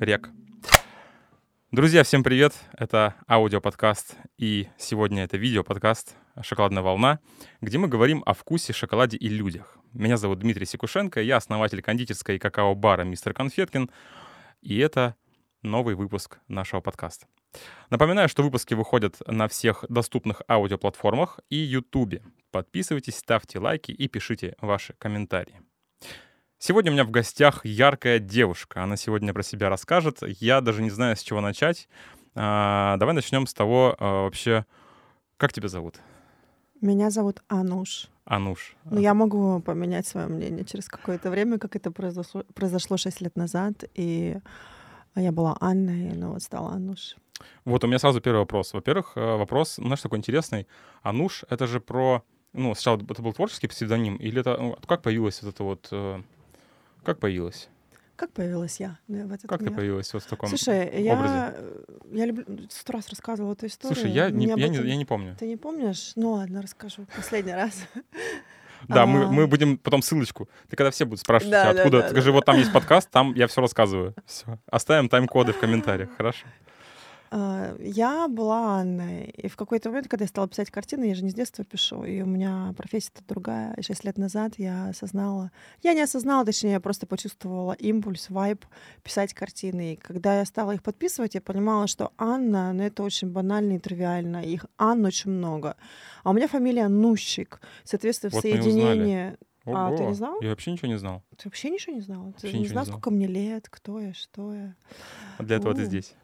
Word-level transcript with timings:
рек. 0.00 0.30
Друзья, 1.70 2.02
всем 2.02 2.22
привет! 2.22 2.54
Это 2.72 3.14
аудиоподкаст 3.28 4.16
и 4.38 4.68
сегодня 4.78 5.24
это 5.24 5.36
видеоподкаст 5.36 6.16
«Шоколадная 6.40 6.82
волна», 6.82 7.20
где 7.60 7.78
мы 7.78 7.86
говорим 7.86 8.22
о 8.26 8.34
вкусе, 8.34 8.72
шоколаде 8.72 9.16
и 9.16 9.28
людях. 9.28 9.76
Меня 9.92 10.16
зовут 10.16 10.40
Дмитрий 10.40 10.66
Секушенко, 10.66 11.20
я 11.20 11.36
основатель 11.36 11.82
кондитерской 11.82 12.36
и 12.36 12.38
какао-бара 12.38 13.04
«Мистер 13.04 13.34
Конфеткин», 13.34 13.90
и 14.62 14.78
это 14.78 15.14
новый 15.62 15.94
выпуск 15.94 16.38
нашего 16.48 16.80
подкаста. 16.80 17.26
Напоминаю, 17.90 18.28
что 18.28 18.42
выпуски 18.42 18.74
выходят 18.74 19.16
на 19.26 19.48
всех 19.48 19.84
доступных 19.88 20.42
аудиоплатформах 20.48 21.40
и 21.50 21.56
Ютубе. 21.56 22.22
Подписывайтесь, 22.50 23.16
ставьте 23.16 23.58
лайки 23.58 23.92
и 23.92 24.08
пишите 24.08 24.56
ваши 24.60 24.94
комментарии. 24.94 25.60
Сегодня 26.62 26.90
у 26.90 26.92
меня 26.92 27.04
в 27.04 27.10
гостях 27.10 27.64
яркая 27.64 28.18
девушка. 28.18 28.82
Она 28.82 28.96
сегодня 28.96 29.32
про 29.32 29.42
себя 29.42 29.70
расскажет. 29.70 30.18
Я 30.20 30.60
даже 30.60 30.82
не 30.82 30.90
знаю, 30.90 31.16
с 31.16 31.22
чего 31.22 31.40
начать. 31.40 31.88
А, 32.34 32.98
давай 32.98 33.14
начнем 33.14 33.46
с 33.46 33.54
того 33.54 33.96
а, 33.98 34.24
вообще, 34.24 34.66
как 35.38 35.54
тебя 35.54 35.68
зовут? 35.68 36.00
Меня 36.82 37.08
зовут 37.08 37.42
Ануш. 37.48 38.08
Ануш. 38.26 38.76
Но 38.84 39.00
я 39.00 39.14
могу 39.14 39.60
поменять 39.60 40.06
свое 40.06 40.26
мнение 40.26 40.66
через 40.66 40.86
какое-то 40.88 41.30
время, 41.30 41.58
как 41.58 41.76
это 41.76 41.90
произошло, 41.90 42.44
произошло 42.52 42.98
6 42.98 43.22
лет 43.22 43.36
назад. 43.36 43.84
И 43.94 44.36
я 45.14 45.32
была 45.32 45.56
Анной, 45.60 46.12
но 46.14 46.32
вот 46.32 46.42
стала 46.42 46.72
Ануш. 46.72 47.16
Вот 47.64 47.84
у 47.84 47.86
меня 47.86 47.98
сразу 47.98 48.20
первый 48.20 48.40
вопрос. 48.40 48.74
Во-первых, 48.74 49.12
э, 49.16 49.36
вопрос, 49.36 49.76
знаешь, 49.76 50.02
такой 50.02 50.18
интересный. 50.18 50.66
Ануш— 51.02 51.42
это 51.48 51.66
же 51.66 51.80
про... 51.80 52.22
Ну, 52.52 52.74
сначала 52.74 53.00
это 53.08 53.22
был 53.22 53.32
творческий 53.32 53.68
псевдоним, 53.68 54.16
или 54.16 54.40
это... 54.42 54.58
Ну, 54.58 54.76
как 54.86 55.00
появилось 55.00 55.42
вот 55.42 55.54
это 55.54 55.64
вот 55.64 55.88
э, 55.92 56.20
как 57.04 57.18
появилась? 57.18 57.68
Как 58.16 58.32
появилась 58.32 58.78
я 58.80 58.98
ну, 59.08 59.26
в 59.26 59.32
этот 59.32 59.48
Как 59.48 59.62
мир? 59.62 59.70
ты 59.70 59.76
появилась 59.76 60.12
вот 60.12 60.22
в 60.22 60.26
таком 60.26 60.50
Слушай, 60.50 60.88
образе? 61.10 61.54
я, 62.12 62.18
я 62.18 62.26
люблю... 62.26 62.44
Сто 62.68 62.92
раз 62.92 63.08
рассказывала 63.08 63.54
эту 63.54 63.66
историю. 63.66 63.96
Слушай, 63.96 64.12
я 64.12 64.28
не, 64.28 64.46
я, 64.46 64.52
этом... 64.52 64.72
не, 64.72 64.90
я 64.90 64.96
не 64.96 65.06
помню. 65.06 65.36
Ты 65.38 65.46
не 65.46 65.56
помнишь? 65.56 66.12
Ну 66.16 66.32
ладно, 66.32 66.60
расскажу 66.60 67.06
последний 67.16 67.54
раз. 67.54 67.86
Да, 68.88 69.04
мы, 69.04 69.30
мы 69.30 69.46
будем 69.46 69.76
потом 69.76 70.00
ссылочку. 70.00 70.48
Ты 70.70 70.76
когда 70.76 70.90
все 70.90 71.04
будут 71.04 71.20
спрашивать, 71.20 71.52
да, 71.52 71.68
откуда, 71.68 71.98
да, 71.98 72.02
да, 72.02 72.08
скажи, 72.08 72.30
да. 72.30 72.32
вот 72.32 72.44
там 72.46 72.56
есть 72.56 72.72
подкаст, 72.72 73.10
там 73.10 73.34
я 73.34 73.46
все 73.46 73.60
рассказываю. 73.60 74.14
Все. 74.24 74.58
Оставим 74.70 75.10
тайм-коды 75.10 75.52
в 75.52 75.58
комментариях, 75.58 76.08
хорошо? 76.16 76.46
А, 77.32 77.76
я 77.78 78.26
была 78.26 78.80
Анной, 78.80 79.26
и 79.26 79.46
в 79.48 79.56
какой-то 79.56 79.88
момент, 79.90 80.08
когда 80.08 80.24
я 80.24 80.28
стала 80.28 80.48
писать 80.48 80.70
картины, 80.70 81.04
я 81.04 81.14
же 81.14 81.22
не 81.22 81.30
с 81.30 81.34
детства 81.34 81.64
пишу, 81.64 82.02
и 82.04 82.20
у 82.22 82.26
меня 82.26 82.74
профессия-то 82.76 83.22
другая. 83.28 83.76
Шесть 83.80 84.02
лет 84.04 84.18
назад 84.18 84.54
я 84.58 84.88
осознала, 84.88 85.52
я 85.82 85.94
не 85.94 86.00
осознала, 86.02 86.44
точнее, 86.44 86.72
я 86.72 86.80
просто 86.80 87.06
почувствовала 87.06 87.72
импульс, 87.74 88.30
вайб 88.30 88.66
писать 89.04 89.32
картины. 89.32 89.92
И 89.92 89.96
когда 89.96 90.40
я 90.40 90.44
стала 90.44 90.72
их 90.72 90.82
подписывать, 90.82 91.36
я 91.36 91.40
понимала, 91.40 91.86
что 91.86 92.12
Анна, 92.18 92.72
ну 92.72 92.82
это 92.82 93.04
очень 93.04 93.28
банально 93.30 93.74
и 93.74 93.78
тривиально, 93.78 94.42
их 94.44 94.66
Анн 94.76 95.04
очень 95.04 95.30
много. 95.30 95.76
А 96.24 96.30
у 96.30 96.32
меня 96.32 96.48
фамилия 96.48 96.88
Нущик, 96.88 97.60
соответственно, 97.84 98.30
Вот 98.32 98.40
в 98.40 98.42
соединении... 98.42 99.36
Ого, 99.66 99.76
А, 99.76 99.96
ты 99.96 100.04
не 100.04 100.14
знал? 100.14 100.40
Я 100.40 100.48
вообще 100.48 100.72
ничего 100.72 100.88
не 100.88 100.96
знал. 100.96 101.22
Ты 101.36 101.44
вообще 101.48 101.68
ничего 101.68 101.94
не 101.94 102.00
знала? 102.00 102.32
Ты 102.32 102.46
Вообще 102.46 102.52
не 102.54 102.60
ничего 102.60 102.72
знал, 102.72 102.82
не 102.82 102.86
знал. 102.86 102.98
сколько 102.98 103.10
мне 103.14 103.26
лет, 103.26 103.68
кто 103.68 104.00
я, 104.00 104.14
что 104.14 104.54
я? 104.54 104.74
А 105.36 105.42
для 105.42 105.56
этого 105.56 105.74
ты 105.74 105.82
О. 105.82 105.84
здесь. 105.84 106.14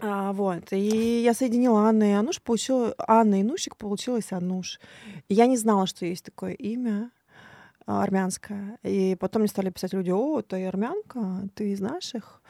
А, 0.00 0.32
вот. 0.32 0.72
И 0.72 1.22
я 1.22 1.34
соединила 1.34 1.82
Анна 1.82 2.10
и 2.10 2.12
Ануш, 2.12 2.40
получила... 2.40 2.94
Анна 2.98 3.40
и 3.40 3.42
Нушик, 3.42 3.76
получилась 3.76 4.32
Ануш. 4.32 4.80
И 5.28 5.34
я 5.34 5.46
не 5.46 5.56
знала, 5.56 5.86
что 5.86 6.06
есть 6.06 6.24
такое 6.24 6.52
имя 6.52 7.10
а, 7.90 8.02
армянское. 8.02 8.78
И 8.82 9.16
потом 9.18 9.40
мне 9.42 9.48
стали 9.48 9.70
писать 9.70 9.94
люди, 9.94 10.10
о, 10.10 10.42
ты 10.42 10.66
армянка, 10.66 11.48
ты 11.54 11.72
из 11.72 11.80
наших. 11.80 12.42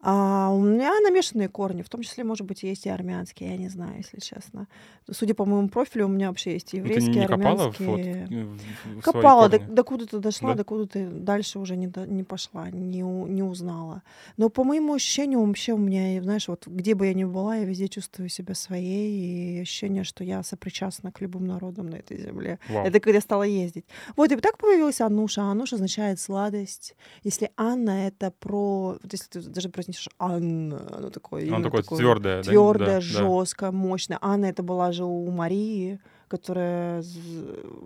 А 0.00 0.50
у 0.52 0.60
меня 0.60 0.92
намешанные 1.00 1.48
корни, 1.48 1.82
в 1.82 1.88
том 1.88 2.02
числе, 2.02 2.24
может 2.24 2.46
быть, 2.46 2.62
есть 2.62 2.86
и 2.86 2.90
армянские, 2.90 3.50
я 3.50 3.56
не 3.56 3.68
знаю, 3.68 3.96
если 3.98 4.20
честно. 4.20 4.68
Судя 5.10 5.34
по 5.34 5.44
моему 5.44 5.68
профилю, 5.68 6.06
у 6.06 6.08
меня 6.08 6.28
вообще 6.28 6.52
есть 6.54 6.74
и 6.74 6.78
Ну, 6.80 6.84
ты 6.86 6.88
еврейские, 6.94 7.20
не 7.22 7.26
копала 7.26 7.56
вот, 7.68 7.80
армянские. 7.80 8.26
свои 8.26 9.00
Копала, 9.02 9.48
до, 9.48 9.82
куда 9.84 10.04
ты 10.06 10.18
дошла, 10.18 10.50
Да? 10.50 10.56
до 10.58 10.64
куда 10.64 10.86
ты 10.86 11.06
дальше 11.06 11.58
уже 11.58 11.76
не, 11.76 11.86
до- 11.86 12.06
не 12.06 12.22
пошла, 12.22 12.70
не, 12.70 13.00
не 13.00 13.42
узнала. 13.42 14.02
Но 14.36 14.48
по 14.50 14.64
моему 14.64 14.94
ощущению, 14.94 15.44
вообще 15.44 15.72
у 15.72 15.78
меня, 15.78 16.22
знаешь, 16.22 16.48
вот 16.48 16.66
где 16.66 16.94
бы 16.94 17.06
я 17.06 17.14
ни 17.14 17.24
была, 17.24 17.56
я 17.56 17.64
везде 17.64 17.88
чувствую 17.88 18.28
себя 18.28 18.54
своей, 18.54 19.56
и 19.56 19.60
ощущение, 19.60 20.04
что 20.04 20.24
я 20.24 20.42
сопричастна 20.42 21.12
к 21.12 21.20
любым 21.20 21.46
народам 21.46 21.86
на 21.88 21.96
этой 21.96 22.18
земле. 22.18 22.58
Вау. 22.68 22.86
Это 22.86 23.00
когда 23.00 23.16
я 23.16 23.20
стала 23.22 23.42
ездить. 23.44 23.84
Вот, 24.16 24.30
и 24.32 24.36
так 24.36 24.58
появилась 24.86 25.00
Ануша. 25.00 25.42
Ануш 25.42 25.72
означает 25.72 26.20
сладость. 26.20 26.94
Если 27.24 27.50
Анна— 27.56 28.06
это 28.08 28.30
про... 28.30 28.96
Вот 29.02 29.12
если 29.12 29.28
ты 29.28 29.40
даже 29.50 29.68
произнесешь 29.68 30.08
Анна, 30.18 30.80
оно 30.96 31.10
такое 31.10 31.46
Оно 31.48 31.62
такое 31.62 31.82
такое 31.82 31.98
твердое, 31.98 32.36
да? 32.42 32.42
Твердое, 32.50 32.86
Да, 32.86 32.94
да. 32.94 33.00
жесткое, 33.00 33.70
мощное. 33.72 34.18
Анна— 34.20 34.44
это 34.46 34.62
была 34.62 34.92
же 34.92 35.04
у 35.04 35.30
Марии, 35.30 35.98
которая 36.28 37.02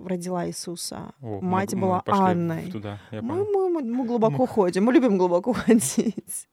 родила 0.06 0.46
Иисуса. 0.46 1.12
О, 1.20 1.40
мы- 1.40 1.42
Мать 1.42 1.74
мы 1.74 1.80
была 1.80 2.02
в- 2.04 2.08
Анной. 2.12 2.70
Туда, 2.70 2.98
Мы, 3.12 3.44
мы, 3.44 3.68
мы, 3.70 3.82
мы 3.82 4.04
глубоко 4.06 4.46
ходим, 4.46 4.84
мы 4.84 4.92
любим 4.92 5.18
глубоко 5.18 5.52
ходить. 5.66 6.46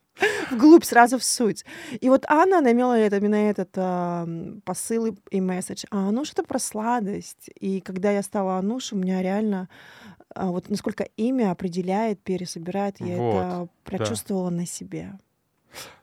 Вглубь, 0.51 0.83
сразу 0.83 1.17
в 1.19 1.23
суть. 1.23 1.63
И 2.01 2.09
вот 2.09 2.25
Анна, 2.27 2.57
она 2.57 2.71
имела 2.71 2.97
это, 2.97 3.17
именно 3.17 3.35
этот 3.35 3.69
а, 3.75 4.23
м, 4.23 4.61
посыл 4.65 5.15
и, 5.29 5.41
месседж. 5.41 5.83
А 5.91 6.07
Ануш— 6.09 6.31
это 6.33 6.41
про 6.43 6.57
сладость. 6.57 7.51
И 7.59 7.81
когда 7.81 8.09
я 8.11 8.23
стала 8.23 8.57
Ануш, 8.57 8.93
у 8.93 8.95
меня 8.95 9.21
реально 9.21 9.69
а, 10.16 10.16
вот 10.45 10.69
насколько 10.69 11.03
имя 11.17 11.51
определяет, 11.51 12.21
пересобирает, 12.21 12.99
я 12.99 13.17
Вот, 13.17 13.45
это 13.45 13.69
прочувствовала 13.83 14.49
на 14.49 14.65
себе. 14.65 15.17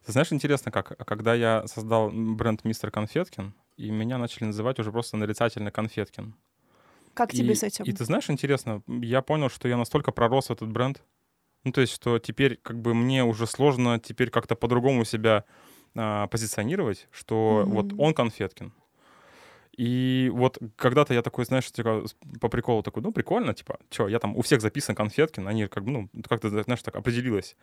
Ты 0.05 0.13
знаешь, 0.13 0.33
интересно, 0.33 0.71
как, 0.71 0.97
когда 1.07 1.35
я 1.35 1.67
создал 1.67 2.11
бренд 2.11 2.65
Мистер 2.65 2.91
Конфеткин, 2.91 3.55
и 3.77 3.91
меня 3.91 4.19
начали 4.19 4.45
называть 4.45 4.79
уже 4.79 4.93
просто 4.93 5.17
нарицательно 5.17 5.71
Конфеткин. 5.71 6.35
Как 7.15 7.33
и, 7.33 7.39
тебе 7.39 7.55
с 7.55 7.63
этим? 7.63 7.85
И 7.85 7.93
ты 7.93 8.05
знаешь, 8.05 8.29
интересно, 8.29 8.83
я 8.87 9.23
понял, 9.23 9.49
что 9.49 9.69
я 9.69 9.77
настолько 9.77 10.13
пророс 10.13 10.49
в 10.49 10.53
этот 10.53 10.71
бренд, 10.71 11.03
ну, 11.65 11.73
то 11.73 11.81
есть, 11.81 11.95
что 11.95 12.19
теперь 12.19 12.57
как 12.57 12.81
бы 12.81 12.95
мне 12.95 13.25
уже 13.25 13.47
сложно 13.47 13.99
теперь 13.99 14.31
как-то 14.31 14.55
по-другому 14.55 15.05
себя 15.05 15.45
а, 15.97 16.27
позиционировать, 16.27 17.09
что 17.11 17.65
вот 17.67 17.93
Мгм. 17.93 18.01
он 18.01 18.15
Конфеткин. 18.15 18.73
И 19.77 20.31
вот 20.33 20.59
когда-то 20.77 21.15
я 21.15 21.23
такой, 21.23 21.45
знаешь, 21.45 21.71
типа, 21.71 22.05
по 22.41 22.49
приколу 22.49 22.83
такой, 22.83 23.03
ну, 23.03 23.13
прикольно, 23.13 23.55
типа, 23.55 23.79
что, 23.91 24.09
я 24.09 24.19
там, 24.19 24.37
у 24.37 24.43
всех 24.43 24.61
записан 24.61 24.95
Конфеткин, 24.95 25.49
они 25.49 25.67
как 25.67 25.85
бы, 25.85 25.91
ну, 25.91 26.09
как-то, 26.29 26.49
знаешь, 26.49 26.83
так 26.83 26.97
определилась. 26.97 27.57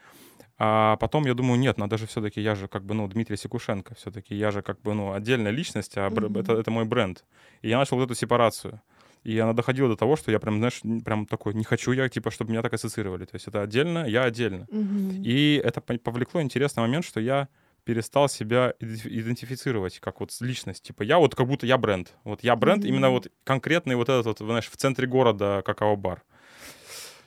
А 0.57 0.95
потом 0.97 1.25
я 1.25 1.33
думаю, 1.33 1.59
нет, 1.59 1.77
надо 1.77 1.97
же 1.97 2.05
все-таки, 2.05 2.41
я 2.41 2.55
же 2.55 2.67
как 2.67 2.83
бы, 2.83 2.93
ну, 2.93 3.07
Дмитрий 3.07 3.37
Секушенко, 3.37 3.95
все-таки 3.95 4.35
я 4.35 4.51
же 4.51 4.61
как 4.61 4.81
бы, 4.81 4.93
ну, 4.93 5.13
отдельная 5.13 5.51
личность, 5.51 5.97
а 5.97 6.09
Мгм. 6.09 6.37
это, 6.37 6.53
это 6.53 6.69
мой 6.71 6.85
бренд. 6.85 7.23
И 7.61 7.69
я 7.69 7.77
начал 7.77 7.97
вот 7.97 8.05
эту 8.05 8.15
сепарацию. 8.15 8.81
И 9.23 9.37
она 9.39 9.53
доходила 9.53 9.87
до 9.87 9.95
того, 9.95 10.15
что 10.15 10.31
я 10.31 10.39
прям, 10.39 10.57
знаешь, 10.57 10.81
прям 11.05 11.25
такой, 11.25 11.53
не 11.53 11.63
хочу 11.63 11.91
я, 11.93 12.09
типа, 12.09 12.31
чтобы 12.31 12.51
меня 12.51 12.61
так 12.61 12.73
ассоциировали. 12.73 13.25
То 13.25 13.35
есть 13.35 13.47
это 13.47 13.61
отдельно, 13.61 14.05
я 14.07 14.23
отдельно. 14.23 14.67
Мгм. 14.71 15.23
И 15.23 15.61
это 15.63 15.79
по- 15.79 15.97
повлекло 15.97 16.41
интересный 16.41 16.81
момент, 16.81 17.05
что 17.05 17.19
я 17.19 17.47
перестал 17.83 18.29
себя 18.29 18.73
идентифи- 18.79 19.09
идентифицировать 19.19 19.99
как 19.99 20.19
вот 20.19 20.31
личность. 20.41 20.83
Типа 20.83 21.03
я 21.03 21.17
вот 21.17 21.35
как 21.35 21.47
будто 21.47 21.65
я 21.65 21.77
бренд. 21.77 22.13
Вот 22.23 22.43
я 22.43 22.55
бренд, 22.55 22.85
именно 22.85 23.07
Мгм. 23.07 23.15
вот 23.15 23.27
конкретный 23.43 23.95
вот 23.95 24.09
этот 24.09 24.25
вот, 24.25 24.37
знаешь, 24.39 24.69
в 24.69 24.75
центре 24.77 25.07
города 25.07 25.61
какао-бар. 25.65 26.23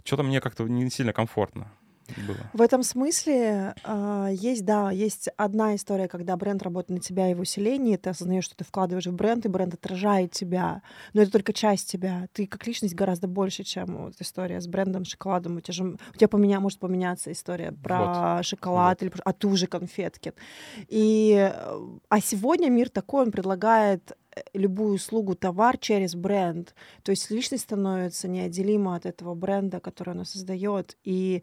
Что-то 0.05 0.23
мне 0.23 0.41
как-то 0.41 0.65
не 0.65 0.89
сильно 0.91 1.13
комфортно 1.13 1.73
было. 2.27 2.37
В 2.53 2.63
этом 2.63 2.83
смысле 2.83 3.75
а, 3.85 4.29
есть, 4.31 4.65
да, 4.65 4.91
есть 4.91 5.29
одна 5.37 5.75
история, 5.75 6.09
когда 6.09 6.37
бренд 6.37 6.63
работает 6.63 6.99
на 6.99 7.03
тебя 7.03 7.31
и 7.31 7.35
в 7.35 7.41
усилении, 7.41 7.97
ты 7.97 8.11
осознаешь, 8.11 8.45
что 8.45 8.57
ты 8.57 8.65
вкладываешь 8.65 9.07
в 9.07 9.13
бренд, 9.13 9.45
и 9.47 9.49
бренд 9.49 9.75
отражает 9.75 10.33
тебя. 10.33 10.83
Но 11.13 11.23
это 11.23 11.33
только 11.33 11.53
часть 11.53 11.91
тебя. 11.91 12.29
Ты 12.33 12.47
как 12.47 12.67
личность 12.67 12.95
гораздо 12.95 13.29
больше, 13.29 13.65
чем 13.65 14.05
вот 14.05 14.15
история 14.21 14.61
с 14.61 14.67
брендом, 14.67 15.05
шоколадом. 15.05 15.57
У 15.57 15.61
тебя, 15.61 15.75
же, 15.75 15.85
у 15.85 16.17
тебя 16.17 16.29
поменя, 16.29 16.61
может 16.61 16.79
поменяться 16.79 17.33
история 17.33 17.73
про 17.73 18.43
шоколад, 18.43 19.03
или, 19.03 19.11
про- 19.11 19.23
а 19.25 19.33
ты 19.33 19.47
уже 19.47 19.67
конфетки. 19.67 20.33
И, 20.89 21.51
э, 21.53 21.81
а 22.09 22.21
сегодня 22.21 22.69
мир 22.71 22.89
такой, 22.89 23.23
он 23.23 23.33
предлагает 23.33 24.13
э, 24.13 24.15
любую 24.53 24.95
услугу, 24.95 25.35
товар 25.35 25.79
через 25.79 26.15
бренд. 26.15 26.75
То 27.03 27.11
есть 27.11 27.31
личность 27.31 27.65
становится 27.65 28.29
неотделима 28.29 28.97
от 28.97 29.07
этого 29.07 29.35
бренда, 29.35 29.81
который 29.81 30.11
она 30.15 30.25
создает. 30.25 30.97
И 31.05 31.43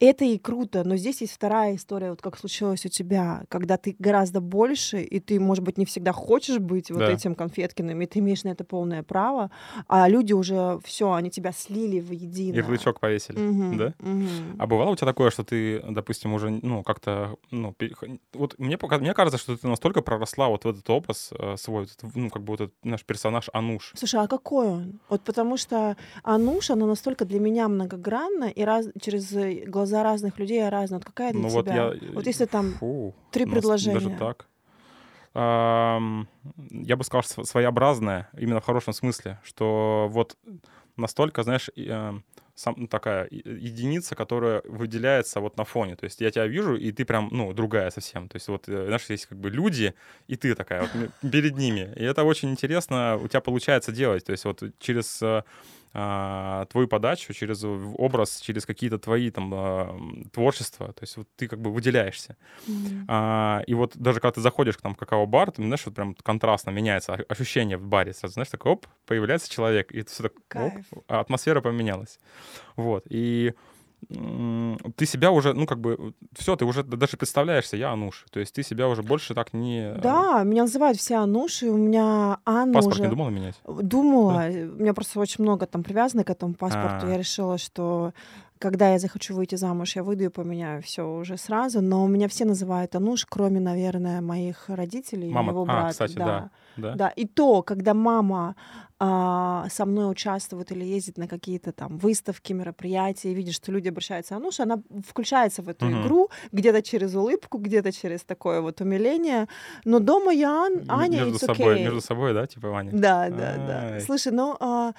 это 0.00 0.24
и 0.24 0.36
круто, 0.38 0.82
но 0.84 0.96
здесь 0.96 1.20
есть 1.20 1.32
вторая 1.32 1.76
история, 1.76 2.10
вот 2.10 2.20
как 2.20 2.36
случилось 2.36 2.84
у 2.84 2.88
тебя, 2.88 3.44
когда 3.48 3.76
ты 3.76 3.94
гораздо 4.00 4.40
больше, 4.40 5.00
и 5.02 5.20
ты, 5.20 5.38
может 5.38 5.62
быть, 5.62 5.78
не 5.78 5.84
всегда 5.84 6.10
хочешь 6.12 6.58
быть 6.58 6.90
вот 6.90 7.00
Да. 7.00 7.12
этим 7.12 7.36
конфеткиным, 7.36 8.00
и 8.02 8.06
ты 8.06 8.18
имеешь 8.18 8.42
на 8.42 8.48
это 8.48 8.64
полное 8.64 9.04
право, 9.04 9.50
а 9.86 10.08
люди 10.08 10.32
уже 10.32 10.80
все, 10.84 11.12
они 11.12 11.30
тебя 11.30 11.52
слили 11.52 12.00
воедино. 12.00 12.56
Ярлычок 12.56 12.98
повесили, 12.98 13.38
Мгм, 13.38 13.78
да? 13.78 13.94
мгм. 14.00 14.56
А 14.58 14.66
бывало 14.66 14.90
у 14.90 14.96
тебя 14.96 15.06
такое, 15.06 15.30
что 15.30 15.44
ты, 15.44 15.80
допустим, 15.88 16.34
уже, 16.34 16.50
ну, 16.50 16.82
как-то, 16.82 17.36
ну, 17.52 17.72
перех- 17.78 18.18
вот 18.32 18.58
мне, 18.58 18.76
мне 18.98 19.14
кажется, 19.14 19.38
что 19.38 19.56
ты 19.56 19.68
настолько 19.68 20.02
проросла 20.02 20.48
вот 20.48 20.64
в 20.64 20.68
этот 20.68 20.88
образ 20.90 21.30
э, 21.38 21.56
свой, 21.56 21.86
ну, 22.14 22.28
как 22.32 22.42
бы 22.42 22.52
вот 22.52 22.60
этот 22.62 22.74
наш 22.84 23.04
персонаж 23.04 23.48
Ануш. 23.52 23.92
Слушай, 23.94 24.20
а 24.20 24.26
какой 24.26 24.66
он? 24.66 25.00
Вот 25.08 25.22
потому 25.22 25.56
что 25.56 25.96
Ануш, 26.24 26.70
она 26.70 26.86
настолько 26.86 27.24
для 27.24 27.38
меня 27.38 27.68
многогранна, 27.68 28.46
и 28.46 28.64
раз, 28.64 28.88
через 29.00 29.32
глаза 29.68 30.02
разных 30.02 30.38
людей 30.38 30.68
разная. 30.68 30.98
Вот 30.98 31.06
какая 31.06 31.32
для 31.32 31.42
Ну 31.42 31.48
тебя? 31.48 31.56
вот 31.58 31.68
я... 31.68 32.12
Вот 32.14 32.26
если 32.26 32.46
там 32.46 32.72
Фу, 32.80 33.14
три 33.30 33.46
предложения. 33.46 33.94
Даже 34.00 34.10
так. 34.18 34.48
Я 35.34 36.96
бы 36.96 37.04
сказал, 37.04 37.22
своеобразная, 37.22 38.28
именно 38.36 38.60
в 38.60 38.64
хорошем 38.64 38.92
смысле, 38.92 39.40
что 39.44 40.08
вот 40.10 40.36
настолько, 40.96 41.42
знаешь, 41.42 41.70
и, 41.74 41.88
э, 41.88 42.12
сам, 42.54 42.74
ну, 42.76 42.86
такая 42.86 43.24
и- 43.24 43.42
единица, 43.68 44.14
которая 44.14 44.62
выделяется 44.64 45.40
вот 45.40 45.56
на 45.56 45.64
фоне. 45.64 45.96
То 45.96 46.04
есть 46.04 46.20
я 46.20 46.30
тебя 46.30 46.46
вижу, 46.46 46.76
и 46.76 46.92
ты 46.92 47.04
прям, 47.04 47.28
ну, 47.32 47.52
другая 47.52 47.90
совсем. 47.90 48.28
То 48.28 48.36
есть 48.36 48.48
вот, 48.48 48.68
э, 48.68 48.86
знаешь, 48.86 49.10
есть 49.10 49.26
как 49.26 49.38
бы 49.38 49.50
люди, 49.50 49.94
и 50.28 50.36
ты 50.36 50.54
такая 50.54 50.82
вот 50.82 50.90
перед 51.32 51.56
ними. 51.56 51.92
И 51.96 52.04
это 52.04 52.24
очень 52.24 52.50
интересно 52.50 53.16
у 53.16 53.28
тебя 53.28 53.40
получается 53.40 53.92
делать. 53.92 54.24
То 54.24 54.32
есть 54.32 54.44
вот 54.44 54.62
через 54.78 55.22
э, 55.22 55.42
а, 55.94 56.64
твою 56.66 56.88
подачу, 56.88 57.32
через 57.34 57.64
образ, 57.64 58.40
через 58.40 58.66
какие-то 58.66 58.98
твои 58.98 59.30
там 59.30 59.52
а, 59.54 59.98
творчества. 60.32 60.92
То 60.92 61.02
есть 61.02 61.16
вот 61.16 61.28
ты 61.36 61.48
как 61.48 61.60
бы 61.60 61.72
выделяешься. 61.72 62.36
М. 62.68 63.04
А, 63.08 63.62
и 63.66 63.74
вот 63.74 63.96
даже 63.96 64.20
когда 64.20 64.32
ты 64.32 64.40
заходишь 64.40 64.76
к 64.76 64.80
там, 64.82 64.94
в 64.94 64.96
какао-бар, 64.96 65.50
ты, 65.50 65.62
знаешь, 65.62 65.84
вот 65.84 65.94
прям 65.94 66.14
контрастно 66.14 66.70
меняется 66.70 67.14
ощущение 67.28 67.76
в 67.76 67.86
баре. 67.86 68.12
Сразу, 68.12 68.34
знаешь, 68.34 68.48
такой, 68.48 68.72
оп, 68.72 68.86
появляется 69.06 69.50
человек, 69.50 69.92
и 69.92 70.02
все 70.04 70.24
так, 70.24 70.32
оп, 70.32 70.42
Кайф. 70.48 70.86
атмосфера 71.08 71.60
поменялась. 71.60 72.18
Вот, 72.76 73.04
и 73.10 73.54
ты 74.08 75.06
себя 75.06 75.30
уже, 75.30 75.54
ну, 75.54 75.66
как 75.66 75.80
бы, 75.80 76.14
все, 76.36 76.56
ты 76.56 76.64
уже 76.64 76.82
даже 76.82 77.16
представляешься, 77.16 77.76
я 77.76 77.92
Ануш. 77.92 78.26
То 78.30 78.40
есть 78.40 78.54
ты 78.54 78.62
себя 78.62 78.88
уже 78.88 79.02
больше 79.02 79.34
так 79.34 79.52
не... 79.52 79.94
Да, 80.02 80.42
меня 80.42 80.62
называют 80.62 80.98
все 80.98 81.16
Ануши, 81.16 81.66
у 81.68 81.76
меня 81.76 82.38
Анна 82.44 82.74
Паспорт 82.74 82.96
уже... 82.96 83.04
не 83.04 83.10
думала 83.10 83.30
менять? 83.30 83.60
Думала. 83.66 84.46
У 84.48 84.82
меня 84.82 84.94
просто 84.94 85.20
очень 85.20 85.44
много 85.44 85.66
там 85.66 85.82
привязано 85.82 86.24
к 86.24 86.30
этому 86.30 86.54
паспорту. 86.54 87.06
А. 87.06 87.10
Я 87.10 87.18
решила, 87.18 87.58
что 87.58 88.12
когда 88.58 88.92
я 88.92 88.98
захочу 88.98 89.34
выйти 89.34 89.56
замуж, 89.56 89.96
я 89.96 90.02
выйду 90.02 90.24
и 90.24 90.28
поменяю 90.28 90.82
все 90.82 91.02
уже 91.02 91.36
сразу. 91.36 91.80
Но 91.80 92.06
меня 92.06 92.28
все 92.28 92.44
называют 92.44 92.94
Ануш, 92.94 93.26
кроме, 93.28 93.60
наверное, 93.60 94.20
моих 94.20 94.68
родителей 94.68 95.30
и 95.30 95.32
моего 95.32 95.62
а, 95.62 95.66
брата. 95.66 95.90
кстати, 95.90 96.14
да. 96.14 96.50
Да? 96.76 96.94
Да, 96.94 97.08
и 97.08 97.26
то, 97.26 97.62
когда 97.62 97.92
мама 97.92 98.54
а, 99.04 99.66
со 99.68 99.84
мной 99.84 100.08
участвует 100.08 100.70
или 100.70 100.84
ездит 100.84 101.18
на 101.18 101.26
какие-то 101.26 101.72
там 101.72 101.98
выставки, 101.98 102.52
мероприятия, 102.52 103.32
и 103.32 103.34
видит, 103.34 103.52
что 103.52 103.72
люди 103.72 103.88
обращаются 103.88 104.36
Ануш, 104.36 104.60
она 104.60 104.80
включается 105.04 105.60
в 105.62 105.68
эту 105.68 105.86
Мгм. 105.86 106.02
игру 106.02 106.30
где-то 106.52 106.82
через 106.82 107.12
улыбку, 107.16 107.58
где-то 107.58 107.90
через 107.90 108.22
такое 108.22 108.60
вот 108.60 108.80
умиление. 108.80 109.48
Но 109.84 109.98
дома 109.98 110.32
я 110.32 110.66
Ан- 110.66 110.84
Аня, 110.88 111.24
между 111.24 111.38
собой, 111.40 111.78
okay. 111.78 111.82
между 111.82 112.00
собой, 112.00 112.32
да, 112.32 112.46
типа 112.46 112.68
Ваня? 112.68 112.92
Да, 112.92 113.28
да, 113.28 113.56
да. 113.56 113.80
Ай. 113.94 114.00
Слушай, 114.02 114.32
ну 114.32 114.56
а, 114.60 114.92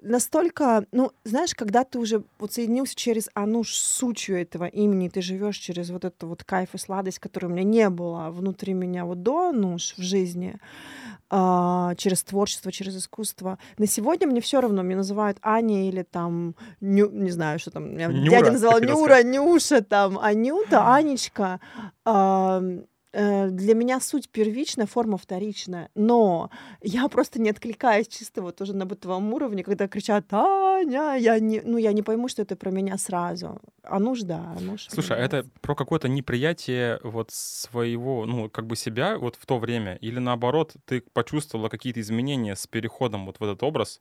настолько, 0.00 0.84
ну, 0.92 1.10
знаешь, 1.24 1.52
когда 1.56 1.82
ты 1.82 1.98
уже 1.98 2.22
вот 2.38 2.52
соединился 2.52 2.94
через 2.94 3.28
Ануш 3.34 3.74
с 3.74 3.80
сутью 3.98 4.40
этого 4.40 4.66
имени, 4.66 5.08
ты 5.08 5.20
живешь 5.20 5.56
через 5.56 5.90
вот 5.90 6.04
эту 6.04 6.28
вот 6.28 6.44
кайф 6.44 6.74
и 6.74 6.78
сладость, 6.78 7.18
которой 7.18 7.46
у 7.46 7.48
меня 7.48 7.64
не 7.64 7.90
было 7.90 8.30
внутри 8.30 8.72
меня 8.74 9.04
вот 9.04 9.24
до 9.24 9.48
Ануш 9.48 9.94
в 9.96 10.02
жизни, 10.02 10.60
а, 11.30 11.94
через 11.96 12.22
творчество, 12.22 12.70
через 12.70 12.96
искусство. 12.96 13.47
На 13.78 13.86
сегодня 13.86 14.26
мне 14.26 14.40
все 14.40 14.60
равно, 14.60 14.82
меня 14.82 14.96
называют 14.96 15.38
Аня 15.42 15.88
или 15.88 16.02
там, 16.02 16.54
Ню- 16.80 17.10
не 17.10 17.30
знаю, 17.30 17.58
что 17.58 17.70
там, 17.70 17.92
меня 17.94 18.06
Нюра, 18.08 18.30
дядя 18.30 18.52
называл 18.52 18.80
Нюра, 18.80 19.22
Нюша, 19.22 19.82
там, 19.82 20.18
Анюта, 20.18 20.94
Анечка. 20.94 21.60
А, 22.04 22.62
для 23.12 23.74
меня 23.74 24.00
суть 24.00 24.28
первичная, 24.28 24.86
форма 24.86 25.16
вторичная. 25.16 25.90
Но 25.94 26.50
я 26.82 27.08
просто 27.08 27.40
не 27.40 27.50
откликаюсь 27.50 28.08
чисто 28.08 28.42
вот 28.42 28.60
уже 28.60 28.74
на 28.74 28.86
бытовом 28.86 29.32
уровне, 29.32 29.64
когда 29.64 29.88
кричат 29.88 30.26
«Аня!» 30.32 31.16
я 31.18 31.38
не, 31.38 31.60
ну, 31.60 31.78
я 31.78 31.92
не 31.92 32.02
пойму, 32.02 32.28
что 32.28 32.42
это 32.42 32.56
про 32.56 32.70
меня 32.70 32.98
сразу. 32.98 33.60
А 33.82 33.98
нуж, 33.98 34.20
да, 34.20 34.54
а 34.56 34.60
нуж 34.60 34.88
Слушай, 34.88 35.16
а 35.16 35.20
это 35.20 35.46
про 35.60 35.74
какое-то 35.74 36.08
неприятие 36.08 37.00
вот 37.02 37.30
своего, 37.30 38.26
ну, 38.26 38.50
как 38.50 38.66
бы 38.66 38.76
себя 38.76 39.18
вот 39.18 39.36
в 39.36 39.46
то 39.46 39.58
время? 39.58 39.96
Или 39.96 40.18
наоборот, 40.18 40.74
ты 40.84 41.00
почувствовала 41.00 41.68
какие-то 41.68 42.00
изменения 42.00 42.54
с 42.54 42.66
переходом 42.66 43.26
вот 43.26 43.40
в 43.40 43.42
этот 43.42 43.62
образ, 43.62 44.00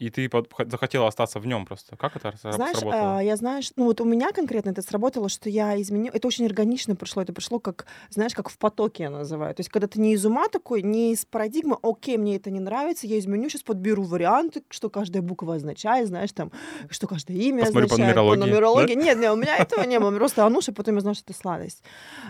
и 0.00 0.08
ты 0.08 0.30
захотела 0.66 1.06
остаться 1.08 1.38
в 1.40 1.46
нем 1.46 1.66
просто? 1.66 1.94
Как 1.96 2.16
это 2.16 2.32
Знаешь, 2.40 2.78
сработало? 2.78 3.18
а, 3.18 3.22
я 3.22 3.36
знаю, 3.36 3.62
ну 3.76 3.84
вот 3.84 4.00
у 4.00 4.04
меня 4.04 4.32
конкретно 4.32 4.70
это 4.70 4.80
сработало, 4.80 5.28
что 5.28 5.50
я 5.50 5.80
изменила, 5.80 6.14
это 6.14 6.26
очень 6.26 6.46
органично 6.46 6.96
пришло, 6.96 7.20
это 7.22 7.34
пришло 7.34 7.58
как, 7.58 7.84
знаешь, 8.08 8.34
как 8.34 8.48
в 8.48 8.56
потоке 8.56 9.04
я 9.04 9.10
называю. 9.10 9.54
То 9.54 9.60
есть 9.60 9.68
когда 9.68 9.86
ты 9.86 10.00
не 10.00 10.14
из 10.14 10.24
ума 10.24 10.48
такой, 10.48 10.80
не 10.80 11.12
из 11.12 11.26
парадигмы, 11.26 11.76
окей, 11.82 12.16
мне 12.16 12.36
это 12.36 12.50
не 12.50 12.60
нравится, 12.60 13.06
я 13.06 13.18
изменю, 13.18 13.50
сейчас 13.50 13.62
подберу 13.62 14.02
варианты, 14.04 14.62
что 14.70 14.88
каждая 14.88 15.22
буква 15.22 15.56
означает, 15.56 16.08
знаешь, 16.08 16.32
там, 16.32 16.50
что 16.88 17.06
каждое 17.06 17.36
имя 17.36 17.60
Посмотрю 17.66 17.88
по 17.88 17.94
означает. 17.94 18.16
нумерологии, 18.16 18.40
да? 18.40 18.46
нумерологии. 18.46 18.94
Нет, 18.94 19.18
нет, 19.18 19.32
у 19.32 19.36
меня 19.36 19.56
этого 19.58 19.84
не 19.84 20.00
было, 20.00 20.16
просто 20.16 20.46
Ануша, 20.46 20.72
потом 20.72 20.94
я 20.94 21.00
знаю, 21.02 21.14
что 21.14 21.24
это 21.30 21.38
сладость. 21.38 21.82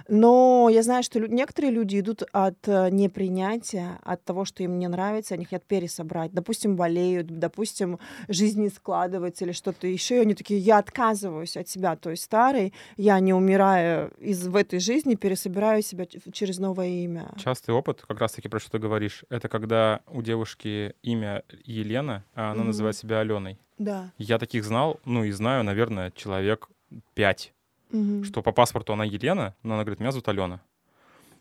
Но 0.08 0.68
я 0.72 0.82
знаю, 0.82 1.04
что 1.04 1.20
некоторые 1.20 1.70
люди 1.70 2.00
идут 2.00 2.24
от 2.32 2.66
э, 2.66 2.90
непринятия, 2.90 4.00
от 4.02 4.24
того, 4.24 4.44
что 4.44 4.64
им 4.64 4.80
не 4.80 4.88
нравится, 4.88 5.34
они 5.34 5.44
хотят 5.44 5.64
пересобрать. 5.66 6.32
Допустим, 6.32 6.74
болеют, 6.74 7.28
допустим, 7.28 7.59
жизнь 8.28 8.60
не 8.62 8.68
складывается 8.68 9.44
или 9.44 9.52
что-то 9.52 9.86
еще, 9.86 10.16
и 10.16 10.20
они 10.20 10.34
такие, 10.34 10.60
я 10.60 10.78
отказываюсь 10.78 11.56
от 11.56 11.68
себя, 11.68 11.96
той 11.96 12.16
старой, 12.16 12.72
я 12.96 13.18
не 13.20 13.32
умирая 13.34 14.08
из, 14.18 14.46
в 14.46 14.56
этой 14.56 14.78
жизни, 14.80 15.14
пересобираю 15.14 15.82
себя 15.82 16.06
через 16.06 16.58
новое 16.58 16.88
имя. 17.04 17.30
Частый 17.36 17.74
опыт, 17.74 18.02
как 18.06 18.20
раз-таки 18.20 18.48
про 18.48 18.58
что 18.60 18.72
ты 18.72 18.78
говоришь, 18.78 19.24
это 19.30 19.48
когда 19.48 20.00
у 20.08 20.22
девушки 20.22 20.94
имя 21.02 21.42
Елена, 21.64 22.24
а 22.34 22.50
она 22.52 22.60
Мгм. 22.60 22.66
называет 22.68 22.96
себя 22.96 23.20
Аленой. 23.20 23.58
Да. 23.78 24.12
Я 24.18 24.38
таких 24.38 24.64
знал, 24.64 25.00
ну 25.04 25.24
и 25.24 25.30
знаю, 25.30 25.64
наверное, 25.64 26.10
человек 26.10 26.68
пять, 27.14 27.52
Мгм. 27.90 28.24
что 28.24 28.42
по 28.42 28.52
паспорту 28.52 28.92
она 28.92 29.04
Елена, 29.04 29.54
но 29.62 29.74
она 29.74 29.84
говорит, 29.84 30.00
меня 30.00 30.12
зовут 30.12 30.28
Алена. 30.28 30.60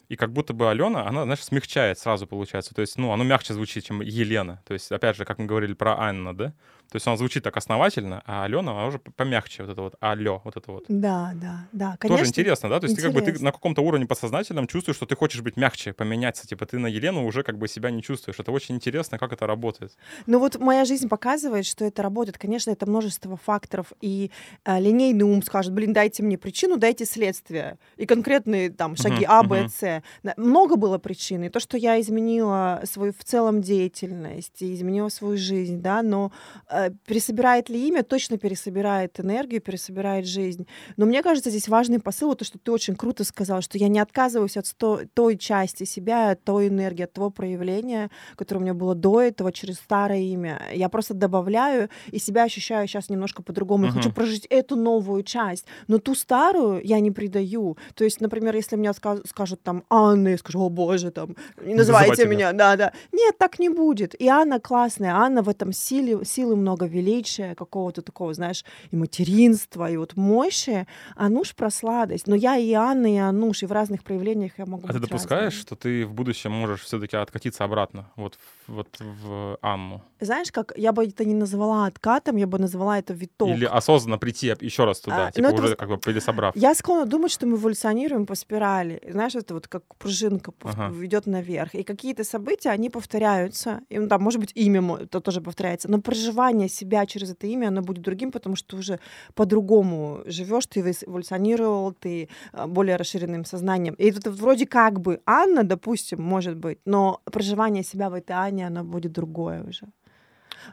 И 0.10 0.16
как 0.16 0.34
будто 0.34 0.54
бы 0.54 0.70
Алена, 0.70 1.08
она, 1.08 1.24
знаешь, 1.24 1.44
смягчает 1.44 2.00
сразу, 2.00 2.26
получается. 2.26 2.74
То 2.74 2.82
есть, 2.82 2.98
ну, 2.98 3.12
оно 3.12 3.24
мягче 3.24 3.54
звучит, 3.54 3.86
чем 3.86 4.02
Елена. 4.02 4.62
То 4.66 4.74
есть, 4.74 4.92
опять 4.92 5.16
же, 5.16 5.24
как 5.24 5.38
мы 5.38 5.46
говорили 5.46 5.74
про 5.74 6.00
Анна, 6.00 6.36
да? 6.36 6.54
То 6.92 6.96
есть, 6.96 7.08
она 7.08 7.18
звучит 7.18 7.44
так 7.44 7.56
основательно, 7.58 8.24
а 8.26 8.46
Алена, 8.46 8.72
она 8.72 8.86
уже 8.88 9.00
помягче, 9.00 9.64
вот 9.64 9.72
это 9.72 9.82
вот 9.82 9.96
алё, 10.00 10.42
вот 10.44 10.58
это 10.58 10.72
вот. 10.72 10.86
Да, 10.88 11.32
да, 11.36 11.68
да. 11.72 11.98
Конечно, 12.00 12.18
Тоже 12.18 12.30
интересно, 12.30 12.70
да? 12.70 12.80
То 12.80 12.88
есть 12.88 12.96
ты 12.96 13.02
как 13.02 13.14
бы 13.14 13.22
ты 13.22 13.26
интересно. 13.26 13.46
на 13.46 13.52
каком-то 13.52 13.82
уровне 13.82 14.06
подсознательном 14.06 14.68
чувствуешь, 14.68 14.96
что 14.98 15.06
ты 15.06 15.16
хочешь 15.16 15.42
быть 15.42 15.58
мягче, 15.58 15.94
поменяться. 15.94 16.48
Типа 16.48 16.66
ты 16.66 16.80
на 16.80 16.88
Елену 16.88 17.26
уже 17.26 17.44
как 17.44 17.58
бы 17.58 17.68
себя 17.68 17.92
не 17.92 18.02
чувствуешь. 18.02 18.40
Это 18.40 18.52
очень 18.52 18.76
интересно, 18.76 19.18
как 19.18 19.34
это 19.34 19.46
работает. 19.48 19.98
Ну 20.26 20.40
вот 20.40 20.60
моя 20.60 20.86
жизнь 20.86 21.08
показывает, 21.08 21.66
что 21.66 21.86
это 21.86 22.02
работает. 22.02 22.38
Конечно, 22.38 22.72
это 22.72 22.86
множество 22.86 23.38
факторов. 23.38 23.94
И 24.02 24.32
а, 24.64 24.80
линейный 24.80 25.26
ум 25.26 25.44
скажет, 25.44 25.74
блин, 25.74 25.94
дайте 25.94 26.24
мне 26.24 26.38
причину, 26.38 26.78
дайте 26.78 27.06
следствие. 27.06 27.78
И 27.98 28.06
конкретные 28.06 28.70
там 28.70 28.96
шаги 28.96 29.26
А, 29.28 29.44
Б, 29.44 29.62
мгм. 29.62 29.70
С. 29.70 30.04
Много 30.38 30.76
было 30.76 30.98
причин. 30.98 31.44
И 31.44 31.50
то, 31.50 31.60
что 31.60 31.78
я 31.78 32.00
изменила 32.00 32.82
свою 32.86 33.14
в 33.14 33.24
целом 33.24 33.62
деятельность, 33.62 34.62
и 34.62 34.74
изменила 34.74 35.10
свою 35.10 35.38
жизнь, 35.38 35.82
да, 35.82 36.02
но 36.02 36.32
э, 36.70 36.79
пересобирает 37.06 37.70
ли 37.70 37.88
имя, 37.88 38.04
точно 38.04 38.38
пересобирает 38.38 39.20
энергию, 39.20 39.62
пересобирает 39.62 40.26
жизнь. 40.26 40.68
Но 40.98 41.06
мне 41.06 41.22
кажется, 41.24 41.50
здесь 41.50 41.68
важный 41.68 42.00
посыл, 42.00 42.30
вот 42.30 42.40
то, 42.40 42.46
что 42.46 42.58
ты 42.60 42.72
очень 42.72 42.96
круто 42.96 43.24
сказал, 43.24 43.62
что 43.62 43.78
я 43.78 43.88
не 43.88 44.00
отказываюсь 44.00 44.58
от 44.58 44.66
сто- 44.68 45.02
той 45.14 45.38
части 45.38 45.84
себя, 45.86 46.32
от 46.32 46.44
той 46.44 46.68
энергии, 46.68 47.04
от 47.04 47.14
того 47.14 47.30
проявления, 47.30 48.10
которое 48.36 48.60
у 48.60 48.64
меня 48.64 48.74
было 48.74 48.96
до 48.96 49.22
этого 49.22 49.52
через 49.52 49.76
старое 49.76 50.20
имя. 50.22 50.62
Я 50.74 50.90
просто 50.90 51.14
добавляю 51.14 51.90
и 52.12 52.20
себя 52.20 52.44
ощущаю 52.44 52.88
сейчас 52.88 53.10
немножко 53.10 53.42
по-другому. 53.44 53.86
Я 53.86 53.92
хочу 53.92 54.10
Мгм. 54.10 54.16
прожить 54.16 54.46
эту 54.50 54.76
новую 54.76 55.24
часть, 55.24 55.66
но 55.88 55.98
ту 55.98 56.16
старую 56.16 56.82
я 56.84 57.00
не 57.00 57.12
предаю. 57.12 57.78
То 57.96 58.04
есть, 58.04 58.22
например, 58.22 58.56
если 58.56 58.76
меня 58.78 58.92
ска- 58.92 59.22
скажут 59.28 59.62
там 59.64 59.84
Анна, 59.90 60.30
я 60.30 60.38
скажу, 60.38 60.60
о 60.62 60.70
боже, 60.70 61.12
там, 61.12 61.36
не 61.64 61.74
называйте 61.76 62.12
называйте 62.12 62.26
меня, 62.28 62.54
да, 62.54 62.76
да. 62.76 62.94
Нет, 63.12 63.38
так 63.38 63.60
не 63.60 63.70
будет. 63.70 64.16
И 64.22 64.28
Анна 64.28 64.60
классная, 64.60 65.14
Анна 65.16 65.42
в 65.42 65.50
этом 65.50 65.74
силе, 65.74 66.24
силы 66.24 66.56
много 66.56 66.69
величия, 66.78 67.56
какого-то 67.56 68.02
такого, 68.02 68.34
знаешь, 68.34 68.64
и 68.92 68.96
материнства, 68.96 69.90
и 69.90 69.98
вот 69.98 70.16
мощи. 70.16 70.88
Ануш 71.16 71.56
про 71.56 71.70
сладость. 71.70 72.28
Но 72.28 72.36
я 72.36 72.58
и 72.58 72.72
Анна, 72.74 73.08
и 73.14 73.18
Ануш, 73.18 73.64
и 73.64 73.66
в 73.66 73.72
разных 73.72 74.04
проявлениях 74.04 74.54
я 74.58 74.66
могу 74.66 74.84
А 74.88 74.94
ты 74.94 75.00
допускаешь, 75.00 75.54
разной. 75.54 75.62
что 75.62 75.76
ты 75.76 76.06
в 76.06 76.14
будущем 76.14 76.52
можешь 76.52 76.82
все-таки 76.82 77.16
откатиться 77.18 77.64
обратно, 77.64 78.10
вот, 78.16 78.38
вот 78.68 78.88
в 79.00 79.58
Анну? 79.62 80.02
Знаешь, 80.20 80.52
как 80.52 80.74
я 80.78 80.92
бы 80.92 81.06
это 81.06 81.26
не 81.26 81.34
назвала 81.34 81.86
откатом, 81.86 82.36
я 82.38 82.48
бы 82.48 82.60
назвала 82.60 82.98
это 83.00 83.14
виток. 83.14 83.50
Или 83.50 83.66
осознанно 83.66 84.18
прийти 84.18 84.54
еще 84.62 84.86
раз 84.86 85.00
туда, 85.00 85.28
А, 85.28 85.32
типа 85.32 85.48
ну, 85.48 85.54
это 85.54 85.64
уже 85.64 85.70
вот- 85.72 85.80
как 85.80 85.90
бы 85.90 85.98
пересобрав? 85.98 86.56
Я 86.56 86.76
склонна 86.76 87.06
думать, 87.06 87.32
что 87.32 87.46
мы 87.46 87.56
эволюционируем 87.58 88.26
по 88.26 88.36
спирали. 88.36 89.02
Знаешь, 89.10 89.36
это 89.36 89.54
вот 89.54 89.68
как 89.68 89.84
пружинка 89.96 90.52
Ага. 90.64 90.90
ведет 90.94 91.26
наверх. 91.28 91.74
И 91.76 91.84
какие-то 91.84 92.24
события, 92.24 92.70
они 92.72 92.90
повторяются. 92.90 93.82
И, 93.90 93.98
ну, 94.00 94.08
там, 94.08 94.22
может 94.22 94.40
быть, 94.40 94.52
имя 94.56 94.80
это 95.04 95.22
тоже 95.22 95.42
повторяется. 95.42 95.90
Но 95.90 96.02
проживание 96.02 96.59
себя 96.68 97.06
через 97.06 97.32
это 97.32 97.48
имя, 97.48 97.68
оно 97.68 97.82
будет 97.82 98.04
другим, 98.04 98.32
потому 98.32 98.56
что 98.56 98.70
ты 98.70 98.78
уже 98.78 99.00
по-другому 99.36 100.22
живешь, 100.26 100.66
ты 100.68 100.82
эволю- 100.82 101.06
эволюционировал, 101.08 101.94
ты 101.94 102.30
а, 102.52 102.68
более 102.68 102.98
расширенным 102.98 103.46
сознанием. 103.46 103.96
И 103.96 104.10
это 104.10 104.32
вроде 104.32 104.66
как 104.66 105.00
бы 105.00 105.22
Анна, 105.26 105.64
допустим, 105.64 106.22
может 106.22 106.56
быть, 106.58 106.80
но 106.86 107.22
проживание 107.26 107.84
себя 107.84 108.10
в 108.10 108.14
этой 108.14 108.36
Анне, 108.36 108.68
оно 108.68 108.84
будет 108.84 109.12
другое 109.12 109.64
уже. 109.64 109.88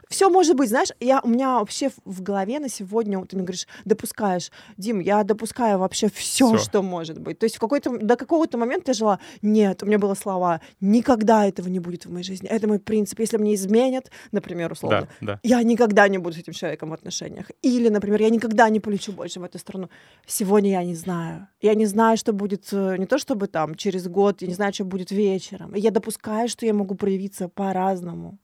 Все 0.09 0.29
может 0.29 0.55
быть, 0.55 0.69
знаешь, 0.69 0.89
я, 0.99 1.21
у 1.21 1.27
меня 1.27 1.59
вообще 1.59 1.89
в- 2.05 2.21
голове 2.21 2.59
на 2.59 2.69
сегодня, 2.69 3.19
вот 3.19 3.29
ты 3.29 3.35
мне 3.35 3.45
говоришь, 3.45 3.67
допускаешь, 3.85 4.51
Дим, 4.77 4.99
я 4.99 5.23
допускаю 5.23 5.77
вообще 5.79 6.09
все, 6.09 6.47
Всё. 6.47 6.57
что 6.57 6.81
может 6.81 7.19
быть. 7.19 7.39
То 7.39 7.45
есть 7.45 7.55
в 7.55 7.59
какой-то, 7.59 7.97
до 7.97 8.15
какого-то 8.15 8.57
момента 8.57 8.91
я 8.91 8.93
жила, 8.93 9.19
нет, 9.41 9.83
у 9.83 9.85
меня 9.85 9.97
было 9.99 10.13
слова, 10.15 10.61
никогда 10.81 11.45
этого 11.47 11.67
не 11.69 11.79
будет 11.79 12.05
в 12.05 12.11
моей 12.11 12.23
жизни. 12.23 12.49
Это 12.49 12.67
мой 12.67 12.79
принцип. 12.79 13.19
Если 13.19 13.37
мне 13.37 13.53
изменят, 13.55 14.11
например, 14.31 14.71
условно, 14.71 15.07
Да, 15.21 15.33
да. 15.33 15.39
я 15.43 15.63
никогда 15.63 16.07
не 16.07 16.17
буду 16.17 16.35
с 16.35 16.39
этим 16.39 16.53
человеком 16.53 16.89
в 16.89 16.93
отношениях. 16.93 17.49
Или, 17.61 17.89
например, 17.89 18.21
я 18.21 18.29
никогда 18.29 18.69
не 18.69 18.79
полечу 18.79 19.11
больше 19.11 19.39
в 19.39 19.43
эту 19.43 19.57
страну. 19.59 19.89
Сегодня 20.25 20.71
я 20.71 20.83
не 20.83 20.95
знаю. 20.95 21.47
Я 21.61 21.75
не 21.75 21.85
знаю, 21.85 22.17
что 22.17 22.33
будет 22.33 22.67
э, 22.71 22.97
не 22.97 23.05
то 23.05 23.17
чтобы 23.17 23.47
там 23.47 23.75
через 23.75 24.07
год, 24.07 24.41
я 24.41 24.47
не 24.47 24.53
знаю, 24.53 24.73
что 24.73 24.85
будет 24.85 25.11
вечером. 25.11 25.73
Я 25.75 25.91
допускаю, 25.91 26.49
что 26.49 26.65
я 26.65 26.73
могу 26.73 26.95
проявиться 26.95 27.47
по-разному. 27.49 28.37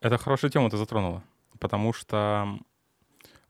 Это 0.00 0.16
хорошую 0.18 0.50
тему 0.50 0.70
ты 0.70 0.76
затронула, 0.76 1.22
потому 1.58 1.92
что 1.92 2.58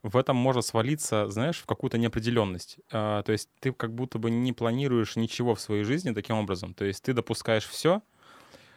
в 0.01 0.17
этом 0.17 0.35
может 0.35 0.65
свалиться, 0.65 1.29
знаешь, 1.29 1.59
в 1.59 1.65
какую-то 1.65 1.97
неопределенность. 1.97 2.79
А, 2.91 3.21
то 3.23 3.31
есть 3.31 3.49
ты 3.59 3.71
как 3.73 3.93
будто 3.93 4.17
бы 4.17 4.31
не 4.31 4.53
планируешь 4.53 5.15
ничего 5.15 5.55
в 5.55 5.59
своей 5.61 5.83
жизни 5.83 6.11
таким 6.13 6.37
образом. 6.37 6.73
То 6.73 6.85
есть 6.85 7.03
ты 7.03 7.13
допускаешь 7.13 7.67
все, 7.67 8.01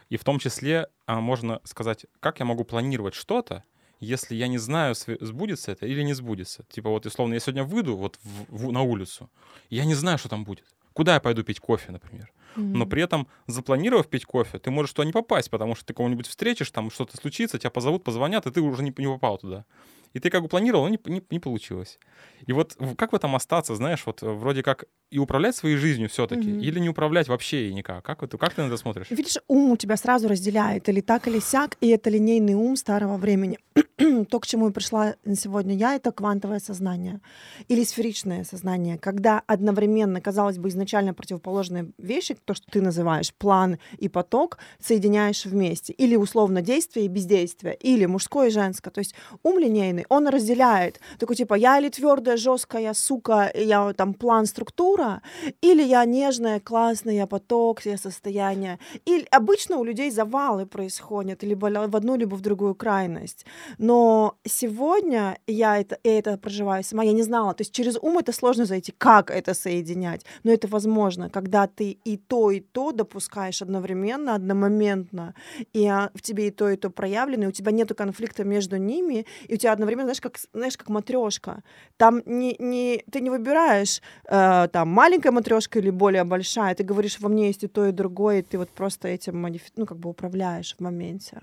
и 0.09 0.17
в 0.17 0.23
том 0.23 0.37
числе 0.39 0.87
а, 1.05 1.19
можно 1.21 1.61
сказать, 1.63 2.05
как 2.19 2.39
я 2.39 2.45
могу 2.45 2.65
планировать 2.65 3.15
что-то, 3.15 3.63
если 3.99 4.35
я 4.35 4.47
не 4.49 4.57
знаю, 4.57 4.95
сбудется 4.95 5.71
это 5.71 5.85
или 5.85 6.03
не 6.03 6.13
сбудется. 6.13 6.65
Типа 6.69 6.89
вот, 6.89 7.05
условно, 7.05 7.35
я 7.35 7.39
сегодня 7.39 7.63
выйду 7.63 7.95
вот 7.95 8.19
в- 8.21 8.67
в- 8.67 8.71
на 8.71 8.81
улицу, 8.81 9.29
я 9.69 9.85
не 9.85 9.95
знаю, 9.95 10.17
что 10.17 10.27
там 10.29 10.43
будет. 10.43 10.65
Куда 10.91 11.15
я 11.15 11.19
пойду 11.21 11.43
пить 11.43 11.59
кофе, 11.59 11.91
например? 11.91 12.31
Но 12.55 12.85
при 12.85 13.03
этом, 13.03 13.27
запланировав 13.47 14.07
пить 14.07 14.25
кофе, 14.25 14.59
ты 14.59 14.71
можешь 14.71 14.93
туда 14.93 15.05
не 15.05 15.11
попасть, 15.11 15.49
потому 15.49 15.75
что 15.75 15.85
ты 15.85 15.93
кого-нибудь 15.93 16.27
встретишь, 16.27 16.71
там 16.71 16.91
что-то 16.91 17.17
случится, 17.17 17.59
тебя 17.59 17.69
позовут, 17.69 18.03
позвонят, 18.03 18.45
и 18.45 18.51
ты 18.51 18.61
уже 18.61 18.83
не, 18.83 18.93
не 18.97 19.07
попал 19.07 19.37
туда. 19.37 19.65
И 20.13 20.19
ты 20.19 20.29
как 20.29 20.41
бы 20.43 20.47
планировал, 20.47 20.83
но 20.83 20.89
не, 20.89 20.99
не, 21.05 21.23
не 21.31 21.39
получилось. 21.39 21.99
И 22.45 22.53
вот 22.53 22.77
как 22.97 23.11
в 23.13 23.15
этом 23.15 23.35
остаться, 23.35 23.75
знаешь, 23.75 24.03
вот 24.05 24.21
э, 24.21 24.29
вроде 24.29 24.61
как 24.63 24.85
и 25.09 25.19
управлять 25.19 25.55
своей 25.55 25.75
жизнью 25.75 26.09
все-таки, 26.09 26.49
Мгм. 26.49 26.59
или 26.59 26.79
не 26.79 26.89
управлять 26.89 27.27
вообще 27.27 27.69
и 27.69 27.73
никак? 27.73 28.03
Как, 28.03 28.21
вот, 28.21 28.31
как 28.39 28.53
ты 28.53 28.61
на 28.61 28.67
это 28.67 28.77
смотришь? 28.77 29.07
Видишь, 29.09 29.37
ум 29.47 29.71
у 29.71 29.77
тебя 29.77 29.97
сразу 29.97 30.27
разделяет, 30.27 30.89
или 30.89 31.01
так, 31.01 31.27
или 31.27 31.39
сяк, 31.39 31.77
и 31.81 31.89
это 31.89 32.09
линейный 32.09 32.53
ум 32.55 32.75
старого 32.75 33.17
времени. 33.17 33.59
То, 34.29 34.39
к 34.39 34.47
чему 34.47 34.67
я 34.67 34.71
пришла 34.71 35.15
на 35.25 35.35
сегодня 35.35 35.75
я, 35.75 35.95
это 35.95 36.11
квантовое 36.11 36.59
сознание 36.59 37.21
или 37.67 37.83
сферичное 37.83 38.43
сознание, 38.43 38.97
когда 38.97 39.41
одновременно, 39.47 40.21
казалось 40.21 40.57
бы, 40.57 40.69
изначально 40.69 41.13
противоположные 41.13 41.91
вещи, 41.97 42.35
то, 42.45 42.53
что 42.53 42.65
ты 42.71 42.81
называешь 42.81 43.33
план 43.33 43.77
и 43.97 44.09
поток, 44.09 44.57
соединяешь 44.79 45.45
вместе. 45.45 45.93
Или 45.93 46.15
условно 46.15 46.61
действие 46.61 47.05
и 47.05 47.09
бездействие, 47.09 47.75
или 47.75 48.05
мужское 48.05 48.47
и 48.49 48.51
женское. 48.51 48.91
То 48.91 48.99
есть 48.99 49.15
ум 49.43 49.59
линейный, 49.59 50.02
он 50.09 50.27
разделяет. 50.27 50.99
Такой 51.19 51.35
типа, 51.35 51.55
я 51.55 51.79
или 51.79 51.89
твердая, 51.89 52.37
жесткая, 52.37 52.93
сука, 52.93 53.51
я 53.55 53.93
там 53.93 54.13
план, 54.13 54.45
структура, 54.45 55.21
или 55.61 55.83
я 55.83 56.05
нежная, 56.05 56.59
классная, 56.59 57.13
я 57.13 57.27
поток, 57.27 57.85
я 57.85 57.97
состояние. 57.97 58.79
И 59.05 59.25
обычно 59.31 59.77
у 59.77 59.83
людей 59.83 60.11
завалы 60.11 60.65
происходят 60.65 61.43
либо 61.43 61.65
в 61.87 61.95
одну, 61.95 62.15
либо 62.15 62.35
в 62.35 62.41
другую 62.41 62.75
крайность. 62.75 63.45
Но 63.77 64.35
сегодня 64.45 65.37
я 65.47 65.79
это, 65.79 65.97
я 66.03 66.19
это 66.19 66.37
проживаю 66.37 66.83
сама, 66.83 67.03
я 67.03 67.13
не 67.13 67.23
знала. 67.23 67.53
То 67.53 67.61
есть 67.61 67.73
через 67.73 67.97
ум 68.01 68.17
это 68.17 68.31
сложно 68.31 68.65
зайти, 68.65 68.93
как 68.97 69.31
это 69.31 69.53
соединять. 69.53 70.25
Но 70.43 70.51
это 70.51 70.67
возможно, 70.67 71.29
когда 71.29 71.67
ты 71.67 71.97
и 72.03 72.17
то, 72.17 72.51
и 72.51 72.59
то 72.59 72.91
допускаешь 72.91 73.61
одновременно, 73.61 74.35
одномоментно, 74.35 75.33
и 75.73 75.87
а, 75.87 76.09
в 76.13 76.21
тебе 76.21 76.47
и 76.47 76.51
то, 76.51 76.69
и 76.69 76.75
то 76.75 76.89
проявлено, 76.89 77.45
и 77.45 77.47
у 77.47 77.51
тебя 77.51 77.71
нет 77.71 77.93
конфликта 77.93 78.43
между 78.43 78.77
ними, 78.77 79.25
и 79.47 79.53
у 79.53 79.57
тебя 79.57 79.73
одновременно, 79.73 79.92
знаешь, 80.01 80.21
как, 80.21 80.37
знаешь, 80.53 80.77
как 80.77 80.89
матрешка. 80.89 81.63
Там 81.97 82.21
не, 82.25 82.55
не, 82.59 83.03
ты 83.11 83.21
не 83.21 83.29
выбираешь, 83.29 84.01
э, 84.27 84.67
там, 84.71 84.89
маленькая 84.89 85.31
матрешка 85.31 85.79
или 85.79 85.91
более 85.91 86.23
большая, 86.23 86.75
ты 86.75 86.83
говоришь, 86.83 87.19
во 87.19 87.29
мне 87.29 87.47
есть 87.47 87.63
и 87.63 87.67
то, 87.67 87.85
и 87.85 87.91
другое, 87.91 88.39
и 88.39 88.41
ты 88.41 88.57
вот 88.57 88.69
просто 88.69 89.07
этим, 89.07 89.45
модифи- 89.45 89.71
ну, 89.75 89.85
как 89.85 89.97
бы 89.97 90.09
управляешь 90.09 90.75
в 90.75 90.81
моменте. 90.81 91.39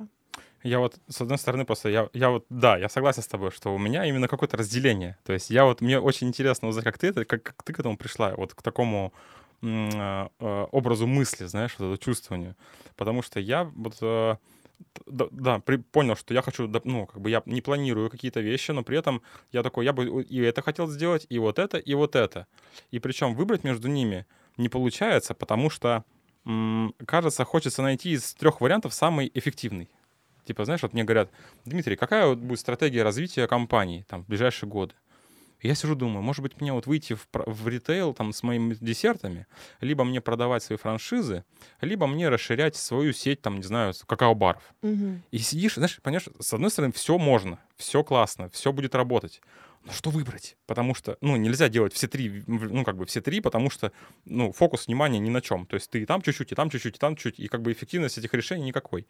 Я 0.62 0.78
вот, 0.78 0.99
с 1.09 1.21
одной 1.21 1.38
стороны, 1.38 1.64
просто 1.64 1.88
я, 1.88 2.09
я 2.12 2.28
вот, 2.30 2.45
да, 2.50 2.76
я 2.76 2.88
согласен 2.88 3.23
с 3.23 3.26
тобой, 3.26 3.50
что 3.50 3.75
у 3.75 3.78
меня 3.78 4.04
именно 4.04 4.28
какое-то 4.28 4.57
разделение. 4.59 5.16
То 5.25 5.33
есть 5.33 5.50
я 5.50 5.64
вот, 5.64 5.80
мне 5.80 5.99
очень 5.99 6.28
интересно 6.28 6.69
узнать, 6.69 6.85
как 6.85 6.99
ты 6.99 7.07
это, 7.09 7.25
как, 7.25 7.42
как 7.42 7.62
ты 7.62 7.73
к 7.73 7.80
этому 7.80 7.97
пришла, 7.97 8.35
вот 8.37 8.54
к 8.54 8.61
такому 8.61 9.12
э, 9.62 9.66
э, 10.38 10.66
образу 10.71 11.07
мысли, 11.07 11.47
знаешь, 11.47 11.75
вот 11.78 11.95
это 11.95 12.04
чувствованию. 12.04 12.57
Потому 12.97 13.23
что 13.23 13.40
я 13.40 13.64
вот, 13.64 13.97
э, 14.02 14.37
да, 15.06 15.26
да, 15.30 15.58
при- 15.60 15.76
понял, 15.78 16.16
что 16.16 16.34
я 16.34 16.42
хочу, 16.42 16.68
ну, 16.84 17.06
как 17.06 17.20
бы 17.20 17.30
я 17.30 17.42
не 17.46 17.60
планирую 17.60 18.10
какие-то 18.10 18.40
вещи, 18.40 18.70
но 18.72 18.82
при 18.82 18.99
этом 18.99 19.22
я 19.52 19.62
такой, 19.62 19.84
я 19.84 19.92
бы 19.92 20.22
и 20.22 20.38
это 20.40 20.62
хотел 20.62 20.88
сделать, 20.88 21.26
и 21.28 21.38
вот 21.38 21.58
это, 21.58 21.78
и 21.78 21.94
вот 21.94 22.16
это. 22.16 22.46
И 22.90 22.99
причем 22.99 23.34
выбрать 23.34 23.64
между 23.64 23.88
ними 23.88 24.26
не 24.56 24.68
получается, 24.68 25.34
потому 25.34 25.70
что, 25.70 26.04
м, 26.46 26.94
кажется, 27.06 27.44
хочется 27.44 27.82
найти 27.82 28.10
из 28.12 28.34
трех 28.34 28.60
вариантов 28.60 28.94
самый 28.94 29.30
эффективный. 29.34 29.88
Типа, 30.44 30.64
знаешь, 30.64 30.82
вот 30.82 30.92
мне 30.94 31.04
говорят, 31.04 31.30
Дмитрий, 31.64 31.96
какая 31.96 32.26
вот 32.26 32.38
будет 32.38 32.58
стратегия 32.60 33.02
развития 33.02 33.46
компании 33.46 34.04
там, 34.08 34.25
в 34.25 34.28
ближайшие 34.28 34.68
годы? 34.68 34.94
Я 35.62 35.75
сижу, 35.75 35.95
думаю, 35.95 36.23
может 36.23 36.43
быть, 36.43 36.61
мне 36.61 36.73
вот 36.73 36.87
выйти 36.87 37.14
в, 37.14 37.29
в 37.33 37.69
ритейл 37.69 38.14
там, 38.14 38.33
с 38.33 38.43
моими 38.43 38.76
десертами, 38.81 39.47
либо 39.81 40.05
мне 40.05 40.21
продавать 40.21 40.62
свои 40.62 40.79
франшизы, 40.79 41.45
либо 41.81 42.07
мне 42.07 42.29
расширять 42.29 42.76
свою 42.76 43.12
сеть, 43.12 43.43
там, 43.43 43.57
не 43.57 43.62
знаю, 43.64 43.93
какао-баров. 44.07 44.62
Мгм. 44.83 45.23
И 45.31 45.38
сидишь, 45.38 45.75
знаешь, 45.75 45.99
понимаешь, 46.02 46.29
с 46.38 46.52
одной 46.52 46.71
стороны, 46.71 46.93
все 46.93 47.19
можно, 47.19 47.59
все 47.76 48.02
классно, 48.02 48.49
все 48.50 48.73
будет 48.73 48.95
работать. 48.95 49.40
Но 49.85 49.93
что 49.93 50.11
выбрать? 50.11 50.57
Потому 50.67 50.95
что, 50.95 51.17
ну, 51.21 51.37
нельзя 51.37 51.69
делать 51.69 51.95
все 51.95 52.07
три, 52.07 52.43
ну, 52.47 52.85
как 52.85 52.97
бы 52.97 53.07
все 53.07 53.21
три, 53.21 53.40
потому 53.40 53.71
что, 53.71 53.93
ну, 54.26 54.52
фокус 54.52 54.87
внимания 54.87 55.19
ни 55.19 55.31
на 55.31 55.40
чем. 55.40 55.67
То 55.67 55.75
есть 55.75 55.90
ты 55.90 56.02
и 56.02 56.07
там 56.07 56.21
чуть-чуть, 56.21 56.52
и 56.52 56.55
там 56.55 56.69
чуть-чуть, 56.69 56.97
и 56.97 56.99
там 56.99 57.17
чуть-чуть, 57.17 57.40
и 57.40 57.49
как 57.49 57.62
бы 57.62 57.73
эффективность 57.73 58.19
этих 58.19 58.35
решений 58.35 58.64
никакой. 58.64 59.07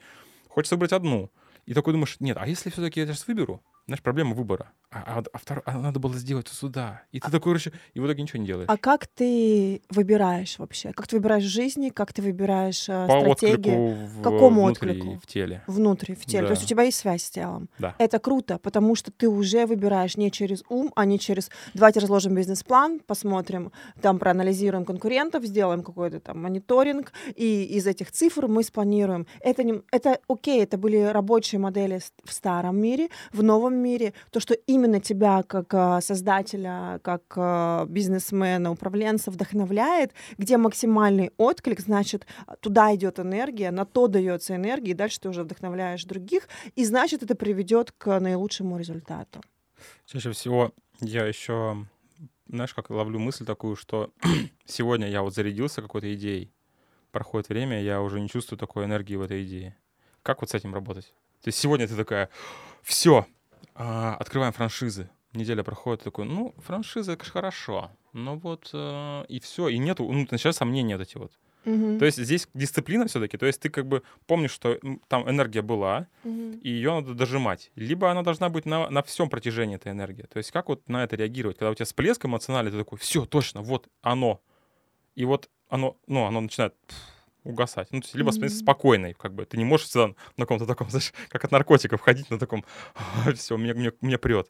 Хочется 0.48 0.76
выбрать 0.76 0.92
одну. 0.92 1.30
И 1.66 1.74
такой 1.74 1.92
думаешь, 1.92 2.16
нет, 2.20 2.36
а 2.40 2.46
если 2.46 2.70
все-таки 2.70 3.00
я 3.00 3.06
сейчас 3.06 3.26
выберу? 3.26 3.62
Знаешь, 3.90 4.02
проблема 4.04 4.34
выбора. 4.36 4.70
А, 4.92 5.18
а, 5.18 5.22
а 5.32 5.38
второе, 5.38 5.64
а 5.66 5.76
надо 5.76 5.98
было 5.98 6.14
сделать 6.14 6.46
сюда. 6.46 7.02
И 7.10 7.18
ты 7.18 7.26
такой, 7.26 7.40
короче, 7.40 7.72
и 7.92 7.98
в 7.98 8.06
итоге 8.06 8.22
ничего 8.22 8.38
не 8.40 8.46
делаешь. 8.46 8.68
А 8.68 8.76
как 8.76 9.08
ты 9.08 9.82
выбираешь 9.90 10.60
вообще? 10.60 10.92
Как 10.92 11.08
ты 11.08 11.16
выбираешь 11.16 11.42
жизни? 11.42 11.88
Как 11.88 12.12
ты 12.12 12.22
выбираешь 12.22 12.88
э, 12.88 13.06
По 13.08 13.20
стратегии? 13.20 13.52
отклику 13.54 13.90
в, 14.06 14.22
Какому 14.22 14.64
внутри, 14.66 14.90
отклику? 14.92 15.18
в 15.20 15.26
теле. 15.26 15.64
внутри, 15.66 16.14
в 16.14 16.24
теле. 16.24 16.46
То 16.46 16.50
есть 16.52 16.62
Да. 16.62 16.66
у 16.66 16.68
тебя 16.68 16.82
есть 16.84 16.98
связь 16.98 17.24
с 17.24 17.30
телом. 17.30 17.68
Да. 17.80 17.96
Это 17.98 18.20
круто, 18.20 18.60
потому 18.60 18.94
что 18.94 19.10
ты 19.10 19.28
уже 19.28 19.66
выбираешь 19.66 20.16
не 20.16 20.30
через 20.30 20.62
ум, 20.68 20.92
а 20.94 21.04
не 21.04 21.18
через 21.18 21.50
давайте 21.74 21.98
разложим 21.98 22.36
бизнес-план, 22.36 23.00
посмотрим, 23.04 23.72
там 24.00 24.20
проанализируем 24.20 24.84
конкурентов, 24.84 25.44
сделаем 25.44 25.82
какой-то 25.82 26.20
там 26.20 26.40
мониторинг, 26.42 27.12
и 27.34 27.64
из 27.64 27.88
этих 27.88 28.12
цифр 28.12 28.46
мы 28.46 28.62
спланируем. 28.62 29.26
Это, 29.40 29.64
не, 29.64 29.82
это 29.90 30.20
окей, 30.28 30.62
это 30.62 30.78
были 30.78 30.98
рабочие 31.02 31.58
модели 31.58 32.00
в 32.24 32.32
старом 32.32 32.76
мире, 32.78 33.08
в 33.32 33.42
новом 33.42 33.79
мире. 33.80 34.12
То, 34.30 34.40
что 34.40 34.54
именно 34.54 35.00
тебя 35.00 35.42
как 35.42 35.72
а, 35.74 36.00
создателя, 36.00 37.00
как 37.02 37.22
а, 37.36 37.86
бизнесмена, 37.86 38.70
управленца 38.70 39.30
вдохновляет, 39.30 40.12
где 40.38 40.56
максимальный 40.56 41.30
отклик, 41.36 41.80
значит, 41.80 42.26
туда 42.60 42.94
идет 42.94 43.18
энергия, 43.18 43.70
на 43.70 43.84
то 43.84 44.06
дается 44.06 44.56
энергия, 44.56 44.92
и 44.92 44.94
дальше 44.94 45.20
ты 45.20 45.28
уже 45.28 45.42
вдохновляешь 45.42 46.04
других, 46.04 46.48
и 46.76 46.84
значит, 46.84 47.22
это 47.22 47.34
приведет 47.34 47.92
к 47.92 48.20
наилучшему 48.20 48.78
результату. 48.78 49.40
Чаще 50.06 50.32
всего 50.32 50.72
я 51.00 51.24
еще, 51.26 51.86
знаешь, 52.48 52.74
как 52.74 52.90
ловлю 52.90 53.18
мысль 53.18 53.44
такую, 53.44 53.76
что 53.76 54.12
сегодня 54.64 55.08
я 55.08 55.22
вот 55.22 55.34
зарядился 55.34 55.82
какой-то 55.82 56.12
идеей, 56.14 56.52
проходит 57.10 57.48
время, 57.48 57.82
я 57.82 58.00
уже 58.00 58.20
не 58.20 58.28
чувствую 58.28 58.58
такой 58.58 58.84
энергии 58.84 59.16
в 59.16 59.22
этой 59.22 59.44
идее. 59.44 59.76
Как 60.22 60.40
вот 60.42 60.50
с 60.50 60.54
этим 60.54 60.74
работать? 60.74 61.14
То 61.42 61.48
есть 61.48 61.58
сегодня 61.58 61.88
ты 61.88 61.96
такая, 61.96 62.28
все, 62.82 63.26
открываем 64.16 64.52
франшизы. 64.52 65.08
Неделя 65.32 65.62
проходит, 65.62 66.02
такой, 66.02 66.24
ну, 66.24 66.54
франшиза, 66.58 67.12
это 67.12 67.24
ж 67.24 67.30
хорошо. 67.30 67.90
Ну 68.12 68.36
вот, 68.36 68.70
э, 68.72 69.24
и 69.28 69.38
все, 69.38 69.68
и 69.68 69.78
нету, 69.78 70.04
ну, 70.10 70.26
начинаются 70.30 70.58
сомнения 70.58 70.96
вот 70.96 71.06
эти 71.06 71.18
вот. 71.18 71.32
То 71.98 72.04
есть 72.06 72.18
здесь 72.18 72.48
дисциплина 72.54 73.06
все-таки, 73.06 73.36
то 73.36 73.46
есть 73.46 73.60
ты 73.60 73.68
как 73.68 73.86
бы 73.86 74.02
помнишь, 74.26 74.50
что 74.50 74.78
там 75.08 75.28
энергия 75.28 75.62
была, 75.62 76.06
и 76.24 76.70
ее 76.70 76.92
надо 76.92 77.14
дожимать. 77.14 77.70
Либо 77.76 78.10
она 78.10 78.22
должна 78.22 78.48
быть 78.48 78.64
на, 78.64 78.88
на 78.88 79.02
всем 79.02 79.28
протяжении 79.28 79.76
этой 79.76 79.92
энергии. 79.92 80.22
То 80.22 80.38
есть 80.38 80.50
как 80.52 80.68
вот 80.68 80.88
на 80.88 81.04
это 81.04 81.16
реагировать? 81.16 81.58
Когда 81.58 81.70
у 81.70 81.74
тебя 81.74 81.84
всплеск 81.84 82.24
эмоциональный, 82.24 82.72
ты 82.72 82.78
такой, 82.78 82.98
все, 82.98 83.26
точно, 83.26 83.60
вот 83.60 83.88
оно. 84.00 84.40
И 85.14 85.24
вот 85.24 85.50
оно, 85.68 85.96
ну, 86.06 86.24
оно 86.24 86.40
начинает 86.40 86.74
угасать. 87.44 87.88
Ну, 87.90 88.00
то 88.00 88.06
есть, 88.06 88.14
либо 88.14 88.30
Мгм. 88.32 88.48
спокойный, 88.48 89.14
как 89.14 89.34
бы. 89.34 89.44
Ты 89.44 89.56
не 89.56 89.64
можешь 89.64 89.86
всегда 89.86 90.08
на 90.36 90.44
каком-то 90.44 90.66
таком, 90.66 90.90
знаешь, 90.90 91.12
как 91.28 91.44
от 91.44 91.50
наркотиков 91.52 92.00
ходить 92.00 92.30
на 92.30 92.38
таком, 92.38 92.64
все, 93.34 93.56
мне, 93.56 93.74
мне, 93.74 93.92
мне 94.00 94.18
прет. 94.18 94.48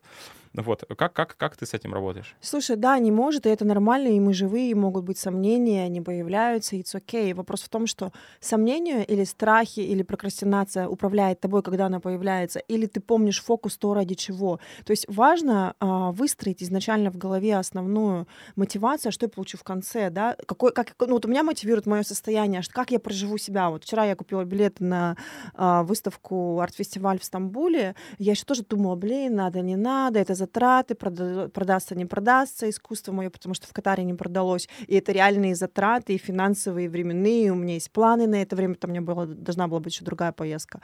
Вот. 0.55 0.85
Как, 0.97 1.13
как, 1.13 1.37
как 1.37 1.57
ты 1.57 1.65
с 1.65 1.75
этим 1.75 1.95
работаешь? 1.95 2.35
Слушай, 2.41 2.77
да, 2.77 2.99
не 2.99 3.13
может, 3.13 3.47
и 3.47 3.51
это 3.51 3.65
нормально, 3.65 4.09
и 4.09 4.19
мы 4.19 4.35
живые, 4.35 4.71
и 4.71 4.75
могут 4.75 5.05
быть 5.05 5.19
сомнения, 5.19 5.85
они 5.85 6.01
появляются, 6.01 6.75
и 6.75 6.83
it's 6.83 6.95
okay. 6.95 7.33
Вопрос 7.35 7.63
в 7.63 7.69
том, 7.69 7.87
что 7.87 8.13
сомнение 8.41 9.05
или 9.05 9.23
страхи, 9.25 9.81
или 9.81 10.03
прокрастинация 10.03 10.89
управляет 10.89 11.41
тобой, 11.41 11.63
когда 11.63 11.87
она 11.87 12.01
появляется, 12.01 12.59
или 12.59 12.87
ты 12.87 13.01
помнишь 13.01 13.43
фокус 13.43 13.77
то, 13.77 13.95
ради 13.95 14.15
чего. 14.15 14.59
То 14.85 14.91
есть 14.91 15.07
важно 15.09 15.75
а, 15.79 16.11
выстроить 16.11 16.63
изначально 16.63 17.11
в 17.11 17.17
голове 17.17 17.57
основную 17.57 18.27
мотивацию, 18.57 19.11
а 19.11 19.13
что 19.13 19.27
я 19.27 19.31
получу 19.31 19.57
в 19.57 19.63
конце, 19.63 20.11
да, 20.11 20.37
какой, 20.47 20.73
как, 20.73 20.95
ну, 20.99 21.15
вот 21.15 21.27
у 21.27 21.29
меня 21.29 21.45
мотивирует 21.45 21.87
мое 21.87 22.03
состояние, 22.03 22.61
а 22.61 22.73
как 22.73 22.91
я 22.91 22.99
проживу 22.99 23.39
себя. 23.39 23.71
Вот 23.71 23.85
вчера 23.85 24.05
я 24.05 24.17
купила 24.17 24.45
билеты 24.45 24.83
на 24.83 25.17
а, 25.55 25.85
выставку 25.85 26.59
арт-фестиваль 26.61 27.21
в 27.21 27.25
Стамбуле, 27.25 27.95
я 28.19 28.33
еще 28.33 28.45
тоже 28.45 28.65
думала, 28.65 28.97
блин, 28.97 29.37
надо, 29.37 29.61
не 29.61 29.77
надо, 29.77 30.19
это 30.19 30.35
затраты, 30.41 30.95
прода- 30.95 31.49
продастся, 31.49 31.95
не 31.95 32.07
продастся 32.07 32.69
искусство 32.69 33.13
мое, 33.13 33.31
потому 33.31 33.55
что 33.55 33.67
в 33.67 33.73
Катаре 33.73 34.05
не 34.05 34.15
продалось. 34.15 34.69
И 34.89 34.95
это 34.97 35.13
реальные 35.13 35.55
затраты, 35.55 36.15
и 36.15 36.19
финансовые, 36.19 36.87
и 36.87 36.89
временные. 36.89 37.53
У 37.53 37.55
меня 37.55 37.75
есть 37.75 37.91
планы 37.91 38.27
на 38.27 38.43
это 38.43 38.57
время, 38.57 38.75
там 38.75 38.91
у 38.91 38.93
меня 38.93 39.03
была, 39.03 39.27
должна 39.27 39.69
была 39.69 39.81
быть 39.81 39.95
еще 39.95 40.05
другая 40.05 40.33
поездка. 40.33 40.81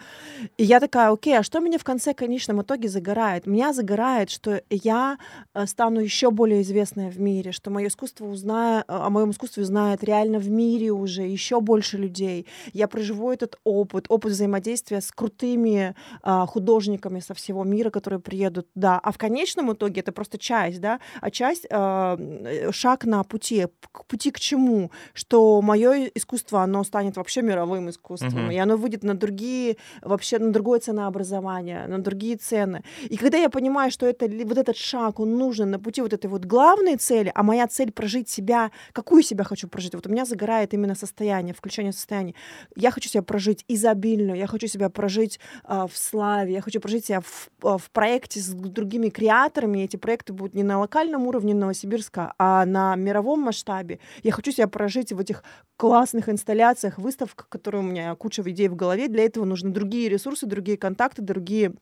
И 0.58 0.64
я 0.64 0.80
такая, 0.80 1.10
окей, 1.10 1.38
а 1.38 1.42
что 1.42 1.60
меня 1.60 1.78
в 1.78 1.84
конце, 1.84 2.14
конечном 2.14 2.60
итоге 2.62 2.88
загорает? 2.88 3.46
Меня 3.46 3.72
загорает, 3.72 4.30
что 4.30 4.62
я 4.70 5.18
э, 5.54 5.66
стану 5.66 6.00
еще 6.00 6.30
более 6.30 6.62
известная 6.62 7.10
в 7.10 7.18
мире, 7.20 7.52
что 7.52 7.70
мое 7.70 7.88
искусство 7.88 8.26
узнает, 8.26 8.84
о 8.88 9.10
моем 9.10 9.30
искусстве 9.30 9.62
узнает 9.62 10.04
реально 10.04 10.38
в 10.38 10.48
мире 10.50 10.90
уже 10.90 11.22
еще 11.22 11.60
больше 11.60 11.98
людей. 11.98 12.46
Я 12.72 12.88
проживу 12.88 13.32
этот 13.32 13.58
опыт, 13.64 14.06
опыт 14.08 14.32
взаимодействия 14.32 15.00
с 15.00 15.10
крутыми 15.10 15.94
а, 16.22 16.46
художниками 16.46 17.20
со 17.20 17.34
всего 17.34 17.64
мира, 17.64 17.90
которые 17.90 18.20
приедут, 18.20 18.66
да. 18.74 18.98
А 18.98 19.10
в 19.10 19.18
конечном 19.18 19.45
итоге 19.54 20.00
это 20.00 20.12
просто 20.12 20.38
часть, 20.38 20.80
да, 20.80 21.00
а 21.20 21.30
часть 21.30 21.66
э, 21.70 22.70
шаг 22.72 23.04
на 23.04 23.22
пути. 23.24 23.66
К 23.92 24.04
пути 24.04 24.30
к 24.30 24.40
чему? 24.40 24.90
Что 25.14 25.62
мое 25.62 26.10
искусство, 26.14 26.62
оно 26.62 26.84
станет 26.84 27.16
вообще 27.16 27.42
мировым 27.42 27.88
искусством, 27.90 28.44
Мгм. 28.44 28.50
и 28.50 28.56
оно 28.58 28.76
выйдет 28.76 29.04
на 29.04 29.14
другие, 29.14 29.76
вообще 30.02 30.38
на 30.38 30.52
другое 30.52 30.80
ценообразование, 30.80 31.86
на 31.86 31.98
другие 31.98 32.36
цены. 32.36 32.82
И 33.08 33.16
когда 33.16 33.38
я 33.38 33.48
понимаю, 33.48 33.90
что 33.90 34.06
это, 34.06 34.26
вот 34.26 34.58
этот 34.58 34.76
шаг, 34.76 35.20
он 35.20 35.36
нужен 35.38 35.70
на 35.70 35.78
пути 35.78 36.02
вот 36.02 36.12
этой 36.12 36.26
вот 36.26 36.44
главной 36.44 36.96
цели, 36.96 37.30
а 37.34 37.42
моя 37.42 37.66
цель 37.66 37.90
прожить 37.92 38.28
себя, 38.28 38.70
какую 38.92 39.22
себя 39.22 39.44
хочу 39.44 39.68
прожить? 39.68 39.94
Вот 39.94 40.06
у 40.06 40.10
меня 40.10 40.24
загорает 40.24 40.74
именно 40.74 40.94
состояние, 40.94 41.54
включение 41.54 41.92
состояния. 41.92 42.34
Я 42.76 42.90
хочу 42.90 43.08
себя 43.08 43.22
прожить 43.22 43.64
изобильную, 43.68 44.38
я 44.38 44.46
хочу 44.46 44.66
себя 44.68 44.88
прожить 44.90 45.40
а, 45.64 45.86
в 45.86 45.96
славе, 45.96 46.52
я 46.52 46.60
хочу 46.60 46.80
прожить 46.80 47.06
себя 47.06 47.20
в, 47.20 47.48
а, 47.62 47.78
в 47.78 47.90
проекте 47.90 48.40
с 48.40 48.48
другими 48.48 49.08
креаторами. 49.08 49.35
И 49.44 49.84
Эти 49.84 49.96
проекты 49.96 50.32
будут 50.32 50.54
не 50.54 50.62
на 50.62 50.78
локальном 50.78 51.26
уровне 51.26 51.54
Новосибирска, 51.54 52.34
а 52.38 52.64
на 52.64 52.96
мировом 52.96 53.40
масштабе. 53.40 53.98
Я 54.22 54.32
хочу 54.32 54.52
себя 54.52 54.68
прожить 54.68 55.12
в 55.12 55.20
этих 55.20 55.42
классных 55.76 56.28
инсталляциях, 56.28 56.98
выставках, 56.98 57.48
которые 57.48 57.82
у 57.82 57.86
меня 57.86 58.14
куча 58.14 58.42
идей 58.42 58.68
в 58.68 58.76
голове. 58.76 59.08
Для 59.08 59.24
этого 59.24 59.44
нужны 59.44 59.70
другие 59.70 60.08
ресурсы, 60.08 60.46
другие 60.46 60.78
контакты, 60.78 61.22
другие 61.22 61.72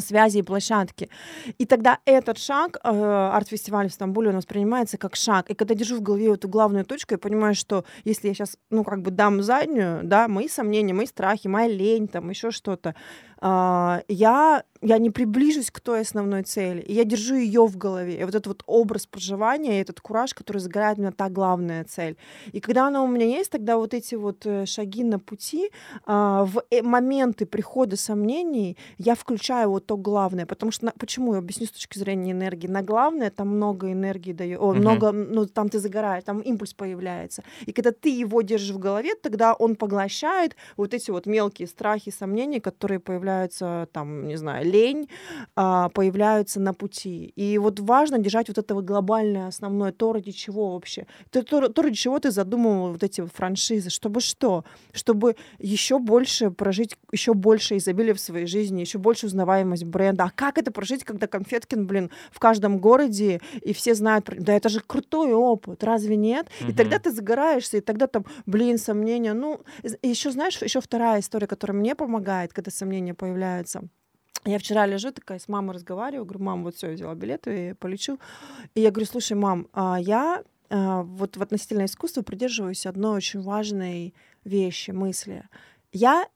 связи 0.00 0.38
и 0.38 0.42
площадки. 0.42 1.08
И 1.58 1.66
тогда 1.66 1.98
этот 2.04 2.38
шаг, 2.38 2.78
э, 2.82 2.88
арт-фестиваль 2.88 3.88
в 3.88 3.92
Стамбуле, 3.92 4.30
он 4.30 4.36
воспринимается 4.36 4.98
как 4.98 5.16
шаг. 5.16 5.50
И 5.50 5.54
когда 5.54 5.74
держу 5.74 5.96
в 5.96 6.02
голове 6.02 6.34
эту 6.34 6.48
главную 6.48 6.84
точку, 6.84 7.14
я 7.14 7.18
понимаю, 7.18 7.54
что 7.54 7.84
если 8.04 8.28
я 8.28 8.34
сейчас, 8.34 8.56
ну, 8.70 8.84
как 8.84 9.02
бы 9.02 9.10
дам 9.10 9.42
заднюю, 9.42 10.02
да, 10.04 10.28
мои 10.28 10.48
сомнения, 10.48 10.94
мои 10.94 11.06
страхи, 11.06 11.48
моя 11.48 11.68
лень, 11.68 12.08
там, 12.08 12.30
еще 12.30 12.50
что-то, 12.50 12.94
я, 13.42 14.62
я 14.82 14.98
не 14.98 15.10
приближусь 15.10 15.70
к 15.70 15.80
той 15.80 16.00
основной 16.00 16.42
цели. 16.42 16.80
И 16.80 16.94
я 16.94 17.04
держу 17.04 17.34
ее 17.34 17.66
в 17.66 17.76
голове. 17.76 18.20
И 18.20 18.24
вот 18.24 18.34
этот 18.34 18.46
вот 18.46 18.62
образ 18.66 19.06
проживания, 19.06 19.78
и 19.78 19.82
этот 19.82 20.00
кураж, 20.00 20.34
который 20.34 20.58
загорает 20.58 20.98
меня 20.98 21.12
та 21.12 21.28
главная 21.28 21.84
цель. 21.84 22.16
И 22.52 22.60
когда 22.60 22.86
она 22.88 23.02
у 23.02 23.06
меня 23.06 23.26
есть, 23.26 23.50
тогда 23.50 23.76
вот 23.76 23.94
эти 23.94 24.14
вот 24.14 24.46
э, 24.46 24.66
шаги 24.66 25.04
на 25.04 25.18
пути, 25.18 25.70
а, 26.06 26.44
в 26.44 26.62
э- 26.70 26.82
моменты 26.82 27.46
прихода 27.46 27.96
сомнений 27.96 28.76
я 28.98 29.14
включаю 29.14 29.70
вот 29.70 29.86
то 29.86 29.96
главное. 29.96 30.46
Потому 30.46 30.72
что, 30.72 30.86
на- 30.86 30.92
почему, 30.98 31.32
я 31.34 31.38
объясню 31.38 31.66
с 31.66 31.70
точки 31.70 31.98
зрения 31.98 32.32
энергии. 32.32 32.68
На 32.68 32.82
главное 32.82 33.30
там 33.30 33.48
много 33.48 33.92
энергии 33.92 34.32
дает, 34.32 34.60
Мгм. 34.60 34.78
много, 34.78 35.12
ну, 35.12 35.46
там 35.46 35.68
ты 35.68 35.78
загораешь, 35.78 36.24
там 36.24 36.40
импульс 36.40 36.74
появляется. 36.74 37.42
И 37.66 37.72
когда 37.72 37.92
ты 37.92 38.08
его 38.08 38.42
держишь 38.42 38.74
в 38.74 38.78
голове, 38.78 39.14
тогда 39.22 39.54
он 39.54 39.76
поглощает 39.76 40.56
вот 40.76 40.94
эти 40.94 41.10
вот 41.10 41.26
мелкие 41.26 41.68
страхи, 41.68 42.10
сомнения, 42.10 42.60
которые 42.60 42.98
появляются, 42.98 43.26
там, 43.92 44.28
не 44.28 44.36
знаю, 44.36 44.64
лень, 44.64 45.08
а, 45.54 45.88
появляются 45.90 46.60
на 46.60 46.74
пути. 46.74 47.32
И 47.36 47.58
вот 47.58 47.80
важно 47.80 48.18
держать 48.18 48.48
вот 48.48 48.58
это 48.58 48.74
вот 48.74 48.84
глобальное, 48.84 49.48
основное, 49.48 49.92
то, 49.92 50.12
ради 50.12 50.32
чего 50.32 50.72
вообще. 50.72 51.06
То, 51.30 51.42
то, 51.42 51.68
то, 51.68 51.82
ради 51.82 51.96
чего 51.96 52.18
ты 52.18 52.30
задумывал 52.30 52.92
вот 52.92 53.02
эти 53.02 53.24
франшизы. 53.26 53.90
Чтобы 53.90 54.20
что? 54.20 54.64
Чтобы 54.92 55.36
еще 55.58 55.98
больше 55.98 56.50
прожить, 56.50 56.96
еще 57.12 57.34
больше 57.34 57.76
изобилия 57.76 58.14
в 58.14 58.20
своей 58.20 58.46
жизни, 58.46 58.80
еще 58.80 58.98
больше 58.98 59.26
узнаваемость 59.26 59.84
бренда. 59.84 60.24
А 60.24 60.30
как 60.30 60.58
это 60.58 60.70
прожить, 60.70 61.04
когда 61.04 61.26
Конфеткин, 61.26 61.86
блин, 61.86 62.10
в 62.30 62.38
каждом 62.38 62.78
городе, 62.78 63.40
и 63.62 63.72
все 63.72 63.94
знают, 63.94 64.30
да 64.38 64.54
это 64.54 64.68
же 64.68 64.80
крутой 64.80 65.32
опыт, 65.32 65.84
разве 65.84 66.16
нет? 66.16 66.48
И 66.68 66.72
тогда 66.72 66.98
ты 66.98 67.10
загораешься, 67.10 67.78
и 67.78 67.80
тогда 67.80 68.06
там, 68.06 68.24
блин, 68.46 68.78
сомнения. 68.78 69.34
Ну, 69.34 69.60
еще 70.02 70.30
знаешь, 70.30 70.60
еще 70.62 70.80
вторая 70.80 71.20
история, 71.20 71.46
которая 71.46 71.76
мне 71.76 71.94
помогает, 71.94 72.52
когда 72.52 72.70
сомнения 72.70 73.14
появляются. 73.16 73.88
Я 74.44 74.58
вчера 74.58 74.86
лежу 74.86 75.10
такая 75.10 75.40
с 75.40 75.48
мамой 75.48 75.74
разговариваю, 75.74 76.24
говорю, 76.24 76.44
мам, 76.44 76.62
вот 76.62 76.76
все, 76.76 76.92
взяла 76.92 77.14
билеты 77.14 77.70
и 77.70 77.72
полечу. 77.74 78.20
И 78.74 78.80
я 78.80 78.90
говорю, 78.90 79.06
слушай, 79.06 79.32
мам, 79.32 79.66
а 79.72 79.98
я 80.00 80.44
а, 80.68 81.02
вот 81.02 81.36
в 81.36 81.42
относительно 81.42 81.84
искусства 81.84 82.22
придерживаюсь 82.22 82.86
одной 82.86 83.16
очень 83.16 83.40
важной 83.40 84.14
вещи, 84.44 84.92
мысли. 84.92 85.48
Я 85.92 86.28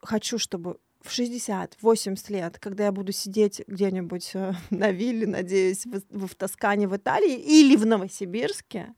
хочу, 0.00 0.38
чтобы 0.38 0.78
в 1.04 1.10
60-80 1.10 2.32
лет, 2.32 2.58
когда 2.58 2.84
я 2.84 2.92
буду 2.92 3.12
сидеть 3.12 3.62
где-нибудь 3.66 4.30
э, 4.34 4.52
на 4.70 4.90
вилле, 4.90 5.26
надеюсь, 5.26 5.84
в, 5.86 6.26
в- 6.26 6.34
Тоскане, 6.34 6.88
в 6.88 6.96
Италии 6.96 7.34
или 7.36 7.76
в 7.76 7.86
Новосибирске, 7.86 8.94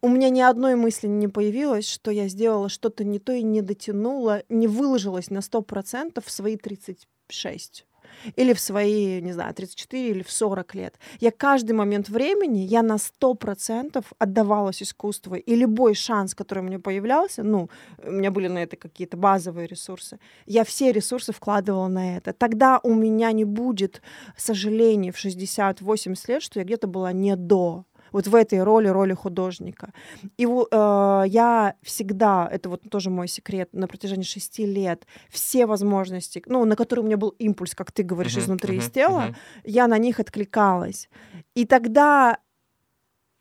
у 0.00 0.08
меня 0.08 0.30
ни 0.30 0.40
одной 0.40 0.74
мысли 0.74 1.06
не 1.06 1.28
появилось, 1.28 1.88
что 1.88 2.10
я 2.10 2.28
сделала 2.28 2.68
что-то 2.68 3.04
не 3.04 3.18
то 3.18 3.32
и 3.32 3.42
не 3.42 3.62
дотянула, 3.62 4.42
не 4.48 4.66
выложилась 4.66 5.30
на 5.30 5.38
100% 5.38 6.22
в 6.24 6.30
свои 6.30 6.56
36 6.56 7.86
или 8.36 8.52
в 8.52 8.60
свои, 8.60 9.20
не 9.20 9.32
знаю, 9.32 9.54
34 9.54 10.08
или 10.10 10.22
в 10.22 10.30
40 10.30 10.74
лет. 10.74 10.98
Я 11.20 11.30
каждый 11.30 11.72
момент 11.72 12.08
времени, 12.08 12.60
я 12.60 12.82
на 12.82 12.96
100% 12.96 14.04
отдавалась 14.18 14.82
искусству. 14.82 15.36
И 15.36 15.54
любой 15.54 15.94
шанс, 15.94 16.34
который 16.34 16.60
у 16.60 16.66
меня 16.66 16.78
появлялся, 16.78 17.42
ну, 17.42 17.68
у 18.02 18.10
меня 18.10 18.30
были 18.30 18.48
на 18.48 18.62
это 18.62 18.76
какие-то 18.76 19.16
базовые 19.16 19.66
ресурсы, 19.66 20.18
я 20.46 20.64
все 20.64 20.92
ресурсы 20.92 21.32
вкладывала 21.32 21.88
на 21.88 22.16
это. 22.16 22.32
Тогда 22.32 22.80
у 22.82 22.94
меня 22.94 23.32
не 23.32 23.44
будет 23.44 24.02
сожалений 24.36 25.10
в 25.10 25.24
60-80 25.24 26.16
лет, 26.28 26.42
что 26.42 26.60
я 26.60 26.64
где-то 26.64 26.86
была 26.86 27.12
не 27.12 27.36
до 27.36 27.84
вот 28.14 28.28
в 28.28 28.34
этой 28.34 28.62
роли, 28.62 28.88
роли 28.88 29.12
художника. 29.14 29.92
И 30.38 30.46
э, 30.46 31.24
я 31.26 31.74
всегда, 31.82 32.48
это 32.50 32.68
вот 32.68 32.82
тоже 32.88 33.10
мой 33.10 33.28
секрет, 33.28 33.68
на 33.72 33.86
протяжении 33.88 34.24
шести 34.24 34.66
лет 34.66 35.06
все 35.28 35.66
возможности, 35.66 36.42
ну, 36.46 36.64
на 36.64 36.76
которые 36.76 37.02
у 37.02 37.06
меня 37.06 37.16
был 37.16 37.34
импульс, 37.40 37.74
как 37.74 37.90
ты 37.90 38.04
говоришь, 38.04 38.34
Мгм, 38.34 38.42
изнутри 38.42 38.76
из 38.76 38.84
мгм, 38.84 38.92
тела, 38.92 39.20
мгм. 39.20 39.36
я 39.64 39.88
на 39.88 39.98
них 39.98 40.20
откликалась. 40.20 41.08
И 41.56 41.66
тогда 41.66 42.38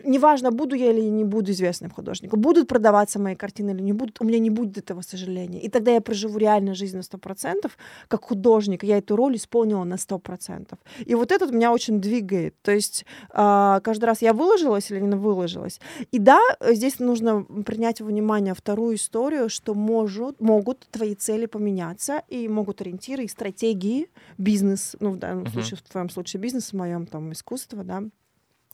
неважно, 0.04 0.52
буду 0.52 0.76
я 0.76 0.92
или 0.92 1.02
не 1.02 1.24
буду 1.24 1.52
известным 1.52 1.92
художником, 1.92 2.42
будут 2.42 2.68
продаваться 2.68 3.20
мои 3.20 3.36
картины 3.36 3.72
или 3.72 3.82
не 3.82 3.94
будут, 3.94 4.22
у 4.22 4.26
меня 4.26 4.40
не 4.40 4.50
будет 4.50 4.78
этого 4.78 5.02
сожаления. 5.02 5.62
И 5.62 5.70
тогда 5.70 5.92
я 5.92 6.02
проживу 6.02 6.38
реально 6.38 6.74
жизнь 6.74 6.98
на 6.98 7.02
100%, 7.02 7.72
как 8.08 8.24
художник, 8.24 8.84
я 8.84 8.98
эту 8.98 9.16
роль 9.16 9.36
исполнила 9.36 9.84
на 9.84 9.96
100%. 9.96 10.78
И 11.06 11.16
вот 11.16 11.32
этот 11.32 11.52
меня 11.52 11.72
очень 11.72 12.00
двигает. 12.02 12.56
То 12.62 12.72
есть 12.72 13.06
а, 13.30 13.80
каждый 13.82 14.06
раз 14.06 14.22
я 14.22 14.34
выложилась 14.34 14.92
или 14.92 15.00
не 15.00 15.16
выложилась. 15.16 15.80
И 16.12 16.20
да, 16.20 16.40
здесь 16.62 17.00
нужно 17.00 17.44
принять 17.66 18.02
во 18.02 18.08
внимание 18.08 18.54
вторую 18.54 18.96
историю, 18.96 19.50
что 19.50 19.74
может, 19.74 20.42
могут 20.42 20.88
твои 20.92 21.16
цели 21.16 21.46
поменяться, 21.46 22.24
и 22.30 22.48
могут 22.48 22.82
ориентиры 22.82 23.24
и 23.24 23.28
стратегии, 23.28 24.10
бизнес, 24.38 24.96
ну, 25.00 25.12
в 25.12 25.18
данном 25.18 25.44
Мгм. 25.44 25.52
случае, 25.52 25.78
в 25.78 25.82
твоем 25.82 26.10
случае 26.10 26.42
бизнес, 26.42 26.72
в 26.72 26.74
моем 26.74 27.06
там 27.06 27.32
искусство, 27.32 27.84
да, 27.84 28.04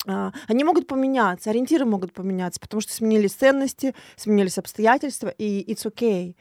они 0.06 0.64
могут 0.64 0.88
поменяться, 0.88 1.50
ориентиры 1.50 1.86
могут 1.86 2.14
поменяться, 2.14 2.60
потому 2.60 2.82
что 2.82 2.94
сменились 2.94 3.34
ценности, 3.34 3.94
сменились 4.16 4.58
обстоятельства, 4.58 5.28
и 5.28 5.72
it's 5.72 5.86
okay. 5.86 6.36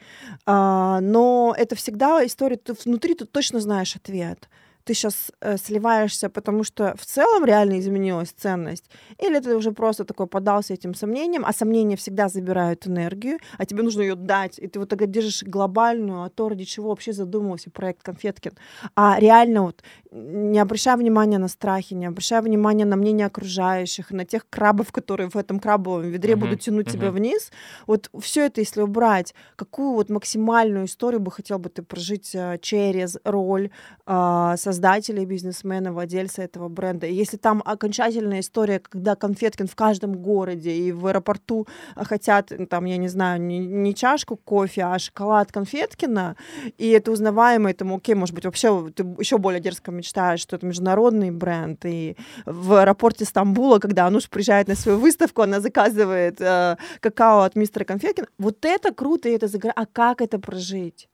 А, 0.45 0.99
но 1.01 1.53
это 1.57 1.75
всегда 1.75 2.25
история, 2.25 2.55
ты 2.55 2.73
внутри 2.85 3.15
ты 3.15 3.25
точно 3.25 3.59
знаешь 3.59 3.95
ответ. 3.95 4.47
ты 4.89 4.95
сейчас 4.95 5.31
э, 5.41 5.57
сливаешься, 5.57 6.29
потому 6.29 6.63
что 6.63 6.95
в 6.97 7.05
целом 7.05 7.45
реально 7.45 7.79
изменилась 7.79 8.31
ценность, 8.31 8.89
или 9.19 9.39
ты 9.39 9.55
уже 9.55 9.71
просто 9.71 10.03
такой 10.03 10.25
подался 10.25 10.73
этим 10.73 10.95
сомнениям, 10.95 11.43
а 11.45 11.53
сомнения 11.53 11.95
всегда 11.95 12.27
забирают 12.27 12.87
энергию, 12.87 13.37
а 13.59 13.65
тебе 13.65 13.83
нужно 13.83 14.01
ее 14.01 14.15
дать, 14.15 14.57
и 14.57 14.67
ты 14.67 14.79
вот 14.79 14.89
тогда 14.89 15.05
держишь 15.05 15.43
глобальную, 15.43 16.23
а 16.23 16.29
то, 16.29 16.49
ради 16.49 16.63
чего 16.63 16.89
вообще 16.89 17.13
задумывался 17.13 17.69
проект 17.69 18.01
Конфеткин. 18.01 18.53
А 18.95 19.19
реально 19.19 19.61
вот 19.61 19.83
не 20.11 20.57
обращая 20.57 20.97
внимания 20.97 21.37
на 21.37 21.47
страхи, 21.47 21.93
не 21.93 22.07
обращая 22.07 22.41
внимания 22.41 22.85
на 22.85 22.95
мнение 22.95 23.27
окружающих, 23.27 24.09
на 24.11 24.25
тех 24.25 24.49
крабов, 24.49 24.91
которые 24.91 25.29
в 25.29 25.35
этом 25.35 25.59
крабовом 25.59 26.09
ведре 26.09 26.33
uh-huh, 26.33 26.37
будут 26.37 26.61
тянуть 26.61 26.87
uh-huh. 26.87 26.93
тебя 26.93 27.11
вниз, 27.11 27.51
вот 27.85 28.09
все 28.19 28.45
это, 28.45 28.61
если 28.61 28.81
убрать, 28.81 29.35
какую 29.55 29.93
вот 29.93 30.09
максимальную 30.09 30.85
историю 30.85 31.19
бы 31.19 31.31
хотел 31.31 31.59
бы 31.59 31.69
ты 31.69 31.83
прожить 31.83 32.35
а, 32.35 32.57
через 32.57 33.17
роль 33.23 33.69
а, 34.05 34.57
создателя, 34.57 35.23
бизнесмена, 35.25 35.93
владельца 35.93 36.41
этого 36.41 36.69
бренда? 36.69 37.05
И 37.05 37.13
если 37.13 37.37
там 37.37 37.61
окончательная 37.63 38.39
история, 38.39 38.79
когда 38.79 39.15
Конфеткин 39.15 39.67
в 39.67 39.75
каждом 39.75 40.15
городе 40.15 40.71
и 40.71 40.91
в 40.91 41.05
аэропорту 41.05 41.67
хотят, 41.95 42.51
там, 42.69 42.85
я 42.85 42.97
не 42.97 43.09
знаю, 43.09 43.39
не, 43.41 43.59
не 43.59 43.93
чашку 43.93 44.37
кофе, 44.37 44.85
а 44.85 44.97
шоколад 44.97 45.51
Конфеткина, 45.51 46.35
и 46.79 46.89
это 46.89 47.11
узнаваемо, 47.11 47.69
этому, 47.69 47.97
окей, 47.97 48.15
может 48.15 48.33
быть, 48.33 48.45
вообще 48.45 48.89
ты 48.89 49.03
еще 49.19 49.37
более 49.37 49.59
дерзко 49.59 49.98
мечтаешь, 49.99 50.41
что 50.41 50.55
это 50.55 50.65
международный 50.65 51.31
бренд, 51.31 51.85
и 51.85 52.15
в 52.45 52.73
аэропорте 52.73 53.25
Стамбула, 53.25 53.79
когда 53.79 54.07
Ануш 54.07 54.29
приезжает 54.29 54.67
на 54.67 54.75
свою 54.75 54.99
выставку, 54.99 55.41
она 55.41 55.59
заказывает 55.59 56.41
э, 56.41 56.77
какао 56.99 57.41
от 57.41 57.55
мистера 57.55 57.85
Конфеткина. 57.85 58.27
Вот 58.37 58.65
это 58.65 58.93
круто, 58.93 59.29
и 59.29 59.33
это 59.33 59.47
загра... 59.47 59.71
А 59.75 59.85
как 59.85 60.21
это 60.21 60.39
прожить? 60.39 61.09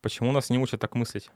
Почему 0.00 0.32
нас 0.32 0.50
не 0.50 0.58
учат 0.58 0.80
так 0.80 0.94
мыслить? 0.94 1.30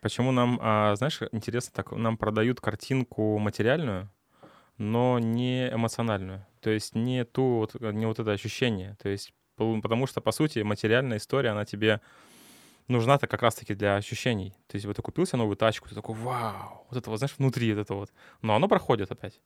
Почему 0.00 0.32
нам, 0.32 0.58
а, 0.62 0.96
знаешь, 0.96 1.20
интересно, 1.32 1.72
так 1.74 1.92
нам 1.92 2.16
продают 2.16 2.60
картинку 2.60 3.38
материальную, 3.38 4.08
но 4.78 5.18
не 5.18 5.68
эмоциональную. 5.68 6.46
То 6.60 6.70
есть 6.70 6.94
не 6.94 7.24
ту, 7.24 7.58
вот, 7.58 7.74
не 7.80 8.06
вот 8.06 8.18
это 8.18 8.32
ощущение. 8.32 8.96
То 9.02 9.08
есть 9.08 9.32
потому 9.56 10.06
что, 10.06 10.20
по 10.20 10.32
сути, 10.32 10.60
материальная 10.60 11.18
история, 11.18 11.50
она 11.50 11.64
тебе 11.64 12.00
нужна-то 12.88 13.26
как 13.26 13.42
раз-таки 13.42 13.74
для 13.74 13.96
ощущений. 13.96 14.54
То 14.66 14.76
есть 14.76 14.86
вот 14.86 14.96
ты 14.96 15.02
купил 15.02 15.26
себе 15.26 15.38
новую 15.38 15.56
тачку, 15.56 15.88
ты 15.88 15.94
такой, 15.94 16.14
вау, 16.14 16.86
вот 16.90 16.98
это 16.98 17.10
вот, 17.10 17.18
знаешь, 17.18 17.34
внутри 17.38 17.72
вот 17.72 17.80
это 17.80 17.94
вот. 17.94 18.12
Но 18.42 18.54
оно 18.54 18.68
проходит 18.68 19.10
опять. 19.10 19.40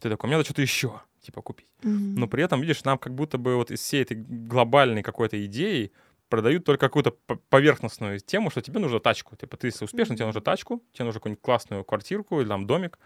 Ты 0.00 0.10
такой, 0.10 0.28
мне 0.28 0.36
надо 0.36 0.44
что-то 0.44 0.62
еще, 0.62 1.00
типа, 1.20 1.40
купить. 1.42 1.68
Mm-hmm. 1.82 2.14
Но 2.16 2.28
при 2.28 2.42
этом, 2.42 2.60
видишь, 2.60 2.84
нам 2.84 2.98
как 2.98 3.14
будто 3.14 3.38
бы 3.38 3.56
вот 3.56 3.70
из 3.70 3.80
всей 3.80 4.02
этой 4.02 4.16
глобальной 4.16 5.02
какой-то 5.02 5.44
идеи 5.46 5.92
продают 6.28 6.64
только 6.64 6.88
какую-то 6.88 7.12
поверхностную 7.48 8.18
тему, 8.20 8.50
что 8.50 8.60
тебе 8.60 8.80
нужна 8.80 8.98
тачку. 8.98 9.36
Типа, 9.36 9.56
ты 9.56 9.68
если 9.68 9.84
успешный, 9.84 10.14
mm-hmm. 10.14 10.16
тебе 10.16 10.26
нужна 10.26 10.40
тачку, 10.40 10.82
тебе 10.92 11.04
нужно 11.04 11.20
какую-нибудь 11.20 11.42
классную 11.42 11.84
квартирку 11.84 12.40
или 12.40 12.48
там 12.48 12.66
домик 12.66 12.98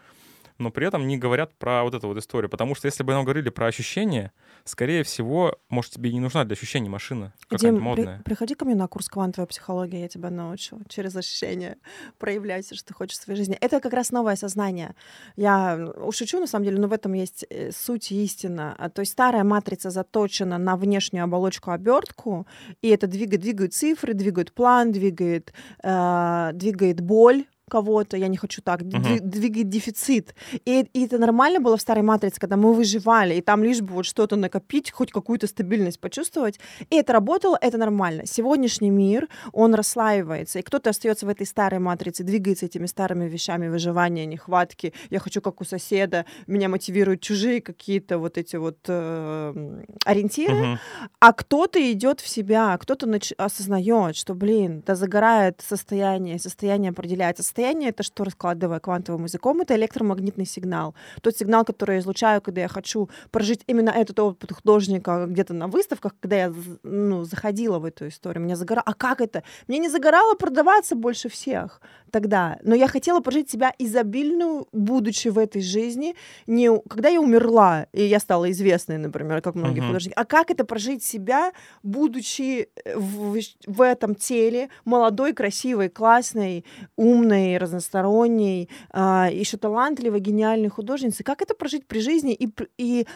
но 0.59 0.71
при 0.71 0.87
этом 0.87 1.07
не 1.07 1.17
говорят 1.17 1.55
про 1.55 1.85
вот 1.85 1.95
эту 1.95 2.09
вот 2.09 2.19
историю. 2.19 2.51
Потому 2.51 2.75
что 2.75 2.87
если 2.87 3.03
бы 3.05 3.13
нам 3.13 3.25
говорили 3.25 3.49
про 3.49 3.67
ощущения, 3.67 4.33
скорее 4.65 5.05
всего, 5.05 5.57
может, 5.69 5.93
тебе 5.93 6.13
не 6.13 6.21
нужна 6.21 6.45
для 6.45 6.55
ощущений 6.55 6.89
машина 6.89 7.33
какая-нибудь 7.49 7.83
модная. 7.83 8.17
При, 8.19 8.23
приходи 8.25 8.55
ко 8.55 8.65
мне 8.65 8.75
на 8.75 8.89
курс 8.89 9.09
квантовой 9.09 9.47
психологии, 9.47 10.01
я 10.01 10.09
тебя 10.09 10.31
научу 10.31 10.81
через 10.89 11.15
ощущения 11.15 11.79
проявлять, 12.19 12.75
что 12.75 12.89
ты 12.89 12.95
хочешь 12.95 13.19
в 13.19 13.23
своей 13.23 13.39
жизни. 13.39 13.57
Это 13.61 13.81
как 13.81 13.93
раз 13.93 14.11
новое 14.11 14.37
сознание. 14.37 14.95
Я 15.37 15.93
шучу, 16.11 16.41
на 16.41 16.47
самом 16.47 16.65
деле, 16.65 16.79
но 16.79 16.89
в 16.89 16.93
этом 16.93 17.13
есть 17.13 17.47
э, 17.49 17.71
суть 17.71 18.11
истина. 18.11 18.75
А, 18.79 18.91
то 18.91 19.01
есть 19.01 19.13
старая 19.13 19.45
матрица 19.45 19.91
заточена 19.91 20.59
на 20.59 20.77
внешнюю 20.77 21.25
оболочку 21.25 21.71
обертку, 21.71 22.47
и 22.83 22.89
это 22.89 23.07
двигает, 23.07 23.43
двигают 23.43 23.75
цифры, 23.75 24.13
двигают 24.15 24.53
план, 24.53 24.91
двигает, 24.91 25.53
э, 25.83 26.51
двигает 26.55 27.01
боль, 27.01 27.45
кого-то, 27.69 28.17
я 28.17 28.29
не 28.29 28.37
хочу 28.37 28.63
так, 28.63 28.83
uh-huh. 28.83 29.21
двигает 29.21 29.69
дефицит. 29.69 30.35
И, 30.65 30.87
и 30.93 31.05
это 31.05 31.19
нормально 31.19 31.61
было 31.61 31.77
в 31.77 31.81
старой 31.81 32.03
матрице, 32.03 32.41
когда 32.41 32.57
мы 32.57 32.73
выживали, 32.75 33.35
и 33.35 33.41
там 33.41 33.63
лишь 33.63 33.81
бы 33.81 33.95
вот 33.95 34.07
что-то 34.07 34.37
накопить, 34.37 34.91
хоть 34.91 35.13
какую-то 35.13 35.47
стабильность 35.47 36.01
почувствовать. 36.01 36.59
И 36.91 36.97
это 36.97 37.13
работало, 37.13 37.59
это 37.61 37.79
нормально. 37.79 38.27
Сегодняшний 38.27 38.91
мир, 38.91 39.29
он 39.53 39.75
расслаивается, 39.75 40.59
и 40.59 40.63
кто-то 40.63 40.91
остается 40.91 41.27
в 41.27 41.29
этой 41.29 41.47
старой 41.47 41.81
матрице, 41.81 42.25
двигается 42.25 42.67
этими 42.67 42.87
старыми 42.87 43.29
вещами 43.29 43.69
выживания, 43.69 44.27
нехватки. 44.27 44.93
Я 45.11 45.19
хочу 45.19 45.41
как 45.41 45.61
у 45.61 45.65
соседа, 45.65 46.25
меня 46.47 46.69
мотивируют 46.69 47.21
чужие 47.21 47.61
какие-то 47.61 48.19
вот 48.19 48.39
эти 48.39 48.57
вот 48.57 48.79
э, 48.89 49.83
ориентиры, 50.05 50.55
uh-huh. 50.55 50.79
а 51.21 51.33
кто-то 51.33 51.93
идет 51.93 52.21
в 52.21 52.29
себя, 52.29 52.77
кто-то 52.79 53.07
нач- 53.07 53.35
осознает, 53.37 54.17
что, 54.17 54.35
блин, 54.35 54.83
да 54.87 54.95
загорает 54.95 55.63
состояние, 55.67 56.39
состояние 56.39 56.91
определяется 56.91 57.43
состояние, 57.59 57.91
это 57.91 58.05
что, 58.05 58.25
раскладывая 58.25 58.79
квантовым 58.79 59.25
языком, 59.25 59.61
это 59.61 59.75
электромагнитный 59.75 60.47
сигнал. 60.47 60.95
Тот 61.23 61.37
сигнал, 61.37 61.65
который 61.65 61.97
я 61.97 62.01
излучаю, 62.01 62.41
когда 62.41 62.61
я 62.61 62.69
хочу 62.69 63.09
прожить 63.31 63.65
именно 63.67 63.91
этот 63.91 64.21
опыт 64.21 64.53
художника 64.53 65.27
где-то 65.27 65.55
на 65.55 65.67
выставках, 65.67 66.13
когда 66.21 66.37
я 66.37 66.55
ну, 66.85 67.25
заходила 67.25 67.81
в 67.81 67.85
эту 67.85 68.07
историю, 68.07 68.45
меня 68.45 68.55
загорало. 68.57 68.85
А 68.87 68.95
как 68.95 69.21
это? 69.21 69.43
Мне 69.67 69.79
не 69.79 69.89
загорало 69.89 70.35
продаваться 70.35 70.95
больше 70.95 71.29
всех 71.29 71.81
тогда, 72.11 72.59
но 72.63 72.75
я 72.75 72.89
хотела 72.89 73.21
прожить 73.21 73.51
себя 73.51 73.73
изобильную, 73.79 74.69
будучи 74.73 75.29
в 75.29 75.39
этой 75.39 75.63
жизни, 75.63 76.15
не 76.47 76.71
когда 76.89 77.09
я 77.09 77.21
умерла, 77.21 77.87
и 77.93 78.05
я 78.05 78.19
стала 78.19 78.51
известной, 78.51 78.99
например, 78.99 79.41
как 79.41 79.55
многие 79.55 79.83
uh-huh. 79.83 79.87
художники, 79.87 80.15
а 80.17 80.25
как 80.25 80.51
это 80.51 80.65
прожить 80.65 81.03
себя, 81.03 81.53
будучи 81.83 82.69
в, 82.95 83.39
в 83.67 83.83
этом 83.83 84.15
теле, 84.15 84.69
молодой, 84.85 85.33
красивой, 85.33 85.89
классной, 85.89 86.65
умной, 86.97 87.59
разносторонней, 87.59 88.69
а, 88.91 89.29
еще 89.31 89.57
талантливой, 89.57 90.21
гениальной 90.21 90.69
художницы. 90.69 91.23
Как 91.25 91.43
это 91.43 91.55
прожить 91.55 91.87
при 91.87 92.01
жизни 92.01 92.35
и, 92.35 92.49
и 92.79 93.07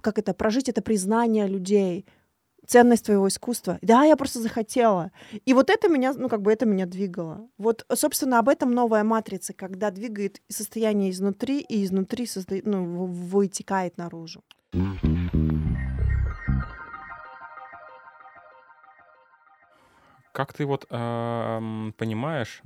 как 0.00 0.18
это 0.18 0.34
прожить 0.34 0.68
это 0.68 0.82
признание 0.82 1.46
людей, 1.46 2.06
ценность 2.68 3.06
твоего 3.06 3.26
искусства. 3.26 3.78
Да, 3.82 4.04
я 4.04 4.14
просто 4.16 4.40
захотела. 4.40 5.10
И 5.46 5.54
вот 5.54 5.70
это 5.70 5.88
меня, 5.88 6.12
ну, 6.12 6.28
как 6.28 6.42
бы 6.42 6.52
это 6.52 6.66
меня 6.66 6.86
двигало. 6.86 7.48
Вот, 7.56 7.84
собственно, 7.94 8.38
об 8.38 8.48
этом 8.48 8.70
новая 8.70 9.02
матрица, 9.04 9.54
когда 9.54 9.90
двигает 9.90 10.42
состояние 10.48 11.10
изнутри, 11.10 11.60
и 11.60 11.82
изнутри 11.82 12.26
созда... 12.26 12.56
ну, 12.64 13.06
вытекает 13.06 13.96
наружу. 13.96 14.44
Как 20.32 20.52
ты 20.52 20.66
вот 20.66 20.86
э, 20.90 21.90
понимаешь, 21.96 22.62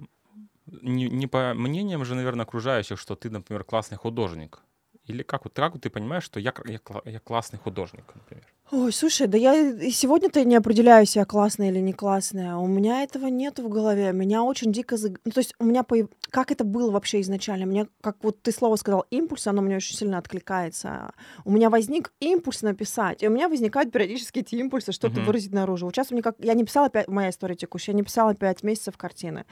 не, 0.66 1.08
не 1.08 1.26
по 1.26 1.54
мнениям 1.54 2.04
же, 2.04 2.14
наверное, 2.14 2.44
окружающих, 2.44 2.98
что 2.98 3.14
ты, 3.14 3.30
например, 3.30 3.64
классный 3.64 3.96
художник. 3.96 4.60
Или 5.06 5.22
как 5.24 5.44
вот, 5.44 5.54
как 5.54 5.72
вот 5.72 5.82
ты 5.82 5.90
понимаешь, 5.90 6.22
что 6.22 6.38
я, 6.38 6.54
я, 6.64 6.80
я 7.04 7.20
классный 7.20 7.58
художник, 7.58 8.04
например? 8.14 8.46
Ой, 8.70 8.92
слушай, 8.92 9.26
да 9.26 9.36
я 9.36 9.52
сегодня-то 9.90 10.44
не 10.44 10.54
определяюсь, 10.54 11.16
я 11.16 11.24
классная 11.24 11.68
или 11.70 11.80
не 11.80 11.92
классная. 11.92 12.56
У 12.56 12.66
меня 12.66 13.02
этого 13.02 13.26
нет 13.26 13.58
в 13.58 13.68
голове. 13.68 14.12
Меня 14.12 14.44
очень 14.44 14.72
дико... 14.72 14.96
Заг... 14.96 15.20
Ну, 15.24 15.32
то 15.32 15.40
есть 15.40 15.54
у 15.58 15.64
меня... 15.64 15.82
По... 15.82 15.96
Как 16.30 16.52
это 16.52 16.64
было 16.64 16.90
вообще 16.90 17.20
изначально? 17.20 17.66
Мне, 17.66 17.88
как 18.00 18.16
вот 18.22 18.40
ты 18.40 18.52
слово 18.52 18.76
сказал, 18.76 19.04
импульс, 19.10 19.46
оно 19.46 19.60
мне 19.60 19.76
очень 19.76 19.94
сильно 19.96 20.16
откликается. 20.16 21.12
У 21.44 21.50
меня 21.50 21.68
возник 21.68 22.12
импульс 22.20 22.62
написать, 22.62 23.22
и 23.22 23.28
у 23.28 23.30
меня 23.30 23.48
возникают 23.48 23.92
периодически 23.92 24.38
эти 24.38 24.54
импульсы 24.54 24.92
что-то 24.92 25.20
uh-huh. 25.20 25.24
выразить 25.24 25.52
наружу. 25.52 25.86
Вот 25.86 25.94
сейчас 25.94 26.10
у 26.10 26.14
меня 26.14 26.22
как... 26.22 26.36
Я 26.38 26.54
не 26.54 26.64
писала 26.64 26.88
пять... 26.88 27.08
Моя 27.08 27.28
история 27.28 27.56
текущая, 27.56 27.92
я 27.92 27.96
не 27.96 28.04
писала 28.04 28.34
пять 28.34 28.62
месяцев 28.62 28.96
картины. 28.96 29.44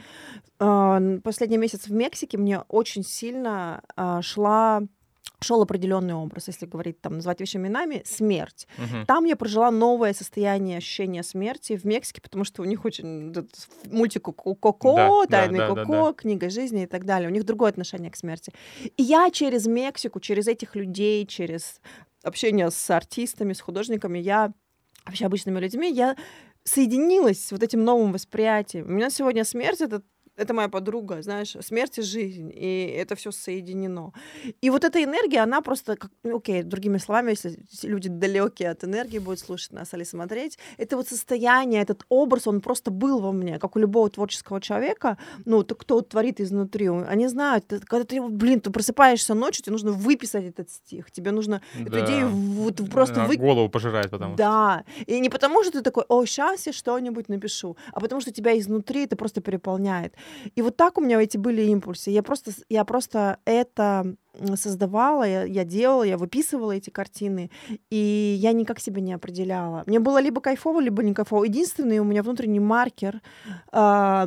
Последний 0.56 1.58
месяц 1.58 1.88
в 1.88 1.92
Мексике 1.92 2.38
мне 2.38 2.60
очень 2.68 3.04
сильно 3.04 3.82
а, 3.96 4.22
шла 4.22 4.82
шел 5.42 5.62
определенный 5.62 6.14
образ, 6.14 6.48
если 6.48 6.66
говорить 6.66 7.00
там, 7.00 7.14
назвать 7.14 7.40
вещи 7.40 7.56
именами, 7.56 8.02
смерть. 8.04 8.66
Угу. 8.78 9.06
Там 9.06 9.24
я 9.24 9.36
прожила 9.36 9.70
новое 9.70 10.12
состояние 10.12 10.78
ощущения 10.78 11.22
смерти 11.22 11.76
в 11.76 11.84
Мексике, 11.84 12.20
потому 12.20 12.44
что 12.44 12.62
у 12.62 12.64
них 12.64 12.84
очень 12.84 13.34
мультик 13.90 14.22
Коко, 14.22 15.26
да, 15.26 15.26
Тайный 15.26 15.58
да, 15.58 15.68
Коко, 15.68 15.92
да, 15.92 16.06
да. 16.06 16.12
книга 16.12 16.50
жизни 16.50 16.84
и 16.84 16.86
так 16.86 17.04
далее. 17.04 17.28
У 17.28 17.32
них 17.32 17.44
другое 17.44 17.70
отношение 17.70 18.10
к 18.10 18.16
смерти. 18.16 18.52
И 18.96 19.02
я 19.02 19.30
через 19.30 19.66
Мексику, 19.66 20.20
через 20.20 20.46
этих 20.46 20.76
людей, 20.76 21.26
через 21.26 21.80
общение 22.22 22.70
с 22.70 22.90
артистами, 22.90 23.52
с 23.52 23.60
художниками, 23.60 24.18
я 24.18 24.52
вообще 25.06 25.26
обычными 25.26 25.58
людьми, 25.58 25.90
я 25.90 26.16
соединилась 26.64 27.46
с 27.46 27.52
вот 27.52 27.62
этим 27.62 27.84
новым 27.84 28.12
восприятием. 28.12 28.86
У 28.86 28.90
меня 28.90 29.10
сегодня 29.10 29.44
смерть— 29.44 29.80
это 29.80 30.02
это 30.40 30.54
моя 30.54 30.68
подруга, 30.68 31.22
знаешь, 31.22 31.56
смерть 31.60 31.98
и 31.98 32.02
жизнь, 32.02 32.50
и 32.54 32.94
это 32.96 33.14
все 33.14 33.30
соединено. 33.30 34.12
И 34.62 34.70
вот 34.70 34.84
эта 34.84 35.02
энергия, 35.04 35.40
она 35.42 35.60
просто, 35.60 35.96
как, 35.96 36.10
ну, 36.24 36.38
окей, 36.38 36.62
другими 36.62 36.98
словами, 36.98 37.30
если 37.30 37.58
люди 37.82 38.08
далекие 38.08 38.70
от 38.70 38.84
энергии 38.84 39.18
будут 39.18 39.40
слушать 39.40 39.72
нас 39.72 39.94
или 39.94 40.04
смотреть, 40.04 40.58
это 40.78 40.96
вот 40.96 41.08
состояние, 41.08 41.82
этот 41.82 42.04
образ, 42.08 42.46
он 42.46 42.60
просто 42.60 42.90
был 42.90 43.20
во 43.20 43.32
мне, 43.32 43.58
как 43.58 43.76
у 43.76 43.78
любого 43.78 44.08
творческого 44.08 44.60
человека, 44.60 45.18
ну, 45.44 45.62
то, 45.62 45.74
кто 45.74 46.00
творит 46.00 46.40
изнутри, 46.40 46.88
они 46.88 47.28
знают, 47.28 47.64
когда 47.86 48.04
ты, 48.04 48.22
блин, 48.22 48.60
ты 48.60 48.70
просыпаешься 48.70 49.34
ночью, 49.34 49.64
тебе 49.64 49.72
нужно 49.72 49.92
выписать 49.92 50.44
этот 50.44 50.70
стих, 50.70 51.10
тебе 51.10 51.32
нужно 51.32 51.60
да. 51.74 51.82
эту 51.82 52.06
идею 52.06 52.28
вот 52.28 52.80
просто 52.90 53.24
вы... 53.24 53.36
голову 53.36 53.68
пожирает, 53.68 54.10
потому 54.10 54.36
Да, 54.36 54.84
и 55.06 55.20
не 55.20 55.28
потому, 55.28 55.62
что 55.62 55.72
ты 55.72 55.82
такой, 55.82 56.04
о, 56.08 56.24
сейчас 56.24 56.66
я 56.66 56.72
что-нибудь 56.72 57.28
напишу, 57.28 57.76
а 57.92 58.00
потому 58.00 58.20
что 58.20 58.32
тебя 58.32 58.58
изнутри 58.58 59.04
это 59.04 59.16
просто 59.16 59.40
переполняет. 59.40 60.14
И 60.54 60.62
вот 60.62 60.76
так 60.76 60.98
у 60.98 61.00
меня 61.00 61.20
эти 61.20 61.36
были 61.36 61.62
импульсы. 61.62 62.10
Я 62.10 62.22
просто, 62.22 62.52
я 62.68 62.84
просто 62.84 63.38
это 63.44 64.16
создавала, 64.54 65.24
я, 65.24 65.44
я 65.44 65.64
делала, 65.64 66.02
я 66.04 66.16
выписывала 66.16 66.72
эти 66.72 66.90
картины, 66.90 67.50
и 67.90 68.36
я 68.38 68.52
никак 68.52 68.80
себя 68.80 69.00
не 69.00 69.12
определяла. 69.12 69.82
Мне 69.86 69.98
было 70.00 70.20
либо 70.20 70.40
кайфово, 70.40 70.80
либо 70.80 71.02
не 71.02 71.14
кайфово. 71.14 71.44
Единственный 71.44 71.98
у 71.98 72.04
меня 72.04 72.22
внутренний 72.22 72.60
маркер 72.60 73.20
э, 73.72 74.26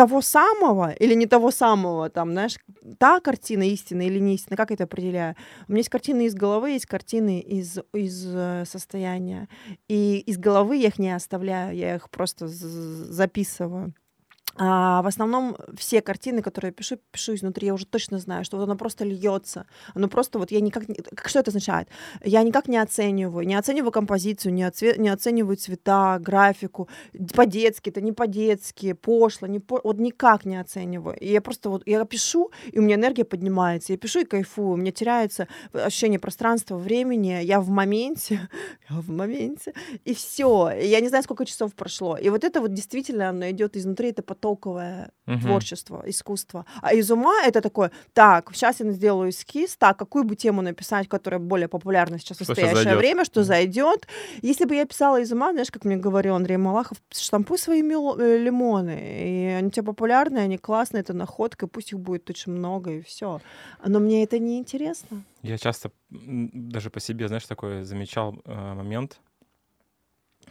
того 0.00 0.22
самого 0.22 0.92
или 0.92 1.14
не 1.14 1.26
того 1.26 1.50
самого, 1.50 2.08
там, 2.08 2.30
знаешь, 2.32 2.56
та 2.98 3.20
картина 3.20 3.64
истина 3.64 4.02
или 4.02 4.18
не 4.18 4.34
истина, 4.34 4.56
как 4.56 4.70
это 4.70 4.84
определяю? 4.84 5.36
У 5.68 5.72
меня 5.72 5.80
есть 5.80 5.90
картины 5.90 6.26
из 6.26 6.34
головы, 6.34 6.70
есть 6.70 6.86
картины 6.86 7.40
из, 7.40 7.78
из 7.92 8.26
э, 8.26 8.64
состояния. 8.66 9.46
И 9.88 10.20
из 10.20 10.38
головы 10.38 10.76
я 10.76 10.88
их 10.88 10.98
не 10.98 11.14
оставляю, 11.14 11.76
я 11.76 11.96
их 11.96 12.08
просто 12.08 12.46
записываю. 12.48 13.92
А, 14.62 15.00
в 15.00 15.06
основном 15.06 15.56
все 15.74 16.02
картины, 16.02 16.42
которые 16.42 16.68
я 16.68 16.72
пишу, 16.74 16.98
пишу 17.10 17.34
изнутри, 17.34 17.68
я 17.68 17.72
уже 17.72 17.86
точно 17.86 18.18
знаю, 18.18 18.44
что 18.44 18.58
вот 18.58 18.64
оно 18.64 18.76
просто 18.76 19.06
льется. 19.06 19.64
Оно 19.94 20.06
просто 20.06 20.38
вот 20.38 20.50
я 20.50 20.60
никак 20.60 20.86
не... 20.86 20.96
Что 21.24 21.38
это 21.38 21.48
означает? 21.48 21.88
Я 22.22 22.42
никак 22.42 22.68
не 22.68 22.76
оцениваю, 22.76 23.46
не 23.46 23.54
оцениваю 23.54 23.90
композицию, 23.90 24.52
не, 24.52 24.64
оцве... 24.64 24.96
не 24.98 25.08
оцениваю 25.08 25.56
цвета, 25.56 26.18
графику, 26.18 26.90
по-детски, 27.34 27.88
это 27.88 28.02
не 28.02 28.12
по-детски, 28.12 28.92
пошло, 28.92 29.48
не 29.48 29.60
по... 29.60 29.80
вот 29.82 29.98
никак 29.98 30.44
не 30.44 30.60
оцениваю. 30.60 31.16
И 31.18 31.32
я 31.32 31.40
просто 31.40 31.70
вот, 31.70 31.82
я 31.86 32.04
пишу, 32.04 32.50
и 32.70 32.78
у 32.78 32.82
меня 32.82 32.96
энергия 32.96 33.24
поднимается, 33.24 33.94
я 33.94 33.98
пишу 33.98 34.20
и 34.20 34.24
кайфую, 34.26 34.72
у 34.72 34.76
меня 34.76 34.92
теряется 34.92 35.48
ощущение 35.72 36.18
пространства, 36.18 36.76
времени, 36.76 37.40
я 37.42 37.62
в 37.62 37.70
моменте, 37.70 38.50
я 38.90 39.00
в 39.00 39.08
моменте, 39.08 39.72
и 40.04 40.12
все. 40.12 40.70
Я 40.82 41.00
не 41.00 41.08
знаю, 41.08 41.24
сколько 41.24 41.46
часов 41.46 41.74
прошло. 41.74 42.18
И 42.18 42.28
вот 42.28 42.44
это 42.44 42.60
вот 42.60 42.74
действительно, 42.74 43.30
оно 43.30 43.48
идет 43.48 43.74
изнутри, 43.74 44.10
это 44.10 44.22
потом 44.22 44.49
потоковое 44.50 45.10
угу. 45.26 45.40
творчество, 45.40 46.02
искусство. 46.06 46.64
А 46.82 46.94
из 46.94 47.10
ума 47.10 47.34
это 47.46 47.60
такое, 47.60 47.90
так, 48.12 48.50
сейчас 48.52 48.80
я 48.80 48.90
сделаю 48.92 49.30
эскиз, 49.30 49.76
так, 49.76 49.96
какую 49.96 50.24
бы 50.24 50.36
тему 50.36 50.62
написать, 50.62 51.08
которая 51.08 51.40
более 51.40 51.68
популярна 51.68 52.18
сейчас 52.18 52.38
в 52.38 52.48
настоящее 52.48 52.96
время, 52.96 53.24
что 53.24 53.42
зайдет. 53.44 54.06
Если 54.42 54.64
бы 54.64 54.74
я 54.74 54.84
писала 54.84 55.20
из 55.20 55.32
ума, 55.32 55.52
знаешь, 55.52 55.70
как 55.70 55.84
мне 55.84 55.96
говорил 55.96 56.34
Андрей 56.34 56.56
Малахов, 56.56 56.98
штампуй 57.10 57.58
свои 57.58 57.80
э, 57.80 58.38
лимоны, 58.38 58.98
и 59.00 59.46
они 59.58 59.70
тебе 59.70 59.86
популярны, 59.86 60.38
они 60.38 60.58
классные, 60.58 61.02
это 61.02 61.12
находка, 61.12 61.66
пусть 61.66 61.92
их 61.92 61.98
будет 61.98 62.30
очень 62.30 62.52
много, 62.52 62.90
и 62.90 63.02
все. 63.02 63.40
Но 63.86 64.00
мне 64.00 64.22
это 64.24 64.38
не 64.38 64.58
интересно. 64.58 65.22
Я 65.42 65.58
часто 65.58 65.90
даже 66.10 66.90
по 66.90 67.00
себе, 67.00 67.28
знаешь, 67.28 67.46
такой 67.46 67.84
замечал 67.84 68.34
э, 68.44 68.74
момент, 68.74 69.20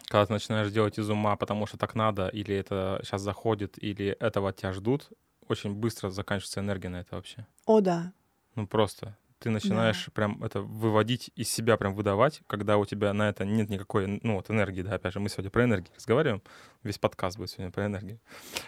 когда 0.10 0.26
ты 0.26 0.34
начинаешь 0.34 0.72
делать 0.72 0.98
из 0.98 1.10
ума, 1.10 1.36
потому 1.36 1.68
что 1.68 1.78
так 1.78 1.96
надо, 1.96 2.28
или 2.28 2.56
это 2.56 3.00
сейчас 3.04 3.22
заходит, 3.22 3.82
или 3.82 4.08
этого 4.20 4.52
тебя 4.52 4.74
ждут, 4.74 5.10
очень 5.48 5.74
быстро 5.74 6.10
заканчивается 6.10 6.60
энергия 6.60 6.90
на 6.90 7.02
это 7.02 7.16
вообще. 7.16 7.46
О, 7.66 7.80
да. 7.80 8.12
Ну 8.56 8.68
просто. 8.68 9.16
Ты 9.38 9.52
начинаешь 9.52 10.06
да. 10.08 10.12
прям 10.14 10.44
это 10.44 10.62
выводить 10.62 11.32
из 11.36 11.50
себя, 11.50 11.78
прям 11.78 11.94
выдавать, 11.94 12.42
когда 12.48 12.78
у 12.78 12.86
тебя 12.86 13.14
на 13.14 13.30
это 13.30 13.46
нет 13.46 13.70
никакой, 13.70 14.20
ну 14.22 14.36
вот 14.36 14.50
энергии, 14.50 14.82
да, 14.82 14.96
опять 14.96 15.14
же, 15.14 15.20
мы 15.22 15.30
сегодня 15.30 15.50
про 15.50 15.64
энергию 15.64 15.94
разговариваем, 15.96 16.42
весь 16.84 16.98
подкаст 16.98 17.38
будет 17.38 17.52
сегодня 17.52 17.72
про 17.72 17.86
энергию. 17.86 18.20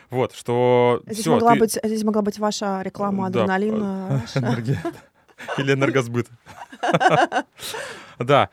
Вот, 0.10 0.34
что 0.34 1.02
здесь, 1.08 1.20
всё, 1.22 1.34
могла, 1.34 1.54
ты... 1.56 1.60
быть, 1.60 1.80
здесь 1.84 2.04
могла 2.04 2.22
быть 2.22 2.40
ваша 2.40 2.82
реклама 2.84 3.28
адреналина. 3.28 4.24
Энергия. 4.36 4.82
Или 5.58 5.74
энергосбыт. 5.74 6.30
Да. 8.20 8.52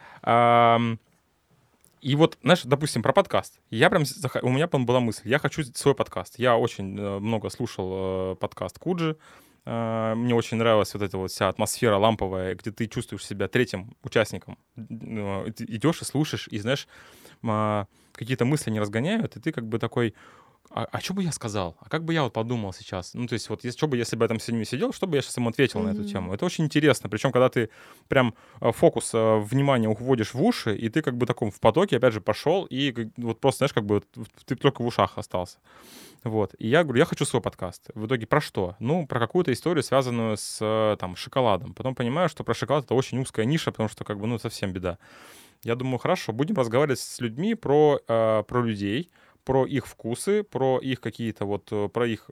И 2.01 2.15
вот, 2.15 2.39
знаешь, 2.43 2.63
допустим, 2.65 3.03
про 3.03 3.13
подкаст. 3.13 3.61
Я 3.71 3.91
прям, 3.91 4.05
у 4.43 4.51
меня 4.51 4.67
была 4.67 5.01
мысль, 5.01 5.29
я 5.29 5.39
хочу 5.39 5.65
свой 5.75 5.95
подкаст. 5.95 6.39
Я 6.39 6.57
очень 6.57 6.99
э, 6.99 7.19
много 7.19 7.51
слушал 7.51 8.33
э, 8.33 8.37
подкаст 8.37 8.79
Куджи. 8.79 9.17
Э, 9.65 10.15
мне 10.15 10.35
очень 10.35 10.59
нравилась 10.59 10.95
вот 10.95 11.03
эта 11.03 11.19
вот 11.19 11.31
вся 11.31 11.49
атмосфера 11.49 11.97
ламповая, 11.97 12.55
где 12.55 12.71
ты 12.71 12.87
чувствуешь 12.87 13.25
себя 13.25 13.49
третьим 13.49 13.97
участником. 14.03 14.59
Идешь 14.77 16.03
и 16.03 16.05
слушаешь, 16.05 16.49
и 16.49 16.59
знаешь, 16.59 16.87
какие-то 18.13 18.45
мысли 18.45 18.71
не 18.71 18.81
разгоняют, 18.81 19.37
и 19.37 19.41
ты 19.41 19.53
как 19.53 19.67
бы 19.67 19.79
такой, 19.79 20.15
а, 20.71 20.87
а 20.91 21.01
что 21.01 21.15
бы 21.15 21.23
я 21.23 21.33
сказал? 21.33 21.77
А 21.81 21.89
как 21.89 22.05
бы 22.05 22.13
я 22.13 22.23
вот 22.23 22.33
подумал 22.33 22.73
сейчас? 22.73 23.15
Ну, 23.15 23.27
то 23.27 23.35
есть 23.35 23.49
вот 23.49 23.63
что 23.65 23.89
бы, 23.89 23.97
если 23.97 24.17
бы 24.17 24.25
я 24.25 24.29
там 24.29 24.41
с 24.41 24.49
ними 24.49 24.65
сидел, 24.65 24.93
что 24.93 25.07
бы 25.07 25.17
я 25.17 25.23
сейчас 25.23 25.37
ему 25.37 25.49
ответил 25.49 25.81
mm-hmm. 25.81 25.85
на 25.85 25.91
эту 25.91 26.05
тему? 26.05 26.35
Это 26.35 26.45
очень 26.45 26.65
интересно. 26.65 27.09
Причем, 27.09 27.33
когда 27.33 27.49
ты 27.49 27.71
прям 28.09 28.35
э, 28.61 28.73
фокус 28.73 29.11
э, 29.15 29.39
внимания 29.39 29.89
уводишь 29.89 30.35
в 30.35 30.43
уши, 30.43 30.77
и 30.77 30.89
ты 30.89 31.03
как 31.03 31.17
бы 31.17 31.27
таком 31.27 31.51
в 31.51 31.61
потоке, 31.61 31.97
опять 31.97 32.13
же, 32.13 32.21
пошел, 32.21 32.65
и 32.65 33.11
вот 33.17 33.41
просто, 33.41 33.59
знаешь, 33.59 33.73
как 33.73 33.87
бы 33.87 34.03
ты 34.45 34.57
только 34.57 34.83
в 34.83 34.87
ушах 34.87 35.19
остался. 35.19 35.59
Вот. 36.25 36.55
И 36.59 36.69
я 36.69 36.85
говорю, 36.85 36.99
я 36.99 37.05
хочу 37.05 37.25
свой 37.25 37.41
подкаст. 37.41 37.91
В 37.95 38.07
итоге 38.07 38.27
про 38.27 38.41
что? 38.41 38.77
Ну, 38.81 39.07
про 39.07 39.21
какую-то 39.21 39.53
историю, 39.53 39.83
связанную 39.83 40.37
с 40.37 40.59
э, 40.61 40.97
там, 40.99 41.17
шоколадом. 41.17 41.75
Потом 41.75 41.95
понимаю, 41.95 42.29
что 42.29 42.45
про 42.45 42.55
шоколад 42.55 42.85
это 42.85 42.95
очень 42.95 43.21
узкая 43.21 43.47
ниша, 43.47 43.71
потому 43.71 43.89
что 43.89 44.05
как 44.05 44.19
бы, 44.19 44.27
ну, 44.27 44.39
совсем 44.39 44.73
беда. 44.73 44.99
Я 45.63 45.75
думаю, 45.75 45.99
хорошо, 45.99 46.33
будем 46.33 46.57
разговаривать 46.57 47.01
с 47.01 47.21
людьми 47.21 47.55
про, 47.55 48.01
э, 48.07 48.43
про 48.47 48.63
людей, 48.63 49.11
про 49.49 49.65
их 49.65 49.87
вкусы, 49.87 50.43
про 50.43 50.79
их 50.79 51.01
какие-то 51.01 51.47
вот, 51.47 51.69
э, 51.71 51.89
про 51.89 52.07
их 52.07 52.31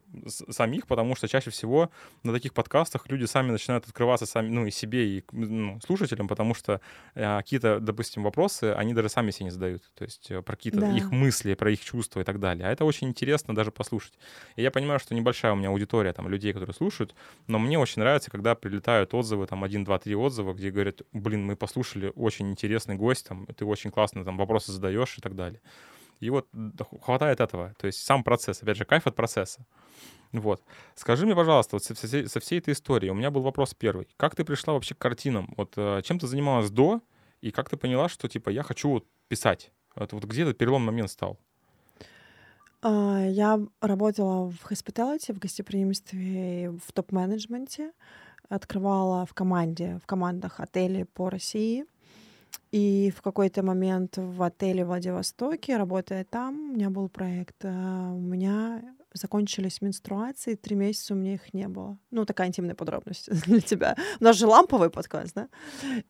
самих, 0.51 0.87
потому 0.87 1.17
что 1.17 1.27
чаще 1.29 1.51
всего 1.51 1.91
на 2.25 2.33
таких 2.35 2.53
подкастах 2.53 3.09
люди 3.09 3.25
сами 3.25 3.53
начинают 3.53 3.87
открываться 3.87 4.27
сами, 4.27 4.51
ну, 4.51 4.67
и 4.67 4.71
себе, 4.71 5.17
и 5.17 5.25
ну, 5.33 5.81
слушателям, 5.81 6.29
потому 6.29 6.53
что 6.53 6.83
э, 7.15 7.39
какие-то, 7.39 7.81
допустим, 7.81 8.23
вопросы 8.23 8.75
они 8.77 8.93
даже 8.93 9.09
сами 9.09 9.31
себе 9.31 9.47
не 9.47 9.51
задают, 9.51 9.83
то 9.95 10.05
есть 10.05 10.31
э, 10.31 10.43
про 10.43 10.57
какие-то 10.57 10.81
да. 10.81 10.95
их 10.95 11.11
мысли, 11.11 11.55
про 11.55 11.71
их 11.71 11.83
чувства 11.83 12.21
и 12.21 12.25
так 12.25 12.39
далее. 12.39 12.69
А 12.69 12.71
это 12.71 12.85
очень 12.85 13.09
интересно 13.09 13.55
даже 13.55 13.71
послушать. 13.71 14.13
И 14.57 14.63
я 14.63 14.71
понимаю, 14.71 15.01
что 15.01 15.15
небольшая 15.15 15.55
у 15.55 15.57
меня 15.57 15.71
аудитория 15.71 16.13
там 16.13 16.29
людей, 16.29 16.53
которые 16.53 16.75
слушают, 16.75 17.15
но 17.47 17.59
мне 17.59 17.79
очень 17.79 18.03
нравится, 18.03 18.31
когда 18.31 18.55
прилетают 18.55 19.15
отзывы, 19.15 19.47
там, 19.47 19.65
один, 19.65 19.85
два, 19.85 19.99
три 19.99 20.15
отзыва, 20.15 20.53
где 20.53 20.71
говорят, 20.71 21.01
блин, 21.15 21.47
мы 21.47 21.57
послушали, 21.57 22.13
очень 22.15 22.51
интересный 22.51 22.97
гость, 22.97 23.27
там, 23.27 23.47
ты 23.47 23.65
очень 23.65 23.91
классно 23.91 24.23
там 24.23 24.37
вопросы 24.37 24.71
задаешь 24.71 25.17
и 25.17 25.23
так 25.23 25.35
далее. 25.35 25.63
И 26.21 26.31
вот 26.31 26.49
хватает 27.03 27.41
этого. 27.41 27.75
То 27.79 27.87
есть 27.87 28.01
сам 28.05 28.25
процесс, 28.25 28.63
опять 28.63 28.77
же, 28.77 28.85
кайф 28.85 29.07
от 29.07 29.15
процесса. 29.15 29.67
Вот. 30.33 30.63
Скажи 30.95 31.25
мне, 31.25 31.35
пожалуйста, 31.35 31.77
вот 31.77 31.85
со, 31.85 31.95
всей, 31.95 32.27
со 32.29 32.41
всей 32.41 32.59
этой 32.59 32.73
историей, 32.73 33.11
у 33.11 33.15
меня 33.15 33.31
был 33.31 33.43
вопрос 33.43 33.75
первый. 33.75 34.09
Как 34.17 34.35
ты 34.35 34.45
пришла 34.45 34.75
вообще 34.75 34.95
к 34.95 34.99
картинам? 34.99 35.55
Вот 35.57 35.75
э, 35.77 36.03
чем 36.03 36.19
ты 36.19 36.27
занималась 36.27 36.71
до, 36.71 37.01
и 37.41 37.51
как 37.51 37.71
ты 37.71 37.77
поняла, 37.77 38.09
что, 38.09 38.29
типа, 38.29 38.51
я 38.51 38.63
хочу 38.63 38.89
вот 38.89 39.07
писать? 39.29 39.71
Вот, 39.95 40.13
вот 40.13 40.25
где 40.25 40.43
этот 40.43 40.59
перелом 40.59 40.83
момент 40.83 41.11
стал? 41.11 41.39
А, 42.83 43.25
я 43.27 43.61
работала 43.81 44.51
в 44.51 44.71
hospitality, 44.71 45.33
в 45.33 45.39
гостеприимстве, 45.39 46.71
в 46.71 46.93
топ-менеджменте, 46.93 47.93
открывала 48.49 49.27
в 49.27 49.35
команде, 49.35 50.01
в 50.03 50.07
командах 50.07 50.61
отелей 50.61 51.05
по 51.05 51.31
России— 51.31 51.85
и 52.73 53.13
в 53.17 53.23
какой-то 53.23 53.63
момент 53.63 54.17
в 54.17 54.43
отеле 54.43 54.85
в 54.85 54.89
Владивостоке, 54.89 55.77
работая 55.77 56.25
там, 56.25 56.71
у 56.71 56.75
меня 56.75 56.91
был 56.91 57.09
проект, 57.09 57.57
а, 57.65 58.13
у 58.13 58.21
меня 58.21 58.83
закончились 59.17 59.81
менструации, 59.81 60.55
три 60.55 60.77
месяца 60.77 61.15
у 61.15 61.17
меня 61.17 61.35
их 61.35 61.55
не 61.55 61.69
было. 61.69 61.99
Ну, 62.11 62.25
такая 62.25 62.49
интимная 62.49 62.75
подробность 62.75 63.29
для 63.47 63.61
тебя. 63.61 63.97
У 64.21 64.25
нас 64.25 64.37
же 64.37 64.47
ламповый 64.47 64.91
подкаст, 64.91 65.35
да? 65.35 65.49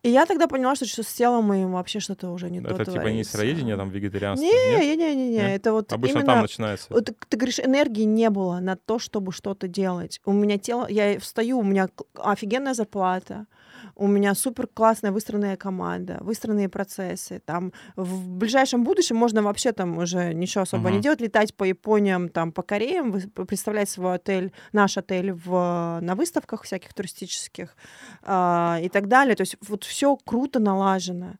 И 0.03 0.11
я 0.11 0.27
тогда 0.27 0.47
поняла, 0.47 0.75
что, 0.75 0.87
что 0.87 1.03
с 1.03 1.13
телом 1.13 1.45
моим 1.45 1.73
вообще 1.73 2.01
что-то 2.01 2.31
уже 2.31 2.51
не 2.51 2.59
Это 2.59 2.85
то 2.85 2.93
типа 2.93 3.07
не 3.09 3.25
сыроедение, 3.25 3.77
там, 3.77 3.91
вегетарианство? 3.91 4.45
Не, 4.45 4.79
не, 4.81 4.97
не, 4.97 5.15
не, 5.15 5.29
не. 5.31 5.55
Это 5.55 5.73
вот 5.73 5.93
Обычно 5.93 6.19
именно, 6.19 6.27
там 6.27 6.43
начинается. 6.43 6.87
Вот, 6.91 7.11
ты 7.29 7.37
говоришь, 7.37 7.61
энергии 7.61 8.05
не 8.05 8.31
было 8.31 8.59
на 8.59 8.77
то, 8.77 8.99
чтобы 8.99 9.33
что-то 9.33 9.69
делать. 9.69 10.21
У 10.25 10.33
меня 10.33 10.59
тело... 10.59 10.87
Я 10.89 11.19
встаю, 11.21 11.59
у 11.59 11.63
меня 11.63 11.89
офигенная 12.15 12.75
зарплата 12.75 13.47
у 13.95 14.07
меня 14.07 14.35
супер 14.35 14.67
классная 14.67 15.13
выстроенная 15.13 15.57
команда, 15.57 16.19
выстроенные 16.21 16.69
процессы. 16.69 17.41
Там 17.45 17.73
в 17.97 18.29
ближайшем 18.29 18.85
будущем 18.85 19.17
можно 19.17 19.43
вообще 19.43 19.73
там 19.73 19.99
уже 19.99 20.35
ничего 20.35 20.63
особо 20.63 20.89
uh-huh. 20.89 20.93
не 20.93 21.01
делать, 21.01 21.21
летать 21.21 21.55
по 21.55 21.65
Япониям, 21.65 22.29
там 22.29 22.53
по 22.53 22.63
Кореям, 22.63 23.13
представлять 23.31 23.89
свой 23.89 24.15
отель, 24.15 24.53
наш 24.73 24.99
отель 24.99 25.33
в, 25.33 25.99
на 26.03 26.15
выставках 26.15 26.63
всяких 26.63 26.95
туристических 26.95 27.77
э, 28.23 28.79
и 28.83 28.89
так 28.89 29.09
далее. 29.09 29.35
То 29.37 29.43
есть 29.43 29.57
вот 29.67 29.85
все 29.85 30.17
круто 30.17 30.59
налажено. 30.59 31.35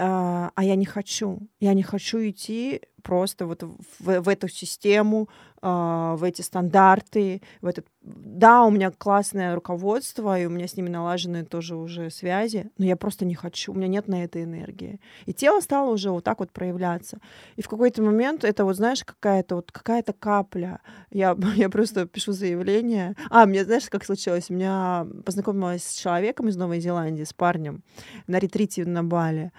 Uh, 0.00 0.52
а 0.54 0.62
я 0.62 0.76
не 0.76 0.86
хочу. 0.86 1.40
Я 1.58 1.74
не 1.74 1.82
хочу 1.82 2.18
идти 2.18 2.82
просто 3.02 3.46
вот 3.46 3.64
в, 3.64 4.20
в 4.20 4.28
эту 4.28 4.46
систему, 4.46 5.28
а, 5.28 5.32
в 5.60 6.20
эти 6.22 6.42
стандарты, 6.42 7.42
в 7.60 7.66
этот... 7.66 7.86
Да, 8.02 8.64
у 8.64 8.70
меня 8.70 8.90
классное 8.90 9.54
руководство, 9.54 10.38
и 10.38 10.46
у 10.46 10.50
меня 10.50 10.66
с 10.66 10.76
ними 10.76 10.88
налажены 10.88 11.44
тоже 11.44 11.76
уже 11.76 12.10
связи, 12.10 12.70
но 12.78 12.84
я 12.84 12.96
просто 12.96 13.24
не 13.24 13.34
хочу, 13.34 13.72
у 13.72 13.74
меня 13.74 13.88
нет 13.88 14.08
на 14.08 14.24
это 14.24 14.42
энергии. 14.42 15.00
И 15.26 15.32
тело 15.32 15.60
стало 15.60 15.90
уже 15.90 16.10
вот 16.10 16.24
так 16.24 16.38
вот 16.38 16.50
проявляться. 16.52 17.18
И 17.56 17.62
в 17.62 17.68
какой-то 17.68 18.02
момент 18.02 18.44
это 18.44 18.64
вот, 18.64 18.76
знаешь, 18.76 19.04
какая-то 19.04 19.56
вот 19.56 19.72
какая-то 19.72 20.12
капля. 20.12 20.80
Я, 21.10 21.36
я 21.56 21.68
просто 21.68 22.06
пишу 22.06 22.32
заявление. 22.32 23.14
А, 23.30 23.46
мне, 23.46 23.64
знаешь, 23.64 23.88
как 23.90 24.04
случилось? 24.04 24.50
Меня 24.50 25.06
познакомилась 25.24 25.84
с 25.84 25.94
человеком 25.94 26.48
из 26.48 26.56
Новой 26.56 26.80
Зеландии, 26.80 27.24
с 27.24 27.32
парнем 27.32 27.82
на 28.26 28.38
ретрите 28.38 28.84
на 28.84 29.02
Бали. 29.02 29.52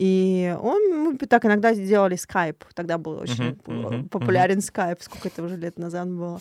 И 0.00 0.56
он, 0.60 1.12
мы 1.12 1.16
так 1.18 1.44
иногда 1.44 1.72
делали 1.72 2.16
скайп, 2.16 2.64
тогда 2.74 2.98
был 2.98 3.12
очень 3.12 3.50
uh-huh, 3.50 3.64
uh-huh, 3.64 4.08
популярен 4.08 4.60
скайп, 4.60 5.00
сколько 5.00 5.28
это 5.28 5.42
уже 5.44 5.56
лет 5.56 5.78
назад 5.78 6.10
было. 6.10 6.40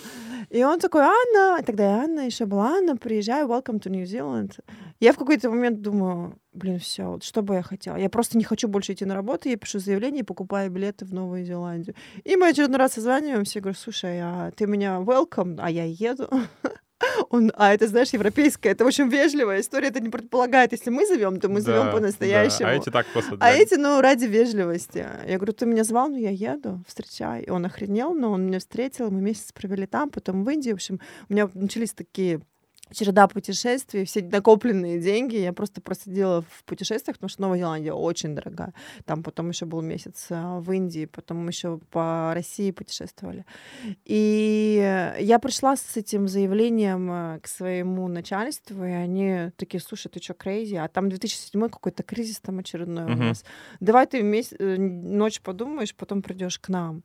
И 0.50 0.64
он 0.64 0.80
такой, 0.80 1.04
Анна, 1.04 1.62
тогда 1.64 2.02
Анна 2.02 2.22
еще 2.22 2.48
была, 2.48 2.78
Анна, 2.78 2.98
приезжай, 2.98 3.44
welcome 3.44 3.80
to 3.80 3.90
New 3.90 4.06
Zealand. 4.06 4.60
Я 5.00 5.14
в 5.14 5.18
какой-то 5.18 5.52
момент 5.52 5.82
думаю, 5.82 6.40
блин, 6.52 6.80
все, 6.80 7.06
вот 7.06 7.24
что 7.24 7.44
бы 7.44 7.54
я 7.54 7.62
хотела? 7.62 7.96
Я 7.96 8.10
просто 8.10 8.40
не 8.40 8.44
хочу 8.44 8.68
больше 8.68 8.94
идти 8.94 9.06
на 9.06 9.14
работу, 9.14 9.50
я 9.50 9.56
пишу 9.56 9.78
заявление 9.78 10.22
и 10.22 10.26
покупаю 10.26 10.72
билеты 10.72 11.06
в 11.06 11.14
Новую 11.14 11.46
Зеландию. 11.46 11.96
И 12.24 12.36
мы 12.36 12.50
очередной 12.50 12.80
раз 12.80 12.94
созваниваемся, 12.94 13.60
я 13.60 13.62
говорю, 13.62 13.78
слушай, 13.78 14.20
а 14.20 14.52
ты 14.52 14.66
меня 14.66 14.98
welcome, 14.98 15.60
а 15.62 15.70
я 15.70 15.84
еду. 15.84 16.28
Он, 17.30 17.52
а 17.56 17.74
это, 17.74 17.88
знаешь, 17.88 18.10
европейская, 18.10 18.70
это 18.70 18.86
очень 18.86 19.10
вежливая 19.10 19.60
история, 19.62 19.90
это 19.90 20.00
не 20.00 20.10
предполагает, 20.10 20.72
если 20.72 20.90
мы 20.90 21.06
зовем, 21.06 21.40
то 21.40 21.50
мы 21.50 21.62
да, 21.62 21.66
зовем 21.66 21.92
по-настоящему. 21.92 22.68
Да. 22.68 22.70
А 22.70 22.74
эти 22.76 22.90
так 22.90 23.06
просто. 23.08 23.38
А 23.40 23.52
эти, 23.52 23.76
ну, 23.76 24.02
ради 24.02 24.26
вежливости. 24.26 25.06
Я 25.28 25.36
говорю, 25.38 25.54
ты 25.54 25.66
меня 25.66 25.84
звал, 25.84 26.10
ну 26.10 26.18
я 26.18 26.30
еду, 26.30 26.84
встречай. 26.88 27.44
И 27.44 27.50
он 27.50 27.66
охренел, 27.66 28.14
но 28.14 28.32
он 28.32 28.46
меня 28.46 28.60
встретил, 28.60 29.12
мы 29.12 29.22
месяц 29.22 29.52
провели 29.52 29.86
там, 29.86 30.10
потом 30.10 30.44
в 30.44 30.50
Индии. 30.50 30.72
В 30.72 30.76
общем, 30.76 31.00
у 31.30 31.34
меня 31.34 31.50
начались 31.54 31.94
такие 31.94 32.42
череда 32.94 33.28
путешествий, 33.28 34.06
все 34.06 34.22
накопленные 34.22 35.00
деньги 35.00 35.36
я 35.36 35.54
просто 35.54 35.82
просидела 35.82 36.42
в 36.42 36.64
путешествиях, 36.66 37.18
потому 37.18 37.30
что 37.30 37.42
Новая 37.42 37.60
Зеландия 37.60 37.94
очень 37.94 38.36
дорогая. 38.36 38.74
Там 39.06 39.24
потом 39.24 39.50
еще 39.50 39.66
был 39.66 39.82
месяц 39.82 40.28
а, 40.30 40.60
в 40.60 40.72
Индии, 40.72 41.06
потом 41.06 41.48
еще 41.48 41.80
по 41.92 42.32
России 42.34 42.72
путешествовали. 42.72 43.46
И 44.06 45.14
я 45.20 45.40
пришла 45.40 45.76
с 45.76 45.98
этим 45.98 46.28
заявлением 46.28 47.10
а, 47.12 47.40
к 47.40 47.48
своему 47.48 48.08
начальству, 48.08 48.84
и 48.84 48.92
они 48.92 49.52
такие, 49.58 49.82
слушай, 49.82 50.10
ты 50.10 50.22
что, 50.22 50.34
крейзи? 50.34 50.76
А 50.76 50.88
там 50.88 51.10
2007 51.10 51.70
какой-то 51.70 52.04
кризис 52.04 52.40
там 52.40 52.60
очередной 52.60 53.06
uh-huh. 53.06 53.14
у 53.14 53.18
нас. 53.18 53.44
Давай 53.80 54.08
ты 54.08 54.22
месяц, 54.22 54.56
э, 54.60 54.78
ночь 54.78 55.42
подумаешь, 55.42 55.96
потом 55.96 56.22
придешь 56.22 56.60
к 56.60 56.70
нам. 56.70 57.04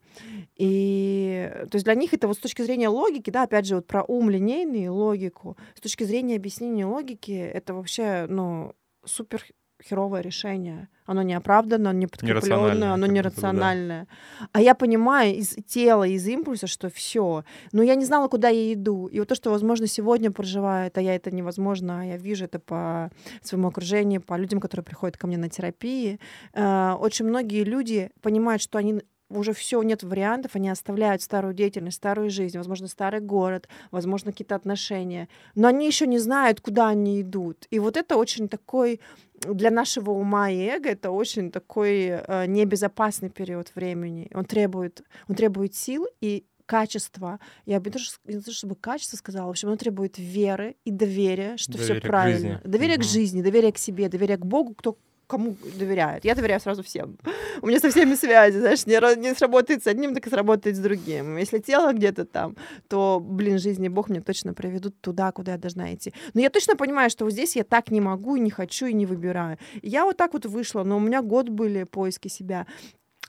И 0.57 1.51
то 1.71 1.77
есть 1.77 1.85
для 1.85 1.95
них 1.95 2.15
это 2.15 2.29
вот 2.29 2.37
с 2.37 2.41
точки 2.41 2.63
зрения 2.63 2.89
логики, 2.89 3.31
да, 3.31 3.45
опять 3.45 3.67
же, 3.67 3.77
вот 3.77 3.87
про 3.87 4.03
ум 4.03 4.31
линейный, 4.31 4.89
логику, 4.89 5.57
с 5.79 5.81
точки 5.81 6.03
зрения 6.03 6.35
объяснения 6.35 6.87
логики, 6.87 7.31
это 7.31 7.73
вообще, 7.73 8.27
ну, 8.29 8.75
супер 9.05 9.45
херовое 9.81 10.23
решение. 10.23 10.89
Оно 11.07 11.23
не 11.23 11.35
оправданно, 11.35 11.91
оно 11.91 12.01
не 12.01 12.07
подкрепленное, 12.09 12.95
оно 12.95 13.07
нерациональное. 13.07 14.09
Да. 14.41 14.49
А 14.53 14.61
я 14.61 14.75
понимаю 14.75 15.37
из 15.37 15.57
тела, 15.67 16.03
из 16.03 16.27
импульса, 16.27 16.67
что 16.67 16.91
все. 16.91 17.45
Но 17.71 17.83
я 17.85 17.95
не 17.95 18.05
знала, 18.05 18.27
куда 18.27 18.49
я 18.49 18.73
иду. 18.73 19.07
И 19.07 19.21
вот 19.21 19.29
то, 19.29 19.37
что, 19.37 19.51
возможно, 19.51 19.87
сегодня 19.87 20.33
проживает, 20.33 20.99
а 20.99 21.01
я 21.01 21.15
это 21.15 21.31
невозможно, 21.31 22.01
а 22.01 22.05
я 22.05 22.17
вижу 22.17 22.47
это 22.47 22.59
по 22.59 23.11
своему 23.41 23.69
окружению, 23.69 24.21
по 24.21 24.37
людям, 24.37 24.59
которые 24.59 24.85
приходят 24.85 25.17
ко 25.17 25.29
мне 25.29 25.39
на 25.39 25.49
терапии. 25.49 26.19
Э, 26.55 26.95
очень 26.99 27.27
многие 27.27 27.63
люди 27.63 28.11
понимают, 28.21 28.61
что 28.61 28.79
они 28.79 29.01
уже 29.31 29.53
все, 29.53 29.83
нет 29.83 30.03
вариантов, 30.03 30.55
они 30.55 30.69
оставляют 30.69 31.23
старую 31.23 31.55
деятельность, 31.55 31.97
старую 31.97 32.31
жизнь, 32.31 32.57
возможно, 32.57 32.89
старый 32.89 33.21
город, 33.21 33.69
возможно, 33.91 34.33
какие-то 34.33 34.55
отношения, 34.55 35.29
но 35.55 35.69
они 35.69 35.87
еще 35.87 36.07
не 36.07 36.19
знают, 36.19 36.61
куда 36.61 36.89
они 36.89 37.21
идут. 37.21 37.67
И 37.71 37.79
вот 37.79 37.97
это 37.97 38.17
очень 38.17 38.49
такой 38.49 39.01
для 39.41 39.71
нашего 39.71 40.11
ума 40.11 40.51
и 40.51 40.59
эго 40.59 40.89
это 40.89 41.11
очень 41.11 41.51
такой 41.51 42.07
э, 42.07 42.47
небезопасный 42.47 43.31
период 43.31 43.73
времени. 43.75 44.29
Он 44.35 44.45
требует, 44.45 45.03
он 45.29 45.37
требует 45.37 45.75
сил 45.75 46.07
и 46.21 46.45
качества. 46.67 47.41
Я 47.65 47.81
бы 47.81 47.91
тоже 47.91 48.11
не 48.25 48.41
то, 48.41 48.53
чтобы 48.53 48.75
качество 48.77 49.17
сказала, 49.17 49.47
в 49.47 49.51
общем, 49.51 49.69
оно 49.69 49.77
требует 49.77 50.19
веры 50.19 50.77
и 50.85 50.91
доверия, 50.91 51.57
что 51.57 51.79
все 51.79 52.01
правильно. 52.01 52.61
Доверие 52.65 52.97
угу. 52.97 53.05
к 53.05 53.07
жизни, 53.07 53.43
доверие 53.43 53.73
к 53.73 53.79
себе, 53.79 54.09
доверие 54.09 54.37
к 54.37 54.45
Богу, 54.45 54.75
кто 54.75 54.99
кому 55.29 55.57
доверяют. 55.79 56.25
Я 56.25 56.35
доверяю 56.35 56.61
сразу 56.61 56.83
всем. 56.83 57.19
У 57.63 57.67
меня 57.67 57.79
со 57.79 57.91
всеми 57.91 58.15
связи, 58.15 58.59
знаешь, 58.59 58.87
не, 58.87 59.21
не 59.21 59.35
сработает 59.35 59.85
с 59.85 59.87
одним, 59.87 60.15
так 60.15 60.27
и 60.27 60.31
сработает 60.31 60.77
с 60.77 60.79
другим. 60.81 61.37
Если 61.37 61.59
тело 61.59 61.93
где-то 61.93 62.25
там, 62.25 62.57
то, 62.89 63.21
блин, 63.21 63.59
жизнь 63.59 63.85
и 63.85 63.89
Бог 63.89 64.09
меня 64.09 64.23
точно 64.23 64.55
проведут 64.55 65.01
туда, 65.01 65.31
куда 65.33 65.53
я 65.53 65.59
должна 65.59 65.95
идти. 65.95 66.13
Но 66.35 66.41
я 66.41 66.51
точно 66.51 66.77
понимаю, 66.77 67.11
что 67.11 67.25
вот 67.25 67.33
здесь 67.33 67.57
я 67.57 67.65
так 67.65 67.91
не 67.91 68.01
могу, 68.01 68.37
и 68.37 68.41
не 68.41 68.51
хочу, 68.51 68.87
и 68.87 68.95
не 68.95 69.07
выбираю. 69.07 69.59
Я 69.83 70.05
вот 70.05 70.17
так 70.17 70.33
вот 70.33 70.47
вышла, 70.47 70.83
но 70.83 70.97
у 70.97 71.01
меня 71.01 71.23
год 71.23 71.51
были 71.51 71.85
поиски 71.85 72.29
себя. 72.29 72.67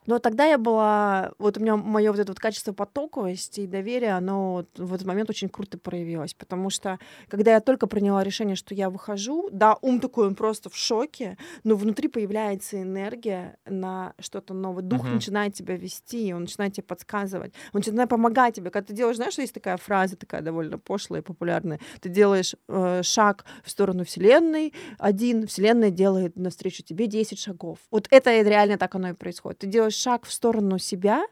Но 0.09 0.17
тогда 0.17 0.45
я 0.47 0.57
была, 0.57 1.33
вот 1.37 1.57
у 1.57 1.61
меня 1.61 1.75
мое 1.75 2.09
вот 2.09 2.19
это 2.19 2.31
вот 2.31 2.39
качество 2.39 2.73
потоковости 2.73 3.61
и 3.61 3.67
доверия, 3.67 4.17
оно 4.17 4.65
в 4.75 4.95
этот 4.95 5.05
момент 5.05 5.29
очень 5.29 5.49
круто 5.49 5.77
проявилось, 5.77 6.33
потому 6.33 6.71
что 6.71 6.97
когда 7.27 7.51
я 7.51 7.59
только 7.59 7.85
приняла 7.85 8.23
решение, 8.23 8.55
что 8.55 8.73
я 8.73 8.89
выхожу, 8.89 9.49
да, 9.51 9.77
ум 9.83 9.99
такой, 9.99 10.25
он 10.25 10.33
просто 10.33 10.71
в 10.71 10.75
шоке, 10.75 11.37
но 11.63 11.75
внутри 11.75 12.07
появляется 12.07 12.81
энергия 12.81 13.59
на 13.67 14.15
что-то 14.17 14.55
новое, 14.55 14.81
дух 14.81 15.05
uh-huh. 15.05 15.13
начинает 15.13 15.53
тебя 15.53 15.75
вести, 15.75 16.33
он 16.33 16.41
начинает 16.41 16.73
тебе 16.73 16.85
подсказывать, 16.85 17.53
он 17.71 17.81
начинает 17.81 18.09
помогать 18.09 18.55
тебе. 18.55 18.71
Когда 18.71 18.87
ты 18.87 18.93
делаешь, 18.93 19.17
знаешь, 19.17 19.37
есть 19.37 19.53
такая 19.53 19.77
фраза, 19.77 20.15
такая 20.15 20.41
довольно 20.41 20.79
пошлая 20.79 21.21
и 21.21 21.23
популярная, 21.23 21.79
ты 22.01 22.09
делаешь 22.09 22.55
э, 22.67 23.03
шаг 23.03 23.45
в 23.63 23.69
сторону 23.69 24.05
Вселенной, 24.05 24.73
один, 24.97 25.45
Вселенная 25.45 25.91
делает 25.91 26.35
навстречу 26.35 26.81
тебе 26.81 27.05
10 27.05 27.37
шагов. 27.37 27.77
Вот 27.91 28.07
это 28.09 28.41
реально 28.41 28.79
так 28.79 28.95
оно 28.95 29.09
и 29.09 29.13
происходит. 29.13 29.59
Ты 29.59 29.67
делаешь 29.67 29.98
шаг 29.99 30.25
в 30.25 30.31
сторону 30.31 30.79
себя, 30.79 31.25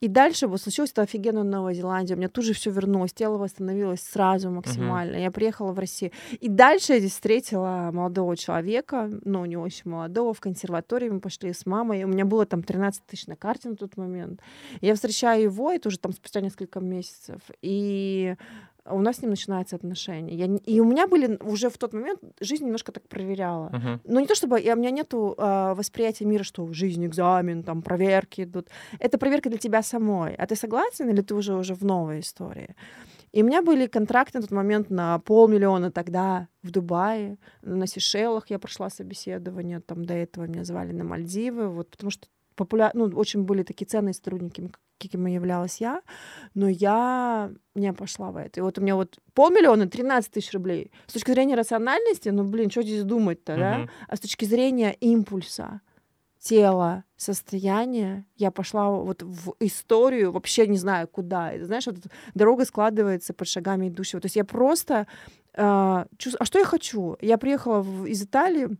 и 0.00 0.08
дальше 0.08 0.46
вот 0.46 0.60
случилось 0.60 0.92
это 0.92 1.02
офигенно 1.02 1.40
в 1.40 1.44
Новой 1.44 1.74
Зеландии. 1.74 2.12
У 2.12 2.18
меня 2.18 2.28
тут 2.28 2.44
же 2.44 2.52
все 2.52 2.70
вернулось, 2.70 3.14
тело 3.14 3.38
восстановилось 3.38 4.02
сразу 4.02 4.50
максимально. 4.50 5.16
Uh-huh. 5.16 5.22
Я 5.22 5.30
приехала 5.30 5.72
в 5.72 5.78
Россию. 5.78 6.12
И 6.38 6.48
дальше 6.48 6.92
я 6.92 6.98
здесь 6.98 7.12
встретила 7.12 7.90
молодого 7.92 8.36
человека, 8.36 9.10
ну, 9.24 9.46
не 9.46 9.56
очень 9.56 9.90
молодого, 9.90 10.34
в 10.34 10.40
консерватории. 10.40 11.08
Мы 11.08 11.20
пошли 11.20 11.52
с 11.54 11.64
мамой. 11.64 12.04
У 12.04 12.08
меня 12.08 12.26
было 12.26 12.44
там 12.44 12.62
13 12.62 13.06
тысяч 13.06 13.26
на 13.26 13.36
карте 13.36 13.70
на 13.70 13.76
тот 13.76 13.96
момент. 13.96 14.40
Я 14.82 14.94
встречаю 14.94 15.42
его, 15.44 15.72
это 15.72 15.88
уже 15.88 15.98
там 15.98 16.12
спустя 16.12 16.42
несколько 16.42 16.80
месяцев. 16.80 17.40
И 17.62 18.36
у 18.90 19.00
нас 19.00 19.16
с 19.16 19.22
ним 19.22 19.30
начинаются 19.30 19.76
отношения. 19.76 20.34
Я, 20.34 20.46
и 20.46 20.80
у 20.80 20.84
меня 20.84 21.06
были 21.06 21.38
уже 21.42 21.70
в 21.70 21.78
тот 21.78 21.92
момент 21.92 22.20
жизнь 22.40 22.64
немножко 22.64 22.92
так 22.92 23.08
проверяла. 23.08 23.70
Uh-huh. 23.70 24.00
Но 24.04 24.20
не 24.20 24.26
то 24.26 24.34
чтобы 24.34 24.60
я, 24.60 24.74
у 24.74 24.78
меня 24.78 24.90
нету 24.90 25.34
э, 25.36 25.74
восприятия 25.74 26.24
мира, 26.24 26.44
что 26.44 26.72
жизнь 26.72 27.04
экзамен, 27.06 27.62
там 27.62 27.82
проверки 27.82 28.42
идут. 28.42 28.68
Это 28.98 29.18
проверка 29.18 29.48
для 29.48 29.58
тебя 29.58 29.82
самой. 29.82 30.34
А 30.34 30.46
ты 30.46 30.56
согласен 30.56 31.08
или 31.08 31.20
ты 31.20 31.34
уже 31.34 31.54
уже 31.54 31.74
в 31.74 31.84
новой 31.84 32.20
истории? 32.20 32.74
И 33.32 33.42
у 33.42 33.46
меня 33.46 33.60
были 33.60 33.86
контракты 33.86 34.38
на 34.38 34.42
тот 34.42 34.50
момент 34.50 34.90
на 34.90 35.18
полмиллиона 35.18 35.90
тогда 35.90 36.48
в 36.62 36.70
Дубае, 36.70 37.38
на 37.62 37.86
Сейшелах 37.86 38.50
я 38.50 38.58
прошла 38.58 38.88
собеседование, 38.88 39.80
там 39.80 40.04
до 40.04 40.14
этого 40.14 40.46
меня 40.46 40.64
звали 40.64 40.92
на 40.92 41.04
Мальдивы, 41.04 41.68
вот 41.68 41.90
потому 41.90 42.10
что 42.10 42.28
популяр... 42.54 42.92
ну, 42.94 43.04
очень 43.14 43.42
были 43.42 43.62
такие 43.62 43.86
ценные 43.86 44.14
сотрудники, 44.14 44.70
каким 44.98 45.26
являлась 45.26 45.80
я, 45.80 46.02
но 46.54 46.68
я 46.68 47.50
не 47.74 47.92
пошла 47.92 48.30
в 48.30 48.36
это. 48.36 48.60
И 48.60 48.62
вот 48.62 48.78
у 48.78 48.82
меня 48.82 48.96
вот 48.96 49.18
полмиллиона, 49.34 49.88
13 49.88 50.30
тысяч 50.30 50.52
рублей. 50.52 50.90
С 51.06 51.12
точки 51.12 51.30
зрения 51.30 51.54
рациональности, 51.54 52.30
ну, 52.30 52.44
блин, 52.44 52.70
что 52.70 52.82
здесь 52.82 53.04
думать-то, 53.04 53.52
uh-huh. 53.52 53.58
да? 53.58 53.88
А 54.08 54.16
с 54.16 54.20
точки 54.20 54.44
зрения 54.44 54.92
импульса, 55.00 55.80
тела, 56.38 57.04
состояния, 57.16 58.24
я 58.36 58.50
пошла 58.50 58.90
вот 58.90 59.22
в 59.22 59.54
историю, 59.60 60.32
вообще 60.32 60.66
не 60.66 60.78
знаю 60.78 61.08
куда. 61.08 61.52
Это, 61.52 61.66
знаешь, 61.66 61.86
вот 61.86 61.96
дорога 62.34 62.64
складывается 62.64 63.34
под 63.34 63.48
шагами 63.48 63.88
идущего. 63.88 64.20
То 64.20 64.26
есть 64.26 64.36
я 64.36 64.44
просто... 64.44 65.06
Э, 65.54 66.04
чувств... 66.18 66.40
А 66.40 66.44
что 66.44 66.58
я 66.58 66.64
хочу? 66.64 67.16
Я 67.20 67.38
приехала 67.38 67.80
в... 67.80 68.06
из 68.06 68.22
Италии, 68.22 68.76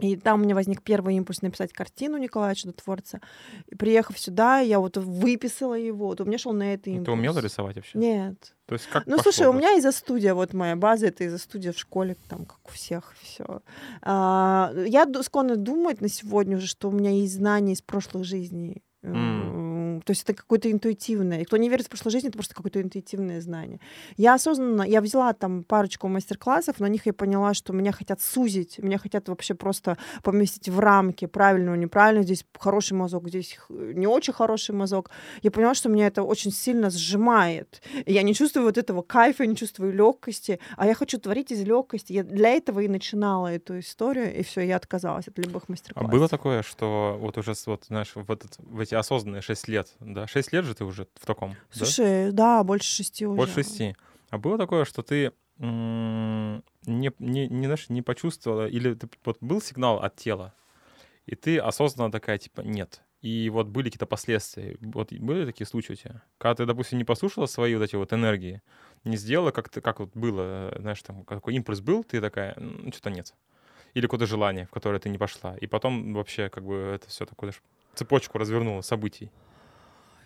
и 0.00 0.16
там 0.16 0.40
у 0.40 0.44
меня 0.44 0.54
возник 0.54 0.82
первый 0.82 1.16
импульс 1.16 1.42
написать 1.42 1.72
картину 1.72 2.18
Николая 2.18 2.54
Чудотворца. 2.54 3.20
И 3.68 3.74
приехав 3.74 4.18
сюда, 4.18 4.60
я 4.60 4.80
вот 4.80 4.96
выписала 4.96 5.74
его. 5.74 6.06
Вот 6.06 6.20
у 6.20 6.24
меня 6.24 6.38
шел 6.38 6.52
на 6.52 6.74
это 6.74 6.90
импульс. 6.90 7.06
Ты 7.06 7.12
умела 7.12 7.38
рисовать 7.38 7.76
вообще? 7.76 7.98
Нет. 7.98 8.54
То 8.66 8.74
есть 8.74 8.86
как 8.86 9.06
Ну, 9.06 9.16
пошло, 9.16 9.32
слушай, 9.32 9.44
да? 9.44 9.50
у 9.50 9.52
меня 9.52 9.72
из-за 9.78 9.92
студия, 9.92 10.34
вот 10.34 10.52
моя 10.52 10.76
база, 10.76 11.08
это 11.08 11.24
из-за 11.24 11.38
студия 11.38 11.72
в 11.72 11.78
школе, 11.78 12.16
там, 12.28 12.44
как 12.44 12.58
у 12.68 12.70
всех, 12.70 13.14
все. 13.20 13.62
А, 14.02 14.72
я 14.86 15.06
склонна 15.22 15.56
думать 15.56 16.00
на 16.00 16.08
сегодня 16.08 16.56
уже, 16.56 16.66
что 16.66 16.88
у 16.88 16.92
меня 16.92 17.10
есть 17.10 17.34
знания 17.34 17.72
из 17.72 17.82
прошлых 17.82 18.24
жизней. 18.24 18.82
Mm. 19.02 19.49
То 20.10 20.12
есть 20.12 20.24
это 20.24 20.34
какое-то 20.34 20.68
интуитивное. 20.72 21.42
И 21.42 21.44
кто 21.44 21.56
не 21.56 21.68
верит 21.68 21.86
в 21.86 21.88
прошлой 21.88 22.10
жизни, 22.10 22.30
это 22.30 22.36
просто 22.36 22.52
какое-то 22.52 22.82
интуитивное 22.82 23.40
знание. 23.40 23.78
Я 24.16 24.34
осознанно, 24.34 24.82
я 24.82 25.00
взяла 25.00 25.32
там 25.34 25.62
парочку 25.62 26.08
мастер-классов, 26.08 26.80
на 26.80 26.86
них 26.86 27.06
я 27.06 27.12
поняла, 27.12 27.54
что 27.54 27.72
меня 27.72 27.92
хотят 27.92 28.20
сузить, 28.20 28.80
меня 28.80 28.98
хотят 28.98 29.28
вообще 29.28 29.54
просто 29.54 29.98
поместить 30.24 30.68
в 30.68 30.80
рамки 30.80 31.26
правильного, 31.26 31.76
неправильного. 31.76 32.24
Здесь 32.24 32.44
хороший 32.58 32.94
мазок, 32.94 33.28
здесь 33.28 33.56
не 33.68 34.08
очень 34.08 34.32
хороший 34.32 34.74
мазок. 34.74 35.12
Я 35.42 35.52
поняла, 35.52 35.74
что 35.74 35.88
меня 35.88 36.08
это 36.08 36.24
очень 36.24 36.50
сильно 36.50 36.90
сжимает. 36.90 37.80
Я 38.04 38.22
не 38.22 38.34
чувствую 38.34 38.66
вот 38.66 38.78
этого 38.78 39.02
кайфа, 39.02 39.46
не 39.46 39.54
чувствую 39.54 39.92
легкости, 39.92 40.58
а 40.76 40.88
я 40.88 40.94
хочу 40.94 41.20
творить 41.20 41.52
из 41.52 41.62
легкости. 41.62 42.14
Я 42.14 42.24
для 42.24 42.48
этого 42.48 42.80
и 42.80 42.88
начинала 42.88 43.46
эту 43.46 43.78
историю, 43.78 44.36
и 44.36 44.42
все, 44.42 44.62
я 44.62 44.74
отказалась 44.74 45.28
от 45.28 45.38
любых 45.38 45.66
А 45.68 45.70
мастер-классов. 45.70 46.10
было 46.10 46.28
такое, 46.28 46.64
что 46.64 47.16
вот 47.20 47.38
уже, 47.38 47.54
вот, 47.66 47.84
знаешь, 47.86 48.10
в, 48.16 48.28
этот, 48.32 48.56
в 48.58 48.80
эти 48.80 48.96
осознанные 48.96 49.42
6 49.42 49.68
лет, 49.68 49.94
да, 50.00 50.26
6 50.26 50.52
лет 50.52 50.64
же 50.64 50.74
ты 50.74 50.84
уже 50.84 51.06
в 51.14 51.26
таком, 51.26 51.50
да? 51.50 51.84
Слушай, 51.84 52.32
да, 52.32 52.64
больше 52.64 52.88
шести 52.88 53.26
уже. 53.26 53.36
Больше 53.36 53.54
шести. 53.54 53.96
А 54.30 54.38
было 54.38 54.58
такое, 54.58 54.84
что 54.84 55.02
ты 55.02 55.32
м, 55.58 56.62
не, 56.86 57.12
не, 57.18 57.48
не, 57.48 57.66
знаешь, 57.66 57.88
не 57.88 58.02
почувствовала, 58.02 58.66
или 58.66 58.94
ты, 58.94 59.08
вот 59.24 59.38
был 59.40 59.60
сигнал 59.60 60.02
от 60.02 60.16
тела, 60.16 60.54
и 61.26 61.34
ты 61.34 61.58
осознанно 61.58 62.10
такая, 62.10 62.38
типа, 62.38 62.62
нет. 62.62 63.02
И 63.20 63.50
вот 63.50 63.66
были 63.66 63.84
какие-то 63.84 64.06
последствия. 64.06 64.78
Вот 64.80 65.12
были 65.12 65.44
такие 65.44 65.66
случаи 65.66 65.92
у 65.92 65.96
тебя? 65.96 66.22
Когда 66.38 66.54
ты, 66.54 66.66
допустим, 66.66 66.96
не 66.96 67.04
послушала 67.04 67.44
свои 67.46 67.74
вот 67.74 67.84
эти 67.84 67.96
вот 67.96 68.12
энергии, 68.14 68.62
не 69.04 69.16
сделала, 69.16 69.50
как, 69.50 69.68
ты, 69.68 69.82
как 69.82 70.00
вот 70.00 70.10
было, 70.14 70.74
знаешь, 70.78 71.02
там, 71.02 71.24
какой 71.24 71.54
импульс 71.54 71.80
был, 71.80 72.02
ты 72.02 72.20
такая, 72.20 72.54
ну, 72.56 72.90
что-то 72.92 73.10
нет. 73.10 73.34
Или 73.92 74.06
какое-то 74.06 74.26
желание, 74.26 74.66
в 74.66 74.70
которое 74.70 75.00
ты 75.00 75.10
не 75.10 75.18
пошла. 75.18 75.56
И 75.58 75.66
потом 75.66 76.14
вообще, 76.14 76.48
как 76.48 76.64
бы, 76.64 76.74
это 76.94 77.08
все 77.08 77.26
такое, 77.26 77.50
знаешь, 77.50 77.62
цепочку 77.94 78.38
развернуло 78.38 78.80
событий. 78.80 79.30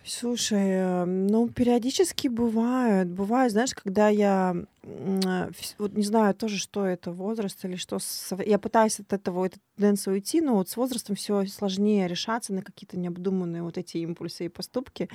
Слушай, 0.07 0.67
э, 0.67 1.05
ну, 1.05 1.49
периодически 1.49 2.27
бывает. 2.27 3.09
Бывает, 3.09 3.51
знаешь, 3.51 3.73
когда 3.73 4.07
я, 4.07 4.55
э, 4.83 5.51
вот 5.79 5.93
не 5.93 6.03
знаю 6.03 6.35
тоже, 6.35 6.59
что 6.59 6.85
это, 6.85 7.11
возраст 7.11 7.65
или 7.65 7.75
что. 7.75 7.97
Я 8.45 8.59
пытаюсь 8.59 8.99
от 8.99 9.11
этого, 9.13 9.45
этой 9.45 9.59
тенденции 9.75 10.11
уйти, 10.11 10.41
но 10.41 10.53
вот 10.53 10.69
с 10.69 10.77
возрастом 10.77 11.15
все 11.15 11.47
сложнее 11.47 12.07
решаться 12.07 12.53
на 12.53 12.61
какие-то 12.61 12.99
необдуманные 12.99 13.63
вот 13.63 13.79
эти 13.79 13.97
импульсы 13.97 14.45
и 14.45 14.49
поступки. 14.49 15.09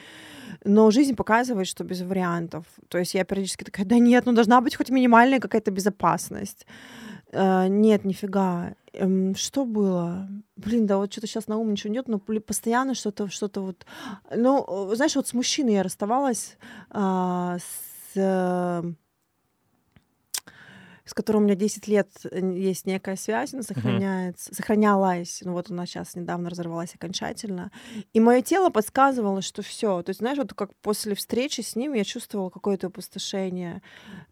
Но 0.65 0.91
жизнь 0.91 1.15
показывает, 1.15 1.69
что 1.69 1.85
без 1.85 2.01
вариантов. 2.03 2.65
То 2.89 2.99
есть 2.99 3.15
я 3.15 3.25
периодически 3.25 3.63
такая, 3.63 3.87
да 3.87 3.97
нет, 3.99 4.27
ну 4.27 4.33
должна 4.33 4.61
быть 4.61 4.75
хоть 4.75 4.91
минимальная 4.91 5.39
какая-то 5.39 5.71
безопасность. 5.71 6.67
Э, 7.33 7.67
Нет, 7.69 8.05
нифига. 8.05 8.75
Эм, 8.93 9.35
Что 9.37 9.65
было? 9.65 10.29
Блин, 10.57 10.87
да 10.87 10.97
вот 10.99 11.13
что-то 11.13 11.27
сейчас 11.27 11.47
на 11.49 11.57
ум 11.59 11.71
ничего 11.73 11.93
нет, 11.93 12.09
но 12.09 12.19
постоянно 12.19 12.95
что-то, 12.95 13.29
что-то 13.29 13.61
вот. 13.63 13.87
Ну, 14.35 14.91
знаешь, 14.95 15.15
вот 15.17 15.29
с 15.29 15.33
мужчиной 15.35 15.75
я 15.75 15.83
расставалась, 15.83 16.57
а, 16.91 17.59
с, 17.59 18.17
э, 18.17 18.83
с 21.11 21.15
которым 21.15 21.43
у 21.43 21.45
меня 21.47 21.57
10 21.57 21.89
лет 21.89 22.09
есть 22.33 22.87
некая 22.87 23.17
связь, 23.17 23.53
она 23.53 23.65
сохраняется, 23.65 24.55
сохранялась. 24.55 25.41
Ну 25.45 25.55
вот 25.55 25.69
она 25.69 25.85
сейчас 25.85 26.15
недавно 26.15 26.51
разорвалась 26.51 26.95
окончательно. 26.95 27.73
И 28.13 28.21
мое 28.21 28.43
тело 28.43 28.71
подсказывало, 28.71 29.43
что 29.43 29.63
все. 29.63 30.03
То 30.03 30.11
есть, 30.11 30.21
знаешь, 30.21 30.39
вот 30.39 30.55
как 30.55 30.71
после 30.77 31.17
встречи 31.17 31.63
с 31.63 31.75
ним 31.75 31.95
я 31.95 32.05
чувствовала 32.05 32.49
какое-то 32.49 32.87
опустошение, 32.87 33.83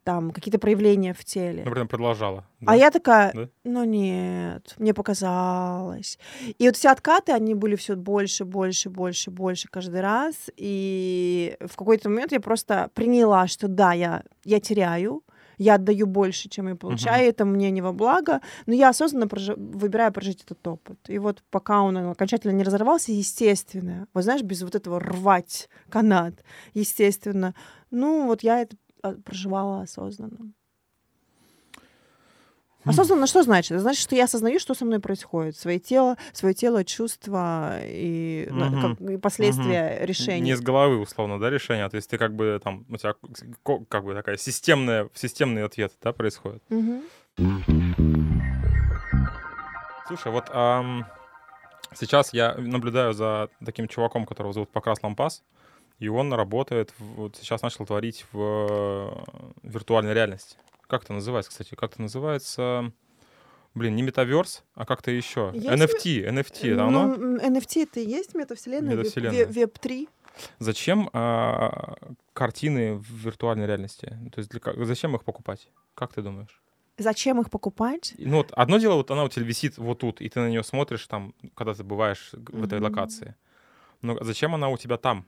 там, 0.04 0.30
какие-то 0.30 0.60
проявления 0.60 1.14
в 1.14 1.24
теле. 1.24 1.64
Ну, 1.66 1.72
прям 1.72 1.88
продолжала. 1.88 2.44
да? 2.60 2.72
А 2.72 2.76
я 2.76 2.92
такая, 2.92 3.32
Да? 3.34 3.48
ну 3.64 3.82
нет, 3.82 4.74
мне 4.78 4.94
показалось. 4.94 6.16
И 6.58 6.66
вот 6.66 6.76
все 6.76 6.90
откаты, 6.90 7.32
они 7.32 7.54
были 7.54 7.74
все 7.74 7.96
больше, 7.96 8.44
больше, 8.44 8.88
больше, 8.88 9.32
больше 9.32 9.66
каждый 9.68 10.00
раз. 10.00 10.34
И 10.56 11.56
в 11.60 11.74
какой-то 11.76 12.08
момент 12.08 12.30
я 12.30 12.38
просто 12.38 12.88
приняла, 12.94 13.48
что 13.48 13.66
да, 13.66 13.92
я, 13.94 14.22
я 14.44 14.60
теряю, 14.60 15.24
я 15.58 15.74
отдаю 15.74 16.06
больше, 16.06 16.48
чем 16.48 16.68
я 16.68 16.74
получаю, 16.76 17.28
это 17.28 17.44
мне 17.44 17.70
не 17.70 17.82
во 17.82 17.92
благо, 17.92 18.40
но 18.66 18.74
я 18.74 18.88
осознанно 18.88 19.26
прожи- 19.26 19.56
выбираю 19.56 20.12
прожить 20.12 20.42
этот 20.44 20.66
опыт. 20.66 20.98
И 21.08 21.18
вот 21.18 21.42
пока 21.50 21.82
он 21.82 21.96
окончательно 21.96 22.52
не 22.52 22.64
разорвался, 22.64 23.12
естественно, 23.12 24.06
вот 24.14 24.24
знаешь, 24.24 24.42
без 24.42 24.62
вот 24.62 24.74
этого 24.74 25.00
рвать 25.00 25.68
канат, 25.90 26.34
естественно, 26.74 27.54
ну 27.90 28.26
вот 28.26 28.42
я 28.42 28.60
это 28.60 28.76
а, 29.02 29.12
проживала 29.12 29.82
осознанно. 29.82 30.52
Осознанно 32.88 33.26
что 33.26 33.42
значит? 33.42 33.72
Это 33.72 33.80
значит, 33.80 34.00
что 34.02 34.16
я 34.16 34.24
осознаю, 34.24 34.58
что 34.58 34.74
со 34.74 34.84
мной 34.84 34.98
происходит. 35.00 35.56
Свое 35.56 35.78
тело, 35.78 36.16
свое 36.32 36.54
тело, 36.54 36.84
чувства 36.84 37.78
и, 37.84 38.48
Мгм. 38.50 38.96
как- 38.96 39.10
и 39.10 39.16
последствия 39.16 39.98
решений. 40.02 40.40
Не 40.42 40.50
из 40.52 40.60
головы, 40.60 40.98
условно, 40.98 41.38
да, 41.38 41.50
решение, 41.50 41.84
а 41.84 41.90
то 41.90 41.96
есть 41.96 42.08
ты 42.10 42.18
как 42.18 42.34
бы 42.34 42.60
там, 42.62 42.84
у 42.88 42.96
тебя 42.96 43.14
как 43.88 44.04
бы 44.04 44.14
такая 44.14 44.36
системная, 44.36 45.08
системный 45.14 45.64
ответ, 45.64 45.92
да, 46.02 46.12
происходит. 46.12 46.62
Мгм. 46.68 47.02
Слушай, 50.06 50.32
вот 50.32 50.46
ам, 50.52 51.04
сейчас 51.94 52.32
я 52.32 52.54
наблюдаю 52.54 53.12
за 53.12 53.48
таким 53.64 53.88
чуваком, 53.88 54.24
которого 54.24 54.52
зовут 54.52 54.70
Покрас 54.70 54.98
Лампас, 55.02 55.42
и 55.98 56.08
он 56.08 56.32
работает, 56.32 56.94
вот 56.98 57.36
сейчас 57.36 57.60
начал 57.62 57.84
творить 57.84 58.24
в 58.32 58.38
э, 58.40 59.10
виртуальной 59.62 60.14
реальности. 60.14 60.56
Как 60.88 61.04
это 61.04 61.12
называется, 61.12 61.50
кстати? 61.50 61.74
Как 61.74 61.92
это 61.92 62.02
называется? 62.02 62.92
Блин, 63.74 63.94
не 63.94 64.02
метаверс, 64.02 64.64
а 64.74 64.86
как-то 64.86 65.10
еще. 65.10 65.50
Есть 65.54 65.66
NFT, 65.66 66.26
NFT, 66.28 66.72
это 66.72 66.86
оно? 66.86 67.06
Ну, 67.08 67.14
м, 67.14 67.36
NFT 67.36 67.82
это 67.82 68.00
и 68.00 68.08
есть 68.08 68.34
метавселенная, 68.34 68.96
Метавселенная. 68.96 69.46
веб- 69.46 69.54
веб-3. 69.54 70.08
Зачем 70.58 71.10
а, 71.12 71.96
картины 72.32 72.94
в 72.94 73.04
виртуальной 73.12 73.66
реальности? 73.66 74.06
То 74.32 74.38
есть 74.38 74.50
для 74.50 74.60
зачем 74.84 75.14
их 75.14 75.24
покупать? 75.24 75.68
Как 75.94 76.12
ты 76.14 76.22
думаешь? 76.22 76.62
Зачем 76.96 77.40
их 77.40 77.50
покупать? 77.50 78.14
Ну 78.18 78.38
вот 78.38 78.50
одно 78.52 78.78
дело, 78.78 78.94
вот 78.94 79.10
она 79.10 79.24
у 79.24 79.28
тебя 79.28 79.44
висит 79.44 79.76
вот 79.78 79.98
тут, 79.98 80.20
и 80.20 80.28
ты 80.28 80.40
на 80.40 80.48
нее 80.48 80.64
смотришь 80.64 81.06
там, 81.06 81.34
когда 81.54 81.74
ты 81.74 81.84
бываешь 81.84 82.30
в 82.32 82.64
этой 82.64 82.78
Мгм. 82.80 82.84
локации. 82.88 83.34
Но 84.00 84.16
зачем 84.24 84.54
она 84.54 84.68
у 84.68 84.76
тебя 84.78 84.96
там? 84.96 85.26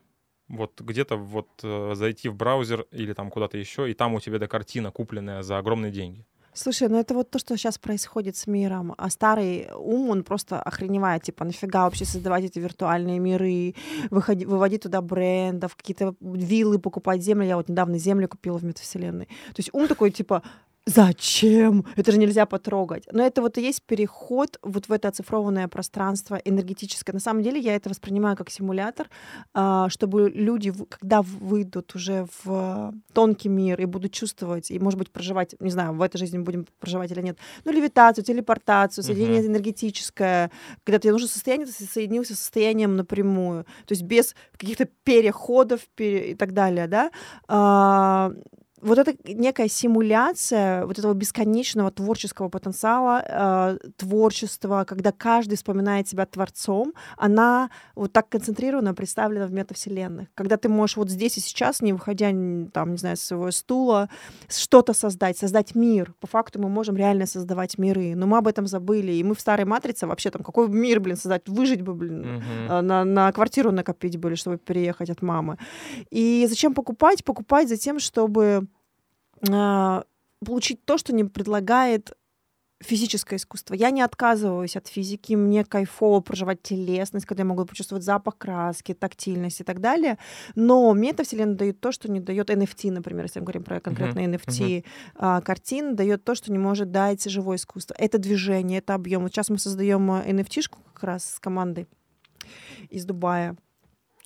Вот 0.50 0.80
где-то 0.80 1.16
вот 1.16 1.48
э, 1.62 1.92
зайти 1.94 2.28
в 2.28 2.34
браузер 2.34 2.86
или 2.90 3.12
там 3.12 3.30
куда-то 3.30 3.56
еще, 3.56 3.88
и 3.90 3.94
там 3.94 4.14
у 4.14 4.20
тебя 4.20 4.36
эта 4.36 4.48
картина, 4.48 4.90
купленная 4.90 5.42
за 5.42 5.58
огромные 5.58 5.92
деньги. 5.92 6.26
Слушай, 6.52 6.88
ну 6.88 6.98
это 6.98 7.14
вот 7.14 7.30
то, 7.30 7.38
что 7.38 7.56
сейчас 7.56 7.78
происходит 7.78 8.36
с 8.36 8.48
миром. 8.48 8.94
А 8.98 9.08
старый 9.10 9.68
ум, 9.76 10.10
он 10.10 10.24
просто 10.24 10.60
охреневает. 10.60 11.22
Типа, 11.22 11.44
нафига 11.44 11.84
вообще 11.84 12.04
создавать 12.04 12.44
эти 12.44 12.58
виртуальные 12.58 13.20
миры, 13.20 13.76
выходи, 14.10 14.44
выводить 14.44 14.82
туда 14.82 15.00
брендов, 15.00 15.76
какие-то 15.76 16.16
виллы 16.20 16.80
покупать, 16.80 17.22
земли. 17.22 17.46
Я 17.46 17.56
вот 17.56 17.68
недавно 17.68 17.98
землю 17.98 18.28
купила 18.28 18.58
в 18.58 18.64
метавселенной. 18.64 19.26
То 19.26 19.58
есть 19.58 19.70
ум 19.72 19.86
такой, 19.86 20.10
типа, 20.10 20.42
Зачем? 20.86 21.84
Это 21.94 22.10
же 22.10 22.18
нельзя 22.18 22.46
потрогать. 22.46 23.04
Но 23.12 23.22
это 23.24 23.42
вот 23.42 23.58
и 23.58 23.62
есть 23.62 23.82
переход 23.82 24.58
вот 24.62 24.88
в 24.88 24.92
это 24.92 25.08
оцифрованное 25.08 25.68
пространство 25.68 26.36
энергетическое. 26.36 27.12
На 27.14 27.20
самом 27.20 27.42
деле 27.42 27.60
я 27.60 27.76
это 27.76 27.90
воспринимаю 27.90 28.36
как 28.36 28.50
симулятор, 28.50 29.08
а, 29.54 29.88
чтобы 29.90 30.30
люди, 30.30 30.72
когда 30.88 31.22
выйдут 31.22 31.94
уже 31.94 32.26
в 32.42 32.92
тонкий 33.12 33.48
мир 33.48 33.80
и 33.80 33.84
будут 33.84 34.12
чувствовать, 34.12 34.70
и, 34.70 34.78
может 34.78 34.98
быть, 34.98 35.10
проживать, 35.10 35.54
не 35.60 35.70
знаю, 35.70 35.92
в 35.94 36.02
этой 36.02 36.18
жизни 36.18 36.38
будем 36.38 36.66
проживать 36.80 37.12
или 37.12 37.20
нет, 37.20 37.38
ну, 37.64 37.72
левитацию, 37.72 38.24
телепортацию, 38.24 39.04
соединение 39.04 39.46
энергетическое, 39.46 40.50
когда 40.84 40.98
тебе 40.98 41.12
нужно 41.12 41.28
состояние, 41.28 41.66
ты 41.66 41.72
соединился 41.72 42.34
с 42.34 42.40
состоянием 42.40 42.96
напрямую, 42.96 43.64
то 43.86 43.92
есть 43.92 44.02
без 44.02 44.34
каких-то 44.56 44.86
переходов 45.04 45.80
пере- 45.94 46.32
и 46.32 46.34
так 46.34 46.52
далее, 46.52 46.86
да, 46.88 47.10
А, 47.48 48.32
вот 48.82 48.98
это 48.98 49.14
некая 49.24 49.68
симуляция 49.68 50.86
вот 50.86 50.98
этого 50.98 51.12
бесконечного 51.14 51.90
творческого 51.90 52.48
потенциала, 52.48 53.24
э, 53.26 53.78
творчества, 53.96 54.84
когда 54.86 55.12
каждый 55.12 55.56
вспоминает 55.56 56.08
себя 56.08 56.26
творцом, 56.26 56.94
она 57.16 57.70
вот 57.94 58.12
так 58.12 58.28
концентрированно 58.28 58.94
представлена 58.94 59.46
в 59.46 59.52
метавселенных. 59.52 60.28
Когда 60.34 60.56
ты 60.56 60.68
можешь 60.68 60.96
вот 60.96 61.10
здесь 61.10 61.36
и 61.36 61.40
сейчас, 61.40 61.82
не 61.82 61.92
выходя, 61.92 62.30
там, 62.72 62.92
не 62.92 62.96
знаю, 62.96 63.16
с 63.16 63.22
своего 63.22 63.50
стула, 63.50 64.08
что-то 64.48 64.94
создать, 64.94 65.36
создать 65.36 65.74
мир. 65.74 66.14
По 66.20 66.26
факту 66.26 66.60
мы 66.60 66.68
можем 66.68 66.96
реально 66.96 67.26
создавать 67.26 67.78
миры, 67.78 68.14
но 68.16 68.26
мы 68.26 68.38
об 68.38 68.46
этом 68.46 68.66
забыли. 68.66 69.12
И 69.12 69.24
мы 69.24 69.34
в 69.34 69.40
старой 69.40 69.64
матрице 69.64 70.06
вообще 70.06 70.30
там, 70.30 70.42
какой 70.42 70.68
мир, 70.68 71.00
блин, 71.00 71.16
создать, 71.16 71.48
выжить 71.48 71.82
бы, 71.82 71.94
блин, 71.94 72.42
э, 72.68 72.80
на, 72.80 73.04
на 73.04 73.32
квартиру 73.32 73.72
накопить 73.72 74.16
были, 74.16 74.34
чтобы 74.34 74.58
переехать 74.58 75.10
от 75.10 75.22
мамы. 75.22 75.58
И 76.10 76.46
зачем 76.48 76.74
покупать? 76.74 77.24
Покупать 77.24 77.68
за 77.68 77.76
тем, 77.76 77.98
чтобы 77.98 78.66
получить 79.40 80.84
то, 80.84 80.98
что 80.98 81.14
не 81.14 81.24
предлагает 81.24 82.12
физическое 82.82 83.36
искусство. 83.36 83.74
Я 83.74 83.90
не 83.90 84.00
отказываюсь 84.00 84.76
от 84.76 84.88
физики, 84.88 85.34
мне 85.34 85.64
кайфово 85.64 86.20
проживать 86.20 86.62
телесность, 86.62 87.26
когда 87.26 87.42
я 87.42 87.46
могу 87.46 87.64
почувствовать 87.66 88.04
запах 88.04 88.38
краски, 88.38 88.94
тактильность 88.94 89.60
и 89.60 89.64
так 89.64 89.80
далее. 89.80 90.18
Но 90.54 90.92
метавселенная 90.94 91.56
дает 91.56 91.80
то, 91.80 91.92
что 91.92 92.10
не 92.10 92.20
дает 92.20 92.48
NFT, 92.48 92.90
например, 92.90 93.24
если 93.24 93.40
мы 93.40 93.44
говорим 93.44 93.64
про 93.64 93.80
конкретно 93.80 94.20
NFT 94.20 94.84
а, 95.16 95.40
картин, 95.42 95.94
дает 95.94 96.24
то, 96.24 96.34
что 96.34 96.50
не 96.50 96.58
может 96.58 96.90
дать 96.90 97.22
живое 97.24 97.56
искусство. 97.56 97.94
Это 97.98 98.18
движение, 98.18 98.78
это 98.78 98.94
объем. 98.94 99.22
Вот 99.22 99.32
сейчас 99.32 99.50
мы 99.50 99.58
создаем 99.58 100.10
NFT-шку 100.10 100.78
как 100.94 101.04
раз 101.04 101.34
с 101.34 101.38
командой 101.38 101.86
из 102.88 103.04
Дубая. 103.04 103.56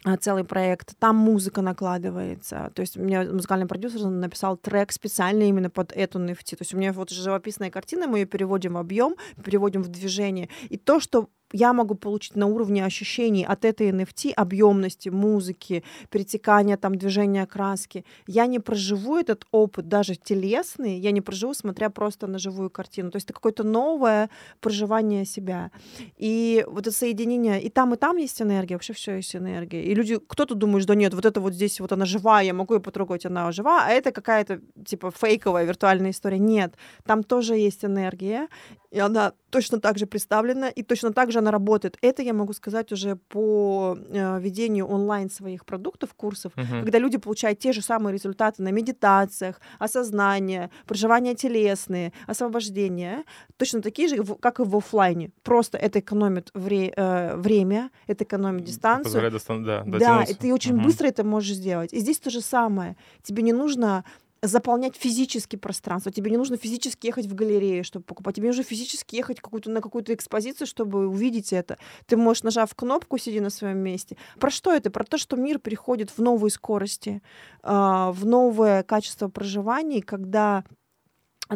А, 0.04 0.18
целый 0.18 0.44
проект, 0.44 0.98
там 0.98 1.16
музыка 1.16 1.62
накладывается. 1.62 2.70
То 2.74 2.80
есть 2.80 2.98
мне 2.98 3.22
музыкальный 3.22 3.66
продюсер 3.66 4.06
написал 4.06 4.58
трек 4.58 4.92
специально 4.92 5.44
именно 5.44 5.70
под 5.70 5.92
эту 5.92 6.18
NFT. 6.18 6.56
То 6.56 6.60
есть 6.60 6.74
у 6.74 6.76
меня 6.76 6.92
вот 6.92 7.08
живописная 7.08 7.70
картина, 7.70 8.06
мы 8.06 8.18
ее 8.18 8.26
переводим 8.26 8.74
в 8.74 8.76
объем, 8.76 9.16
переводим 9.42 9.82
в 9.82 9.88
движение. 9.88 10.50
И 10.68 10.76
то, 10.76 11.00
что 11.00 11.30
я 11.54 11.72
могу 11.72 11.94
получить 11.94 12.36
на 12.36 12.46
уровне 12.46 12.84
ощущений 12.84 13.44
от 13.44 13.64
этой 13.64 13.90
NFT, 13.90 14.32
объемности, 14.32 15.08
музыки, 15.08 15.84
перетекания 16.10 16.76
там 16.76 16.96
движения 16.96 17.46
краски. 17.46 18.04
Я 18.26 18.46
не 18.46 18.58
проживу 18.58 19.16
этот 19.16 19.46
опыт, 19.52 19.88
даже 19.88 20.16
телесный, 20.16 20.98
я 20.98 21.12
не 21.12 21.20
проживу, 21.20 21.54
смотря 21.54 21.90
просто 21.90 22.26
на 22.26 22.38
живую 22.38 22.70
картину. 22.70 23.10
То 23.10 23.16
есть 23.16 23.26
это 23.26 23.34
какое-то 23.34 23.62
новое 23.62 24.30
проживание 24.60 25.24
себя. 25.24 25.70
И 26.16 26.64
вот 26.68 26.88
это 26.88 26.96
соединение, 26.96 27.62
и 27.62 27.70
там, 27.70 27.94
и 27.94 27.96
там 27.96 28.16
есть 28.16 28.42
энергия, 28.42 28.74
вообще 28.74 28.92
все 28.92 29.16
есть 29.16 29.36
энергия. 29.36 29.84
И 29.84 29.94
люди, 29.94 30.18
кто-то 30.18 30.56
думает, 30.56 30.86
да 30.86 30.96
нет, 30.96 31.14
вот 31.14 31.24
это 31.24 31.40
вот 31.40 31.54
здесь 31.54 31.78
вот 31.80 31.92
она 31.92 32.04
живая, 32.04 32.44
я 32.44 32.52
могу 32.52 32.74
ее 32.74 32.80
потрогать, 32.80 33.26
она 33.26 33.52
жива, 33.52 33.84
а 33.86 33.90
это 33.90 34.10
какая-то 34.10 34.60
типа 34.84 35.12
фейковая 35.12 35.64
виртуальная 35.64 36.10
история. 36.10 36.40
Нет, 36.40 36.74
там 37.06 37.22
тоже 37.22 37.54
есть 37.54 37.84
энергия, 37.84 38.48
и 38.94 39.00
она 39.00 39.32
точно 39.50 39.80
так 39.80 39.98
же 39.98 40.06
представлена, 40.06 40.68
и 40.68 40.82
точно 40.82 41.12
так 41.12 41.32
же 41.32 41.38
она 41.38 41.50
работает. 41.50 41.98
Это 42.00 42.22
я 42.22 42.32
могу 42.32 42.52
сказать 42.52 42.92
уже 42.92 43.16
по 43.16 43.98
э, 44.08 44.40
ведению 44.40 44.86
онлайн 44.86 45.30
своих 45.30 45.64
продуктов, 45.64 46.14
курсов, 46.14 46.52
uh-huh. 46.56 46.82
когда 46.82 46.98
люди 46.98 47.18
получают 47.18 47.58
те 47.58 47.72
же 47.72 47.82
самые 47.82 48.12
результаты 48.12 48.62
на 48.62 48.70
медитациях, 48.70 49.60
осознание, 49.80 50.70
проживание 50.86 51.34
телесные, 51.34 52.12
освобождение, 52.28 53.24
точно 53.56 53.82
такие 53.82 54.08
же, 54.08 54.24
как 54.40 54.60
и 54.60 54.62
в 54.62 54.76
офлайне. 54.76 55.30
Просто 55.42 55.76
это 55.76 55.98
экономит 55.98 56.50
вре- 56.54 56.92
э, 56.96 57.36
время, 57.36 57.90
это 58.06 58.22
экономит 58.24 58.64
дистанцию. 58.64 59.04
Позволяет 59.04 59.34
достан- 59.34 59.64
да, 59.64 59.82
да, 59.84 60.22
и 60.22 60.34
ты 60.34 60.54
очень 60.54 60.76
uh-huh. 60.76 60.84
быстро 60.84 61.08
это 61.08 61.24
можешь 61.24 61.56
сделать. 61.56 61.92
И 61.92 61.98
здесь 61.98 62.20
то 62.20 62.30
же 62.30 62.40
самое. 62.40 62.96
Тебе 63.22 63.42
не 63.42 63.52
нужно 63.52 64.04
заполнять 64.46 64.96
физически 64.96 65.56
пространство. 65.56 66.12
Тебе 66.12 66.30
не 66.30 66.36
нужно 66.36 66.56
физически 66.56 67.06
ехать 67.06 67.26
в 67.26 67.34
галерею, 67.34 67.84
чтобы 67.84 68.04
покупать. 68.04 68.36
Тебе 68.36 68.48
нужно 68.48 68.62
физически 68.62 69.16
ехать 69.16 69.40
какую-то, 69.40 69.70
на 69.70 69.80
какую-то 69.80 70.14
экспозицию, 70.14 70.66
чтобы 70.66 71.08
увидеть 71.08 71.52
это. 71.52 71.78
Ты 72.06 72.16
можешь, 72.16 72.42
нажав 72.42 72.74
кнопку, 72.74 73.18
сидя 73.18 73.40
на 73.40 73.50
своем 73.50 73.78
месте. 73.78 74.16
Про 74.38 74.50
что 74.50 74.72
это? 74.72 74.90
Про 74.90 75.04
то, 75.04 75.18
что 75.18 75.36
мир 75.36 75.58
приходит 75.58 76.10
в 76.10 76.18
новые 76.18 76.50
скорости, 76.50 77.22
а, 77.62 78.12
в 78.12 78.26
новое 78.26 78.82
качество 78.82 79.28
проживания, 79.28 80.02
когда 80.02 80.64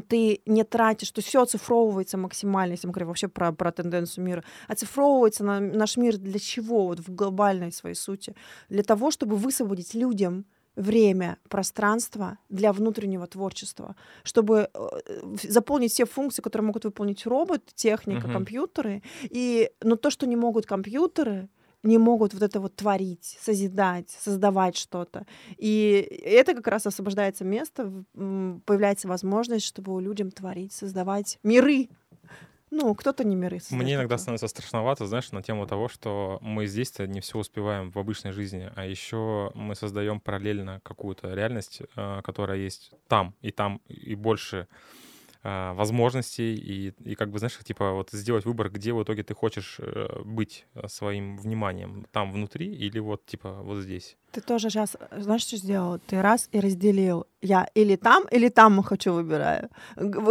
ты 0.06 0.42
не 0.44 0.64
тратишь, 0.64 1.10
то 1.10 1.20
есть 1.20 1.28
все 1.28 1.42
оцифровывается 1.42 2.18
максимально, 2.18 2.72
если 2.72 2.86
мы 2.86 2.92
говорим 2.92 3.08
вообще 3.08 3.28
про, 3.28 3.52
про 3.52 3.72
тенденцию 3.72 4.24
мира, 4.24 4.44
оцифровывается 4.68 5.44
на 5.44 5.60
наш 5.60 5.96
мир 5.96 6.18
для 6.18 6.38
чего, 6.38 6.86
вот 6.86 7.00
в 7.00 7.14
глобальной 7.14 7.72
своей 7.72 7.94
сути? 7.94 8.34
Для 8.68 8.82
того, 8.82 9.10
чтобы 9.10 9.36
высвободить 9.36 9.94
людям 9.94 10.44
время, 10.78 11.38
пространство 11.48 12.38
для 12.48 12.72
внутреннего 12.72 13.26
творчества, 13.26 13.96
чтобы 14.22 14.70
э, 14.72 15.36
заполнить 15.42 15.92
все 15.92 16.06
функции, 16.06 16.40
которые 16.40 16.66
могут 16.66 16.84
выполнить 16.84 17.26
робот, 17.26 17.62
техника, 17.74 18.28
uh-huh. 18.28 18.32
компьютеры. 18.32 19.02
И, 19.22 19.70
но 19.82 19.96
то, 19.96 20.10
что 20.10 20.26
не 20.26 20.36
могут 20.36 20.66
компьютеры, 20.66 21.48
не 21.82 21.98
могут 21.98 22.34
вот 22.34 22.42
это 22.42 22.60
вот 22.60 22.76
творить, 22.76 23.38
созидать, 23.40 24.10
создавать 24.10 24.76
что-то. 24.76 25.26
И 25.56 26.20
это 26.24 26.54
как 26.54 26.66
раз 26.68 26.86
освобождается 26.86 27.44
место, 27.44 28.04
появляется 28.14 29.08
возможность, 29.08 29.66
чтобы 29.66 30.00
людям 30.02 30.30
творить, 30.30 30.72
создавать 30.72 31.38
миры, 31.42 31.88
ну, 32.70 32.94
кто-то 32.94 33.24
не 33.24 33.36
миры. 33.36 33.60
Мне 33.70 33.94
иногда 33.94 34.18
становится 34.18 34.48
страшновато, 34.48 35.06
знаешь, 35.06 35.32
на 35.32 35.42
тему 35.42 35.66
того, 35.66 35.88
что 35.88 36.38
мы 36.42 36.66
здесь-то 36.66 37.06
не 37.06 37.20
все 37.20 37.38
успеваем 37.38 37.90
в 37.90 37.98
обычной 37.98 38.32
жизни, 38.32 38.70
а 38.76 38.84
еще 38.84 39.50
мы 39.54 39.74
создаем 39.74 40.20
параллельно 40.20 40.80
какую-то 40.82 41.34
реальность, 41.34 41.82
э, 41.96 42.20
которая 42.22 42.58
есть 42.58 42.92
там 43.08 43.34
и 43.40 43.50
там 43.50 43.80
и 43.88 44.14
больше 44.14 44.68
а, 45.44 45.72
возможностей 45.74 46.56
и, 46.56 46.88
и 47.04 47.14
как 47.14 47.30
бы, 47.30 47.38
знаешь, 47.38 47.56
типа 47.62 47.92
вот 47.92 48.10
сделать 48.10 48.44
выбор, 48.44 48.70
где 48.70 48.92
в 48.92 49.02
итоге 49.02 49.22
ты 49.22 49.34
хочешь 49.34 49.76
э, 49.78 50.22
быть 50.24 50.66
э, 50.74 50.88
своим 50.88 51.36
вниманием, 51.38 52.06
там 52.10 52.32
внутри 52.32 52.66
или 52.66 52.98
вот 52.98 53.24
типа 53.24 53.52
вот 53.62 53.78
здесь. 53.78 54.16
Ты 54.32 54.42
тоже 54.42 54.68
сейчас, 54.68 54.96
знаешь, 55.10 55.42
что 55.42 55.56
сделал? 55.56 55.98
Ты 56.06 56.20
раз 56.20 56.48
и 56.52 56.60
разделил. 56.60 57.26
Я 57.40 57.68
или 57.74 57.94
там, 57.94 58.24
или 58.32 58.48
там 58.48 58.82
хочу 58.82 59.12
выбираю, 59.12 59.70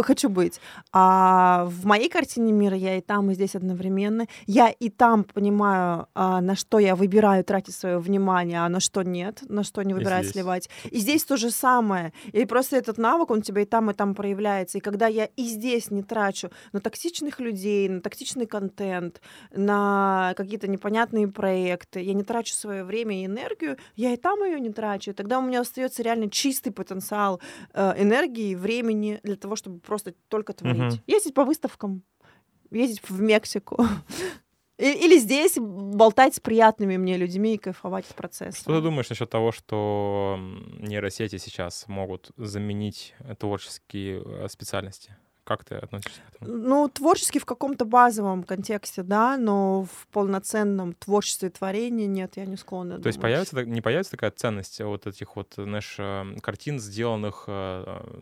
хочу 0.02 0.28
быть. 0.28 0.60
А 0.92 1.64
в 1.64 1.86
моей 1.86 2.10
картине 2.10 2.52
мира 2.52 2.76
я 2.76 2.98
и 2.98 3.00
там, 3.00 3.30
и 3.30 3.34
здесь 3.34 3.54
одновременно. 3.54 4.26
Я 4.46 4.68
и 4.68 4.90
там 4.90 5.24
понимаю, 5.24 6.06
а, 6.14 6.42
на 6.42 6.54
что 6.54 6.78
я 6.78 6.94
выбираю 6.94 7.44
тратить 7.44 7.74
свое 7.74 7.98
внимание, 7.98 8.60
а 8.60 8.68
на 8.68 8.80
что 8.80 9.02
нет, 9.02 9.40
на 9.48 9.64
что 9.64 9.82
не 9.82 9.94
выбираю 9.94 10.22
и 10.22 10.28
сливать. 10.28 10.68
И 10.90 10.98
здесь 10.98 11.24
то 11.24 11.38
же 11.38 11.50
самое. 11.50 12.12
И 12.32 12.44
просто 12.44 12.76
этот 12.76 12.98
навык, 12.98 13.30
он 13.30 13.38
у 13.38 13.42
тебя 13.42 13.62
и 13.62 13.64
там, 13.64 13.90
и 13.90 13.94
там 13.94 14.14
проявляется. 14.14 14.76
И 14.76 14.82
когда 14.82 15.06
я 15.06 15.24
и 15.24 15.44
здесь 15.44 15.90
не 15.90 16.02
трачу 16.02 16.50
на 16.72 16.80
токсичных 16.80 17.40
людей, 17.40 17.88
на 17.88 18.02
токсичный 18.02 18.46
контент, 18.46 19.22
на 19.50 20.34
какие-то 20.36 20.68
непонятные 20.68 21.26
проекты, 21.26 22.00
я 22.02 22.12
не 22.12 22.22
трачу 22.22 22.52
свое 22.52 22.84
время 22.84 23.22
и 23.22 23.24
энергию, 23.24 23.78
я 23.96 24.12
и 24.12 24.16
там 24.16 24.42
ее 24.44 24.60
не 24.60 24.70
трачу. 24.70 25.10
И 25.10 25.14
тогда 25.14 25.38
у 25.38 25.42
меня 25.42 25.60
остается 25.60 26.02
реально 26.02 26.30
чистый 26.30 26.70
потенциал 26.70 27.40
э, 27.72 28.02
энергии, 28.02 28.54
времени 28.54 29.20
для 29.22 29.36
того, 29.36 29.56
чтобы 29.56 29.80
просто 29.80 30.14
только 30.28 30.52
творить. 30.52 30.94
Угу. 30.94 31.02
Ездить 31.06 31.34
по 31.34 31.44
выставкам, 31.44 32.02
ездить 32.70 33.02
в 33.08 33.20
Мексику. 33.20 33.84
Или 34.78 35.18
здесь 35.18 35.56
болтать 35.58 36.36
с 36.36 36.40
приятными 36.40 36.96
мне 36.96 37.16
людьми 37.16 37.54
и 37.54 37.58
кайфовать 37.58 38.06
в 38.06 38.14
процессе. 38.14 38.60
Что 38.60 38.76
ты 38.76 38.80
думаешь 38.80 39.08
насчет 39.08 39.28
того, 39.28 39.50
что 39.50 40.38
нейросети 40.78 41.38
сейчас 41.38 41.88
могут 41.88 42.30
заменить 42.36 43.14
творческие 43.38 44.22
э, 44.24 44.48
специальности? 44.48 45.16
Как 45.48 45.64
ты 45.64 45.76
относишься 45.76 46.20
к 46.20 46.34
этому? 46.42 46.58
Ну, 46.58 46.88
творчески 46.90 47.38
в 47.38 47.46
каком-то 47.46 47.86
базовом 47.86 48.42
контексте, 48.42 49.02
да, 49.02 49.38
но 49.38 49.84
в 49.84 50.06
полноценном 50.08 50.92
творчестве 50.92 51.48
творения 51.48 52.06
нет, 52.06 52.36
я 52.36 52.44
не 52.44 52.58
склонна. 52.58 52.96
То 52.96 52.98
думать. 52.98 53.06
есть 53.06 53.20
появится, 53.22 53.64
не 53.64 53.80
появится 53.80 54.10
такая 54.10 54.30
ценность 54.30 54.78
вот 54.82 55.06
этих 55.06 55.36
вот, 55.36 55.54
знаешь, 55.56 55.96
э, 55.98 56.36
картин, 56.42 56.78
сделанных 56.78 57.44
э, 57.46 58.20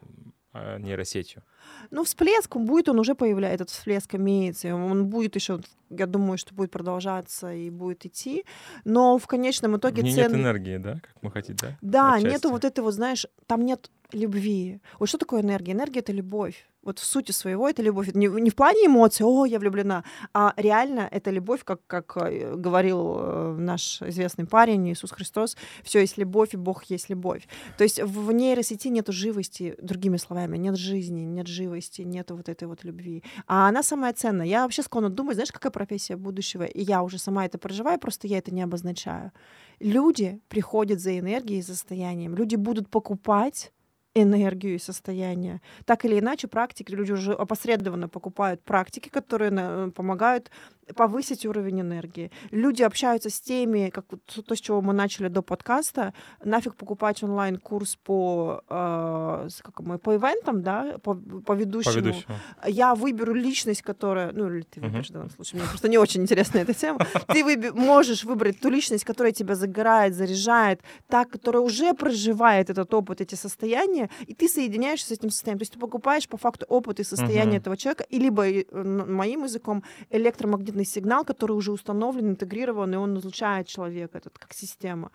э, 0.52 0.78
нейросетью? 0.78 1.42
Ну, 1.90 2.04
всплеск 2.04 2.56
будет, 2.56 2.88
он 2.88 2.98
уже 2.98 3.14
появляется, 3.14 3.64
этот 3.64 3.70
всплеск 3.70 4.14
имеется, 4.14 4.74
он 4.74 5.06
будет 5.06 5.34
еще, 5.36 5.60
я 5.90 6.06
думаю, 6.06 6.38
что 6.38 6.54
будет 6.54 6.70
продолжаться 6.70 7.52
и 7.52 7.70
будет 7.70 8.06
идти, 8.06 8.44
но 8.84 9.18
в 9.18 9.26
конечном 9.26 9.76
итоге... 9.76 10.02
Не 10.02 10.14
цен... 10.14 10.32
нет 10.32 10.40
энергии, 10.40 10.78
да, 10.78 10.94
как 10.94 11.14
мы 11.22 11.30
хотим, 11.30 11.56
да? 11.56 11.78
Да, 11.80 12.14
Отчасти. 12.14 12.32
нету 12.32 12.50
вот 12.50 12.64
этой 12.64 12.80
вот, 12.80 12.94
знаешь, 12.94 13.26
там 13.46 13.64
нет 13.64 13.90
любви. 14.12 14.80
Вот 14.98 15.08
что 15.08 15.18
такое 15.18 15.42
энергия? 15.42 15.72
Энергия— 15.72 16.00
это 16.00 16.12
любовь. 16.12 16.68
Вот 16.82 17.00
в 17.00 17.04
сути 17.04 17.32
своего 17.32 17.68
это 17.68 17.82
любовь. 17.82 18.08
Это 18.08 18.18
не, 18.18 18.28
не 18.28 18.50
в 18.50 18.54
плане 18.54 18.86
эмоций, 18.86 19.26
о, 19.26 19.44
я 19.44 19.58
влюблена, 19.58 20.04
а 20.32 20.54
реально 20.56 21.08
это 21.10 21.32
любовь, 21.32 21.64
как, 21.64 21.80
как 21.88 22.16
э, 22.16 22.54
говорил 22.54 23.16
э, 23.18 23.56
наш 23.58 24.00
известный 24.02 24.46
парень 24.46 24.88
Иисус 24.92 25.10
Христос, 25.10 25.56
все 25.82 26.00
есть 26.00 26.16
любовь, 26.16 26.54
и 26.54 26.56
Бог 26.56 26.84
есть 26.84 27.10
любовь. 27.10 27.48
То 27.76 27.82
есть 27.82 28.00
в 28.00 28.30
нейросети 28.30 28.86
нету 28.86 29.10
живости, 29.10 29.74
другими 29.82 30.16
словами, 30.16 30.56
нет 30.58 30.76
жизни, 30.76 31.22
нет 31.22 31.48
живости, 31.57 32.02
нет 32.02 32.30
вот 32.30 32.48
этой 32.48 32.68
вот 32.68 32.84
любви. 32.84 33.22
А 33.46 33.68
она 33.68 33.82
самая 33.82 34.12
ценная. 34.12 34.46
Я 34.46 34.62
вообще 34.62 34.82
склонна 34.82 35.11
думать, 35.11 35.34
знаешь, 35.34 35.52
какая 35.52 35.72
профессия 35.72 36.16
будущего? 36.16 36.64
И 36.64 36.82
я 36.82 37.02
уже 37.02 37.18
сама 37.18 37.44
это 37.46 37.59
проживаю, 37.59 37.98
просто 37.98 38.28
я 38.28 38.38
это 38.38 38.54
не 38.54 38.62
обозначаю. 38.62 39.32
Люди 39.80 40.40
приходят 40.48 41.00
за 41.00 41.18
энергией, 41.18 41.62
за 41.62 41.74
состоянием. 41.74 42.34
Люди 42.34 42.57
будут 42.57 42.88
покупать 42.88 43.72
энергию 44.14 44.74
и 44.74 44.78
состояние. 44.78 45.61
Так 45.84 46.04
или 46.04 46.18
иначе, 46.18 46.48
практики, 46.48 46.92
люди 46.92 47.12
уже 47.12 47.32
опосредованно 47.32 48.09
покупают 48.09 48.62
практики, 48.62 49.09
которые 49.09 49.52
э, 49.54 49.90
помогают 49.94 50.50
повысить 50.95 51.47
уровень 51.47 51.80
энергии. 51.80 52.30
Люди 52.51 52.82
общаются 52.82 53.30
с 53.30 53.41
теми, 53.41 53.91
как 53.91 54.07
то, 54.07 54.55
с 54.55 54.61
чего 54.61 54.80
мы 54.80 54.93
начали 54.93 55.28
до 55.28 55.43
подкаста, 55.43 56.14
нафиг 56.45 56.74
покупать 56.74 57.22
онлайн-курс 57.22 57.97
по, 57.97 58.62
э, 58.68 59.49
как 59.62 59.80
мы, 59.80 59.99
по 59.99 60.14
ивентам, 60.16 60.62
да, 60.62 60.99
по, 61.03 61.14
по, 61.14 61.53
ведущему. 61.53 61.95
по 61.95 61.99
ведущему. 61.99 62.34
Я 62.66 62.95
выберу 62.95 63.34
личность, 63.34 63.82
которая, 63.82 64.32
ну, 64.32 64.49
или 64.49 64.62
ты 64.62 64.80
выберешь 64.80 65.07
uh-huh. 65.07 65.11
в 65.11 65.12
данном 65.12 65.30
случае, 65.30 65.61
мне 65.61 65.68
просто 65.68 65.89
не 65.89 65.99
очень 65.99 66.22
интересна 66.22 66.59
эта 66.59 66.74
тема. 66.74 67.01
Ты 67.28 67.72
можешь 67.72 68.24
выбрать 68.24 68.61
ту 68.61 68.70
личность, 68.70 69.05
которая 69.05 69.32
тебя 69.32 69.55
загорает, 69.55 70.14
заряжает, 70.14 70.80
та, 71.09 71.24
которая 71.24 71.62
уже 71.62 71.95
проживает 71.95 72.70
этот 72.70 72.93
опыт, 72.95 73.20
эти 73.20 73.34
состояния, 73.34 74.09
и 74.26 74.34
ты 74.34 74.49
соединяешься 74.49 75.09
с 75.09 75.11
этим 75.11 75.30
состоянием. 75.30 75.59
То 75.59 75.62
есть 75.62 75.72
ты 75.72 75.78
покупаешь 75.78 76.28
по 76.28 76.37
факту 76.37 76.66
опыт 76.68 77.01
и 77.01 77.05
состояние 77.05 77.57
uh-huh. 77.57 77.62
этого 77.62 77.76
человека, 77.76 78.05
и 78.09 78.18
либо 78.18 78.49
э, 78.49 78.64
моим 78.72 79.45
языком 79.45 79.82
электромагнитный 80.11 80.75
электромагнитный 80.76 80.84
сигнал, 80.84 81.24
который 81.24 81.52
уже 81.52 81.72
установлен, 81.72 82.30
интегрирован, 82.30 82.94
и 82.94 82.96
он 82.96 83.18
излучает 83.18 83.66
человека, 83.66 84.18
этот 84.18 84.38
как 84.38 84.52
система. 84.54 85.10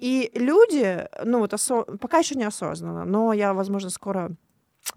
И 0.00 0.30
люди, 0.34 1.08
ну 1.24 1.38
вот 1.38 1.54
осо... 1.54 1.82
пока 2.00 2.18
еще 2.18 2.34
не 2.34 2.44
осознанно, 2.44 3.04
но 3.04 3.32
я, 3.32 3.52
возможно, 3.52 3.90
скоро 3.90 4.30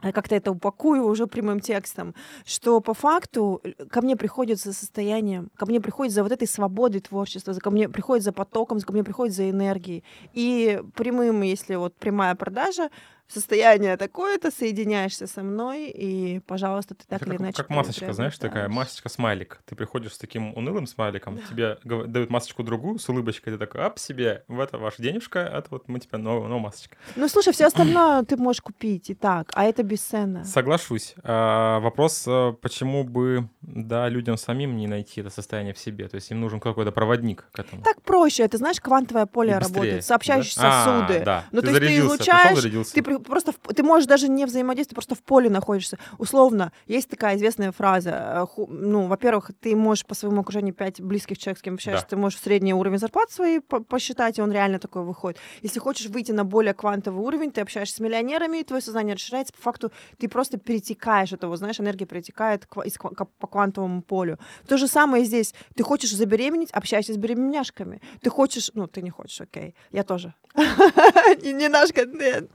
как-то 0.02 0.36
это 0.36 0.52
упакую 0.52 1.04
уже 1.04 1.28
прямым 1.28 1.60
текстом, 1.60 2.14
что 2.46 2.82
по 2.82 2.94
факту 2.94 3.62
э, 3.64 3.86
ко 3.90 4.02
мне 4.02 4.16
приходит 4.16 4.60
за 4.60 4.74
состоянием, 4.74 5.50
ко 5.56 5.66
мне 5.66 5.80
приходит 5.80 6.14
за 6.14 6.24
вот 6.24 6.32
этой 6.32 6.48
свободой 6.48 7.02
творчества, 7.02 7.54
ко 7.54 7.70
мне 7.70 7.88
приходит 7.88 8.24
за 8.24 8.32
потоком, 8.32 8.80
ко 8.82 8.94
мне 8.94 9.04
приходит 9.04 9.36
за 9.36 9.50
энергией. 9.50 10.04
И 10.34 10.82
прямым, 10.96 11.44
если 11.44 11.78
вот 11.78 11.96
прямая 11.96 12.36
продажа, 12.36 12.90
состояние 13.28 13.98
такое-то, 13.98 14.52
соединяешься 14.52 15.28
со 15.28 15.44
мной, 15.44 15.90
и, 15.90 16.40
пожалуйста, 16.40 16.96
ты 16.96 17.06
так 17.08 17.22
Это 17.22 17.30
или 17.30 17.38
как, 17.38 17.42
иначе... 17.42 17.58
как 17.58 17.70
масочка, 17.70 18.14
знаешь, 18.14 18.38
такая 18.38 18.70
масочка 18.70 19.10
смайлик. 19.10 19.62
Ты 19.66 19.76
приходишь 19.76 20.14
с 20.14 20.18
таким 20.18 20.56
унылым 20.56 20.88
смайликом, 20.88 21.40
тебе 21.50 21.78
гов- 21.84 22.06
дают 22.08 22.30
масочку 22.30 22.64
другую 22.64 23.00
с 23.00 23.10
улыбочкой, 23.10 23.54
ты 23.54 23.60
такой, 23.60 23.82
ап, 23.82 24.00
себе, 24.00 24.44
в 24.48 24.60
это 24.60 24.78
ваша 24.78 25.02
денежка, 25.02 25.40
это 25.40 25.68
вот 25.72 25.88
мы 25.88 26.00
тебе 26.00 26.18
новая, 26.18 26.48
новая 26.48 26.64
масочка. 26.64 26.98
Ну, 27.16 27.28
слушай, 27.28 27.54
все 27.54 27.66
остальное 27.66 28.24
ты 28.24 28.38
можешь 28.38 28.62
купить 28.62 29.10
и 29.10 29.16
так, 29.16 29.52
а 29.54 29.66
это 29.66 29.84
бесценно. 29.84 30.44
Соглашусь. 30.44 31.16
А, 31.24 31.80
вопрос, 31.80 32.24
а, 32.28 32.54
почему 32.54 33.04
бы, 33.04 33.50
да, 33.62 34.08
людям 34.10 34.38
самим 34.38 34.78
не 34.78 34.88
найти 34.88 35.22
это 35.22 35.30
состояние 35.30 35.74
в 35.74 35.80
себе? 35.80 36.08
То 36.08 36.16
есть 36.16 36.32
им 36.32 36.40
нужен 36.40 36.60
какой-то 36.60 36.92
проводник 36.92 37.46
к 37.52 37.60
этому. 37.60 37.82
Так 37.84 38.02
проще, 38.02 38.44
это 38.44 38.58
знаешь, 38.58 38.80
квантовое 38.80 39.26
поле 39.26 39.58
работает, 39.58 40.06
сообщающие 40.06 40.62
да? 40.62 40.84
А, 40.84 40.86
сосуды. 40.86 41.26
да. 41.26 41.46
Ну, 41.52 41.62
Ты 41.62 41.68
то 41.68 41.74
есть 41.74 41.86
ты 41.86 42.00
излучаешь, 42.00 42.92
ты 42.92 43.04
просто 43.20 43.52
в- 43.52 43.74
ты 43.74 43.84
можешь 43.84 44.08
даже 44.08 44.28
не 44.30 44.46
взаимодействовать, 44.46 44.96
просто 44.96 45.16
в 45.16 45.24
поле 45.24 45.50
находишься. 45.50 45.98
Условно, 46.18 46.72
есть 46.88 47.10
такая 47.10 47.36
известная 47.36 47.72
фраза. 47.72 48.48
э, 48.58 48.62
Ну, 48.70 49.08
во-первых, 49.08 49.52
ты 49.60 49.76
можешь 49.76 50.06
по 50.06 50.16
своему 50.16 50.42
окружению 50.42 50.74
пять 50.74 51.02
близких 51.02 51.38
человек, 51.38 51.60
с 51.60 51.62
кем 51.62 51.74
общаешься, 51.76 52.06
Да. 52.06 52.10
ты 52.10 52.16
можешь 52.18 52.40
средний 52.40 52.74
уровень 52.74 53.00
зарплат 53.00 53.32
своей 53.32 53.60
по- 53.60 53.82
посчитать, 53.84 54.38
и 54.40 54.42
он 54.42 54.52
реально 54.52 54.80
такой 54.80 55.04
выходит. 55.04 55.40
Если 55.62 55.80
хочешь 55.80 56.08
выйти 56.08 56.32
на 56.32 56.44
более 56.46 56.74
квантовый 56.74 57.24
уровень, 57.26 57.52
ты 57.52 57.62
общаешься 57.62 57.96
с 57.96 58.00
миллионерами, 58.00 58.60
и 58.60 58.64
твое 58.64 58.82
сознание 58.82 59.16
расширяется. 59.16 59.54
По 59.54 59.62
факту 59.62 59.92
ты 60.18 60.28
просто 60.28 60.58
перетекаешь 60.58 61.34
это, 61.34 61.48
вот 61.48 61.58
знаешь, 61.58 61.80
энергия 61.80 62.06
перетекает 62.06 62.68
из 62.86 62.94
по 62.98 63.48
квантовому 63.48 64.02
полю. 64.02 64.38
То 64.68 64.78
же 64.78 64.88
самое 64.88 65.26
здесь. 65.26 65.54
Ты 65.76 65.84
хочешь 65.84 66.14
забеременеть, 66.16 66.72
общайся 66.72 67.14
с 67.14 67.18
беременяшками. 67.18 68.02
Ты 68.22 68.30
хочешь, 68.30 68.72
ну, 68.74 68.88
ты 68.88 69.02
не 69.02 69.10
хочешь, 69.10 69.40
окей. 69.42 69.76
Я 69.92 70.04
тоже. 70.04 70.34
Не 71.44 71.54
не 71.54 71.68
наш 71.68 71.92
контент. 71.92 72.50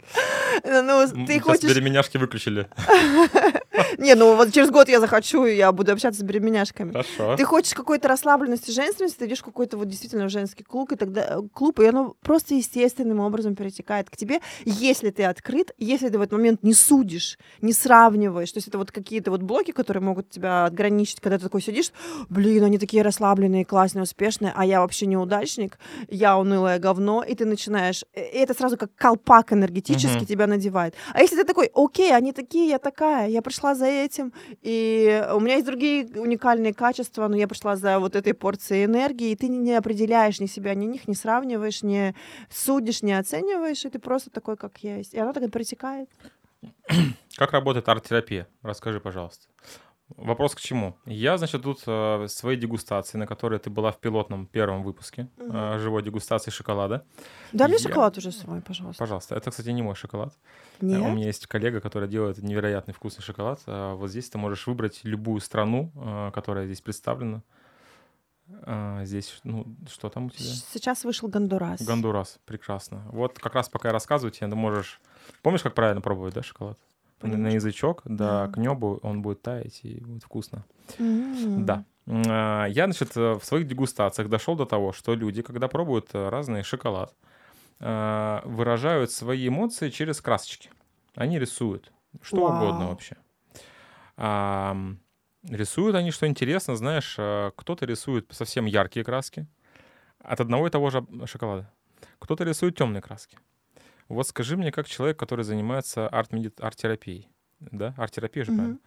Ну, 0.64 1.26
ты 1.26 1.34
сейчас 1.34 1.42
хочешь... 1.42 1.70
беременяшки 1.70 2.16
выключили. 2.16 2.68
Не, 3.98 4.14
ну 4.14 4.36
вот 4.36 4.52
через 4.52 4.70
год 4.70 4.88
я 4.88 5.00
захочу, 5.00 5.46
и 5.46 5.56
я 5.56 5.72
буду 5.72 5.92
общаться 5.92 6.20
с 6.20 6.22
беременяшками. 6.24 6.92
Хорошо. 6.92 7.36
Ты 7.36 7.44
хочешь 7.44 7.74
какой-то 7.74 8.08
расслабленности, 8.08 8.70
женственности, 8.70 9.18
ты 9.18 9.26
идешь 9.26 9.40
в 9.40 9.44
какой-то 9.44 9.76
вот 9.76 9.88
действительно 9.88 10.28
женский 10.28 10.64
клуб, 10.64 10.92
и 10.92 10.96
тогда 10.96 11.38
э, 11.38 11.42
клуб, 11.52 11.80
и 11.80 11.86
оно 11.86 12.16
просто 12.22 12.54
естественным 12.54 13.20
образом 13.20 13.54
перетекает 13.54 14.10
к 14.10 14.16
тебе, 14.16 14.40
если 14.64 15.10
ты 15.10 15.24
открыт, 15.24 15.72
если 15.78 16.08
ты 16.08 16.18
в 16.18 16.22
этот 16.22 16.32
момент 16.32 16.62
не 16.62 16.74
судишь, 16.74 17.38
не 17.60 17.72
сравниваешь. 17.72 18.50
То 18.52 18.58
есть 18.58 18.68
это 18.68 18.78
вот 18.78 18.90
какие-то 18.90 19.30
вот 19.30 19.42
блоки, 19.42 19.70
которые 19.72 20.02
могут 20.02 20.30
тебя 20.30 20.64
отграничить, 20.64 21.20
когда 21.20 21.38
ты 21.38 21.44
такой 21.44 21.62
сидишь, 21.62 21.92
блин, 22.28 22.64
они 22.64 22.78
такие 22.78 23.02
расслабленные, 23.02 23.64
классные, 23.64 24.02
успешные, 24.02 24.52
а 24.56 24.64
я 24.64 24.80
вообще 24.80 25.06
неудачник, 25.06 25.78
я 26.08 26.36
унылое 26.38 26.78
говно, 26.78 27.22
и 27.22 27.34
ты 27.34 27.44
начинаешь, 27.44 28.04
э, 28.14 28.22
и 28.30 28.38
это 28.38 28.54
сразу 28.54 28.76
как 28.76 28.90
колпак 28.96 29.52
энергетически 29.52 30.18
Мгм. 30.18 30.26
тебя 30.26 30.46
надевает. 30.46 30.94
А 31.12 31.20
если 31.20 31.36
ты 31.36 31.44
такой, 31.44 31.70
окей, 31.74 32.12
они 32.14 32.32
такие, 32.32 32.68
я 32.68 32.78
такая, 32.78 33.28
я 33.28 33.42
пришла 33.42 33.59
за 33.74 33.86
этим, 33.86 34.32
и 34.62 35.24
у 35.34 35.40
меня 35.40 35.54
есть 35.54 35.66
другие 35.66 36.06
уникальные 36.20 36.72
качества, 36.74 37.28
но 37.28 37.36
я 37.36 37.46
пришла 37.46 37.76
за 37.76 37.98
вот 37.98 38.16
этой 38.16 38.32
порцией 38.34 38.84
энергии, 38.86 39.30
и 39.30 39.36
ты 39.36 39.48
не- 39.48 39.74
определяешь 39.78 40.40
ни 40.40 40.46
себя, 40.46 40.74
ни 40.74 40.86
них, 40.86 41.08
не 41.08 41.14
сравниваешь, 41.14 41.82
не 41.82 42.14
судишь, 42.50 43.02
не 43.02 43.12
оцениваешь, 43.12 43.84
и 43.84 43.90
ты 43.90 43.98
просто 43.98 44.30
такой, 44.30 44.56
как 44.56 44.78
есть. 44.78 45.14
И 45.14 45.18
оно 45.18 45.32
так 45.32 45.42
и 45.44 45.48
протекает. 45.48 46.08
Как 47.36 47.52
работает 47.52 47.88
арт-терапия? 47.88 48.46
Расскажи, 48.62 49.00
пожалуйста. 49.00 49.46
Вопрос 50.16 50.54
к 50.54 50.60
чему? 50.60 50.96
Я, 51.06 51.38
значит, 51.38 51.62
тут 51.62 51.82
э, 51.86 52.26
свои 52.28 52.56
дегустации, 52.56 53.16
на 53.18 53.26
которые 53.26 53.58
ты 53.58 53.70
была 53.70 53.90
в 53.92 53.98
пилотном 53.98 54.46
первом 54.46 54.82
выпуске 54.82 55.28
Мгм. 55.38 55.56
э, 55.56 55.78
живой 55.78 56.02
дегустации 56.02 56.50
шоколада. 56.50 57.04
Дай 57.52 57.68
мне 57.68 57.76
Я- 57.78 57.82
шоколад 57.88 58.18
уже 58.18 58.32
свой, 58.32 58.60
пожалуйста. 58.60 58.98
Пожалуйста. 58.98 59.34
Это, 59.36 59.50
кстати, 59.50 59.68
не 59.70 59.82
мой 59.82 59.94
шоколад. 59.94 60.32
Э, 60.80 60.84
Нет? 60.86 61.00
У 61.02 61.08
меня 61.10 61.26
есть 61.26 61.46
коллега, 61.46 61.80
который 61.80 62.08
делает 62.08 62.38
невероятный 62.38 62.92
вкусный 62.94 63.22
шоколад. 63.22 63.60
А 63.66 63.94
Вот 63.94 64.10
здесь 64.10 64.28
ты 64.30 64.38
можешь 64.38 64.66
выбрать 64.66 65.00
любую 65.04 65.40
страну, 65.40 65.90
э, 65.94 66.30
которая 66.34 66.66
здесь 66.66 66.80
представлена. 66.80 67.42
А, 68.62 69.04
Здесь, 69.04 69.40
ну, 69.44 69.64
что 69.88 70.08
там 70.08 70.26
у 70.26 70.30
тебя? 70.30 70.44
Сейчас 70.44 71.04
вышел 71.04 71.28
Гондурас. 71.28 71.80
Гондурас, 71.82 72.40
прекрасно. 72.46 73.04
Вот 73.12 73.38
как 73.38 73.54
раз 73.54 73.68
пока 73.68 73.88
я 73.90 73.92
рассказываю 73.92 74.32
тебе, 74.32 74.48
ты 74.48 74.56
можешь... 74.56 75.00
Помнишь, 75.42 75.62
как 75.62 75.74
правильно 75.74 76.00
пробовать, 76.00 76.34
да, 76.34 76.42
шоколад? 76.42 76.76
На- 77.22 77.36
На 77.36 77.48
язычок, 77.48 78.02
да, 78.04 78.46
Да. 78.46 78.52
к 78.52 78.56
небу 78.56 78.98
он 79.02 79.20
будет 79.22 79.42
таять 79.42 79.80
и 79.84 80.00
будет 80.00 80.22
вкусно. 80.24 80.64
М. 80.98 81.64
Да. 81.66 81.84
А, 82.06 82.66
Я, 82.66 82.84
значит, 82.86 83.16
э, 83.16 83.34
в 83.34 83.44
своих 83.44 83.66
дегустациях 83.66 84.28
дошел 84.28 84.56
до 84.56 84.64
того, 84.66 84.92
что 84.92 85.14
люди, 85.14 85.42
когда 85.42 85.68
пробуют 85.68 86.08
э, 86.14 86.28
разный 86.28 86.62
шоколад, 86.62 87.14
э, 87.80 88.40
выражают 88.44 89.10
свои 89.12 89.48
эмоции 89.48 89.90
через 89.90 90.20
красочки. 90.20 90.70
Они 91.14 91.38
рисуют 91.38 91.92
что 92.22 92.36
угодно 92.46 92.86
Вау. 92.86 92.88
вообще. 92.88 93.16
Рисуют 95.48 95.96
они, 95.96 96.10
что 96.10 96.26
интересно, 96.26 96.76
знаешь, 96.76 97.14
кто-то 97.56 97.86
рисует 97.86 98.26
совсем 98.30 98.66
яркие 98.66 99.04
краски 99.04 99.46
от 100.18 100.40
одного 100.40 100.66
и 100.66 100.70
того 100.70 100.90
же 100.90 101.06
шоколада. 101.26 101.70
Кто-то 102.18 102.44
рисует 102.44 102.76
темные 102.76 103.00
краски. 103.00 103.38
Вот 104.10 104.26
скажи 104.26 104.56
мне, 104.56 104.72
как 104.72 104.88
человек, 104.88 105.16
который 105.16 105.44
занимается 105.44 106.08
арт-терапией, 106.08 107.28
да, 107.60 107.94
арт-терапия 107.96 108.44
же, 108.44 108.52
правильно? 108.52 108.78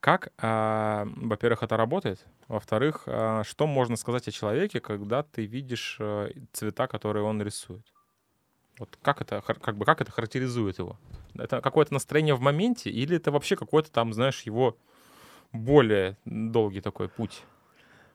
Как, 0.00 0.32
а, 0.38 1.06
во-первых, 1.14 1.62
это 1.62 1.76
работает, 1.76 2.24
во-вторых, 2.48 3.02
а, 3.06 3.44
что 3.44 3.66
можно 3.66 3.96
сказать 3.96 4.26
о 4.26 4.32
человеке, 4.32 4.80
когда 4.80 5.22
ты 5.22 5.44
видишь 5.44 5.98
э, 6.00 6.32
цвета, 6.52 6.86
которые 6.88 7.22
он 7.22 7.40
рисует? 7.42 7.86
Вот 8.78 8.98
как 9.02 9.20
это, 9.20 9.42
как 9.42 9.76
бы, 9.76 9.84
как 9.84 10.00
это 10.00 10.10
характеризует 10.10 10.78
его? 10.78 10.98
Это 11.34 11.60
какое-то 11.60 11.92
настроение 11.92 12.34
в 12.34 12.40
моменте 12.40 12.90
или 12.90 13.16
это 13.18 13.30
вообще 13.30 13.56
какой-то 13.56 13.92
там, 13.92 14.14
знаешь, 14.14 14.42
его 14.42 14.78
более 15.52 16.16
долгий 16.24 16.80
такой 16.80 17.10
путь? 17.10 17.44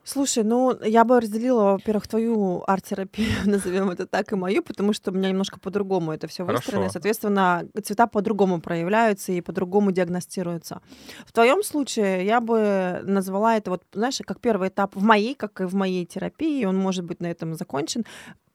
Слушай, 0.07 0.45
ну, 0.45 0.73
я 0.85 1.03
бы 1.03 1.19
разделила, 1.19 1.73
во-первых, 1.73 2.07
твою 2.07 2.63
арт-терапию, 2.65 3.27
назовем 3.45 3.89
это 3.89 4.07
так, 4.07 4.31
и 4.31 4.35
мою, 4.35 4.63
потому 4.63 4.93
что 4.93 5.11
у 5.11 5.13
меня 5.13 5.29
немножко 5.29 5.59
по-другому 5.59 6.13
это 6.13 6.27
все 6.27 6.45
выстроено. 6.45 6.85
и, 6.85 6.89
Соответственно, 6.89 7.67
цвета 7.83 8.07
по-другому 8.07 8.61
проявляются 8.61 9.33
и 9.33 9.41
по-другому 9.41 9.91
диагностируются. 9.91 10.81
В 11.25 11.33
твоем 11.33 11.61
случае 11.61 12.25
я 12.25 12.39
бы 12.39 13.01
назвала 13.03 13.57
это, 13.57 13.71
вот, 13.71 13.83
знаешь, 13.91 14.21
как 14.25 14.39
первый 14.39 14.69
этап 14.69 14.95
в 14.95 15.03
моей, 15.03 15.35
как 15.35 15.59
и 15.59 15.65
в 15.65 15.75
моей 15.75 16.05
терапии, 16.05 16.63
он 16.63 16.77
может 16.77 17.03
быть 17.03 17.19
на 17.19 17.27
этом 17.27 17.53
закончен, 17.55 18.05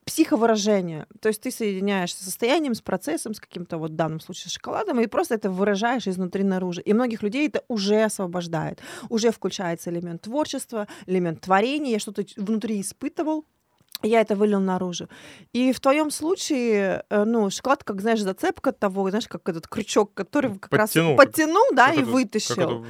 психовыражение. 0.05 1.07
То 1.21 1.29
есть 1.29 1.41
ты 1.43 1.51
соединяешься 1.51 2.23
с 2.23 2.27
состоянием, 2.27 2.75
с 2.75 2.81
процессом, 2.81 3.35
с 3.35 3.41
каким-то 3.41 3.79
вот 3.79 3.93
в 3.93 3.95
данном 3.95 4.21
случае 4.21 4.51
шоколадом, 4.51 5.01
и 5.01 5.07
просто 5.07 5.35
это 5.35 5.51
выражаешь 5.51 6.09
изнутри 6.09 6.43
наружу. 6.43 6.81
И 6.81 6.93
многих 6.93 7.23
людей 7.23 7.49
это 7.49 7.63
уже 7.69 8.03
освобождает. 8.03 8.81
Уже 9.09 9.31
включается 9.31 9.91
элемент 9.91 10.23
творчества, 10.23 10.89
элемент 11.07 11.41
творения. 11.41 11.93
Я 11.93 11.99
что-то 11.99 12.25
внутри 12.37 12.81
испытывал, 12.81 13.45
я 14.03 14.21
это 14.21 14.35
вылил 14.37 14.61
наружу. 14.61 15.09
И 15.53 15.73
в 15.73 15.81
твоем 15.81 16.11
случае, 16.11 17.05
э, 17.11 17.25
ну, 17.25 17.51
шоколад, 17.51 17.85
как, 17.85 18.01
знаешь, 18.01 18.21
зацепка 18.23 18.73
того, 18.73 19.09
знаешь, 19.11 19.29
как 19.29 19.49
этот 19.49 19.67
крючок, 19.67 20.13
который 20.15 20.59
как 20.59 20.71
Подтянул. 20.71 21.17
раз 21.17 21.27
подтянул, 21.27 21.65
да, 21.73 21.87
Как 21.89 21.97
и 21.97 22.01
это- 22.03 22.11
вытащил. 22.11 22.55
это- 22.55 22.85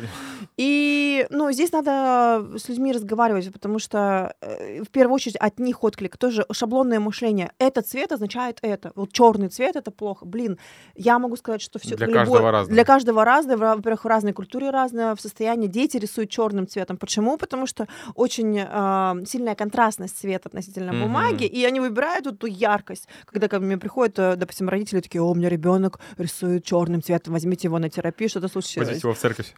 И, 0.57 1.27
ну, 1.31 1.51
здесь 1.53 1.73
надо 1.73 2.59
с 2.59 2.69
людьми 2.69 2.93
разговаривать, 2.93 3.53
потому 3.53 3.79
что 3.79 4.35
э, 4.41 4.83
в 4.83 4.89
первую 4.91 5.15
очередь 5.15 5.37
от 5.37 5.59
них 5.59 5.83
отклик. 5.85 6.17
Тоже 6.17 6.45
шаблонное 6.53 7.01
мышление. 7.01 7.53
Этот 7.59 7.87
цвет 7.89 8.13
означает 8.13 8.59
это. 8.63 8.93
Вот 8.95 9.13
черный 9.13 9.49
цвет 9.49 9.77
это 9.77 9.91
плохо. 9.91 10.25
Блин, 10.27 10.59
я 10.95 11.19
могу 11.19 11.37
сказать, 11.37 11.63
что 11.63 11.79
все 11.79 11.97
Для 11.97 12.07
каждого 12.07 12.51
разное. 12.51 12.75
Для 12.75 12.85
каждого 12.85 13.25
разное. 13.25 13.57
Во- 13.57 13.77
Во-первых, 13.77 14.05
в 14.05 14.09
разной 14.09 14.33
культуре 14.33 14.71
разное, 14.71 15.15
в 15.15 15.21
состоянии. 15.21 15.67
Дети 15.69 15.97
рисуют 15.97 16.31
черным 16.31 16.67
цветом. 16.69 16.97
Почему? 16.97 17.37
Потому 17.39 17.67
что 17.67 17.87
очень 18.15 18.59
э, 18.59 19.25
сильная 19.27 19.55
контрастность 19.55 20.19
цвета 20.19 20.49
относительно 20.49 20.93
Мгм. 21.03 21.13
бумаги, 21.13 21.45
и 21.45 21.65
они 21.65 21.81
выбирают 21.81 22.27
вот 22.27 22.39
ту 22.39 22.47
яркость. 22.47 23.09
Когда 23.27 23.49
ко 23.49 23.61
мне 23.61 23.77
приходят, 23.79 24.19
э, 24.19 24.37
допустим, 24.37 24.69
родители 24.69 25.01
такие, 25.01 25.23
о, 25.23 25.31
у 25.31 25.35
меня 25.35 25.49
ребенок 25.49 26.01
рисует 26.19 26.65
черным 26.65 27.03
цветом, 27.03 27.33
возьмите 27.35 27.69
его 27.69 27.79
на 27.79 27.89
терапию, 27.89 28.29
что-то 28.31 28.49
случилось. 28.49 28.89
Возить 28.89 29.03
его 29.05 29.13
в 29.15 29.19
церковь. 29.19 29.55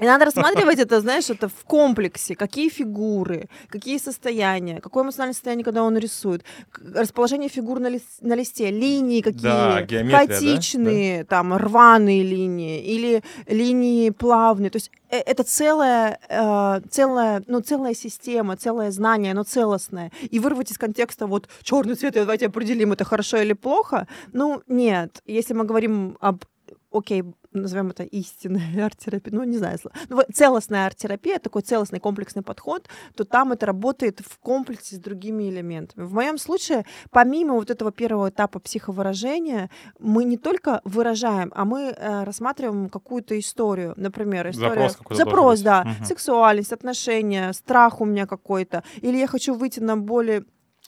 И 0.00 0.04
надо 0.04 0.24
рассматривать 0.24 0.78
это, 0.78 1.00
знаешь, 1.00 1.30
это 1.30 1.48
в 1.48 1.64
комплексе. 1.64 2.34
Какие 2.34 2.68
фигуры, 2.70 3.48
какие 3.68 3.98
состояния, 3.98 4.80
какое 4.80 5.04
эмоциональное 5.04 5.34
состояние, 5.34 5.64
когда 5.64 5.82
он 5.84 5.96
рисует, 5.98 6.44
расположение 6.94 7.48
фигур 7.48 7.78
на, 7.78 7.88
лис- 7.88 8.18
на 8.20 8.34
листе, 8.34 8.70
линии 8.70 9.20
какие, 9.20 9.42
Да, 9.42 9.82
геометрия, 9.82 10.26
да? 10.26 10.34
хаотичные, 10.34 11.24
там, 11.24 11.54
рваные 11.54 12.22
линии 12.22 12.82
или 12.82 13.22
линии 13.46 14.10
плавные. 14.10 14.70
То 14.70 14.76
есть 14.76 14.90
это 15.16 15.42
целая, 15.44 16.18
э, 16.28 16.80
целая, 16.90 17.42
ну, 17.46 17.60
целая 17.60 17.94
система, 17.94 18.56
целое 18.56 18.90
знание, 18.90 19.32
оно 19.32 19.44
целостное. 19.44 20.10
И 20.22 20.38
вырвать 20.38 20.70
из 20.70 20.78
контекста 20.78 21.26
вот 21.26 21.48
черный 21.62 21.94
цвет, 21.94 22.14
давайте 22.14 22.46
определим, 22.46 22.92
это 22.92 23.04
хорошо 23.04 23.38
или 23.38 23.52
плохо. 23.52 24.06
Ну, 24.32 24.62
нет. 24.66 25.20
Если 25.26 25.54
мы 25.54 25.64
говорим 25.64 26.16
об 26.20 26.44
окей, 26.92 27.24
назовем 27.52 27.90
это 27.90 28.02
истинная 28.02 28.84
арт-терапия, 28.84 29.32
ну, 29.34 29.44
не 29.44 29.58
знаю, 29.58 29.78
ну, 30.08 30.22
целостная 30.32 30.86
арт-терапия, 30.86 31.38
такой 31.38 31.62
целостный 31.62 32.00
комплексный 32.00 32.42
подход, 32.42 32.88
то 33.16 33.24
там 33.24 33.52
это 33.52 33.66
работает 33.66 34.20
в 34.20 34.38
комплексе 34.38 34.96
с 34.96 34.98
другими 34.98 35.50
элементами. 35.50 36.04
В 36.04 36.14
моем 36.14 36.38
случае, 36.38 36.84
помимо 37.10 37.54
вот 37.54 37.70
этого 37.70 37.92
первого 37.92 38.30
этапа 38.30 38.58
психовыражения, 38.58 39.70
мы 39.98 40.24
не 40.24 40.36
только 40.36 40.80
выражаем, 40.84 41.52
а 41.54 41.64
мы 41.64 41.94
э, 41.96 42.24
рассматриваем 42.24 42.88
какую-то 42.88 43.38
историю. 43.38 43.94
Например, 43.96 44.48
история... 44.50 44.88
Запрос, 44.88 45.16
Запрос 45.16 45.60
да. 45.60 45.82
Угу. 45.82 46.06
Сексуальность, 46.06 46.72
отношения, 46.72 47.52
страх 47.52 48.00
у 48.00 48.04
меня 48.04 48.26
какой-то. 48.26 48.82
Или 49.00 49.16
я 49.18 49.26
хочу 49.26 49.54
выйти 49.54 49.80
на 49.80 49.96
более 49.96 50.44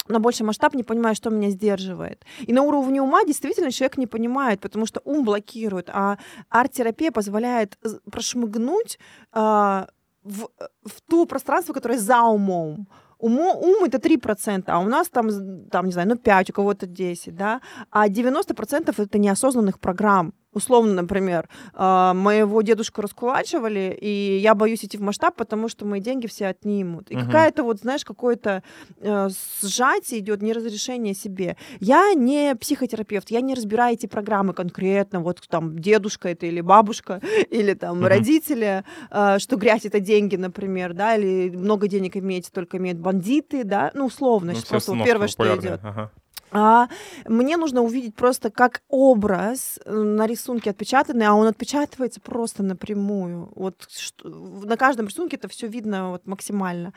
на 0.08 0.20
больший 0.20 0.44
масштаб, 0.46 0.74
не 0.74 0.82
понимая, 0.82 1.14
что 1.14 1.30
меня 1.30 1.50
сдерживает. 1.50 2.24
И 2.40 2.52
на 2.52 2.62
уровне 2.62 3.00
ума 3.00 3.24
действительно 3.24 3.70
человек 3.70 3.98
не 3.98 4.06
понимает, 4.06 4.60
потому 4.60 4.86
что 4.86 5.00
ум 5.04 5.24
блокирует, 5.24 5.90
а 5.90 6.18
арт-терапия 6.50 7.10
позволяет 7.10 7.78
прошмыгнуть 8.10 8.98
э, 9.32 9.86
в, 10.24 10.48
в 10.84 11.00
ту 11.08 11.26
пространство, 11.26 11.72
которое 11.72 11.98
за 11.98 12.22
умом. 12.22 12.86
Умо, 13.18 13.54
ум 13.54 13.84
это 13.84 13.98
3%, 13.98 14.64
а 14.66 14.80
у 14.80 14.88
нас 14.88 15.08
там, 15.08 15.28
там, 15.70 15.86
не 15.86 15.92
знаю, 15.92 16.08
ну 16.08 16.16
5, 16.16 16.50
у 16.50 16.52
кого-то 16.52 16.86
10, 16.86 17.34
да, 17.34 17.60
а 17.90 18.08
90% 18.08 18.94
это 18.96 19.18
неосознанных 19.18 19.78
программ 19.78 20.34
условно, 20.54 20.94
например, 20.94 21.48
а, 21.74 22.14
моего 22.14 22.62
дедушку 22.62 23.02
раскулачивали, 23.02 23.96
и 24.00 24.38
я 24.38 24.54
боюсь 24.54 24.84
идти 24.84 24.96
в 24.96 25.02
масштаб, 25.02 25.36
потому 25.36 25.68
что 25.68 25.84
мои 25.84 26.00
деньги 26.00 26.26
все 26.26 26.46
отнимут. 26.46 27.10
И 27.10 27.16
угу. 27.16 27.26
какая-то 27.26 27.62
вот, 27.64 27.80
знаешь, 27.80 28.04
какое-то 28.04 28.62
э, 29.00 29.28
сжатие 29.62 30.20
идет, 30.20 30.42
неразрешение 30.42 31.14
себе. 31.14 31.56
Я 31.80 32.14
не 32.14 32.54
психотерапевт, 32.54 33.30
я 33.30 33.40
не 33.40 33.54
разбираю 33.54 33.94
эти 33.94 34.06
программы 34.06 34.54
конкретно, 34.54 35.20
вот 35.20 35.42
там 35.48 35.78
дедушка 35.78 36.28
это 36.28 36.46
или 36.46 36.60
бабушка, 36.60 37.20
или 37.50 37.74
там 37.74 37.98
угу. 37.98 38.06
родители, 38.06 38.84
э, 39.10 39.38
что 39.38 39.56
грязь 39.56 39.84
это 39.84 40.00
деньги, 40.00 40.36
например, 40.36 40.94
да, 40.94 41.16
или 41.16 41.50
много 41.54 41.88
денег 41.88 42.16
иметь 42.16 42.50
только 42.52 42.78
имеют 42.78 42.98
бандиты, 42.98 43.64
да, 43.64 43.90
ну 43.94 44.06
условно, 44.06 44.52
ну, 44.52 44.60
просто 44.68 44.96
первое, 45.04 45.28
что 45.28 45.56
идет. 45.56 45.80
Ага 45.82 46.10
а 46.50 46.88
мне 47.26 47.56
нужно 47.56 47.82
увидеть 47.82 48.14
просто 48.14 48.50
как 48.50 48.82
образ 48.88 49.78
э, 49.84 49.92
на 49.92 50.26
рисунке 50.26 50.70
отпечатанный, 50.70 51.26
а 51.26 51.34
он 51.34 51.46
отпечатывается 51.46 52.20
просто 52.20 52.62
напрямую. 52.62 53.52
Вот 53.54 53.86
что, 53.88 54.28
на 54.28 54.76
каждом 54.76 55.06
рисунке 55.06 55.36
это 55.36 55.48
все 55.48 55.66
видно 55.66 56.10
вот 56.10 56.26
максимально. 56.26 56.92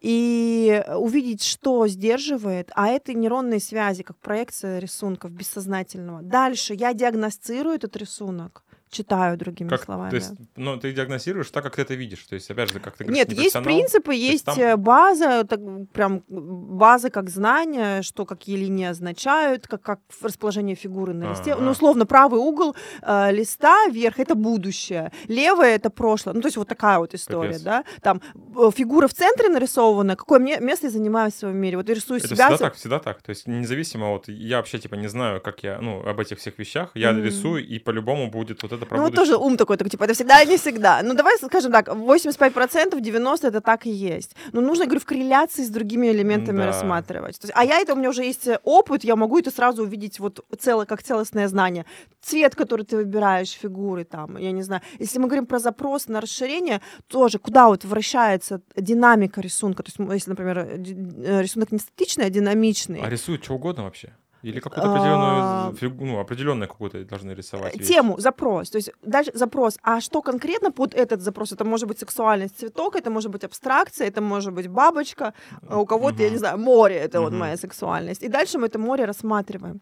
И 0.00 0.84
увидеть, 0.94 1.42
что 1.42 1.86
сдерживает, 1.88 2.70
а 2.74 2.88
это 2.88 3.14
нейронные 3.14 3.60
связи, 3.60 4.02
как 4.02 4.18
проекция 4.18 4.78
рисунков 4.78 5.32
бессознательного. 5.32 6.22
Дальше 6.22 6.74
я 6.74 6.94
диагностирую 6.94 7.74
этот 7.74 7.96
рисунок 7.96 8.62
читаю 8.92 9.36
другими 9.36 9.68
как, 9.68 9.84
словами. 9.84 10.10
То 10.10 10.16
есть, 10.16 10.32
ну, 10.56 10.78
ты 10.78 10.92
диагностируешь 10.92 11.50
так, 11.50 11.64
как 11.64 11.76
ты 11.76 11.82
это 11.82 11.94
видишь. 11.94 12.24
То 12.24 12.34
есть, 12.34 12.50
опять 12.50 12.70
же, 12.70 12.78
как 12.78 12.96
ты 12.96 13.04
говоришь, 13.04 13.26
Нет, 13.26 13.38
есть 13.38 13.60
принципы, 13.62 14.14
есть, 14.14 14.32
есть 14.32 14.44
там... 14.44 14.58
Э, 14.58 14.76
база, 14.76 15.44
так, 15.44 15.60
прям 15.92 16.22
базы 16.28 17.10
как 17.10 17.30
знания, 17.30 18.02
что 18.02 18.26
какие 18.26 18.56
линии 18.56 18.86
означают, 18.86 19.66
как, 19.66 19.82
как 19.82 20.00
расположение 20.20 20.76
фигуры 20.76 21.14
на 21.14 21.30
листе. 21.30 21.52
А-а-а. 21.54 21.60
Ну, 21.60 21.70
условно, 21.70 22.06
правый 22.06 22.38
угол 22.38 22.76
э, 23.00 23.32
листа 23.32 23.88
вверх— 23.88 24.18
это 24.18 24.34
будущее, 24.34 25.10
левое— 25.26 25.74
это 25.76 25.90
прошлое. 25.90 26.34
Ну, 26.34 26.40
то 26.42 26.48
есть 26.48 26.56
вот 26.56 26.68
такая 26.68 26.98
вот 26.98 27.14
история, 27.14 27.52
Капец. 27.52 27.62
да. 27.62 27.84
Там 28.02 28.20
э, 28.36 28.70
фигура 28.76 29.08
в 29.08 29.14
центре 29.14 29.48
нарисована, 29.48 30.16
какое 30.16 30.38
мне 30.38 30.58
место 30.60 30.86
я 30.86 30.92
занимаю 30.92 31.30
в 31.30 31.34
своем 31.34 31.56
мире. 31.56 31.78
Вот 31.78 31.88
я 31.88 31.94
рисую 31.94 32.18
это 32.18 32.28
себя... 32.28 32.48
всегда 32.48 32.58
так, 32.58 32.74
всегда 32.74 32.98
так. 32.98 33.22
То 33.22 33.30
есть 33.30 33.46
независимо, 33.46 34.10
вот 34.10 34.28
я 34.28 34.58
вообще, 34.58 34.78
типа, 34.78 34.96
не 34.96 35.08
знаю, 35.08 35.40
как 35.40 35.62
я, 35.62 35.80
ну, 35.80 36.06
об 36.06 36.20
этих 36.20 36.38
всех 36.38 36.58
вещах, 36.58 36.90
я 36.94 37.10
mm-hmm. 37.10 37.22
рисую, 37.22 37.66
и 37.66 37.78
по-любому 37.78 38.30
будет 38.30 38.62
вот 38.62 38.72
это 38.72 38.81
про 38.86 38.96
Ну, 38.96 39.04
вот 39.04 39.14
тоже 39.14 39.36
ум 39.36 39.56
такой, 39.56 39.76
так, 39.76 39.88
типа, 39.90 40.04
это 40.04 40.14
всегда 40.14 40.42
и 40.42 40.46
не 40.46 40.56
всегда. 40.56 41.02
Ну, 41.02 41.14
давай 41.14 41.36
скажем 41.38 41.72
так, 41.72 41.88
85%, 41.88 43.00
90% 43.00 43.48
это 43.48 43.60
так 43.60 43.86
и 43.86 43.90
есть. 43.90 44.36
Но 44.52 44.60
нужно, 44.60 44.84
говорю, 44.84 45.00
в 45.00 45.04
корреляции 45.04 45.62
с 45.62 45.68
другими 45.68 46.08
элементами 46.08 46.58
да. 46.58 46.66
рассматривать. 46.66 47.38
То 47.38 47.46
есть, 47.46 47.54
а 47.56 47.64
я 47.64 47.78
это, 47.80 47.94
у 47.94 47.96
меня 47.96 48.10
уже 48.10 48.22
есть 48.22 48.48
опыт, 48.64 49.04
я 49.04 49.16
могу 49.16 49.38
это 49.38 49.50
сразу 49.50 49.82
увидеть 49.82 50.20
вот 50.20 50.44
целое, 50.58 50.86
как 50.86 51.02
целостное 51.02 51.48
знание. 51.48 51.84
Цвет, 52.20 52.54
который 52.54 52.84
ты 52.84 52.96
выбираешь, 52.96 53.50
фигуры 53.50 54.04
там, 54.04 54.36
я 54.36 54.52
не 54.52 54.62
знаю. 54.62 54.82
Если 54.98 55.18
мы 55.18 55.26
говорим 55.26 55.46
про 55.46 55.58
запрос 55.58 56.08
на 56.08 56.20
расширение, 56.20 56.80
тоже 57.08 57.38
куда 57.38 57.68
вот 57.68 57.84
вращается 57.84 58.60
динамика 58.76 59.40
рисунка. 59.40 59.82
То 59.82 59.88
есть, 59.88 60.12
если, 60.12 60.30
например, 60.30 60.58
э, 60.58 61.42
рисунок 61.42 61.72
не 61.72 61.78
статичный, 61.78 62.26
а 62.26 62.30
динамичный. 62.30 63.00
А 63.02 63.08
рисует 63.08 63.44
что 63.44 63.54
угодно 63.54 63.84
вообще? 63.84 64.12
Или 64.42 64.60
какую-то 64.60 64.90
определенную, 64.90 65.42
а, 65.42 65.72
фигу, 65.76 66.04
ну, 66.04 66.18
определенное 66.18 66.66
какую-то 66.66 67.04
должны 67.04 67.34
рисовать? 67.34 67.76
Вещь. 67.76 67.88
Тему, 67.88 68.18
запрос. 68.18 68.70
То 68.70 68.78
есть 68.78 68.92
дальше 69.02 69.30
запрос. 69.34 69.78
А 69.82 70.00
что 70.00 70.22
конкретно 70.22 70.72
под 70.72 70.94
этот 70.94 71.20
запрос? 71.20 71.52
Это 71.52 71.64
может 71.64 71.88
быть 71.88 71.98
сексуальность 71.98 72.58
цветок, 72.58 72.96
это 72.96 73.10
может 73.10 73.30
быть 73.30 73.44
абстракция, 73.44 74.08
это 74.08 74.20
может 74.20 74.52
быть 74.52 74.68
бабочка, 74.68 75.32
а 75.68 75.78
у 75.78 75.86
кого-то, 75.86 76.16
угу. 76.16 76.22
я 76.22 76.30
не 76.30 76.38
знаю, 76.38 76.58
море, 76.58 76.96
это 76.96 77.20
угу. 77.20 77.30
вот 77.30 77.38
моя 77.38 77.56
сексуальность. 77.56 78.22
И 78.22 78.28
дальше 78.28 78.58
мы 78.58 78.66
это 78.66 78.78
море 78.78 79.04
рассматриваем. 79.04 79.80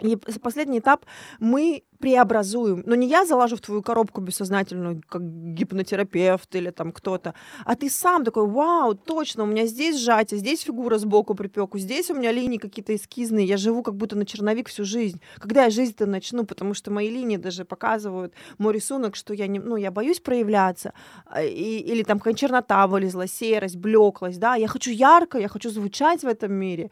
И 0.00 0.16
последний 0.16 0.78
этап 0.78 1.06
мы 1.40 1.82
преобразуем. 1.98 2.82
Но 2.86 2.94
не 2.94 3.08
я 3.08 3.24
залажу 3.26 3.56
в 3.56 3.60
твою 3.60 3.82
коробку 3.82 4.20
бессознательную, 4.20 5.02
как 5.08 5.22
гипнотерапевт 5.22 6.54
или 6.54 6.70
там 6.70 6.92
кто-то, 6.92 7.34
а 7.64 7.74
ты 7.74 7.90
сам 7.90 8.24
такой, 8.24 8.46
вау, 8.46 8.94
точно, 8.94 9.44
у 9.44 9.46
меня 9.46 9.66
здесь 9.66 9.98
сжатие, 9.98 10.38
здесь 10.40 10.60
фигура 10.60 10.98
сбоку 10.98 11.34
припеку, 11.34 11.78
здесь 11.78 12.10
у 12.10 12.14
меня 12.14 12.32
линии 12.32 12.58
какие-то 12.58 12.94
эскизные, 12.94 13.46
я 13.46 13.56
живу 13.56 13.82
как 13.82 13.96
будто 13.96 14.16
на 14.16 14.26
черновик 14.26 14.68
всю 14.68 14.84
жизнь. 14.84 15.20
Когда 15.36 15.64
я 15.64 15.70
жизнь-то 15.70 16.06
начну, 16.06 16.44
потому 16.44 16.74
что 16.74 16.90
мои 16.90 17.10
линии 17.10 17.36
даже 17.36 17.64
показывают 17.64 18.34
мой 18.58 18.74
рисунок, 18.74 19.16
что 19.16 19.34
я 19.34 19.46
не, 19.46 19.58
ну, 19.58 19.76
я 19.76 19.90
боюсь 19.90 20.20
проявляться, 20.20 20.92
а, 21.26 21.42
и, 21.42 21.78
или 21.78 22.02
там 22.02 22.20
чернота 22.34 22.86
вылезла, 22.86 23.26
серость, 23.26 23.76
блеклость, 23.76 24.38
да, 24.38 24.54
я 24.56 24.68
хочу 24.68 24.90
ярко, 24.90 25.38
я 25.38 25.48
хочу 25.48 25.70
звучать 25.70 26.22
в 26.22 26.26
этом 26.26 26.52
мире. 26.52 26.90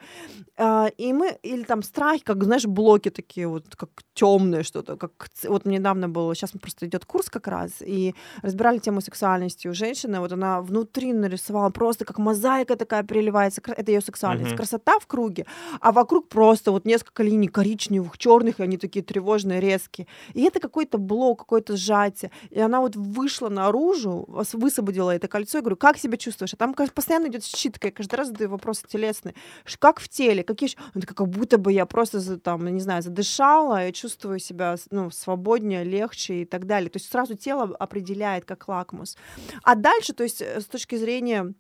А, 0.56 0.88
и 0.96 1.12
мы, 1.12 1.36
или 1.42 1.62
там 1.64 1.82
страх, 1.82 2.22
как, 2.24 2.44
знаешь, 2.44 2.66
блоки 2.66 3.10
такие 3.10 3.46
вот, 3.48 3.76
как 3.76 3.90
темное 4.14 4.62
что-то, 4.62 4.93
как 4.96 5.28
вот 5.44 5.64
недавно 5.66 6.08
было, 6.08 6.34
сейчас 6.34 6.52
просто 6.52 6.86
идет 6.86 7.04
курс 7.04 7.30
как 7.30 7.48
раз, 7.48 7.70
и 7.80 8.14
разбирали 8.42 8.78
тему 8.78 9.00
сексуальности 9.00 9.68
у 9.68 9.74
женщины, 9.74 10.20
вот 10.20 10.32
она 10.32 10.60
внутри 10.60 11.12
нарисовала 11.12 11.70
просто 11.70 12.04
как 12.04 12.18
мозаика 12.18 12.76
такая 12.76 13.02
переливается, 13.02 13.62
это 13.66 13.90
ее 13.90 14.00
сексуальность, 14.00 14.52
uh-huh. 14.52 14.56
красота 14.56 14.98
в 14.98 15.06
круге, 15.06 15.46
а 15.80 15.92
вокруг 15.92 16.28
просто 16.28 16.72
вот 16.72 16.84
несколько 16.84 17.22
линий 17.22 17.48
коричневых, 17.48 18.18
черных, 18.18 18.60
и 18.60 18.62
они 18.62 18.76
такие 18.76 19.04
тревожные, 19.04 19.60
резкие. 19.60 20.06
И 20.32 20.42
это 20.42 20.60
какой-то 20.60 20.98
блок, 20.98 21.40
какое-то 21.40 21.76
сжатие. 21.76 22.30
И 22.50 22.60
она 22.60 22.80
вот 22.80 22.96
вышла 22.96 23.48
наружу, 23.48 24.26
высвободила 24.52 25.10
это 25.10 25.28
кольцо, 25.28 25.58
и 25.58 25.60
говорю, 25.60 25.76
как 25.76 25.98
себя 25.98 26.16
чувствуешь? 26.16 26.54
А 26.54 26.56
там 26.56 26.74
постоянно 26.74 27.28
идет 27.28 27.44
щитка, 27.44 27.88
я 27.88 27.92
каждый 27.92 28.16
раз 28.16 28.28
задаю 28.28 28.50
вопросы 28.50 28.86
телесные. 28.86 29.34
Как 29.78 30.00
в 30.00 30.08
теле? 30.08 30.42
Какие... 30.42 30.70
Как 31.06 31.28
будто 31.28 31.58
бы 31.58 31.72
я 31.72 31.86
просто, 31.86 32.38
там, 32.38 32.66
не 32.66 32.80
знаю, 32.80 33.02
задышала, 33.02 33.86
и 33.86 33.92
чувствую 33.92 34.38
себя 34.38 34.76
ну, 34.90 35.10
свободнее, 35.10 35.84
легче 35.84 36.42
и 36.42 36.44
так 36.44 36.66
далее. 36.66 36.90
То 36.90 36.98
есть 36.98 37.10
сразу 37.10 37.34
тело 37.34 37.74
определяет 37.78 38.44
как 38.44 38.68
лакмус. 38.68 39.16
А 39.62 39.74
дальше, 39.74 40.12
то 40.12 40.22
есть 40.22 40.42
э, 40.42 40.60
с 40.60 40.66
точки 40.66 40.96
зрения 40.96 41.54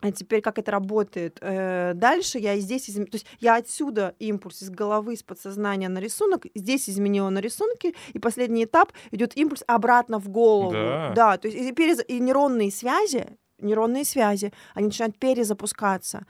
а 0.00 0.12
теперь 0.12 0.42
как 0.42 0.58
это 0.58 0.70
работает? 0.70 1.38
Э, 1.40 1.92
дальше 1.94 2.38
я 2.38 2.58
здесь, 2.58 2.90
изм... 2.90 3.04
то 3.06 3.14
есть 3.14 3.26
я 3.40 3.54
отсюда 3.54 4.14
импульс 4.18 4.60
из 4.60 4.68
головы, 4.68 5.14
из 5.14 5.22
подсознания 5.22 5.88
на 5.88 5.98
рисунок, 5.98 6.44
здесь 6.54 6.90
изменила 6.90 7.30
на 7.30 7.38
рисунке, 7.38 7.94
и 8.12 8.18
последний 8.18 8.64
этап 8.64 8.92
идет 9.12 9.34
импульс 9.34 9.64
обратно 9.66 10.18
в 10.18 10.28
голову. 10.28 10.72
Да, 10.72 11.12
да 11.14 11.38
то 11.38 11.48
есть 11.48 11.58
и, 11.58 11.72
перез... 11.72 12.04
и 12.06 12.20
нейронные 12.20 12.70
связи, 12.70 13.38
нейронные 13.58 14.04
связи, 14.04 14.52
они 14.74 14.88
начинают 14.88 15.18
перезапускаться. 15.18 16.26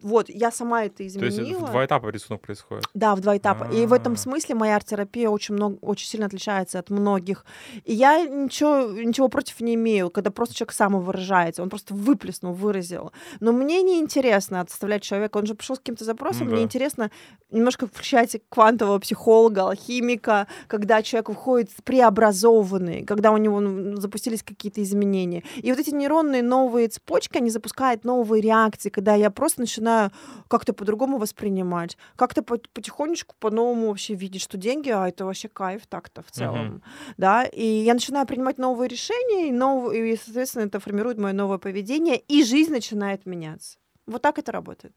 Вот, 0.00 0.28
я 0.28 0.50
сама 0.52 0.84
это 0.84 1.06
изменила. 1.06 1.30
То 1.30 1.42
есть 1.42 1.60
в 1.60 1.70
два 1.70 1.84
этапа 1.84 2.08
рисунок 2.08 2.42
происходит? 2.42 2.84
Да, 2.94 3.16
в 3.16 3.20
два 3.20 3.36
этапа. 3.36 3.64
А-а-а. 3.64 3.74
И 3.74 3.86
в 3.86 3.92
этом 3.92 4.12
а. 4.12 4.16
смысле 4.16 4.54
моя 4.54 4.76
арт-терапия 4.76 5.28
очень, 5.28 5.56
много, 5.56 5.76
очень 5.80 6.06
сильно 6.06 6.26
отличается 6.26 6.78
от 6.78 6.90
многих. 6.90 7.44
И 7.84 7.94
я 7.94 8.24
ничего, 8.24 8.92
ничего 8.92 9.28
против 9.28 9.60
не 9.60 9.74
имею, 9.74 10.10
когда 10.10 10.30
просто 10.30 10.54
человек 10.54 10.72
самовыражается, 10.72 11.62
он 11.62 11.68
просто 11.68 11.94
выплеснул, 11.94 12.52
выразил. 12.52 13.12
Но 13.40 13.52
мне 13.52 13.82
не 13.82 13.98
интересно 13.98 14.60
отставлять 14.60 15.02
человека, 15.02 15.38
он 15.38 15.46
же 15.46 15.54
пришел 15.54 15.74
с 15.74 15.80
каким-то 15.80 16.04
запросом, 16.04 16.46
ну, 16.46 16.54
мне 16.54 16.62
интересно 16.62 17.10
немножко 17.50 17.86
включать 17.86 18.40
квантового 18.48 18.98
психолога, 19.00 19.68
алхимика, 19.68 20.46
когда 20.68 21.02
человек 21.02 21.30
выходит 21.30 21.70
преобразованный, 21.82 23.04
когда 23.04 23.32
у 23.32 23.36
него 23.36 23.60
ну, 23.60 23.96
запустились 23.96 24.42
какие-то 24.42 24.82
изменения. 24.82 25.42
И 25.56 25.72
вот 25.72 25.80
эти 25.80 25.90
нейронные 25.90 26.42
новые 26.42 26.88
цепочки, 26.88 27.38
они 27.38 27.50
запускают 27.50 28.04
новые 28.04 28.42
реакции, 28.42 28.90
когда 28.90 29.14
я 29.14 29.30
просто 29.30 29.62
начинаю 29.62 29.87
начинаю 29.88 30.10
как-то 30.48 30.72
по-другому 30.72 31.18
воспринимать, 31.18 31.96
как-то 32.16 32.42
потихонечку 32.42 33.34
по-новому 33.38 33.88
вообще 33.88 34.14
видеть, 34.14 34.42
что 34.42 34.56
деньги, 34.56 34.90
а 34.90 35.08
это 35.08 35.24
вообще 35.24 35.48
кайф 35.48 35.86
так-то 35.86 36.22
в 36.22 36.30
целом, 36.30 36.76
uh-huh. 36.76 37.14
да, 37.16 37.44
и 37.44 37.64
я 37.64 37.94
начинаю 37.94 38.26
принимать 38.26 38.58
новые 38.58 38.88
решения, 38.88 39.48
и, 39.48 39.52
нов... 39.52 39.92
и, 39.92 40.16
соответственно, 40.16 40.64
это 40.64 40.80
формирует 40.80 41.18
мое 41.18 41.32
новое 41.32 41.58
поведение, 41.58 42.18
и 42.18 42.44
жизнь 42.44 42.72
начинает 42.72 43.26
меняться. 43.26 43.78
Вот 44.06 44.22
так 44.22 44.38
это 44.38 44.52
работает. 44.52 44.94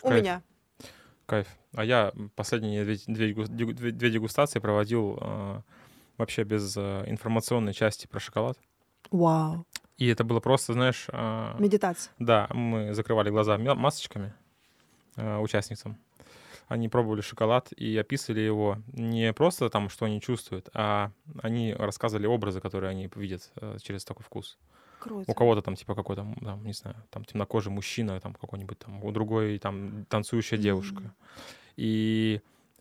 Кайф. 0.00 0.14
У 0.14 0.16
меня. 0.16 0.42
Кайф. 1.26 1.46
А 1.74 1.84
я 1.84 2.12
последние 2.34 2.84
две, 2.84 2.96
две, 3.06 3.34
две, 3.34 3.90
две 3.92 4.10
дегустации 4.10 4.58
проводил 4.58 5.18
э, 5.20 5.60
вообще 6.16 6.44
без 6.44 6.74
э, 6.76 7.04
информационной 7.06 7.74
части 7.74 8.06
про 8.06 8.20
шоколад. 8.20 8.58
Вау. 9.10 9.66
И 9.98 10.06
это 10.06 10.24
было 10.24 10.40
просто, 10.40 10.72
знаешь... 10.72 11.06
э, 11.12 11.56
Медитация. 11.58 12.12
Да, 12.18 12.48
мы 12.52 12.94
закрывали 12.94 13.30
глаза 13.30 13.58
масочками 13.58 14.32
э, 15.16 15.38
участницам. 15.38 15.98
Они 16.68 16.88
пробовали 16.88 17.20
шоколад 17.20 17.72
и 17.72 17.96
описывали 17.96 18.40
его 18.40 18.78
не 18.92 19.32
просто 19.32 19.68
там, 19.70 19.88
что 19.88 20.04
они 20.04 20.20
чувствуют, 20.20 20.68
а 20.74 21.10
они 21.42 21.74
рассказывали 21.74 22.26
образы, 22.26 22.60
которые 22.60 22.90
они 22.90 23.10
видят 23.14 23.50
э, 23.56 23.78
через 23.82 24.04
такой 24.04 24.24
вкус. 24.24 24.58
Круто. 25.00 25.30
У 25.30 25.34
кого-то 25.34 25.62
там 25.62 25.76
типа 25.76 25.94
какой-то, 25.94 26.26
там, 26.42 26.64
не 26.64 26.72
знаю, 26.72 26.96
там 27.10 27.24
темнокожий 27.24 27.72
мужчина, 27.72 28.20
там 28.20 28.34
какой-нибудь 28.34 28.78
там, 28.78 29.02
у 29.02 29.10
другой 29.12 29.58
там 29.58 30.04
танцующая 30.08 30.58
девушка. 30.58 31.00
Мгм. 31.00 31.14
И 31.76 32.40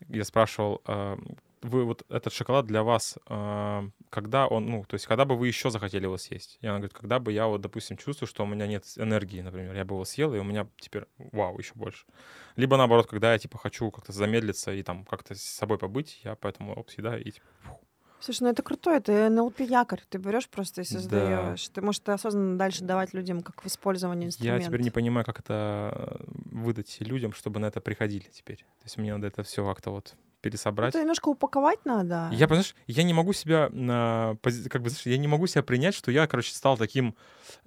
я 0.09 0.24
спрашивал, 0.24 0.82
э, 0.86 1.18
вы 1.62 1.86
вот 1.86 2.05
этот 2.10 2.34
шоколад 2.34 2.66
для 2.66 2.84
вас, 2.84 3.18
э, 3.28 3.89
когда 4.10 4.47
он, 4.47 4.66
ну, 4.68 4.86
то 4.88 4.95
есть 4.95 5.05
когда 5.05 5.26
бы 5.26 5.36
вы 5.36 5.47
еще 5.47 5.70
захотели 5.70 6.03
его 6.03 6.18
съесть? 6.18 6.58
И 6.62 6.68
она 6.68 6.78
говорит, 6.78 6.93
когда 6.93 7.20
бы 7.20 7.32
я 7.32 7.47
вот, 7.47 7.62
допустим, 7.62 7.97
чувствую, 7.97 8.28
что 8.28 8.43
у 8.43 8.47
меня 8.47 8.68
нет 8.68 8.86
энергии, 8.97 9.41
например, 9.41 9.76
я 9.76 9.86
бы 9.86 9.95
его 9.95 10.05
съел, 10.05 10.34
и 10.34 10.39
у 10.39 10.43
меня 10.43 10.68
теперь, 10.80 11.05
вау, 11.18 11.58
еще 11.58 11.74
больше. 11.76 12.05
Либо 12.55 12.78
наоборот, 12.78 13.08
когда 13.08 13.34
я, 13.34 13.39
типа, 13.39 13.58
хочу 13.58 13.91
как-то 13.91 14.12
замедлиться 14.12 14.72
и 14.74 14.84
там 14.84 15.05
как-то 15.05 15.36
с 15.36 15.41
собой 15.41 15.78
побыть, 15.78 16.22
я 16.24 16.36
поэтому 16.36 16.74
оп, 16.74 16.89
съедаю 16.89 17.24
и, 17.24 17.32
типа, 17.32 17.45
фу. 17.62 17.80
Слушай, 18.20 18.43
ну 18.43 18.49
это 18.49 18.64
круто, 18.64 18.89
это 18.89 19.30
НЛП 19.30 19.60
якорь. 19.60 20.01
Ты 20.10 20.18
берешь 20.18 20.49
просто 20.49 20.82
и 20.82 20.84
создаешь. 20.84 21.68
Ты 21.70 21.82
можешь 21.82 22.01
это 22.01 22.16
осознанно 22.16 22.58
дальше 22.58 22.84
давать 22.84 23.14
людям 23.14 23.41
как 23.41 23.64
в 23.64 23.68
использовании 23.68 24.24
Я 24.24 24.28
инструмента. 24.28 24.66
теперь 24.68 24.82
не 24.82 24.89
понимаю, 24.89 25.24
как 25.26 25.39
это 25.39 26.18
э, 26.20 26.24
выдать 26.51 26.97
людям, 26.99 27.32
чтобы 27.34 27.60
на 27.60 27.68
это 27.68 27.80
приходили 27.80 28.26
теперь. 28.32 28.58
То 28.58 28.86
есть 28.86 28.97
мне 28.97 29.14
надо 29.14 29.28
это 29.28 29.43
все 29.43 29.64
как-то 29.64 29.91
вот 29.91 30.16
пересобрать. 30.51 30.89
Это 30.95 30.99
немножко 31.01 31.29
упаковать 31.29 31.79
надо. 31.85 32.29
Я, 32.31 32.47
понимаешь, 32.47 32.75
я 32.87 33.03
не 33.03 33.13
могу 33.13 33.33
себя, 33.33 33.67
пози- 33.71 34.69
как 34.69 34.81
бы, 34.81 34.89
знаешь, 34.89 35.05
я 35.05 35.17
не 35.17 35.27
могу 35.27 35.47
себя 35.47 35.63
принять, 35.63 35.95
что 35.95 36.11
я, 36.11 36.27
короче, 36.27 36.53
стал 36.53 36.77
таким 36.77 37.15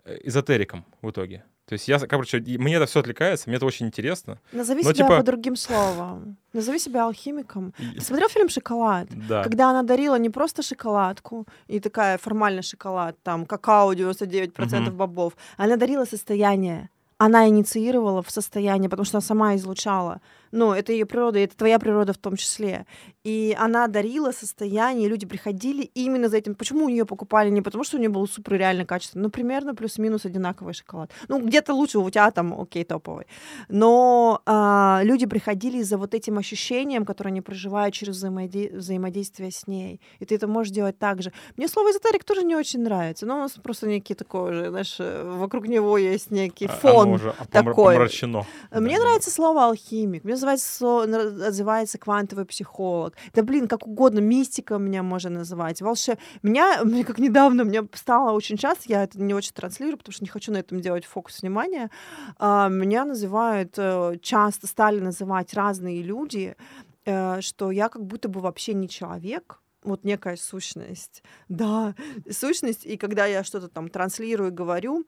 э, 0.04 0.18
эзотериком 0.24 0.84
в 1.02 1.10
итоге. 1.10 1.44
То 1.66 1.74
есть 1.74 1.86
я, 1.88 1.98
короче, 2.00 2.40
мне 2.40 2.74
это 2.76 2.86
все 2.86 2.98
отвлекается, 3.00 3.48
мне 3.48 3.56
это 3.56 3.66
очень 3.66 3.86
интересно. 3.86 4.38
Назови 4.52 4.82
Но, 4.82 4.92
себя 4.92 5.04
типа- 5.04 5.16
по 5.18 5.22
другим 5.22 5.56
словам. 5.56 6.36
Назови 6.52 6.78
себя 6.80 7.04
алхимиком. 7.04 7.72
Ты 7.94 8.00
смотрел 8.00 8.28
фильм 8.28 8.48
«Шоколад»? 8.48 9.06
да. 9.28 9.44
Когда 9.44 9.70
она 9.70 9.82
дарила 9.82 10.18
не 10.18 10.30
просто 10.30 10.62
шоколадку, 10.62 11.46
и 11.68 11.78
такая 11.80 12.18
формальный 12.18 12.62
шоколад, 12.62 13.14
там, 13.22 13.46
какао 13.46 13.92
99% 13.94 14.80
Мгм. 14.88 14.96
бобов, 14.96 15.32
она 15.58 15.76
дарила 15.76 16.04
состояние. 16.06 16.88
Она 17.18 17.46
инициировала 17.48 18.22
в 18.22 18.30
состояние, 18.30 18.88
потому 18.88 19.04
что 19.06 19.18
она 19.18 19.22
сама 19.26 19.54
излучала. 19.54 20.20
Ну, 20.53 20.72
это 20.72 20.92
ее 20.92 21.07
природа, 21.07 21.38
и 21.38 21.42
это 21.42 21.57
твоя 21.57 21.78
природа 21.78 22.12
в 22.12 22.18
том 22.18 22.36
числе. 22.36 22.86
И 23.24 23.57
она 23.59 23.86
дарила 23.86 24.32
состояние, 24.32 25.09
люди 25.09 25.26
приходили 25.26 25.82
именно 25.94 26.28
за 26.28 26.38
этим. 26.38 26.55
Почему 26.55 26.86
у 26.86 26.88
нее 26.88 27.05
покупали? 27.05 27.51
Не 27.51 27.62
потому, 27.62 27.84
что 27.84 27.96
у 27.96 28.01
нее 28.01 28.09
был 28.09 28.26
супер 28.26 28.55
реально 28.55 28.84
качественный, 28.84 29.24
ну, 29.24 29.30
примерно 29.30 29.74
плюс-минус 29.74 30.24
одинаковый 30.24 30.74
шоколад. 30.74 31.11
Ну, 31.28 31.40
где-то 31.40 31.74
лучше, 31.74 31.98
у 31.98 32.11
тебя 32.11 32.30
там, 32.30 32.59
окей, 32.61 32.84
топовый. 32.84 33.26
Но 33.68 34.40
а, 34.46 35.01
люди 35.05 35.26
приходили 35.26 35.82
за 35.82 35.96
вот 35.98 36.14
этим 36.14 36.38
ощущением, 36.38 37.05
которое 37.05 37.30
они 37.30 37.40
проживают 37.40 37.94
через 37.94 38.16
взаимоде- 38.22 38.74
взаимодействие 38.76 39.51
с 39.51 39.66
ней. 39.66 40.01
И 40.18 40.24
ты 40.24 40.34
это 40.34 40.46
можешь 40.46 40.72
делать 40.72 40.98
так 40.98 41.22
же. 41.22 41.32
Мне 41.57 41.68
слово 41.68 41.90
эзотерик 41.90 42.24
тоже 42.24 42.42
не 42.42 42.57
очень 42.57 42.80
нравится, 42.80 43.26
но 43.26 43.36
у 43.36 43.38
нас 43.38 43.53
просто 43.62 43.86
некий 43.86 44.14
такой 44.14 44.53
же, 44.53 44.68
знаешь, 44.70 44.96
вокруг 44.98 45.68
него 45.68 45.98
есть 45.98 46.30
некий 46.30 46.66
А- 46.66 46.68
фон. 46.68 47.14
Помра- 47.14 47.34
такой. 47.51 47.94
помрачено. 47.94 48.46
Мне 48.72 48.96
Да. 48.96 49.03
нравится 49.05 49.30
слово 49.30 49.66
алхимик, 49.66 50.24
мне 50.24 50.36
называется, 50.41 50.68
со- 50.68 51.07
на- 51.07 51.47
отзывается 51.49 51.99
квантовый 51.99 52.45
психолог. 52.45 53.14
Да 53.34 53.43
блин, 53.43 53.68
как 53.68 53.86
угодно, 53.86 54.20
мистика 54.20 54.78
меня 54.78 55.03
можно 55.03 55.30
называть. 55.30 55.80
Волше... 55.82 56.18
Меня, 56.43 56.80
мне 56.84 57.05
как 57.05 57.18
недавно, 57.18 57.64
мне 57.64 57.82
стало 57.95 58.32
очень 58.32 58.57
часто, 58.57 58.84
я 58.86 59.05
это 59.05 59.20
не 59.20 59.34
очень 59.34 59.53
транслирую, 59.53 59.99
потому 59.99 60.12
что 60.12 60.24
не 60.24 60.28
хочу 60.30 60.53
на 60.53 60.59
этом 60.59 60.80
делать 60.80 61.05
фокус 61.05 61.43
внимания, 61.43 61.91
а, 62.38 62.68
меня 62.68 63.05
называют, 63.05 63.74
э, 63.76 64.16
часто 64.22 64.66
стали 64.66 65.01
называть 65.01 65.55
разные 65.55 66.03
люди, 66.03 66.57
э, 67.05 67.41
что 67.41 67.70
я 67.70 67.88
как 67.88 68.05
будто 68.05 68.28
бы 68.28 68.41
вообще 68.41 68.74
не 68.74 68.88
человек, 68.88 69.61
вот 69.82 70.05
некая 70.05 70.36
сущность. 70.36 71.22
Да, 71.49 71.95
сущность, 72.30 72.86
и 72.86 72.97
когда 72.97 73.26
я 73.26 73.45
что-то 73.45 73.68
там 73.68 73.88
транслирую 73.88 74.53
говорю, 74.53 75.05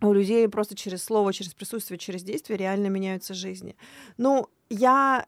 у 0.00 0.12
людей 0.12 0.48
просто 0.48 0.74
через 0.74 1.02
слово, 1.02 1.32
через 1.32 1.54
присутствие, 1.54 1.98
через 1.98 2.22
действие 2.22 2.58
реально 2.58 2.88
меняются 2.88 3.34
жизни. 3.34 3.76
Ну, 4.18 4.48
я 4.68 5.26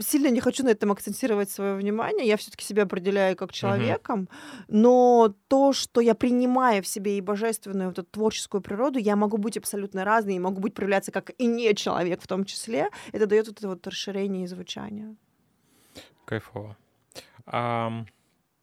сильно 0.00 0.30
не 0.30 0.40
хочу 0.40 0.64
на 0.64 0.70
этом 0.70 0.90
акцентировать 0.90 1.50
свое 1.50 1.74
внимание. 1.74 2.26
Я 2.26 2.36
все-таки 2.36 2.64
себя 2.64 2.84
определяю 2.84 3.36
как 3.36 3.52
человеком, 3.52 4.28
но 4.68 5.34
то, 5.48 5.72
что 5.72 6.00
я 6.00 6.14
принимаю 6.14 6.82
в 6.82 6.86
себе 6.86 7.18
и 7.18 7.20
божественную 7.20 7.88
вот 7.88 7.98
эту 7.98 8.08
творческую 8.10 8.62
природу, 8.62 8.98
я 8.98 9.16
могу 9.16 9.36
быть 9.36 9.58
абсолютно 9.58 10.04
разной, 10.04 10.34
и 10.36 10.38
могу 10.38 10.60
быть 10.60 10.74
проявляться 10.74 11.12
как 11.12 11.30
и 11.38 11.46
не 11.46 11.74
человек 11.74 12.22
в 12.22 12.26
том 12.26 12.44
числе. 12.44 12.88
Это 13.12 13.26
дает 13.26 13.48
вот 13.48 13.58
это 13.58 13.68
вот 13.68 13.86
расширение 13.86 14.44
и 14.44 14.46
звучание. 14.46 15.14
Кайфово. 16.24 16.76
Ам, 17.44 18.06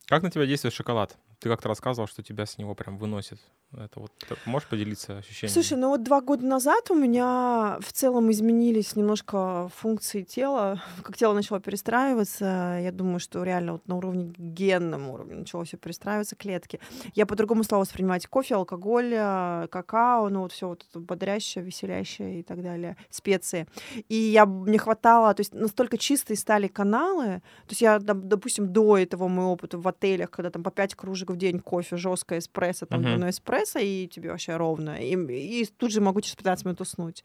как 0.07 0.23
на 0.23 0.31
тебя 0.31 0.45
действует 0.45 0.73
шоколад? 0.73 1.17
Ты 1.39 1.49
как-то 1.49 1.69
рассказывал, 1.69 2.07
что 2.07 2.23
тебя 2.23 2.45
с 2.45 2.57
него 2.57 2.73
прям 2.75 2.97
выносит. 2.97 3.39
Это 3.78 3.99
вот 3.99 4.11
можешь 4.45 4.67
поделиться 4.67 5.17
ощущениями? 5.17 5.53
Слушай, 5.53 5.78
ну 5.78 5.89
вот 5.89 6.03
два 6.03 6.21
года 6.21 6.45
назад 6.45 6.91
у 6.91 6.95
меня 6.95 7.78
в 7.82 7.91
целом 7.91 8.30
изменились 8.32 8.95
немножко 8.95 9.69
функции 9.76 10.21
тела. 10.21 10.82
Как 11.03 11.17
тело 11.17 11.34
начало 11.34 11.59
перестраиваться, 11.59 12.80
я 12.82 12.91
думаю, 12.91 13.19
что 13.19 13.43
реально 13.43 13.74
вот 13.74 13.88
на 13.88 13.95
уровне 13.95 14.32
генном 14.38 15.09
уровне 15.09 15.36
начало 15.36 15.65
все 15.65 15.78
перестраиваться, 15.78 16.36
клетки. 16.36 16.80
Я 17.15 17.26
по-другому 17.26 17.63
стала 17.63 17.82
воспринимать 17.82 18.28
кофе, 18.28 18.55
алкоголь, 18.55 19.13
э, 19.13 19.67
какао, 19.71 20.30
ну 20.30 20.41
вот 20.41 20.51
все 20.51 20.67
вот 20.67 20.86
это 20.89 20.99
бодрящее, 20.99 21.63
веселящее 21.63 22.39
и 22.41 22.43
так 22.43 22.61
далее, 22.61 22.95
специи. 23.09 23.67
И 24.09 24.15
я 24.15 24.45
не 24.45 24.78
хватало, 24.78 25.34
то 25.34 25.41
есть 25.41 25.53
настолько 25.53 25.97
чистые 25.97 26.38
стали 26.38 26.67
каналы. 26.67 27.41
То 27.65 27.69
есть 27.71 27.82
я, 27.82 27.97
доп- 27.97 28.21
допустим, 28.24 28.71
до 28.71 28.97
этого 28.97 29.28
мой 29.28 29.45
опыт 29.45 29.74
в 29.74 29.88
отелях, 29.88 30.30
когда 30.32 30.49
там 30.49 30.63
по 30.63 30.71
5 30.71 30.95
кружек 30.95 31.32
в 31.32 31.38
день 31.38 31.59
кофе, 31.59 31.97
жесткое 31.97 32.39
эспрессо, 32.39 32.86
там 32.86 32.99
Мгм. 32.99 33.07
двойной 33.09 33.30
эспрессо, 33.64 33.80
и 33.80 34.07
тебе 34.07 34.30
вообще 34.30 34.57
ровно. 34.57 34.97
И, 34.97 35.16
и 35.16 35.66
тут 35.66 35.91
же 35.91 36.01
могу 36.01 36.22
через 36.22 36.36
15 36.36 36.66
минут 36.66 36.82
уснуть. 36.82 37.24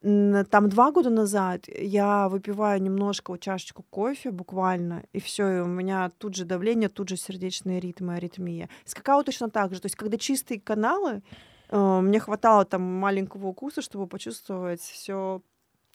Там 0.00 0.68
два 0.68 0.92
года 0.92 1.10
назад 1.10 1.66
я 1.68 2.28
выпиваю 2.28 2.80
немножко, 2.80 3.32
вот 3.32 3.40
чашечку 3.40 3.84
кофе 3.90 4.30
буквально, 4.30 5.02
и 5.12 5.20
все, 5.20 5.58
и 5.58 5.60
у 5.60 5.66
меня 5.66 6.10
тут 6.18 6.36
же 6.36 6.44
давление, 6.44 6.88
тут 6.88 7.08
же 7.08 7.16
сердечные 7.16 7.80
ритмы, 7.80 8.14
аритмия. 8.14 8.68
С 8.84 8.94
какао 8.94 9.22
точно 9.22 9.50
так 9.50 9.74
же. 9.74 9.80
То 9.80 9.86
есть, 9.86 9.96
когда 9.96 10.16
чистые 10.16 10.60
каналы, 10.60 11.22
э, 11.70 12.00
мне 12.00 12.20
хватало 12.20 12.64
там 12.64 12.82
маленького 12.82 13.48
укуса, 13.48 13.82
чтобы 13.82 14.06
почувствовать 14.06 14.80
все 14.80 15.42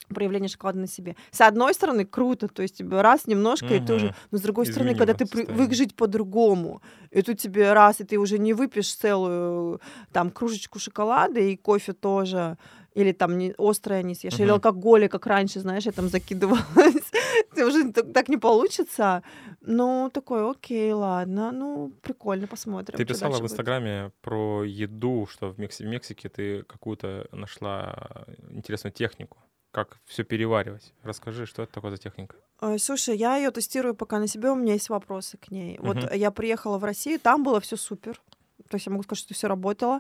проявление 0.10 0.50
шоколада 0.50 0.80
на 0.80 0.88
себе. 0.88 1.16
С 1.32 1.42
одной 1.42 1.74
стороны, 1.74 2.06
круто, 2.06 2.48
то 2.48 2.62
есть 2.62 2.78
тебе 2.78 3.02
раз 3.02 3.28
немножко, 3.28 3.74
и 3.76 3.80
ты 3.80 3.94
уже... 3.94 4.16
Но 4.32 4.38
с 4.38 4.42
другой 4.42 4.66
стороны, 4.66 4.96
когда 4.96 5.14
ты 5.14 5.24
Изменило 5.24 5.46
привык 5.46 5.48
состояние. 5.70 5.76
жить 5.76 5.96
по-другому, 5.96 6.82
и 7.12 7.22
тут 7.22 7.38
тебе 7.40 7.74
раз, 7.74 8.02
и 8.02 8.04
ты 8.04 8.18
уже 8.18 8.38
не 8.40 8.54
выпьешь 8.54 8.94
целую 8.96 9.80
там 10.12 10.32
кружечку 10.32 10.80
шоколада 10.80 11.40
и 11.40 11.56
кофе 11.56 11.94
тоже, 11.94 12.58
или 12.96 13.12
там 13.12 13.38
не, 13.38 13.54
острое 13.58 14.04
не 14.04 14.14
съешь, 14.16 14.34
или 14.40 14.44
Мгм. 14.46 14.54
алкоголя, 14.54 15.08
как 15.08 15.26
раньше, 15.28 15.60
знаешь, 15.60 15.86
я 15.86 15.92
там 15.92 16.10
закидывалась. 16.10 17.12
Ты 17.56 17.66
уже 17.68 17.92
так, 17.92 18.14
так 18.14 18.30
не 18.30 18.38
получится. 18.38 19.22
Ну, 19.62 20.10
такой, 20.14 20.52
окей, 20.52 20.92
ладно, 20.94 21.52
ну, 21.52 21.92
прикольно, 22.02 22.48
посмотрим. 22.48 22.98
Ты 22.98 23.06
писала 23.06 23.32
в 23.34 23.40
будет. 23.40 23.52
Инстаграме 23.52 24.12
про 24.22 24.64
еду, 24.64 25.28
что 25.32 25.52
в, 25.52 25.58
Мекси- 25.60 25.84
в 25.84 25.88
Мексике 25.88 26.30
ты 26.30 26.64
какую-то 26.64 27.28
нашла 27.32 28.26
интересную 28.52 28.94
технику. 28.94 29.38
Как 29.74 29.98
все 30.06 30.24
переваривать. 30.24 30.94
Расскажи, 31.02 31.48
что 31.48 31.64
это 31.64 31.74
такое 31.74 31.90
за 31.90 31.98
техника? 31.98 32.36
Ой, 32.62 32.78
Слушай, 32.78 33.18
я 33.18 33.38
ее 33.38 33.50
тестирую 33.50 33.96
пока 33.96 34.20
на 34.20 34.28
себе, 34.28 34.52
у 34.52 34.56
меня 34.56 34.74
есть 34.74 34.90
вопросы 34.90 35.38
к 35.38 35.50
ней. 35.50 35.80
Вот 35.82 35.98
Мгм. 35.98 36.10
я 36.14 36.30
приехала 36.30 36.78
в 36.78 36.84
Россию, 36.84 37.20
там 37.20 37.44
было 37.44 37.60
все 37.60 37.76
супер. 37.76 38.22
То 38.70 38.76
есть 38.76 38.86
я 38.86 38.92
могу 38.92 39.04
сказать, 39.04 39.20
что 39.24 39.34
все 39.34 39.48
работало. 39.48 40.00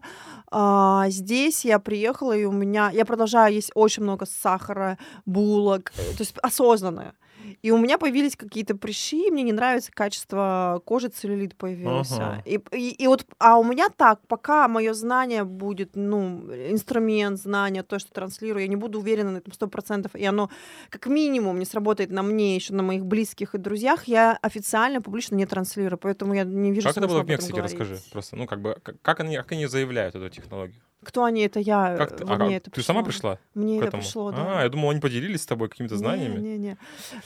А, 0.52 1.10
здесь 1.10 1.66
я 1.66 1.80
приехала, 1.80 2.38
и 2.38 2.46
у 2.46 2.52
меня... 2.52 2.92
Я 2.92 3.04
продолжаю 3.04 3.52
есть 3.56 3.72
очень 3.74 4.04
много 4.04 4.28
сахара, 4.28 5.00
булок, 5.26 5.92
э, 5.98 6.12
то 6.12 6.22
есть 6.22 6.38
осознанно. 6.44 7.16
И 7.62 7.72
у 7.72 7.78
меня 7.78 7.98
появились 7.98 8.36
какие-то 8.36 8.76
прыщи, 8.76 9.30
мне 9.32 9.44
не 9.44 9.54
нравится 9.54 9.92
качество 9.92 10.82
кожи, 10.86 11.10
целлюлит 11.10 11.56
появился. 11.56 12.16
Ага. 12.16 12.42
И, 12.46 12.60
и, 12.72 13.04
и 13.04 13.08
вот, 13.08 13.26
а 13.40 13.58
у 13.58 13.64
меня 13.64 13.90
так, 13.90 14.20
пока 14.28 14.68
мое 14.68 14.94
знание 14.94 15.44
будет, 15.44 15.96
ну, 15.96 16.42
инструмент, 16.70 17.40
знание, 17.40 17.84
то, 17.84 18.00
что 18.00 18.12
транслирую, 18.12 18.64
я 18.64 18.68
не 18.68 18.76
буду 18.76 19.00
уверена 19.00 19.32
на 19.32 19.38
этом 19.38 19.54
сто 19.54 19.68
процентов, 19.68 20.16
и 20.16 20.26
оно 20.26 20.50
как 20.90 21.08
минимум 21.08 21.60
не 21.60 21.66
сработает 21.66 22.12
на 22.12 22.24
мне, 22.24 22.56
еще 22.56 22.74
на 22.74 22.84
моих 22.84 23.06
близких 23.06 23.56
и 23.56 23.58
друзьях, 23.58 24.06
я 24.06 24.38
официально, 24.42 25.02
публично 25.02 25.36
не 25.36 25.46
транслирую, 25.46 25.98
поэтому 25.98 26.34
я 26.34 26.44
не 26.44 26.72
вижу 26.72 26.88
Как 26.88 26.98
это 26.98 27.08
было 27.08 27.24
в 27.24 27.28
Мексике, 27.28 27.54
говорить. 27.54 27.80
расскажи. 27.80 28.00
Просто, 28.12 28.36
ну, 28.36 28.46
как 28.46 28.62
бы, 28.62 28.78
как 29.02 29.20
они, 29.20 29.38
как 29.38 29.52
они 29.52 29.68
заявляют 29.68 30.16
эту 30.16 30.30
технологию? 30.30 30.82
Кто 31.04 31.24
они? 31.26 31.42
Это 31.42 31.60
я. 31.60 31.96
Как 31.98 32.16
ты, 32.18 32.24
а, 32.28 32.36
мне 32.38 32.56
а 32.56 32.58
это 32.58 32.72
ты 32.72 32.82
сама 32.82 33.04
пришло. 33.04 33.34
пришла 33.36 33.40
Мне 33.54 33.78
это 33.78 33.88
этому? 33.88 34.02
пришло, 34.04 34.32
да. 34.32 34.60
А, 34.60 34.64
я 34.64 34.70
думал, 34.70 34.90
они 34.90 35.00
поделились 35.00 35.42
с 35.44 35.46
тобой 35.46 35.70
какими-то 35.70 35.98
знаниями. 35.98 36.40
Не-не-не. 36.40 36.78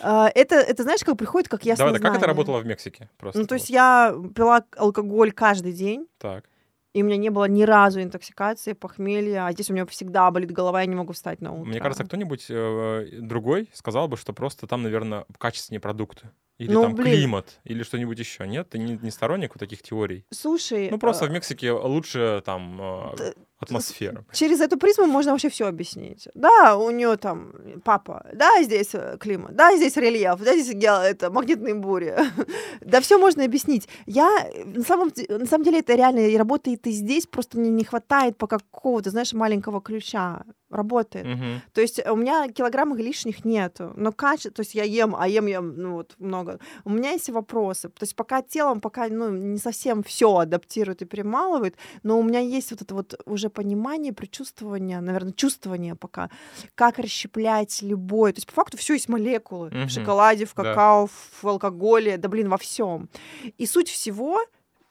А, 0.02 0.30
Это, 0.36 0.56
это 0.56 0.84
знаешь, 0.84 1.04
как 1.04 1.18
приходит, 1.18 1.48
как 1.50 1.64
ясное 1.66 1.88
Давай, 1.88 2.00
да, 2.02 2.08
как 2.10 2.18
это 2.18 2.28
работало 2.28 2.60
в 2.60 2.66
Мексике? 2.66 3.10
Просто. 3.18 3.40
Ну, 3.40 3.48
то 3.48 3.56
есть 3.56 3.70
вот. 3.70 3.74
я 3.76 4.16
пила 4.36 4.64
алкоголь 4.78 5.32
каждый 5.32 5.74
день, 5.74 6.08
Так. 6.18 6.46
и 6.94 7.04
у 7.04 7.06
меня 7.06 7.18
не 7.18 7.30
было 7.30 7.46
ни 7.46 7.64
разу 7.64 8.02
интоксикации, 8.02 8.74
похмелья, 8.74 9.46
а 9.46 9.52
здесь 9.52 9.70
у 9.70 9.74
меня 9.74 9.86
всегда 9.86 10.30
болит 10.32 10.52
голова, 10.52 10.82
я 10.82 10.88
не 10.88 10.96
могу 10.96 11.14
встать 11.14 11.42
на 11.42 11.52
утро. 11.54 11.66
Мне 11.70 11.80
кажется, 11.80 12.04
кто-нибудь 12.04 12.46
э, 12.50 13.08
другой 13.20 13.70
сказал 13.74 14.08
бы, 14.08 14.18
что 14.18 14.34
просто 14.34 14.68
там, 14.68 14.84
наверное, 14.84 15.26
качественнее 15.38 15.80
продукты. 15.82 16.30
Или 16.58 16.74
Ну, 16.74 16.82
там 16.82 16.96
блин. 16.96 17.14
климат, 17.14 17.60
или 17.66 17.84
что-нибудь 17.84 18.18
еще. 18.18 18.48
Нет? 18.48 18.70
Ты 18.72 18.80
не, 18.80 18.98
не 19.00 19.12
сторонник 19.12 19.52
вот 19.54 19.60
таких 19.60 19.84
теорий? 19.84 20.26
Слушай, 20.32 20.90
Ну, 20.90 20.98
просто 20.98 21.26
а, 21.26 21.28
в 21.28 21.32
Мексике 21.32 21.72
лучше 21.72 22.42
там 22.44 22.80
э, 22.82 23.34
атмосфера. 23.60 24.26
через 24.34 24.62
эту 24.62 24.78
призму 24.78 25.06
можно 25.08 25.32
вообще 25.32 25.50
все 25.50 25.68
объяснить. 25.68 26.28
Да, 26.34 26.78
у 26.78 26.92
нее 26.92 27.18
там 27.18 27.54
папа, 27.84 28.26
да, 28.34 28.62
здесь 28.64 28.94
э, 28.94 29.18
климат, 29.20 29.56
да, 29.56 29.76
здесь 29.76 29.98
рельеф, 29.98 30.40
да, 30.40 30.56
здесь 30.56 30.74
ге- 30.76 31.10
это 31.10 31.30
магнитные 31.32 31.76
бури. 31.76 32.16
да, 32.82 33.02
все 33.02 33.18
можно 33.18 33.44
объяснить. 33.44 33.88
Я 34.06 34.30
на 34.66 34.84
самом, 34.84 35.12
на 35.30 35.46
самом 35.46 35.64
деле 35.64 35.80
это 35.80 35.96
реально 35.96 36.20
и 36.20 36.38
работает 36.38 36.86
и 36.88 36.92
здесь, 36.92 37.26
просто 37.26 37.58
мне 37.60 37.70
не 37.70 37.84
хватает 37.84 38.38
пока 38.38 38.58
какого-то, 38.60 39.10
знаешь, 39.10 39.34
маленького 39.34 39.82
ключа. 39.82 40.44
Работает. 40.70 41.26
Мгм. 41.26 41.62
То 41.74 41.80
есть 41.80 42.06
у 42.06 42.16
меня 42.18 42.50
килограммов 42.50 42.98
лишних 42.98 43.46
нету, 43.46 43.94
но 43.96 44.12
качество, 44.12 44.52
то 44.52 44.60
есть 44.64 44.76
я 44.76 44.84
ем, 44.84 45.16
а 45.18 45.26
ем 45.26 45.46
я 45.46 45.62
ну 45.62 45.94
вот 45.94 46.16
много. 46.20 46.60
У 46.84 46.90
меня 46.90 47.12
есть 47.12 47.30
вопросы, 47.30 47.88
то 47.88 48.04
есть 48.04 48.18
пока 48.18 48.42
телом 48.42 48.82
пока 48.82 49.08
ну 49.08 49.30
не 49.32 49.60
совсем 49.60 50.04
все 50.04 50.36
адаптирует 50.40 51.02
и 51.02 51.06
перемалывает, 51.06 51.78
но 52.04 52.20
у 52.20 52.24
меня 52.24 52.42
есть 52.42 52.72
вот 52.72 52.82
это 52.82 52.94
вот 52.96 53.18
уже 53.26 53.47
понимание, 53.50 54.14
предчувствование, 54.14 55.00
наверное, 55.02 55.34
чувствование 55.34 55.96
пока, 55.96 56.30
как 56.76 57.00
расщеплять 57.00 57.82
любой, 57.82 58.34
то 58.34 58.38
есть 58.38 58.48
по 58.48 58.54
факту 58.54 58.78
все 58.78 58.94
есть 58.94 59.10
молекулы 59.10 59.70
Мгм. 59.70 59.88
в 59.88 59.90
шоколаде, 59.90 60.46
в 60.46 60.54
Да. 60.56 60.64
какао, 60.64 61.08
в 61.08 61.44
алкоголе, 61.48 62.18
да 62.18 62.30
блин 62.30 62.50
во 62.50 62.58
всем. 62.58 63.10
И 63.58 63.66
суть 63.66 63.90
всего 63.90 64.40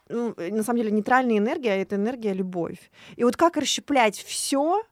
ну, 0.09 0.35
э, 0.37 0.51
на 0.53 0.63
самом 0.63 0.79
деле 0.79 0.93
нейтральная 0.93 1.39
энергия 1.39 1.73
а 1.73 1.77
это 1.77 1.97
энергия 1.97 2.33
любовь. 2.33 2.91
И 3.17 3.25
вот 3.25 3.37
как 3.37 3.57
расщеплять 3.57 4.17
все 4.19 4.83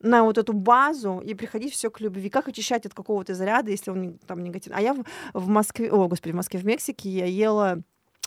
на 0.00 0.22
вот 0.24 0.38
эту 0.38 0.52
базу 0.52 1.20
и 1.24 1.34
приходить 1.34 1.72
все 1.72 1.90
к 1.90 2.00
любви. 2.00 2.28
Как 2.28 2.48
очищать 2.48 2.86
от 2.86 2.94
какого-то 2.94 3.34
заряда, 3.34 3.70
если 3.70 3.90
он 3.90 4.18
там 4.26 4.42
негативный. 4.42 4.78
А 4.78 4.82
я 4.82 4.94
в, 4.94 5.04
в 5.32 5.48
Москве, 5.48 5.90
о, 5.90 6.08
господи, 6.08 6.32
в 6.32 6.36
Москве, 6.36 6.60
в 6.60 6.66
Мексике 6.66 7.08
я 7.08 7.26
ела 7.26 7.82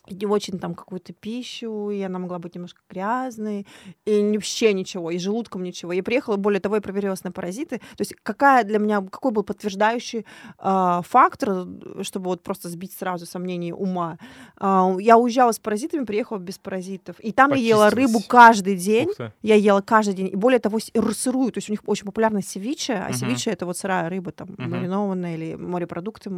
не 0.10 0.26
очень 0.26 0.60
там 0.60 0.76
какую-то 0.76 1.14
пищу, 1.14 1.90
и 1.90 2.02
она 2.02 2.20
могла 2.20 2.40
быть 2.40 2.56
немножко 2.56 2.82
грязной, 2.90 3.66
и 4.06 4.32
вообще 4.34 4.74
ничего, 4.74 5.12
и 5.12 5.18
желудком 5.18 5.64
ничего. 5.64 5.92
Я 5.92 6.04
приехала, 6.04 6.38
более 6.38 6.60
того, 6.60 6.76
я 6.76 6.82
проверилась 6.82 7.24
на 7.24 7.32
паразиты. 7.32 7.78
То 7.78 8.02
есть 8.02 8.16
какая 8.24 8.64
для 8.64 8.80
меня, 8.80 9.02
какой 9.02 9.32
был 9.32 9.44
подтверждающий 9.44 10.26
а, 10.58 11.02
фактор, 11.04 11.68
чтобы 12.02 12.26
вот 12.26 12.44
просто 12.44 12.70
сбить 12.70 12.94
сразу 12.94 13.26
сомнения 13.26 13.74
ума. 13.74 14.18
А, 14.58 14.96
я 15.00 15.18
уезжала 15.18 15.52
с 15.52 15.60
паразитами, 15.60 16.06
приехала 16.06 16.38
без 16.38 16.58
паразитов. 16.58 17.20
И 17.20 17.32
там 17.32 17.54
я 17.54 17.58
ела 17.58 17.90
рыбу 17.90 18.22
каждый 18.28 18.76
день. 18.78 19.10
Я 19.42 19.56
ела 19.56 19.82
каждый 19.82 20.14
день. 20.14 20.30
И 20.32 20.36
более 20.36 20.60
того, 20.60 20.80
сырую. 21.14 21.52
То 21.52 21.58
есть 21.58 21.70
у 21.70 21.74
них 21.74 21.82
очень 21.86 22.06
популярна 22.06 22.42
севиче, 22.42 22.94
а 22.94 23.10
Мгм. 23.10 23.14
севиче 23.14 23.52
это 23.52 23.66
вот 23.66 23.78
сырая 23.78 24.10
рыба, 24.10 24.32
там, 24.32 24.50
Мгм. 24.58 24.70
маринованная 24.72 25.36
или 25.36 25.56
морепродукты. 25.56 26.32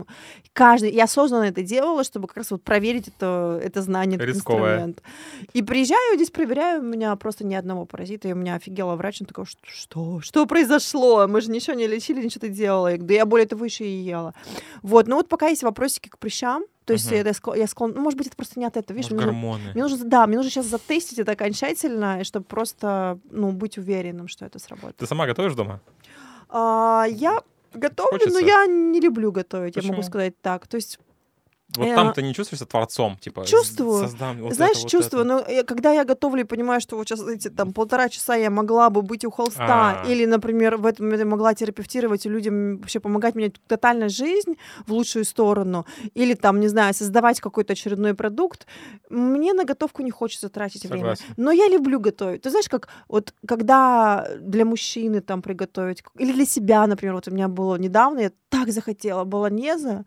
Каждый... 0.53 0.91
Я 0.91 1.03
осознанно 1.03 1.45
это 1.45 1.61
делала, 1.61 2.03
чтобы 2.03 2.27
как 2.27 2.37
раз 2.37 2.51
вот 2.51 2.63
проверить 2.63 3.07
это, 3.07 3.58
это 3.59 3.81
знание, 3.81 4.17
этот 4.17 4.35
Рисковое. 4.35 4.75
инструмент. 4.75 5.03
И 5.53 5.61
приезжаю 5.61 6.15
здесь, 6.15 6.31
проверяю, 6.31 6.81
у 6.81 6.85
меня 6.85 7.15
просто 7.15 7.45
ни 7.45 7.55
одного 7.55 7.85
паразита, 7.85 8.27
и 8.27 8.33
у 8.33 8.35
меня 8.35 8.55
офигела 8.55 8.95
врач, 8.95 9.21
он 9.21 9.27
такой, 9.27 9.45
что, 9.45 10.19
что, 10.21 10.45
произошло? 10.45 11.27
Мы 11.27 11.41
же 11.41 11.51
ничего 11.51 11.75
не 11.75 11.87
лечили, 11.87 12.23
ничего 12.23 12.41
ты 12.41 12.49
делала. 12.49 12.87
Я 12.91 12.97
Да 12.97 13.13
я 13.13 13.25
более 13.25 13.47
того 13.47 13.65
еще 13.65 13.85
и 13.85 13.95
ела. 13.97 14.33
Вот, 14.81 15.07
ну 15.07 15.15
вот 15.17 15.29
пока 15.29 15.47
есть 15.47 15.63
вопросики 15.63 16.09
к 16.09 16.17
прыщам, 16.17 16.63
то 16.85 16.93
есть 16.93 17.11
это 17.11 17.29
склон- 17.29 17.55
я 17.57 17.67
склон... 17.67 17.93
Ну, 17.95 18.01
может 18.01 18.17
быть, 18.17 18.25
это 18.27 18.35
просто 18.35 18.59
не 18.59 18.65
от 18.65 18.75
этого. 18.75 18.97
Видишь, 18.97 19.11
Может, 19.11 19.27
мне 19.27 19.31
нужно- 19.35 19.49
гормоны. 19.51 19.73
мне 19.73 19.83
нужно, 19.83 20.05
да, 20.05 20.25
мне 20.25 20.37
нужно 20.37 20.49
сейчас 20.49 20.65
затестить 20.65 21.19
это 21.19 21.33
окончательно, 21.33 22.23
чтобы 22.23 22.45
просто, 22.45 23.19
ну, 23.29 23.51
быть 23.51 23.77
уверенным, 23.77 24.27
что 24.27 24.45
это 24.45 24.57
сработает. 24.57 24.97
Ты 24.97 25.05
сама 25.05 25.27
готовишь 25.27 25.53
дома? 25.53 25.81
А, 26.49 27.05
я 27.07 27.41
готовлю, 27.75 28.13
Хочется? 28.19 28.33
но 28.33 28.45
я 28.47 28.65
не 28.65 28.99
люблю 28.99 29.31
готовить, 29.31 29.75
я 29.75 29.83
могу 29.83 29.93
Почему? 29.97 30.03
сказать 30.03 30.33
так. 30.41 30.65
То 30.67 30.77
есть, 30.77 30.99
Вот 31.77 31.85
Э, 31.87 31.95
там 31.95 32.13
ты 32.13 32.23
не 32.23 32.33
чувствуешь 32.33 32.59
себя 32.59 32.67
творцом? 32.67 33.17
Типа, 33.17 33.45
чувствую. 33.45 34.01
создам 34.03 34.41
вот 34.41 34.53
знаешь, 34.53 34.77
это, 34.77 34.81
вот 34.81 34.91
чувство, 34.91 35.17
это. 35.17 35.25
но 35.27 35.39
э, 35.39 35.63
когда 35.63 35.91
я 35.91 36.03
готовлю 36.03 36.41
и 36.41 36.45
понимаю, 36.45 36.81
что 36.81 36.95
вот 36.95 37.07
сейчас 37.07 37.21
эти 37.27 37.49
там 37.49 37.73
полтора 37.73 38.09
часа 38.09 38.35
я 38.35 38.49
могла 38.49 38.89
бы 38.89 39.01
быть 39.01 39.23
у 39.25 39.31
холста, 39.31 40.01
А. 40.01 40.05
или, 40.07 40.25
например, 40.25 40.77
в 40.77 40.85
этом 40.85 41.05
момент 41.05 41.19
я 41.21 41.25
могла 41.29 41.53
терапевтировать 41.53 42.25
и 42.25 42.29
людям 42.29 42.77
вообще 42.77 42.99
помогать 42.99 43.35
менять 43.35 43.53
тотально 43.67 44.09
жизнь 44.09 44.55
в 44.87 44.93
лучшую 44.93 45.25
сторону, 45.25 45.85
или 46.15 46.33
там, 46.33 46.59
не 46.59 46.67
знаю, 46.69 46.93
создавать 46.93 47.39
какой-то 47.39 47.73
очередной 47.73 48.15
продукт, 48.15 48.65
мне 49.09 49.53
на 49.53 49.63
готовку 49.63 50.01
не 50.01 50.11
хочется 50.11 50.49
тратить 50.49 50.85
время. 50.85 51.15
Согласен. 51.15 51.25
Но 51.37 51.51
я 51.51 51.67
люблю 51.67 51.99
готовить. 51.99 52.41
Ты 52.41 52.49
знаешь, 52.49 52.69
как 52.69 52.87
вот 53.07 53.33
когда 53.47 54.27
для 54.39 54.65
мужчины 54.65 55.21
там 55.21 55.41
приготовить, 55.41 56.03
или 56.17 56.31
для 56.33 56.45
себя, 56.45 56.87
например, 56.87 57.13
вот 57.15 57.27
у 57.27 57.31
меня 57.31 57.47
было 57.47 57.75
недавно, 57.75 58.19
я 58.19 58.31
так 58.49 58.71
захотела 58.71 59.23
болонеза, 59.23 60.05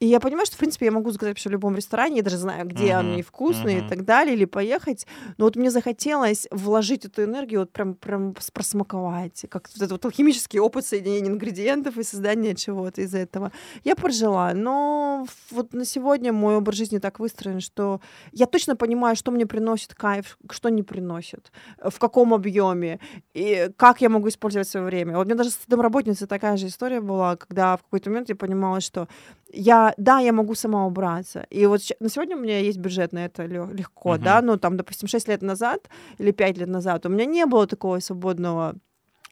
и 0.00 0.06
я 0.06 0.20
понимаю, 0.20 0.46
что, 0.46 0.56
в 0.56 0.58
принципе, 0.58 0.86
я 0.86 0.92
могу 0.92 1.10
заказать 1.10 1.32
вообще 1.32 1.48
в 1.48 1.52
любом 1.52 1.76
ресторане, 1.76 2.18
я 2.18 2.22
даже 2.22 2.36
знаю, 2.36 2.66
где 2.66 2.96
Мгм, 2.96 2.98
он 2.98 3.16
невкусный 3.16 3.76
мгм. 3.76 3.86
и 3.86 3.88
так 3.88 4.04
далее, 4.04 4.34
или 4.34 4.44
поехать. 4.44 5.06
Но 5.38 5.44
вот 5.46 5.56
мне 5.56 5.70
захотелось 5.70 6.46
вложить 6.50 7.04
эту 7.04 7.24
энергию, 7.24 7.60
вот 7.60 7.72
прям, 7.72 7.94
прям 7.94 8.34
просмаковать, 8.52 9.46
как 9.48 9.68
вот 9.68 9.76
этот 9.76 9.92
вот 9.92 10.04
алхимический 10.04 10.58
опыт 10.60 10.86
соединения 10.86 11.30
ингредиентов 11.30 11.96
и 11.98 12.02
создания 12.02 12.54
чего-то 12.54 13.00
из 13.02 13.14
этого. 13.14 13.52
Я 13.84 13.96
прожила, 13.96 14.52
но 14.54 15.26
вот 15.50 15.72
на 15.74 15.84
сегодня 15.84 16.32
мой 16.32 16.56
образ 16.56 16.76
жизни 16.76 16.98
так 16.98 17.18
выстроен, 17.18 17.60
что 17.60 18.00
я 18.32 18.46
точно 18.46 18.76
понимаю, 18.76 19.16
что 19.16 19.30
мне 19.30 19.46
приносит 19.46 19.94
кайф, 19.94 20.38
что 20.50 20.68
не 20.68 20.82
приносит, 20.82 21.52
в 21.82 21.98
каком 21.98 22.34
объеме, 22.34 23.00
и 23.34 23.70
как 23.76 24.00
я 24.00 24.08
могу 24.08 24.28
использовать 24.28 24.68
свое 24.68 24.86
время. 24.86 25.16
Вот 25.16 25.22
у 25.22 25.26
меня 25.26 25.36
даже 25.36 25.50
с 25.50 25.58
домработницей 25.66 26.26
такая 26.26 26.56
же 26.56 26.66
история 26.66 27.00
была, 27.00 27.36
когда 27.36 27.76
в 27.76 27.82
какой-то 27.82 28.10
момент 28.10 28.28
я 28.28 28.36
понимала, 28.36 28.80
что 28.80 29.08
я, 29.52 29.94
да, 29.96 30.20
я 30.20 30.32
могу 30.32 30.54
сама 30.54 30.86
убраться. 30.86 31.46
И 31.50 31.66
вот 31.66 31.80
на 32.00 32.08
сегодня 32.08 32.36
у 32.36 32.40
меня 32.40 32.58
есть 32.58 32.78
бюджет 32.78 33.12
на 33.12 33.24
это 33.24 33.46
легко, 33.46 34.14
Мгм. 34.14 34.24
да, 34.24 34.42
ну 34.42 34.56
там, 34.56 34.76
допустим, 34.76 35.08
6 35.08 35.28
лет 35.28 35.42
назад 35.42 35.88
или 36.18 36.32
5 36.32 36.58
лет 36.58 36.68
назад 36.68 37.06
у 37.06 37.08
меня 37.08 37.26
не 37.26 37.46
было 37.46 37.66
такого 37.66 38.00
свободного 38.00 38.74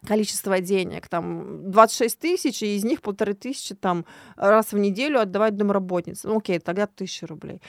количества 0.07 0.61
денег, 0.61 1.09
там 1.09 1.71
26 1.71 2.19
тысяч, 2.19 2.63
и 2.63 2.77
из 2.77 2.85
них 2.85 3.01
полторы 3.03 3.35
тысячи 3.35 3.75
там 3.75 4.05
раз 4.37 4.73
в 4.73 4.79
неделю 4.79 5.21
отдавать 5.21 5.57
домработнице. 5.57 6.29
Ну, 6.29 6.39
окей, 6.39 6.59
тогда 6.59 6.87
тысяча 6.87 7.27
рублей. 7.27 7.61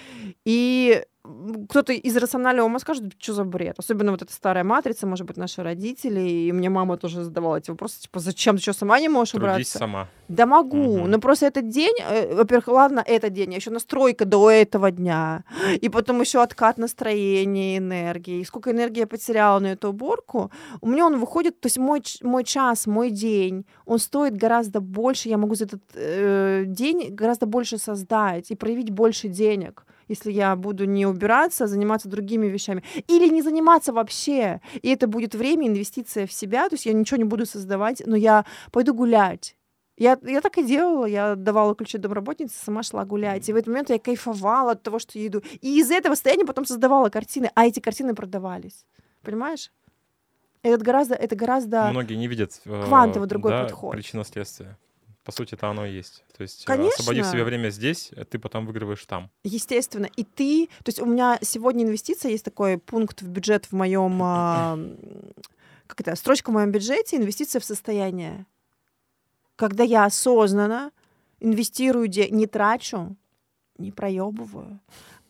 И 0.46 1.04
кто-то 1.70 1.94
из 1.94 2.18
рационального 2.18 2.66
ума 2.66 2.80
скажет, 2.80 3.14
что 3.20 3.34
за 3.34 3.44
бред. 3.44 3.76
Особенно 3.78 4.12
вот 4.12 4.22
эта 4.22 4.34
старая 4.34 4.64
матрица, 4.64 5.06
может 5.06 5.28
быть, 5.28 5.38
наши 5.38 5.62
родители, 5.62 6.20
и 6.20 6.52
мне 6.52 6.70
мама 6.70 6.98
тоже 6.98 7.24
задавала 7.24 7.58
эти 7.58 7.70
вопросы, 7.70 8.02
типа, 8.02 8.20
зачем 8.20 8.56
ты 8.56 8.62
что, 8.62 8.74
сама 8.74 9.00
не 9.00 9.10
можешь 9.10 9.32
Трудись 9.32 9.48
убраться? 9.50 9.78
сама. 9.78 10.08
Да 10.28 10.46
могу, 10.46 11.00
Мгм. 11.00 11.12
но 11.12 11.20
просто 11.20 11.46
этот 11.46 11.70
день, 11.70 11.96
э, 12.02 12.34
во-первых, 12.36 12.68
ладно, 12.70 13.04
этот 13.06 13.34
день, 13.34 13.54
а 13.54 13.58
еще 13.58 13.70
настройка 13.70 14.26
до 14.26 14.50
этого 14.50 14.90
дня, 14.92 15.44
и 15.82 15.90
потом 15.90 16.22
еще 16.22 16.42
откат 16.42 16.78
настроения, 16.78 17.78
энергии. 17.78 18.40
И 18.42 18.46
сколько 18.46 18.72
энергии 18.72 19.00
я 19.02 19.08
потеряла 19.08 19.60
на 19.60 19.68
эту 19.74 19.90
уборку, 19.90 20.52
у 20.82 20.88
меня 20.88 21.06
он 21.06 21.20
выходит, 21.20 21.60
то 21.60 21.68
есть 21.68 21.78
мой, 21.78 22.02
мой 22.24 22.44
час, 22.44 22.88
мой 22.88 23.12
день, 23.12 23.66
он 23.86 24.00
стоит 24.00 24.36
гораздо 24.38 24.80
больше, 24.80 25.30
я 25.30 25.38
могу 25.38 25.56
за 25.56 25.66
этот 25.66 25.82
э, 25.94 26.64
день 26.66 27.14
гораздо 27.14 27.46
больше 27.46 27.78
создать 27.78 28.50
и 28.52 28.56
проявить 28.56 28.90
больше 28.90 29.28
денег 29.28 29.86
если 30.08 30.32
я 30.32 30.56
буду 30.56 30.86
не 30.86 31.06
убираться, 31.06 31.66
а 31.66 31.68
заниматься 31.68 32.10
другими 32.10 32.48
вещами. 32.48 32.84
Или 33.08 33.30
не 33.30 33.42
заниматься 33.42 33.94
вообще. 33.94 34.62
И 34.82 34.90
это 34.90 35.08
будет 35.08 35.36
время, 35.36 35.68
инвестиция 35.68 36.28
в 36.28 36.32
себя. 36.32 36.70
То 36.70 36.76
есть 36.76 36.86
я 36.86 36.94
ничего 36.94 37.18
не 37.18 37.24
буду 37.24 37.46
создавать, 37.46 38.02
но 38.06 38.16
я 38.16 38.46
пойду 38.72 38.94
гулять. 38.94 39.56
Я, 39.98 40.18
я 40.24 40.42
так 40.42 40.58
и 40.58 40.64
делала, 40.64 41.06
я 41.06 41.36
давала 41.36 41.76
ключи 41.76 41.98
домработнице, 41.98 42.56
сама 42.58 42.82
шла 42.82 43.06
гулять. 43.06 43.48
И 43.48 43.54
в 43.54 43.56
этот 43.56 43.68
момент 43.68 43.90
я 43.92 44.00
кайфовала 44.00 44.72
от 44.72 44.82
того, 44.82 44.98
что 44.98 45.20
я 45.20 45.28
иду. 45.28 45.44
И 45.62 45.80
из 45.80 45.92
этого 45.92 46.16
состояния 46.16 46.46
потом 46.46 46.66
создавала 46.66 47.10
картины, 47.10 47.52
а 47.54 47.68
эти 47.68 47.80
картины 47.80 48.16
продавались. 48.16 48.86
Понимаешь? 49.22 49.72
Это 50.64 50.84
гораздо, 50.84 51.16
это 51.16 51.36
гораздо... 51.36 51.90
Многие 51.92 52.16
не 52.16 52.28
видят 52.28 52.62
э, 52.66 52.84
Квантово 52.86 53.26
другой 53.26 53.52
да, 53.52 53.64
подход. 53.64 53.94
причинно-следствие. 53.94 54.78
По 55.24 55.32
сути, 55.32 55.54
это 55.54 55.70
оно 55.70 55.86
и 55.86 55.94
есть. 55.94 56.24
То 56.36 56.42
есть, 56.42 56.64
э, 56.64 56.66
Конечно. 56.66 56.90
освободив 56.98 57.28
себе 57.28 57.44
время 57.44 57.70
здесь, 57.70 58.12
э, 58.16 58.26
ты 58.26 58.40
потом 58.40 58.66
выигрываешь 58.66 59.06
там. 59.06 59.30
Естественно. 59.44 60.10
И 60.16 60.24
ты... 60.24 60.68
То 60.84 60.90
есть 60.90 61.00
у 61.00 61.06
меня 61.06 61.38
сегодня 61.42 61.84
инвестиция, 61.84 62.32
есть 62.32 62.44
такой 62.46 62.78
пункт 62.80 63.22
в 63.22 63.28
бюджет 63.28 63.66
в 63.66 63.74
моем... 63.74 64.20
а, 64.24 64.80
Как 65.86 66.02
это? 66.02 66.16
Строчка 66.16 66.50
в 66.50 66.54
моем 66.54 66.72
бюджете, 66.72 67.18
инвестиция 67.18 67.60
в 67.60 67.66
состояние. 67.66 68.46
Когда 69.56 69.84
я 69.84 70.06
осознанно 70.06 70.92
инвестирую, 71.40 72.08
не 72.10 72.48
трачу, 72.48 73.16
не 73.78 73.92
проебываю, 73.92 74.80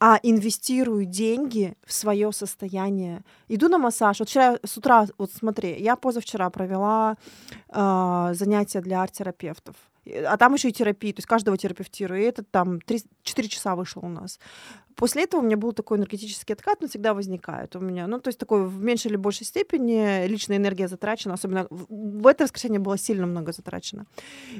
а 0.03 0.19
инвестирую 0.23 1.05
деньги 1.05 1.75
в 1.85 1.93
свое 1.93 2.31
состояние. 2.31 3.23
Иду 3.47 3.69
на 3.69 3.77
массаж. 3.77 4.17
Вот 4.17 4.27
вчера 4.27 4.57
с 4.65 4.75
утра, 4.75 5.05
вот 5.19 5.31
смотри, 5.31 5.79
я 5.79 5.95
позавчера 5.95 6.49
провела 6.49 7.17
э, 7.69 8.31
занятия 8.33 8.81
для 8.81 9.03
арт-терапевтов. 9.03 9.75
А 10.25 10.37
там 10.37 10.55
еще 10.55 10.69
и 10.69 10.73
терапия, 10.73 11.13
то 11.13 11.19
есть 11.19 11.27
каждого 11.27 11.55
терапевтирую. 11.55 12.19
И 12.19 12.23
это 12.23 12.43
там 12.43 12.81
3, 12.81 13.03
4 13.21 13.47
часа 13.47 13.75
вышло 13.75 14.01
у 14.01 14.09
нас. 14.09 14.39
После 14.95 15.25
этого 15.25 15.41
у 15.41 15.43
меня 15.43 15.55
был 15.55 15.71
такой 15.71 15.99
энергетический 15.99 16.55
откат, 16.55 16.81
но 16.81 16.87
всегда 16.87 17.13
возникает 17.13 17.75
у 17.75 17.79
меня. 17.79 18.07
Ну, 18.07 18.19
то 18.19 18.29
есть 18.29 18.39
такой 18.39 18.65
в 18.65 18.83
меньшей 18.83 19.09
или 19.09 19.17
большей 19.17 19.45
степени 19.45 20.25
личная 20.25 20.57
энергия 20.57 20.87
затрачена, 20.87 21.35
особенно 21.35 21.67
в 21.69 22.25
это 22.25 22.45
воскресенье 22.45 22.79
было 22.79 22.97
сильно 22.97 23.27
много 23.27 23.51
затрачено. 23.51 24.07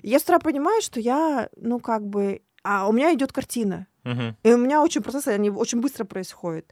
И 0.03 0.09
я 0.09 0.19
с 0.19 0.23
утра 0.23 0.37
понимаю, 0.37 0.83
что 0.83 0.99
я, 0.99 1.49
ну, 1.55 1.79
как 1.79 2.05
бы... 2.05 2.43
А 2.61 2.87
у 2.87 2.91
меня 2.91 3.11
идет 3.11 3.33
картина. 3.33 3.87
Мгм. 4.03 4.35
И 4.43 4.53
у 4.53 4.57
меня 4.57 4.81
очень 4.81 5.01
процессы, 5.01 5.29
они 5.29 5.49
очень 5.49 5.79
быстро 5.79 6.05
происходят. 6.05 6.65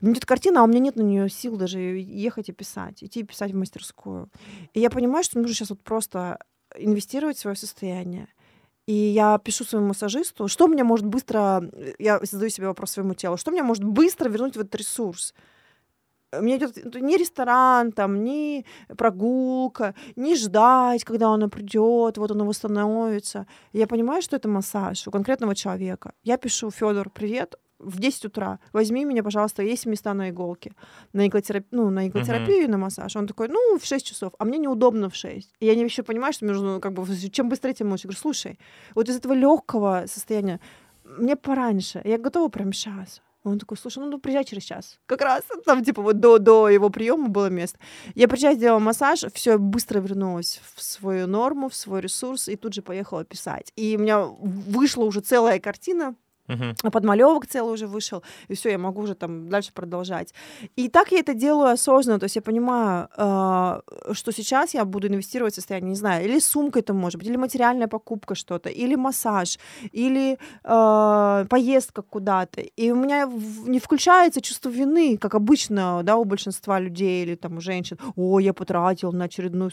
Меня 0.00 0.14
идет 0.14 0.26
картина, 0.26 0.60
а 0.60 0.64
у 0.64 0.66
меня 0.66 0.80
нет 0.80 0.96
на 0.96 1.02
нее 1.02 1.28
сил 1.28 1.56
даже 1.56 1.78
ехать 1.78 2.48
и 2.48 2.52
писать, 2.52 3.04
идти 3.04 3.20
и 3.20 3.24
писать 3.24 3.52
в 3.52 3.56
мастерскую. 3.56 4.30
И 4.74 4.80
я 4.80 4.90
понимаю, 4.90 5.24
что 5.24 5.38
нужно 5.38 5.54
сейчас 5.54 5.70
вот 5.70 5.82
просто 5.82 6.38
инвестировать 6.76 7.36
в 7.36 7.40
свое 7.40 7.56
состояние. 7.56 8.28
И 8.86 8.92
я 8.92 9.38
пишу 9.38 9.64
своему 9.64 9.88
массажисту, 9.88 10.48
что 10.48 10.66
мне 10.66 10.82
может 10.82 11.06
быстро, 11.06 11.62
я 11.98 12.18
задаю 12.22 12.50
себе 12.50 12.66
вопрос 12.66 12.90
своему 12.90 13.14
телу, 13.14 13.36
что 13.36 13.52
мне 13.52 13.62
может 13.62 13.84
быстро 13.84 14.28
вернуть 14.28 14.56
в 14.56 14.60
этот 14.60 14.74
ресурс. 14.74 15.34
Мне 16.40 16.56
идет 16.56 16.76
ни 16.94 17.16
ресторан, 17.16 17.92
там, 17.92 18.24
ни 18.24 18.64
прогулка, 18.96 19.94
ни 20.16 20.34
ждать, 20.34 21.04
когда 21.04 21.28
он 21.28 21.50
придет, 21.50 22.16
вот 22.18 22.30
он 22.30 22.44
восстановится. 22.44 23.46
Я 23.72 23.86
понимаю, 23.86 24.22
что 24.22 24.36
это 24.36 24.48
массаж 24.48 25.06
у 25.06 25.10
конкретного 25.10 25.54
человека. 25.54 26.12
Я 26.22 26.38
пишу, 26.38 26.70
Федор, 26.70 27.10
привет, 27.10 27.56
в 27.82 27.98
10 27.98 28.26
утра, 28.26 28.60
возьми 28.72 29.04
меня, 29.04 29.22
пожалуйста, 29.22 29.62
есть 29.62 29.86
места 29.86 30.14
на 30.14 30.30
иголке, 30.30 30.72
на 31.12 31.26
иглотерапию, 31.26 31.82
ну, 31.82 31.90
на 31.90 32.06
иглотерапию 32.06 32.64
и 32.64 32.68
на 32.68 32.78
массаж. 32.78 33.16
Он 33.16 33.26
такой, 33.26 33.48
ну, 33.48 33.78
в 33.78 33.84
6 33.84 34.06
часов, 34.06 34.32
а 34.38 34.44
мне 34.44 34.58
неудобно 34.58 35.08
в 35.08 35.16
6. 35.16 35.52
И 35.60 35.66
я 35.66 35.74
не 35.74 35.82
еще 35.82 36.02
понимаю, 36.02 36.32
что 36.32 36.44
мне 36.44 36.54
нужно, 36.54 36.80
как 36.80 36.92
бы, 36.92 37.04
чем 37.30 37.48
быстрее, 37.48 37.74
тем 37.74 37.90
лучше. 37.90 38.06
Я 38.06 38.08
говорю, 38.08 38.20
слушай, 38.20 38.58
вот 38.94 39.08
из 39.08 39.16
этого 39.16 39.32
легкого 39.34 40.04
состояния 40.06 40.60
мне 41.04 41.36
пораньше, 41.36 42.00
я 42.04 42.18
готова 42.18 42.48
прямо 42.48 42.72
сейчас. 42.72 43.20
Он 43.44 43.58
такой, 43.58 43.76
слушай, 43.76 43.98
ну, 43.98 44.08
ну 44.08 44.18
приезжай 44.18 44.44
через 44.44 44.62
час. 44.62 45.00
Как 45.06 45.20
раз 45.20 45.42
там, 45.66 45.84
типа, 45.84 46.00
вот 46.00 46.20
до, 46.20 46.38
до 46.38 46.68
его 46.68 46.90
приема 46.90 47.28
было 47.28 47.50
место. 47.50 47.78
Я 48.14 48.28
приезжаю, 48.28 48.56
сделала 48.56 48.78
массаж, 48.78 49.24
все 49.34 49.58
быстро 49.58 50.00
вернулась 50.00 50.60
в 50.76 50.82
свою 50.82 51.26
норму, 51.26 51.68
в 51.68 51.74
свой 51.74 52.00
ресурс, 52.00 52.48
и 52.48 52.56
тут 52.56 52.74
же 52.74 52.82
поехала 52.82 53.24
писать. 53.24 53.72
И 53.74 53.96
у 53.96 54.00
меня 54.00 54.20
вышла 54.22 55.04
уже 55.04 55.20
целая 55.20 55.58
картина, 55.58 56.14
А 56.82 56.90
подмалевок 56.90 57.46
целый 57.46 57.74
уже 57.74 57.86
вышел, 57.86 58.22
и 58.48 58.54
все, 58.54 58.70
я 58.70 58.78
могу 58.78 59.02
уже 59.02 59.14
там 59.14 59.48
дальше 59.48 59.72
продолжать. 59.72 60.34
И 60.76 60.88
так 60.88 61.12
я 61.12 61.18
это 61.18 61.34
делаю 61.34 61.72
осознанно, 61.72 62.18
то 62.18 62.24
есть 62.24 62.36
я 62.36 62.42
понимаю, 62.42 63.08
э, 63.16 63.80
что 64.12 64.32
сейчас 64.32 64.74
я 64.74 64.84
буду 64.84 65.08
инвестировать 65.08 65.52
в 65.52 65.56
состояние, 65.56 65.90
не 65.90 65.96
знаю, 65.96 66.24
или 66.24 66.40
сумка 66.40 66.78
это 66.78 66.94
может 66.94 67.18
быть, 67.18 67.28
или 67.28 67.36
материальная 67.36 67.88
покупка 67.88 68.34
что-то, 68.34 68.68
или 68.68 68.96
массаж, 68.96 69.58
или 69.92 70.38
э, 70.64 71.46
поездка 71.48 72.02
куда-то. 72.02 72.60
И 72.60 72.90
у 72.90 72.96
меня 72.96 73.30
не 73.66 73.78
включается 73.78 74.40
чувство 74.40 74.70
вины, 74.70 75.16
как 75.16 75.34
обычно, 75.34 76.02
да, 76.02 76.16
у 76.16 76.24
большинства 76.24 76.80
людей 76.80 77.24
или 77.24 77.34
там 77.34 77.56
у 77.56 77.60
женщин. 77.60 77.98
О, 78.16 78.40
я 78.40 78.52
потратил 78.52 79.12
на 79.12 79.24
очередную... 79.24 79.70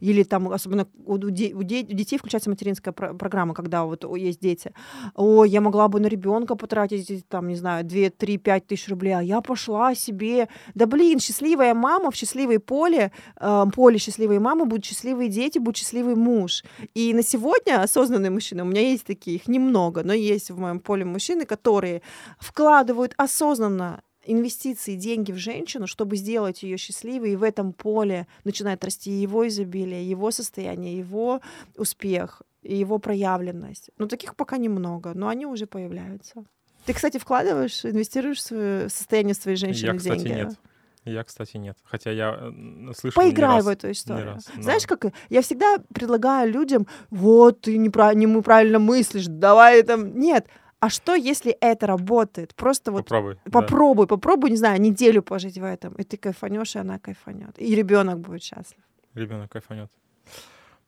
Или, 0.00 0.22
там, 0.24 0.48
особенно 0.48 0.86
у, 1.04 1.18
де- 1.18 1.54
у 1.54 1.62
де- 1.62 1.84
у 1.84 1.94
детей 1.94 2.18
включается 2.18 2.50
материнская 2.50 2.92
про- 2.92 3.14
программа, 3.14 3.54
когда 3.54 3.84
вот 3.84 4.04
есть 4.16 4.40
дети. 4.40 4.72
О, 5.14 5.44
я 5.44 5.60
могла 5.60 5.88
бы 5.88 6.00
ребенка 6.08 6.56
потратить, 6.56 7.26
там, 7.28 7.48
не 7.48 7.56
знаю, 7.56 7.84
2, 7.84 8.10
3, 8.10 8.38
5 8.38 8.66
тысяч 8.66 8.88
рублей, 8.88 9.12
а 9.12 9.22
я 9.22 9.40
пошла 9.40 9.94
себе. 9.94 10.48
Да 10.74 10.86
блин, 10.86 11.20
счастливая 11.20 11.74
мама 11.74 12.10
в 12.10 12.16
счастливой 12.16 12.58
поле, 12.58 13.12
э, 13.40 13.64
поле 13.74 13.98
счастливой 13.98 14.38
мамы, 14.38 14.64
будут 14.66 14.84
счастливые 14.84 15.28
дети, 15.28 15.58
будет 15.58 15.76
счастливый 15.76 16.14
муж. 16.14 16.64
И 16.94 17.14
на 17.14 17.22
сегодня 17.22 17.82
осознанные 17.82 18.30
мужчины, 18.30 18.62
у 18.62 18.66
меня 18.66 18.82
есть 18.82 19.04
такие, 19.04 19.36
их 19.36 19.48
немного, 19.48 20.02
но 20.02 20.12
есть 20.12 20.50
в 20.50 20.58
моем 20.58 20.80
поле 20.80 21.04
мужчины, 21.04 21.44
которые 21.44 22.02
вкладывают 22.38 23.14
осознанно 23.16 24.02
инвестиции, 24.28 24.94
деньги 24.94 25.32
в 25.32 25.36
женщину, 25.36 25.86
чтобы 25.86 26.16
сделать 26.16 26.62
ее 26.62 26.76
счастливой, 26.76 27.32
и 27.32 27.36
в 27.36 27.42
этом 27.42 27.72
поле 27.72 28.26
начинает 28.44 28.84
расти 28.84 29.10
его 29.10 29.48
изобилие, 29.48 30.08
его 30.08 30.30
состояние, 30.30 30.98
его 30.98 31.40
успех, 31.76 32.42
и 32.68 32.76
его 32.76 32.98
проявленность. 32.98 33.90
Но 33.98 34.06
таких 34.06 34.34
пока 34.36 34.58
немного, 34.58 35.12
но 35.14 35.28
они 35.28 35.46
уже 35.46 35.66
появляются. 35.66 36.44
Ты, 36.84 36.92
кстати, 36.92 37.18
вкладываешь, 37.18 37.84
инвестируешь 37.84 38.38
в 38.38 38.42
свое 38.42 38.88
состояние 38.88 39.34
своей 39.34 39.56
женщины 39.56 39.92
Я, 39.92 39.96
кстати, 39.98 40.18
деньги? 40.22 40.38
нет. 40.38 40.58
Я, 41.04 41.24
кстати, 41.24 41.56
нет. 41.56 41.76
Хотя 41.84 42.10
я 42.10 42.36
э, 42.38 42.92
слышал 42.94 43.22
Поиграй 43.22 43.50
не 43.50 43.56
раз, 43.56 43.64
в 43.64 43.68
эту 43.68 43.86
не 43.86 43.92
историю. 43.92 44.26
раз, 44.34 44.48
но- 44.56 44.62
Знаешь, 44.62 44.86
как 44.86 45.06
я 45.30 45.40
всегда 45.42 45.78
предлагаю 45.94 46.52
людям, 46.52 46.86
вот 47.10 47.62
ты 47.62 47.76
непра- 47.78 48.14
неправильно 48.14 48.78
мыслишь, 48.78 49.26
давай 49.26 49.82
там. 49.82 50.18
Нет. 50.18 50.46
А 50.80 50.90
что, 50.90 51.14
если 51.14 51.52
это 51.52 51.86
работает? 51.86 52.54
Просто 52.54 52.92
вот 52.92 53.04
Попробуй. 53.04 53.34
да. 53.44 53.50
попробуй, 53.50 54.06
попробуй, 54.06 54.50
не 54.50 54.56
знаю, 54.56 54.80
неделю 54.80 55.22
пожить 55.22 55.58
в 55.58 55.64
этом, 55.64 55.94
и 55.94 56.04
ты 56.04 56.16
кайфанешь, 56.16 56.76
и 56.76 56.78
она 56.78 56.98
кайфанет. 56.98 57.58
И 57.58 57.74
ребенок 57.74 58.20
будет 58.20 58.42
счастлив. 58.42 58.80
Ребенок 59.14 59.50
кайфанет. 59.50 59.90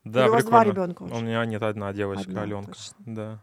Да, 0.05 0.23
Или 0.23 0.29
у 0.29 0.33
вас 0.33 0.45
два 0.45 0.61
прикольно. 0.63 0.83
ребенка 0.85 1.03
уже? 1.03 1.15
У 1.15 1.21
меня 1.21 1.45
нет 1.45 1.63
одна 1.63 1.93
девочка, 1.93 2.29
Одна, 2.31 2.43
Аленка. 2.43 2.73
точно. 2.73 2.95
Да. 2.99 3.43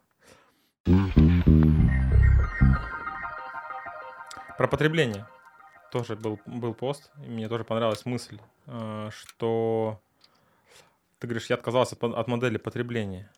Про 4.57 4.67
потребление. 4.67 5.25
Тоже 5.91 6.15
был, 6.15 6.39
был 6.45 6.73
пост, 6.73 7.11
и 7.23 7.29
мне 7.29 7.47
тоже 7.47 7.63
понравилась 7.63 8.05
мысль, 8.05 8.39
э, 8.65 9.09
что 9.11 10.01
ты 11.19 11.27
говоришь, 11.27 11.49
я 11.49 11.55
отказался 11.55 11.95
от, 11.95 12.03
от 12.13 12.27
модели 12.27 12.57
потребления 12.57 13.31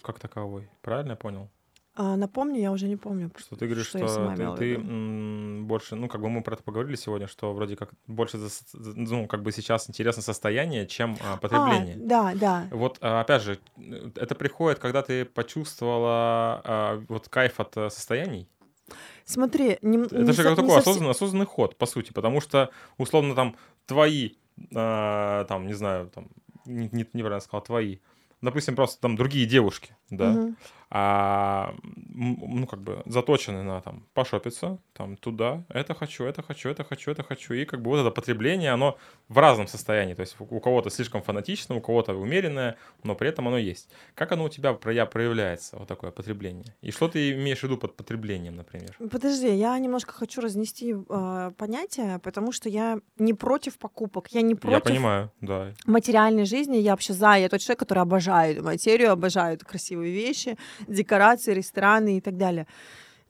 как 0.00 0.18
таковой. 0.18 0.70
Правильно 0.80 1.10
я 1.10 1.16
понял? 1.16 1.50
А, 1.94 2.16
напомню, 2.16 2.58
я 2.60 2.72
уже 2.72 2.88
не 2.88 2.96
помню. 2.96 3.30
Что 3.36 3.54
ты 3.54 3.66
говоришь, 3.66 3.88
Что 3.88 3.98
что, 3.98 4.08
сама 4.08 4.34
ты, 4.34 4.50
ты, 4.56 4.74
м, 4.76 5.66
больше, 5.66 5.94
ну, 5.94 6.08
как 6.08 6.22
бы 6.22 6.30
мы 6.30 6.42
про 6.42 6.54
это 6.54 6.62
поговорили 6.62 6.96
сегодня, 6.96 7.26
что 7.26 7.52
вроде 7.52 7.76
как 7.76 7.90
больше, 8.06 8.38
за, 8.38 8.48
ну, 8.72 9.26
как 9.26 9.42
бы 9.42 9.52
сейчас 9.52 9.90
интересно 9.90 10.22
состояние, 10.22 10.86
чем 10.86 11.16
а, 11.20 11.36
потребление. 11.36 11.96
А, 11.96 12.08
да, 12.08 12.34
да. 12.34 12.68
Вот, 12.70 12.96
а, 13.02 13.20
опять 13.20 13.42
же, 13.42 13.58
э, 13.76 14.10
это 14.16 14.34
приходит, 14.34 14.78
когда 14.78 15.02
ты 15.02 15.26
почувствовала 15.26 16.62
а, 16.64 17.04
вот 17.08 17.28
кайф 17.28 17.60
от 17.60 17.76
а, 17.76 17.90
состояний. 17.90 18.48
Смотри, 19.26 19.78
не, 19.82 19.98
Это 19.98 20.16
не 20.18 20.32
же 20.32 20.42
как 20.42 20.56
такой 20.56 20.70
совсем- 20.70 20.78
осознанный, 20.80 21.10
осознанный 21.10 21.46
ход, 21.46 21.76
по 21.76 21.86
сути, 21.86 22.12
потому 22.12 22.40
что, 22.40 22.70
условно, 22.96 23.34
там, 23.34 23.56
твои, 23.86 24.30
а, 24.74 25.44
там, 25.44 25.66
не 25.66 25.74
знаю, 25.74 26.08
там, 26.08 26.28
не, 26.64 26.88
не- 26.90 27.06
неправильно 27.12 27.40
сказал, 27.40 27.62
твои, 27.62 27.98
допустим, 28.40 28.76
просто 28.76 29.00
там 29.00 29.14
другие 29.16 29.46
девушки, 29.46 29.94
да, 30.10 30.30
Мгм. 30.30 30.56
А, 30.94 31.74
ну, 32.14 32.66
как 32.66 32.82
бы 32.82 33.02
заточены 33.06 33.62
на 33.62 33.80
там 33.80 34.02
пошопиться, 34.12 34.78
там 34.92 35.16
туда, 35.16 35.64
это 35.70 35.94
хочу, 35.94 36.24
это 36.24 36.42
хочу, 36.42 36.68
это 36.68 36.84
хочу, 36.84 37.10
это 37.10 37.22
хочу, 37.22 37.54
и 37.54 37.64
как 37.64 37.80
бы 37.80 37.88
вот 37.90 38.00
это 38.00 38.10
потребление, 38.10 38.72
оно 38.72 38.98
в 39.28 39.38
разном 39.38 39.68
состоянии, 39.68 40.12
то 40.14 40.20
есть 40.20 40.36
у 40.38 40.60
кого-то 40.60 40.90
слишком 40.90 41.22
фанатично, 41.22 41.76
у 41.76 41.80
кого-то 41.80 42.12
умеренное, 42.14 42.76
но 43.04 43.14
при 43.14 43.28
этом 43.30 43.48
оно 43.48 43.56
есть. 43.56 43.88
Как 44.14 44.32
оно 44.32 44.44
у 44.44 44.48
тебя 44.50 44.72
проя- 44.72 45.06
проявляется, 45.06 45.76
вот 45.78 45.88
такое 45.88 46.10
потребление? 46.10 46.74
И 46.82 46.90
что 46.90 47.08
ты 47.08 47.32
имеешь 47.32 47.60
в 47.60 47.62
виду 47.62 47.78
под 47.78 47.96
потреблением, 47.96 48.56
например? 48.56 48.94
Подожди, 49.10 49.48
я 49.54 49.78
немножко 49.78 50.12
хочу 50.12 50.42
разнести 50.42 50.94
э, 51.08 51.50
понятия, 51.56 52.18
потому 52.18 52.52
что 52.52 52.68
я 52.68 52.98
не 53.18 53.32
против 53.32 53.78
покупок, 53.78 54.28
я 54.32 54.42
не 54.42 54.50
Я 54.52 54.56
против 54.56 54.82
понимаю, 54.82 55.30
да. 55.40 55.72
материальной 55.86 56.44
жизни, 56.44 56.76
я 56.76 56.90
вообще 56.90 57.14
за, 57.14 57.36
я 57.38 57.48
тот 57.48 57.60
человек, 57.60 57.78
который 57.78 58.00
обожает 58.02 58.60
материю, 58.62 59.10
обожает 59.12 59.64
красивые 59.64 60.12
вещи, 60.12 60.58
декорации, 60.88 61.54
рестораны 61.54 62.18
и 62.18 62.20
так 62.20 62.36
далее. 62.36 62.66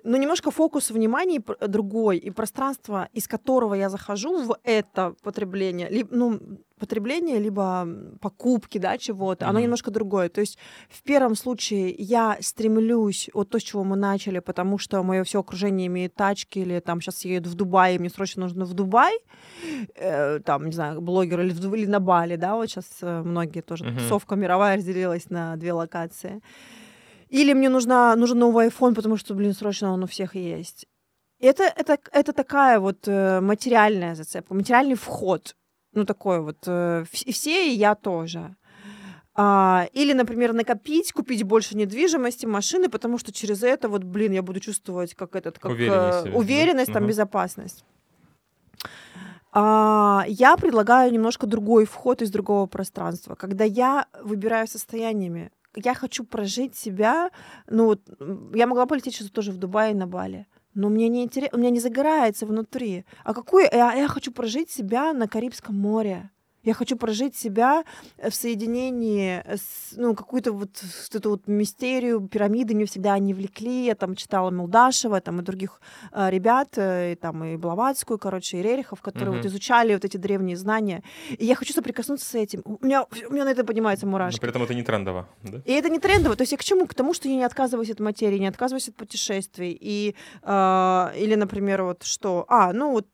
Но 0.04 0.16
немножко 0.16 0.50
фокус 0.50 0.90
внимания 0.90 1.40
другой, 1.68 2.18
и 2.18 2.30
пространство, 2.30 3.08
из 3.12 3.28
которого 3.28 3.74
я 3.74 3.88
захожу 3.88 4.42
в 4.42 4.56
это 4.64 5.14
потребление, 5.22 5.88
либо, 5.88 6.08
ну, 6.10 6.40
потребление, 6.80 7.38
либо 7.38 7.86
покупки, 8.20 8.78
да, 8.78 8.98
чего-то, 8.98 9.44
оно 9.46 9.58
Мгм. 9.58 9.62
немножко 9.62 9.92
другое. 9.92 10.28
То 10.28 10.40
есть 10.40 10.58
в 10.90 11.02
первом 11.04 11.36
случае 11.36 11.94
я 11.96 12.36
стремлюсь, 12.40 13.30
вот 13.32 13.50
то, 13.50 13.60
с 13.60 13.62
чего 13.62 13.84
мы 13.84 13.94
начали, 13.94 14.40
потому 14.40 14.76
что 14.78 15.00
мое 15.04 15.22
все 15.22 15.38
окружение 15.38 15.86
имеет 15.86 16.16
тачки, 16.16 16.58
или 16.58 16.80
там 16.80 17.00
сейчас 17.00 17.24
я 17.24 17.34
еду 17.36 17.50
в 17.50 17.54
Дубай, 17.54 17.94
и 17.94 17.98
мне 18.00 18.10
срочно 18.10 18.42
нужно 18.42 18.64
в 18.64 18.74
Дубай, 18.74 19.16
э, 19.94 20.40
там, 20.40 20.66
не 20.66 20.72
знаю, 20.72 21.00
блогер 21.00 21.40
или, 21.42 21.52
в 21.52 21.74
или 21.74 21.86
на 21.86 22.00
Бали, 22.00 22.34
да, 22.34 22.56
вот 22.56 22.68
сейчас 22.68 22.86
многие 23.02 23.60
тоже, 23.60 23.84
Мгм. 23.84 23.98
тусовка 23.98 24.34
мировая 24.34 24.78
разделилась 24.78 25.30
на 25.30 25.54
две 25.54 25.72
локации. 25.72 26.40
Или 27.32 27.54
мне 27.54 27.70
нужна, 27.70 28.14
нужен 28.16 28.38
новый 28.38 28.68
iPhone, 28.68 28.94
потому 28.94 29.16
что, 29.16 29.34
блин, 29.34 29.54
срочно 29.54 29.92
он 29.92 30.02
у 30.02 30.06
всех 30.06 30.36
есть. 30.36 30.86
Это, 31.40 31.62
это, 31.64 31.96
это 32.12 32.32
такая 32.32 32.78
вот 32.78 33.08
э, 33.08 33.40
материальная 33.40 34.14
зацепка, 34.14 34.54
материальный 34.54 34.96
вход. 34.96 35.56
Ну, 35.94 36.04
такой 36.04 36.40
вот. 36.40 36.58
э, 36.66 37.04
и 37.24 37.32
все, 37.32 37.72
и 37.72 37.74
я 37.74 37.94
тоже. 37.94 38.54
А, 39.34 39.88
или, 39.94 40.12
например, 40.12 40.52
накопить, 40.52 41.12
купить 41.12 41.42
больше 41.42 41.74
недвижимости, 41.74 42.44
машины, 42.44 42.90
потому 42.90 43.16
что 43.16 43.32
через 43.32 43.62
это 43.62 43.88
вот, 43.88 44.04
блин, 44.04 44.32
я 44.32 44.42
буду 44.42 44.60
чувствовать 44.60 45.14
как 45.14 45.34
этот, 45.34 45.58
как 45.58 45.70
Уверенность, 45.70 46.26
э, 46.26 46.30
да? 46.30 46.36
уверенность, 46.36 46.92
там 46.92 47.02
Мгм. 47.02 47.08
безопасность. 47.08 47.84
А, 49.52 50.24
я 50.28 50.56
предлагаю 50.58 51.10
немножко 51.10 51.46
другой 51.46 51.86
вход 51.86 52.20
из 52.20 52.30
другого 52.30 52.66
пространства, 52.66 53.36
когда 53.36 53.64
я 53.64 54.06
выбираю 54.22 54.68
состояниями. 54.68 55.50
Я 55.74 55.94
хочу 55.94 56.24
прожить 56.24 56.76
себя, 56.76 57.30
ну 57.68 57.86
вот 57.86 58.00
я 58.54 58.66
могла 58.66 58.86
полететь 58.86 59.14
сейчас 59.14 59.30
тоже 59.30 59.52
в 59.52 59.58
Дубай 59.58 59.92
и 59.92 59.94
на 59.94 60.06
Бали, 60.06 60.46
но 60.74 60.88
мне 60.88 61.08
не 61.08 61.22
интересно, 61.22 61.56
у 61.56 61.60
меня 61.60 61.70
не 61.70 61.80
загорается 61.80 62.46
внутри. 62.46 63.04
А 63.24 63.34
какой 63.34 63.64
я, 63.64 63.92
я 63.92 64.08
хочу 64.08 64.32
прожить 64.32 64.70
себя 64.70 65.12
на 65.12 65.28
Карибском 65.28 65.74
море. 65.74 66.30
Я 66.64 66.74
хочу 66.74 66.96
прожить 66.96 67.34
себя 67.36 67.84
э, 68.18 68.30
в 68.30 68.34
соединении 68.34 69.42
с, 69.46 69.96
ну, 69.96 70.14
какую-то 70.14 70.52
вот 70.52 70.70
эту 71.12 71.30
вот 71.30 71.48
мистерию, 71.48 72.20
пирамиды 72.28 72.74
мне 72.74 72.84
всегда 72.86 73.14
они 73.14 73.34
влекли. 73.34 73.86
Я 73.86 73.94
там 73.94 74.14
читала 74.14 74.50
Молдашева, 74.50 75.20
там 75.20 75.40
и 75.40 75.42
других 75.42 75.80
э, 76.12 76.30
ребят, 76.30 76.68
э, 76.76 77.12
и 77.12 77.14
там 77.16 77.42
и 77.44 77.56
Блаватскую, 77.56 78.18
короче, 78.18 78.58
и 78.58 78.62
Рерихов, 78.62 79.02
которые 79.02 79.30
вот 79.30 79.38
Мгм. 79.40 79.48
изучали 79.48 79.94
вот 79.94 80.04
эти 80.04 80.16
древние 80.18 80.56
знания. 80.56 81.02
И 81.30 81.44
я 81.44 81.54
хочу 81.56 81.72
соприкоснуться 81.72 82.26
с 82.26 82.34
этим. 82.34 82.62
У 82.64 82.78
меня, 82.84 83.04
у 83.28 83.32
меня 83.32 83.44
на 83.44 83.50
это 83.50 83.64
поднимаются 83.64 84.06
Но 84.06 84.12
мурашки. 84.12 84.40
при 84.40 84.50
этом 84.50 84.62
это 84.62 84.74
не 84.74 84.82
трендово, 84.82 85.28
да? 85.42 85.60
И 85.64 85.72
это 85.72 85.88
не 85.88 85.98
трендово. 85.98 86.36
То 86.36 86.42
есть 86.42 86.52
я 86.52 86.58
к 86.58 86.64
чему? 86.64 86.86
К 86.86 86.94
тому, 86.94 87.12
что 87.14 87.28
я 87.28 87.34
не 87.36 87.44
отказываюсь 87.44 87.90
от 87.90 88.00
материи, 88.00 88.38
не 88.38 88.46
отказываюсь 88.48 88.88
от 88.88 88.94
путешествий. 88.94 89.76
И, 89.80 90.14
э, 90.42 91.12
или, 91.16 91.34
например, 91.34 91.82
вот 91.82 92.04
что... 92.04 92.44
А, 92.48 92.72
ну 92.72 92.92
вот 92.92 93.06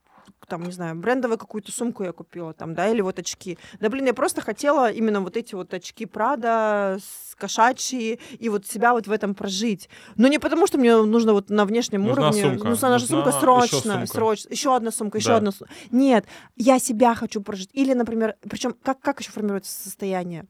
там, 0.48 0.64
не 0.64 0.72
знаю, 0.72 0.96
брендовую 0.96 1.38
какую-то 1.38 1.70
сумку 1.72 2.02
я 2.04 2.12
купила, 2.12 2.52
там, 2.52 2.74
да, 2.74 2.88
или 2.88 3.00
вот 3.00 3.18
очки. 3.18 3.58
Да, 3.80 3.88
блин, 3.88 4.06
я 4.06 4.14
просто 4.14 4.40
хотела 4.40 4.90
именно 4.90 5.20
вот 5.20 5.36
эти 5.36 5.54
вот 5.54 5.72
очки 5.74 6.06
Прада, 6.06 6.98
кошачьи, 7.36 8.18
и 8.38 8.48
вот 8.48 8.66
себя 8.66 8.92
вот 8.92 9.06
в 9.06 9.12
этом 9.12 9.34
прожить. 9.34 9.88
Но 10.16 10.26
не 10.28 10.38
потому, 10.38 10.66
что 10.66 10.78
мне 10.78 10.96
нужно 10.96 11.32
вот 11.32 11.50
на 11.50 11.64
внешнем 11.64 12.02
Нужна 12.02 12.28
уровне... 12.28 12.42
сумка, 12.42 12.68
Нужна 12.68 12.98
же 12.98 13.04
нужна 13.04 13.16
сумка 13.24 13.40
срочно, 13.40 13.78
сумка. 13.92 14.06
срочно. 14.06 14.48
Еще 14.50 14.74
одна 14.74 14.90
сумка, 14.90 15.18
еще 15.18 15.28
Да. 15.28 15.36
одна 15.36 15.52
сумка. 15.52 15.72
Нет, 15.90 16.26
я 16.56 16.78
себя 16.78 17.14
хочу 17.14 17.40
прожить. 17.42 17.70
Или, 17.72 17.92
например, 17.92 18.34
причем 18.48 18.74
как, 18.82 19.00
как 19.00 19.20
еще 19.20 19.30
формируется 19.30 19.70
состояние? 19.82 20.46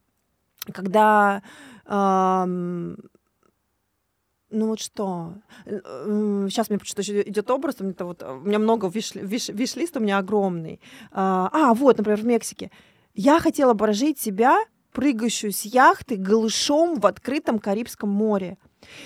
Когда 0.73 1.41
ам, 1.85 2.95
ну 4.51 4.67
вот 4.67 4.79
что? 4.79 5.33
Сейчас 5.65 6.69
мне 6.69 6.79
почему-то 6.79 7.21
идет 7.21 7.49
образ, 7.51 7.75
у 7.79 7.83
меня, 7.83 7.95
вот, 7.99 8.23
у 8.23 8.39
меня 8.39 8.59
много 8.59 8.87
виш, 8.87 9.13
виш, 9.15 9.49
виш-лист, 9.49 9.97
у 9.97 9.99
меня 9.99 10.17
огромный. 10.17 10.79
А, 11.11 11.49
а, 11.51 11.73
вот, 11.73 11.97
например, 11.97 12.19
в 12.19 12.25
Мексике. 12.25 12.71
Я 13.13 13.39
хотела 13.39 13.73
прожить 13.73 14.19
себя, 14.19 14.57
прыгающую 14.91 15.51
с 15.51 15.63
яхты 15.63 16.15
голышом 16.15 16.99
в 16.99 17.05
открытом 17.05 17.59
Карибском 17.59 18.09
море. 18.09 18.57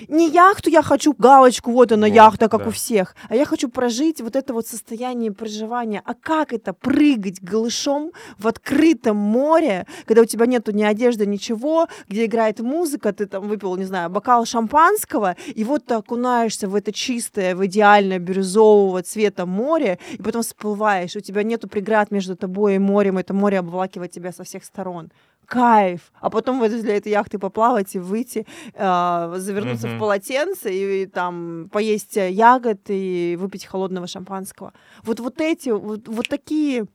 Не 0.08 0.30
яхту 0.30 0.70
я 0.70 0.82
хочу, 0.82 1.14
галочку, 1.18 1.72
вот 1.72 1.92
она 1.92 2.08
Вот, 2.08 2.16
яхта, 2.16 2.50
как 2.50 2.62
да. 2.62 2.68
у 2.68 2.72
всех, 2.72 3.16
а 3.30 3.36
я 3.36 3.46
хочу 3.46 3.70
прожить 3.70 4.22
вот 4.22 4.36
это 4.36 4.54
вот 4.54 4.68
состояние 4.68 5.32
проживания. 5.32 6.02
А 6.06 6.14
как 6.14 6.54
это 6.54 6.74
прыгать 6.74 7.42
голышом 7.42 8.12
в 8.38 8.48
открытом 8.48 9.18
море, 9.18 9.86
когда 10.06 10.22
у 10.22 10.26
тебя 10.26 10.46
нету 10.46 10.72
ни 10.72 10.84
одежды, 10.84 11.26
ничего, 11.26 11.88
где 12.08 12.26
играет 12.26 12.60
музыка, 12.60 13.14
ты 13.14 13.26
там 13.26 13.48
выпил, 13.48 13.76
не 13.76 13.86
знаю, 13.86 14.10
бокал 14.10 14.46
шампанского, 14.46 15.36
и 15.56 15.64
вот 15.64 15.86
ты 15.86 15.96
окунаешься 15.96 16.68
в 16.68 16.76
это 16.76 16.92
чистое, 16.92 17.56
в 17.56 17.66
идеально 17.66 18.20
бирюзового 18.20 19.02
цвета 19.04 19.46
море, 19.46 20.00
и 20.12 20.22
потом 20.22 20.42
всплываешь, 20.42 21.16
у 21.16 21.20
тебя 21.20 21.44
нету 21.44 21.68
преград 21.68 22.12
между 22.12 22.36
тобой 22.36 22.76
и 22.76 22.80
морем, 22.80 23.18
это 23.18 23.34
море 23.34 23.60
обволакивает 23.60 24.12
тебя 24.12 24.32
со 24.32 24.44
всех 24.44 24.64
сторон. 24.64 25.12
Кайф! 25.48 26.12
А 26.20 26.30
потом 26.30 26.60
возле 26.60 26.98
этой 26.98 27.12
яхты 27.12 27.38
поплавать 27.40 27.96
и 27.96 28.00
выйти, 28.00 28.46
э, 28.74 29.34
завернуться 29.38 29.88
Мгм. 29.88 29.98
в 29.98 30.00
полотенце 30.00 30.74
и, 30.74 31.06
там 31.06 31.70
поесть 31.72 32.18
э, 32.18 32.30
ягод 32.32 32.80
и 32.88 33.38
выпить 33.40 33.66
холодного 33.66 34.08
шампанского. 34.08 34.74
Вот, 35.04 35.20
вот 35.20 35.42
эти, 35.42 35.70
вот, 35.70 36.08
вот 36.08 36.28
такие 36.30 36.86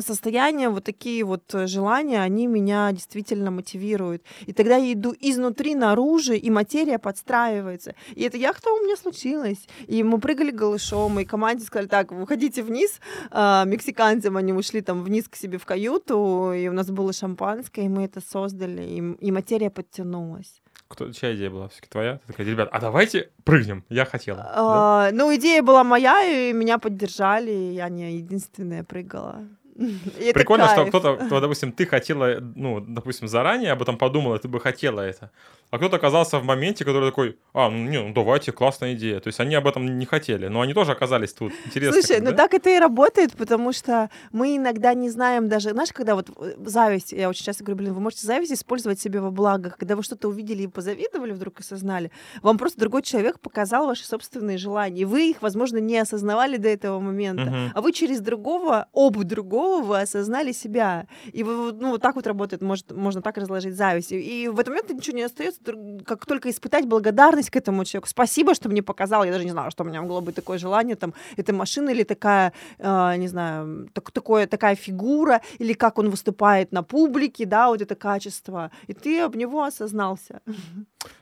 состояния, 0.00 0.68
вот 0.68 0.84
такие 0.84 1.24
вот 1.24 1.54
э, 1.54 1.66
желания, 1.66 2.20
они 2.20 2.46
меня 2.46 2.92
действительно 2.92 3.50
мотивируют. 3.50 4.22
И 4.46 4.52
тогда 4.52 4.76
я 4.76 4.92
иду 4.92 5.14
изнутри 5.18 5.74
наружу, 5.74 6.34
и 6.34 6.50
материя 6.50 6.98
подстраивается. 6.98 7.94
И 8.14 8.22
эта 8.22 8.36
яхта 8.36 8.70
у 8.70 8.84
меня 8.84 8.96
случилась. 8.96 9.66
И 9.86 10.02
мы 10.02 10.20
прыгали 10.20 10.50
голышом, 10.50 11.18
и 11.18 11.24
команде 11.24 11.64
сказали, 11.64 11.88
так, 11.88 12.12
выходите 12.12 12.62
вниз. 12.62 13.00
А, 13.30 13.64
мексиканцам 13.64 14.36
они 14.36 14.52
ушли 14.52 14.82
там 14.82 15.02
вниз 15.02 15.28
к 15.28 15.36
себе 15.36 15.58
в 15.58 15.64
каюту, 15.64 16.52
и 16.52 16.68
у 16.68 16.72
нас 16.72 16.90
было 16.90 17.12
шампанское, 17.12 17.86
и 17.86 17.88
мы 17.88 18.04
это 18.04 18.20
создали, 18.20 18.82
и, 18.82 19.26
и 19.26 19.32
материя 19.32 19.70
подтянулась. 19.70 20.60
Кто, 20.88 21.12
чья 21.12 21.34
идея 21.34 21.50
была? 21.50 21.68
Все-таки 21.68 21.90
твоя? 21.90 22.18
Ты 22.26 22.32
такая, 22.32 22.46
ребят, 22.46 22.68
а 22.72 22.80
давайте 22.80 23.30
прыгнем. 23.44 23.84
Я 23.90 24.06
хотела. 24.06 24.38
да? 24.38 24.52
А, 24.54 25.10
ну, 25.12 25.34
идея 25.34 25.62
была 25.62 25.84
моя, 25.84 26.24
и 26.24 26.52
меня 26.54 26.78
поддержали, 26.78 27.50
и 27.50 27.74
я 27.74 27.90
не 27.90 28.16
единственная 28.16 28.84
прыгала. 28.84 29.46
И 30.18 30.32
Прикольно, 30.32 30.68
что 30.68 30.86
кто-то, 30.86 31.16
кто, 31.16 31.40
допустим, 31.40 31.70
ты 31.70 31.86
хотела, 31.86 32.40
ну, 32.40 32.80
допустим, 32.80 33.28
заранее 33.28 33.72
об 33.72 33.82
этом 33.82 33.96
подумала, 33.96 34.38
ты 34.38 34.48
бы 34.48 34.60
хотела 34.60 35.00
это. 35.00 35.30
А 35.70 35.76
кто-то 35.76 35.96
оказался 35.96 36.38
в 36.38 36.44
моменте, 36.44 36.84
который 36.84 37.10
такой, 37.10 37.38
а, 37.52 37.68
ну, 37.68 37.88
не, 37.88 38.00
ну, 38.00 38.12
давайте, 38.14 38.52
классная 38.52 38.94
идея. 38.94 39.20
То 39.20 39.28
есть 39.28 39.38
они 39.40 39.54
об 39.54 39.66
этом 39.66 39.98
не 39.98 40.06
хотели, 40.06 40.48
но 40.48 40.62
они 40.62 40.72
тоже 40.72 40.92
оказались 40.92 41.34
тут. 41.34 41.52
Интересно. 41.66 42.00
Слушай, 42.00 42.20
ну 42.20 42.30
да? 42.30 42.36
так 42.36 42.54
это 42.54 42.70
и 42.70 42.78
работает, 42.78 43.32
потому 43.32 43.72
что 43.72 44.08
мы 44.32 44.56
иногда 44.56 44.94
не 44.94 45.10
знаем 45.10 45.48
даже, 45.48 45.70
знаешь, 45.70 45.92
когда 45.92 46.14
вот 46.14 46.30
э, 46.36 46.54
зависть, 46.64 47.12
я 47.12 47.28
очень 47.28 47.44
часто 47.44 47.64
говорю, 47.64 47.78
блин, 47.78 47.92
вы 47.92 48.00
можете 48.00 48.26
зависть 48.26 48.52
использовать 48.52 48.98
себе 49.00 49.20
во 49.20 49.30
благо, 49.30 49.74
когда 49.78 49.94
вы 49.94 50.02
что-то 50.02 50.28
увидели 50.28 50.62
и 50.62 50.66
позавидовали 50.66 51.32
вдруг 51.32 51.60
осознали, 51.60 52.10
вам 52.40 52.56
просто 52.56 52.80
другой 52.80 53.02
человек 53.02 53.38
показал 53.40 53.86
ваши 53.86 54.06
собственные 54.06 54.56
желания, 54.56 55.02
и 55.02 55.04
вы 55.04 55.30
их, 55.30 55.42
возможно, 55.42 55.78
не 55.78 55.98
осознавали 55.98 56.56
до 56.56 56.68
этого 56.68 56.98
момента, 57.00 57.44
Мгм. 57.44 57.72
а 57.74 57.80
вы 57.82 57.92
через 57.92 58.20
другого, 58.20 58.86
об 58.94 59.22
другого 59.24 59.82
вы 59.82 60.00
осознали 60.00 60.52
себя, 60.52 61.08
и 61.32 61.42
вы, 61.42 61.56
вот, 61.64 61.80
ну, 61.80 61.90
вот 61.90 62.02
так 62.02 62.16
вот 62.16 62.26
работает, 62.26 62.62
может, 62.62 62.90
можно 62.92 63.20
так 63.20 63.36
разложить 63.36 63.74
зависть, 63.74 64.12
и, 64.12 64.44
и 64.44 64.48
в 64.48 64.58
этот 64.58 64.68
момент 64.68 64.90
ничего 64.90 65.16
не 65.16 65.22
остается, 65.24 65.57
как 66.04 66.26
только 66.26 66.50
испытать 66.50 66.86
благодарность 66.86 67.50
к 67.50 67.56
этому 67.56 67.84
человеку, 67.84 68.08
спасибо, 68.08 68.54
что 68.54 68.68
мне 68.68 68.82
показал, 68.82 69.24
я 69.24 69.32
даже 69.32 69.44
не 69.44 69.50
знала, 69.50 69.70
что 69.70 69.84
у 69.84 69.86
меня 69.86 70.02
могло 70.02 70.20
быть 70.20 70.34
такое 70.34 70.58
желание, 70.58 70.96
там, 70.96 71.14
эта 71.36 71.52
машина 71.52 71.90
или 71.90 72.04
такая, 72.04 72.52
э, 72.78 73.16
не 73.16 73.28
знаю, 73.28 73.88
так, 73.92 74.10
такое, 74.10 74.46
такая 74.46 74.74
фигура, 74.74 75.40
или 75.58 75.72
как 75.74 75.98
он 75.98 76.10
выступает 76.10 76.72
на 76.72 76.82
публике, 76.82 77.46
да, 77.46 77.68
вот 77.68 77.82
это 77.82 77.94
качество, 77.94 78.70
и 78.86 78.94
ты 78.94 79.20
об 79.20 79.36
него 79.36 79.62
осознался. 79.62 80.40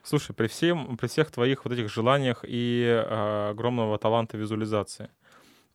Слушай, 0.03 0.35
при, 0.35 0.47
всем, 0.47 0.97
при 0.97 1.07
всех 1.07 1.31
твоих 1.31 1.65
вот 1.65 1.75
этих 1.75 1.91
желаниях 1.91 2.45
и 2.47 2.85
э, 2.85 3.51
огромного 3.51 3.99
таланта 3.99 4.37
визуализации, 4.37 5.11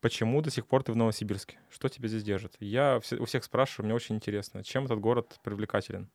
почему 0.00 0.40
до 0.42 0.50
сих 0.50 0.66
пор 0.66 0.82
ты 0.82 0.92
в 0.92 0.96
Новосибирске? 0.96 1.58
Что 1.70 1.88
тебя 1.88 2.08
здесь 2.08 2.22
держит? 2.22 2.56
Я 2.60 3.00
у 3.18 3.24
всех 3.24 3.44
спрашиваю, 3.44 3.86
мне 3.86 3.94
очень 3.94 4.16
интересно, 4.16 4.64
чем 4.64 4.84
этот 4.84 5.00
город 5.00 5.38
привлекателен? 5.42 6.08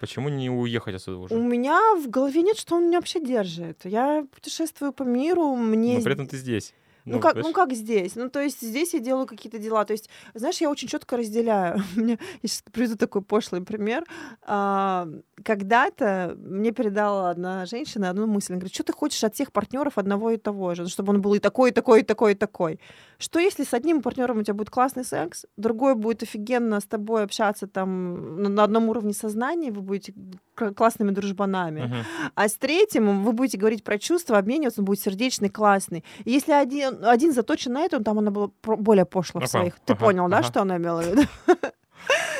Почему 0.00 0.28
не 0.28 0.50
уехать 0.50 0.94
отсюда 0.94 1.18
У 1.18 1.22
уже? 1.22 1.34
меня 1.36 1.80
в 1.96 2.08
голове 2.10 2.42
нет, 2.42 2.58
что 2.58 2.76
он 2.76 2.86
меня 2.88 2.98
вообще 2.98 3.20
держит. 3.20 3.84
Я 3.84 4.26
путешествую 4.34 4.92
по 4.92 5.02
миру, 5.04 5.54
мне 5.56 5.98
Но 5.98 6.04
при 6.04 6.12
этом 6.12 6.26
ты 6.26 6.36
здесь. 6.36 6.74
Ну, 7.06 7.20
как, 7.20 7.36
ну 7.36 7.52
как 7.52 7.72
здесь? 7.72 8.16
Ну, 8.16 8.28
то 8.28 8.40
есть 8.40 8.60
здесь 8.60 8.92
я 8.94 9.00
делаю 9.00 9.26
какие-то 9.26 9.58
дела. 9.58 9.84
То 9.84 9.92
есть, 9.92 10.10
знаешь, 10.34 10.60
я 10.60 10.68
очень 10.68 10.88
четко 10.88 11.16
разделяю. 11.16 11.82
Мне, 11.96 12.18
я 12.42 12.48
сейчас 12.48 12.62
приведу 12.72 12.96
такой 12.96 13.22
пошлый 13.22 13.62
пример. 13.62 14.04
А, 14.42 15.08
когда-то 15.44 16.34
мне 16.36 16.72
передала 16.72 17.30
одна 17.30 17.64
женщина 17.66 18.10
одну 18.10 18.26
мысль. 18.26 18.52
Она 18.52 18.60
говорит, 18.60 18.74
что 18.74 18.84
ты 18.84 18.92
хочешь 18.92 19.22
от 19.24 19.34
всех 19.34 19.52
партнеров 19.52 19.98
одного 19.98 20.30
и 20.30 20.36
того 20.36 20.74
же, 20.74 20.82
Ну, 20.82 20.88
чтобы 20.88 21.12
он 21.12 21.22
был 21.22 21.34
и 21.34 21.38
такой, 21.38 21.70
и 21.70 21.72
такой, 21.72 22.00
и 22.00 22.02
такой, 22.02 22.32
и 22.32 22.34
такой. 22.34 22.80
Что 23.18 23.38
если 23.38 23.64
с 23.64 23.72
одним 23.72 24.02
партнером 24.02 24.38
у 24.38 24.42
тебя 24.42 24.54
будет 24.54 24.70
классный 24.70 25.04
секс, 25.04 25.46
другой 25.56 25.94
будет 25.94 26.22
офигенно 26.22 26.80
с 26.80 26.84
тобой 26.84 27.22
общаться 27.22 27.66
там 27.66 28.42
на, 28.42 28.64
одном 28.64 28.88
уровне 28.88 29.12
сознания, 29.12 29.70
вы 29.70 29.82
будете 29.82 30.12
классными 30.56 31.10
дружбанами. 31.10 31.82
мгм. 31.82 32.04
А 32.34 32.48
с 32.48 32.54
третьим 32.54 33.24
вы 33.24 33.32
будете 33.32 33.58
говорить 33.58 33.84
про 33.84 33.98
чувства, 33.98 34.38
обмениваться, 34.38 34.80
он 34.80 34.84
будет 34.84 35.00
сердечный, 35.00 35.48
классный. 35.48 36.04
И 36.24 36.30
если 36.30 36.52
один, 36.52 37.04
один 37.04 37.32
заточен 37.32 37.72
на 37.72 37.82
это, 37.82 37.96
он 37.96 38.04
там 38.04 38.18
она 38.18 38.30
была 38.30 38.50
более 38.62 39.04
пошла 39.04 39.40
в 39.40 39.46
своих. 39.46 39.74
Ты 39.84 39.92
ага, 39.92 40.04
понял, 40.04 40.28
да, 40.28 40.38
ага. 40.38 40.46
что 40.46 40.62
она 40.62 40.76
имела 40.76 41.02
в 41.02 41.06
виду? 41.06 41.22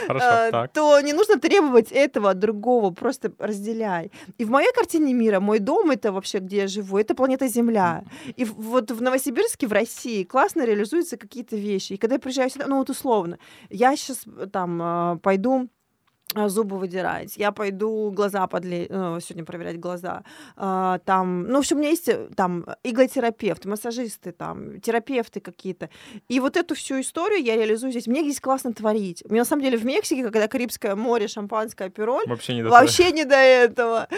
Хорошо, 0.07 0.27
А. 0.53 0.69
То 0.69 1.01
не 1.01 1.13
нужно 1.13 1.39
требовать 1.39 1.93
этого 1.93 2.31
от 2.31 2.39
другого, 2.39 2.91
просто 2.91 3.33
разделяй. 3.39 4.11
И 4.39 4.45
в 4.45 4.51
моей 4.51 4.73
картине 4.73 5.15
мира 5.15 5.41
мой 5.41 5.59
дом 5.59 5.91
это 5.91 6.13
вообще, 6.13 6.39
где 6.39 6.59
я 6.59 6.69
живу, 6.69 6.99
это 6.99 7.15
планета 7.15 7.49
Земля. 7.49 8.05
И 8.37 8.45
вот 8.45 8.91
в 8.91 9.03
Новосибирске, 9.03 9.67
в 9.67 9.73
России, 9.73 10.25
классно 10.25 10.65
реализуются 10.65 11.17
какие-то 11.17 11.57
вещи. 11.57 11.95
И 11.95 11.97
когда 11.97 12.15
я 12.17 12.21
приезжаю 12.21 12.51
сюда, 12.51 12.67
ну 12.67 12.79
вот 12.79 12.91
условно, 12.91 13.39
я 13.71 13.97
сейчас 13.97 14.25
там 14.53 14.81
а, 14.83 15.17
пойду 15.23 15.69
зубы 16.35 16.78
выдирать, 16.78 17.36
я 17.36 17.53
пойду 17.53 18.11
глаза 18.11 18.47
подле... 18.47 18.86
ну, 18.90 19.20
сегодня 19.20 19.44
проверять 19.44 19.78
глаза. 19.78 20.24
А, 20.57 20.98
там, 21.05 21.44
ну, 21.44 21.57
в 21.57 21.59
общем, 21.59 21.77
у 21.77 21.78
меня 21.81 21.90
есть 21.90 22.09
э, 22.09 22.28
там 22.35 22.66
иглотерапевты, 22.82 23.69
массажисты, 23.69 24.32
там, 24.32 24.81
терапевты 24.81 25.40
какие-то. 25.40 25.89
И 26.28 26.40
вот 26.40 26.57
эту 26.57 26.74
всю 26.74 27.01
историю 27.01 27.43
я 27.43 27.57
реализую 27.57 27.93
здесь. 27.93 28.07
Мне 28.07 28.23
здесь 28.23 28.40
классно 28.40 28.73
творить. 28.73 29.23
Мне 29.28 29.40
на 29.40 29.44
самом 29.44 29.62
деле 29.62 29.78
в 29.78 29.85
Мексике, 29.85 30.24
когда 30.24 30.48
Карибское 30.48 30.97
море, 30.97 31.28
шампанское, 31.28 31.90
пироль, 31.90 32.27
Вообще 32.27 32.55
не 32.55 32.62
до 32.62 32.70
вообще 32.70 33.12
не 33.12 33.24
до 33.24 33.36
этого. 33.36 34.09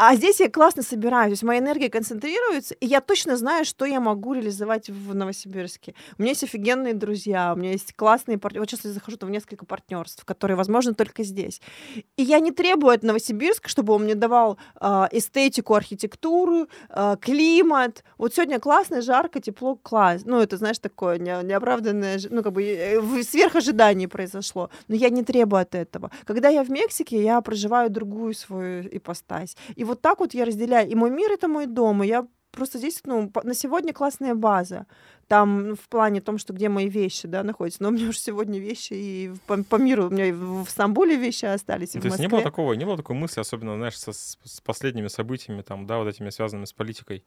А 0.00 0.14
здесь 0.14 0.38
я 0.38 0.48
классно 0.48 0.84
собираюсь, 0.84 1.30
то 1.30 1.32
есть 1.32 1.42
моя 1.42 1.58
энергия 1.58 1.90
концентрируется, 1.90 2.72
и 2.74 2.86
я 2.86 3.00
точно 3.00 3.36
знаю, 3.36 3.64
что 3.64 3.84
я 3.84 3.98
могу 3.98 4.32
реализовать 4.32 4.88
в 4.88 5.12
Новосибирске. 5.12 5.96
У 6.16 6.22
меня 6.22 6.30
есть 6.30 6.44
офигенные 6.44 6.94
друзья, 6.94 7.52
у 7.52 7.58
меня 7.58 7.72
есть 7.72 7.94
классные 7.94 8.38
партнеры. 8.38 8.62
Вот 8.62 8.70
сейчас 8.70 8.84
я 8.84 8.92
захожу 8.92 9.18
в 9.20 9.28
несколько 9.28 9.66
партнерств, 9.66 10.24
которые 10.24 10.56
возможны 10.56 10.94
только 10.94 11.24
здесь. 11.24 11.57
И 12.16 12.22
я 12.22 12.40
не 12.40 12.50
требую 12.50 12.94
от 12.94 13.02
Новосибирска, 13.02 13.68
чтобы 13.68 13.92
он 13.94 14.04
мне 14.04 14.14
давал 14.14 14.58
э, 14.80 15.06
эстетику, 15.12 15.74
архитектуру, 15.74 16.68
э, 16.90 17.16
климат. 17.20 18.04
Вот 18.18 18.34
сегодня 18.34 18.58
классно, 18.58 19.02
жарко, 19.02 19.40
тепло, 19.40 19.76
класс. 19.76 20.22
Ну, 20.24 20.40
это, 20.40 20.56
знаешь, 20.56 20.78
такое 20.78 21.18
не, 21.18 21.42
неоправданное, 21.44 22.20
ну, 22.30 22.42
как 22.42 22.52
бы 22.52 22.62
э, 22.64 23.22
сверх 23.22 23.56
ожиданий 23.56 24.06
произошло. 24.06 24.70
Но 24.88 24.94
я 24.94 25.10
не 25.10 25.22
требую 25.22 25.62
от 25.62 25.74
этого. 25.74 26.10
Когда 26.24 26.48
я 26.48 26.64
в 26.64 26.70
Мексике, 26.70 27.22
я 27.22 27.40
проживаю 27.40 27.90
другую 27.90 28.34
свою 28.34 28.88
ипостась. 28.90 29.56
И 29.76 29.84
вот 29.84 30.00
так 30.00 30.20
вот 30.20 30.34
я 30.34 30.44
разделяю. 30.44 30.88
И 30.88 30.94
мой 30.94 31.10
мир— 31.10 31.32
это 31.32 31.48
мой 31.48 31.66
дом, 31.66 32.02
и 32.02 32.06
я 32.06 32.26
просто 32.58 32.78
здесь, 32.78 33.00
ну, 33.04 33.30
на 33.42 33.54
сегодня 33.54 33.92
классная 33.92 34.34
база. 34.34 34.86
Там 35.28 35.68
ну, 35.68 35.74
в 35.74 35.88
плане 35.88 36.20
том, 36.20 36.38
что 36.38 36.52
где 36.52 36.68
мои 36.68 36.88
вещи, 36.88 37.28
да, 37.28 37.42
находятся. 37.42 37.82
Но 37.82 37.88
у 37.88 37.92
меня 37.92 38.08
уже 38.08 38.18
сегодня 38.18 38.58
вещи 38.58 38.92
и 38.94 39.32
по, 39.46 39.62
по 39.62 39.76
миру, 39.76 40.06
у 40.06 40.10
меня 40.10 40.26
и 40.26 40.32
в 40.32 40.66
Стамбуле 40.68 41.16
вещи 41.16 41.44
остались, 41.46 41.90
и 41.90 41.92
То 41.92 42.00
в 42.00 42.04
есть 42.04 42.18
Москве. 42.18 42.26
не 42.26 42.30
было 42.30 42.42
такого, 42.42 42.72
не 42.74 42.84
было 42.84 42.96
такой 42.96 43.16
мысли, 43.16 43.40
особенно, 43.40 43.76
знаешь, 43.76 43.98
со- 43.98 44.12
с, 44.12 44.60
последними 44.64 45.08
событиями, 45.08 45.62
там, 45.62 45.86
да, 45.86 45.98
вот 45.98 46.08
этими 46.08 46.30
связанными 46.30 46.66
с 46.66 46.72
политикой, 46.72 47.24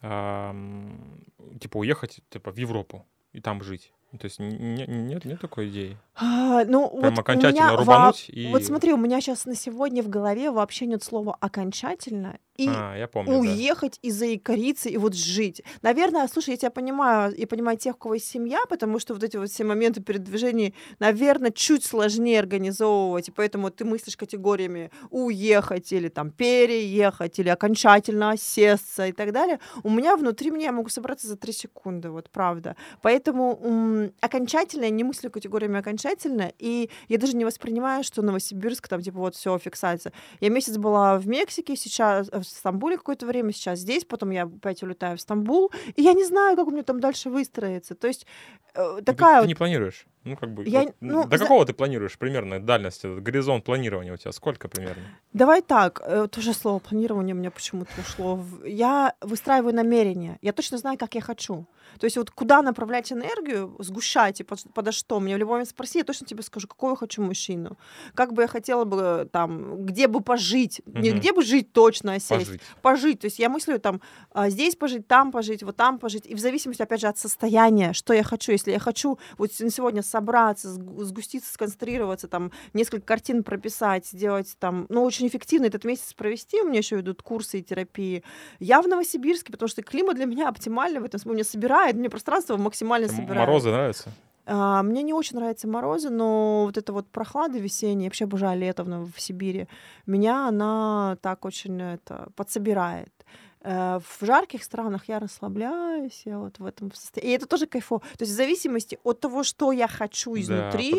ам, 0.00 1.20
типа 1.60 1.78
уехать, 1.78 2.20
типа, 2.30 2.50
в 2.50 2.56
Европу 2.56 3.06
и 3.32 3.40
там 3.40 3.62
жить. 3.62 3.92
Ну, 4.14 4.18
То 4.20 4.26
есть 4.26 4.38
н- 4.38 4.74
не- 4.76 4.86
нет, 4.86 5.24
нет 5.24 5.40
такой 5.40 5.68
идеи. 5.70 5.96
А, 6.14 6.64
ну, 6.64 6.88
Прям 6.88 7.10
вот 7.10 7.18
окончательно 7.18 7.64
меня 7.70 7.76
рубануть 7.76 8.26
во- 8.28 8.32
и... 8.32 8.52
Вот 8.52 8.62
смотри, 8.62 8.92
у 8.92 8.96
меня 8.96 9.20
сейчас 9.20 9.44
на 9.44 9.56
сегодня 9.56 10.04
в 10.04 10.08
голове 10.08 10.52
вообще 10.52 10.86
нет 10.86 11.02
слова 11.02 11.36
«окончательно», 11.40 12.38
и 12.56 12.68
А, 12.68 12.94
я 12.96 13.08
помню, 13.08 13.32
да. 13.32 13.38
уехать 13.40 13.98
и 14.02 14.12
заикариться, 14.12 14.88
и 14.88 14.96
вот 14.96 15.16
жить. 15.16 15.62
Наверное, 15.82 16.28
слушай, 16.28 16.50
я 16.50 16.56
тебя 16.56 16.70
понимаю, 16.70 17.34
и 17.34 17.46
понимаю 17.46 17.76
тех, 17.76 17.96
у 17.96 17.98
кого 17.98 18.14
есть 18.14 18.28
семья, 18.30 18.60
потому 18.68 19.00
что 19.00 19.12
вот 19.14 19.24
эти 19.24 19.36
вот 19.36 19.50
все 19.50 19.64
моменты 19.64 20.00
передвижения, 20.00 20.72
наверное, 21.00 21.50
чуть 21.50 21.84
сложнее 21.84 22.38
организовывать, 22.38 23.26
и 23.26 23.32
поэтому 23.32 23.70
ты 23.70 23.84
мыслишь 23.84 24.16
категориями 24.16 24.92
уехать 25.10 25.92
или 25.92 26.08
там 26.08 26.30
переехать, 26.30 27.40
или 27.40 27.48
окончательно 27.48 28.30
осесться 28.30 29.08
и 29.08 29.12
так 29.12 29.32
далее. 29.32 29.58
У 29.82 29.90
меня 29.90 30.16
внутри 30.16 30.52
меня 30.52 30.66
я 30.66 30.72
могу 30.72 30.90
собраться 30.90 31.26
за 31.26 31.36
три 31.36 31.52
секунды, 31.52 32.10
вот 32.10 32.30
правда. 32.30 32.76
Поэтому 33.02 34.03
м, 34.04 34.12
окончательно 34.20 34.84
я 34.84 34.90
не 34.90 35.04
мыслю 35.04 35.30
категориями 35.30 35.78
окончательно, 35.78 36.52
и 36.58 36.90
я 37.08 37.18
даже 37.18 37.36
не 37.36 37.44
воспринимаю, 37.44 38.04
что 38.04 38.22
Новосибирск, 38.22 38.88
там 38.88 39.00
типа 39.02 39.18
вот 39.18 39.34
все 39.34 39.56
фиксация. 39.58 40.12
Я 40.40 40.48
месяц 40.50 40.76
была 40.76 41.18
в 41.18 41.26
Мексике, 41.26 41.76
сейчас 41.76 42.28
э, 42.32 42.38
в 42.40 42.44
Стамбуле 42.44 42.96
какое-то 42.96 43.26
время, 43.26 43.52
сейчас 43.52 43.80
здесь, 43.80 44.04
потом 44.04 44.30
я 44.30 44.44
опять 44.44 44.82
улетаю 44.82 45.16
в 45.16 45.20
Стамбул, 45.20 45.70
и 45.96 46.02
я 46.02 46.12
не 46.12 46.24
знаю, 46.24 46.56
как 46.56 46.66
у 46.66 46.70
меня 46.70 46.82
там 46.82 47.00
дальше 47.00 47.30
выстроится. 47.30 47.94
То 47.94 48.06
есть 48.06 48.26
э, 48.74 48.82
Ну, 48.82 48.96
ты- 48.98 49.04
такая 49.04 49.36
ты, 49.36 49.40
вот 49.42 49.48
не 49.48 49.54
планируешь? 49.54 50.06
Ну, 50.24 50.36
как 50.36 50.54
бы, 50.54 50.64
Я- 50.64 50.82
вот, 50.84 50.94
ну, 51.00 51.22
до 51.28 51.36
зна- 51.36 51.46
какого 51.46 51.66
ты 51.66 51.74
планируешь 51.74 52.16
примерно 52.18 52.58
дальность, 52.58 53.04
этот 53.04 53.22
горизонт 53.22 53.64
планирования 53.64 54.12
у 54.14 54.16
тебя? 54.16 54.32
Сколько 54.32 54.68
примерно? 54.68 55.02
Давай 55.34 55.60
так, 55.62 56.00
э, 56.04 56.28
тоже 56.28 56.54
слово 56.54 56.78
планирование 56.78 57.34
у 57.34 57.38
меня 57.38 57.50
почему-то 57.50 57.90
ушло. 58.00 58.36
в- 58.36 58.64
Я 58.66 59.14
выстраиваю 59.20 59.74
намерение, 59.74 60.38
я 60.42 60.52
точно 60.52 60.78
знаю, 60.78 60.96
как 60.98 61.14
я 61.14 61.20
хочу. 61.20 61.66
То 61.98 62.04
есть 62.04 62.16
вот 62.16 62.30
куда 62.30 62.62
направлять 62.62 63.12
энергию, 63.12 63.74
сгущать 63.78 64.40
и 64.40 64.44
под, 64.44 64.60
подо 64.74 64.92
что. 64.92 65.20
Меня 65.20 65.36
в 65.36 65.38
любой 65.38 65.54
момент 65.54 65.68
спроси, 65.70 65.98
я 65.98 66.04
точно 66.04 66.26
тебе 66.26 66.42
скажу, 66.42 66.66
какого 66.68 66.90
я 66.90 66.96
хочу 66.96 67.22
мужчину. 67.22 67.76
Как 68.14 68.32
бы 68.32 68.42
я 68.42 68.48
хотела 68.48 68.84
бы 68.84 69.28
там, 69.32 69.84
где 69.84 70.08
бы 70.08 70.20
пожить. 70.20 70.80
Не 70.86 71.10
Мгм. 71.10 71.18
где 71.20 71.32
бы 71.32 71.42
жить 71.42 71.72
точно, 71.72 72.14
а 72.14 72.18
сесть. 72.18 72.28
Пожить. 72.46 72.60
Пожить. 72.82 73.20
То 73.20 73.26
есть 73.26 73.38
я 73.38 73.48
мыслю 73.48 73.78
там, 73.78 74.00
а, 74.32 74.50
здесь 74.50 74.76
пожить, 74.76 75.06
там 75.06 75.32
пожить, 75.32 75.62
вот 75.62 75.76
там 75.76 75.98
пожить. 75.98 76.26
И 76.26 76.34
в 76.34 76.38
зависимости, 76.38 76.82
опять 76.82 77.00
же, 77.00 77.06
от 77.08 77.18
состояния, 77.18 77.92
что 77.92 78.12
я 78.12 78.22
хочу. 78.22 78.52
Если 78.52 78.70
я 78.72 78.78
хочу 78.78 79.18
вот 79.38 79.52
сегодня 79.52 80.02
собраться, 80.02 80.68
сгу- 80.68 81.04
сгуститься, 81.04 81.52
сконцентрироваться, 81.52 82.28
там, 82.28 82.52
несколько 82.72 83.06
картин 83.06 83.42
прописать, 83.44 84.06
сделать 84.06 84.54
там, 84.58 84.86
ну, 84.88 85.02
очень 85.04 85.26
эффективно 85.26 85.66
этот 85.66 85.84
месяц 85.84 86.12
провести, 86.14 86.60
у 86.60 86.68
меня 86.68 86.78
еще 86.78 87.00
идут 87.00 87.22
курсы 87.22 87.60
и 87.60 87.62
терапии. 87.62 88.22
Я 88.60 88.82
в 88.82 88.88
Новосибирске, 88.88 89.52
потому 89.52 89.68
что 89.68 89.82
климат 89.82 90.16
для 90.16 90.26
меня 90.26 90.48
оптимальный 90.48 91.00
в 91.00 91.04
этом 91.04 91.20
смысле. 91.20 91.34
Меня 91.34 91.44
собирает, 91.74 91.96
мне 91.96 92.10
пространство 92.10 92.56
максимально 92.56 93.08
собирает. 93.08 93.48
Морозы 93.48 93.70
нравятся? 93.70 94.10
А, 94.46 94.82
мне 94.82 95.02
не 95.02 95.14
очень 95.14 95.36
нравятся 95.36 95.68
морозы, 95.68 96.10
но 96.10 96.64
вот 96.66 96.76
эта 96.76 96.92
вот 96.92 97.06
прохлада 97.08 97.58
весенняя, 97.58 98.08
вообще 98.08 98.24
обожаю 98.24 98.60
лето 98.60 98.84
в, 98.84 99.12
в 99.12 99.20
Сибири, 99.20 99.68
меня 100.06 100.48
она 100.48 101.16
так 101.22 101.44
очень 101.44 101.80
это, 101.80 102.28
подсобирает. 102.36 103.23
Э, 103.64 103.98
В 103.98 104.24
жарких 104.26 104.62
странах 104.62 105.08
я 105.08 105.18
расслабляюсь, 105.18 106.22
я 106.26 106.38
вот 106.38 106.58
в 106.58 106.66
этом 106.66 106.92
состоянии. 106.92 107.32
И 107.32 107.36
это 107.36 107.46
тоже 107.46 107.66
кайфово. 107.66 108.00
То 108.00 108.24
есть 108.24 108.32
в 108.32 108.36
зависимости 108.36 108.98
от 109.04 109.20
того, 109.20 109.42
что 109.42 109.72
я 109.72 109.88
хочу 109.88 110.34
изнутри, 110.36 110.90
Да, 110.90 110.96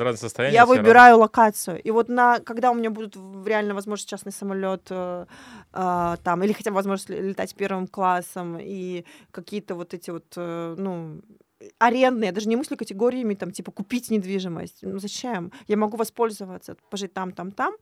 я 0.53 0.65
выбираю 0.65 1.17
локацию. 1.19 1.81
И 1.81 1.91
вот 1.91 2.09
на, 2.09 2.39
когда 2.39 2.71
у 2.71 2.73
меня 2.73 2.89
будут 2.89 3.15
реально 3.45 3.73
возможность 3.75 4.09
частный 4.09 4.31
самолет 4.31 4.87
э, 4.89 5.25
а, 5.73 6.17
там, 6.23 6.43
или 6.43 6.53
хотя 6.53 6.71
бы 6.71 6.75
возможность 6.75 7.09
ле- 7.09 7.21
летать 7.29 7.53
первым 7.55 7.87
классом, 7.87 8.57
и 8.59 9.05
какие-то 9.31 9.75
вот 9.75 9.93
эти 9.93 10.11
вот, 10.11 10.25
э, 10.37 10.75
ну, 10.77 11.21
арендные, 11.79 12.27
я 12.27 12.31
даже 12.33 12.49
не 12.49 12.55
мыслю 12.55 12.77
категориями, 12.77 13.33
там, 13.35 13.51
типа, 13.51 13.71
купить 13.71 14.11
недвижимость. 14.11 14.79
Ну, 14.81 14.99
зачем? 14.99 15.51
Я 15.67 15.77
могу 15.77 15.97
воспользоваться, 15.97 16.75
пожить 16.89 17.13
там, 17.13 17.31
там, 17.31 17.51
там. 17.51 17.73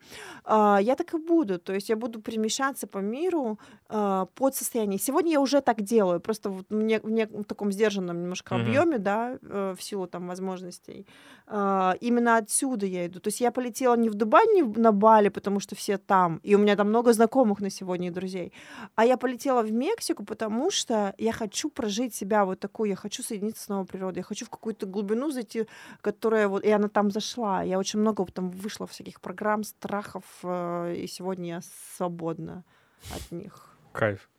А, 0.46 0.80
я 0.82 0.96
так 0.96 1.14
и 1.14 1.18
буду. 1.18 1.58
То 1.60 1.74
есть 1.74 1.90
я 1.90 1.96
буду 1.96 2.22
перемещаться 2.22 2.88
по 2.88 3.00
миру 3.00 3.60
а, 3.90 4.26
под 4.36 4.56
состояние. 4.56 5.00
Сегодня 5.00 5.32
я 5.32 5.42
уже 5.42 5.62
так 5.62 5.82
делаю, 5.82 6.20
просто 6.20 6.50
вот 6.50 6.66
в, 6.70 6.82
не- 6.82 7.00
в 7.26 7.44
таком 7.46 7.72
сдержанном 7.72 8.22
немножко 8.22 8.56
Мгм. 8.56 8.64
объеме, 8.64 8.98
да, 9.00 9.38
э, 9.42 9.76
в 9.78 9.82
силу 9.84 10.08
там 10.08 10.28
возможностей. 10.28 11.06
А, 11.48 11.96
именно 12.02 12.38
отсюда 12.38 12.86
я 12.86 13.08
иду. 13.08 13.20
То 13.20 13.30
есть 13.30 13.42
я 13.42 13.52
полетела 13.52 13.96
не 13.98 14.10
в 14.10 14.14
Дубай, 14.16 14.46
не 14.54 14.62
на 14.64 14.92
Бали, 14.92 15.30
потому 15.30 15.60
что 15.60 15.76
все 15.76 15.98
там, 15.98 16.40
и 16.44 16.56
у 16.56 16.58
меня 16.60 16.76
там 16.76 16.90
много 16.90 17.12
знакомых 17.14 17.60
на 17.60 17.70
сегодня 17.70 18.08
и 18.08 18.12
друзей, 18.12 18.54
а 18.96 19.06
я 19.06 19.18
полетела 19.18 19.62
в 19.64 19.72
Мексику, 19.72 20.24
потому 20.24 20.72
что 20.72 21.14
я 21.18 21.32
хочу 21.34 21.70
прожить 21.70 22.14
себя 22.16 22.46
вот 22.46 22.60
такую, 22.60 22.90
я 22.90 22.96
хочу 22.96 23.24
соединиться 23.24 23.63
с 23.64 23.70
новой 23.70 23.86
природой, 23.86 24.20
я 24.20 24.24
хочу 24.24 24.46
в 24.46 24.50
какую-то 24.50 24.86
глубину 24.86 25.32
зайти, 25.32 25.68
которая 26.02 26.48
вот, 26.48 26.64
и 26.64 26.70
она 26.70 26.88
там 26.88 27.12
зашла. 27.12 27.64
Я 27.64 27.80
очень 27.80 28.00
много 28.00 28.26
там 28.26 28.50
вышла 28.52 28.88
всяких 28.88 29.22
программ, 29.22 29.64
страхов, 29.64 30.24
э, 30.44 30.96
и 30.98 31.08
сегодня 31.08 31.50
я 31.50 31.62
свободна 31.96 32.64
от 33.12 33.32
них. 33.32 33.78
Кайф. 33.92 34.30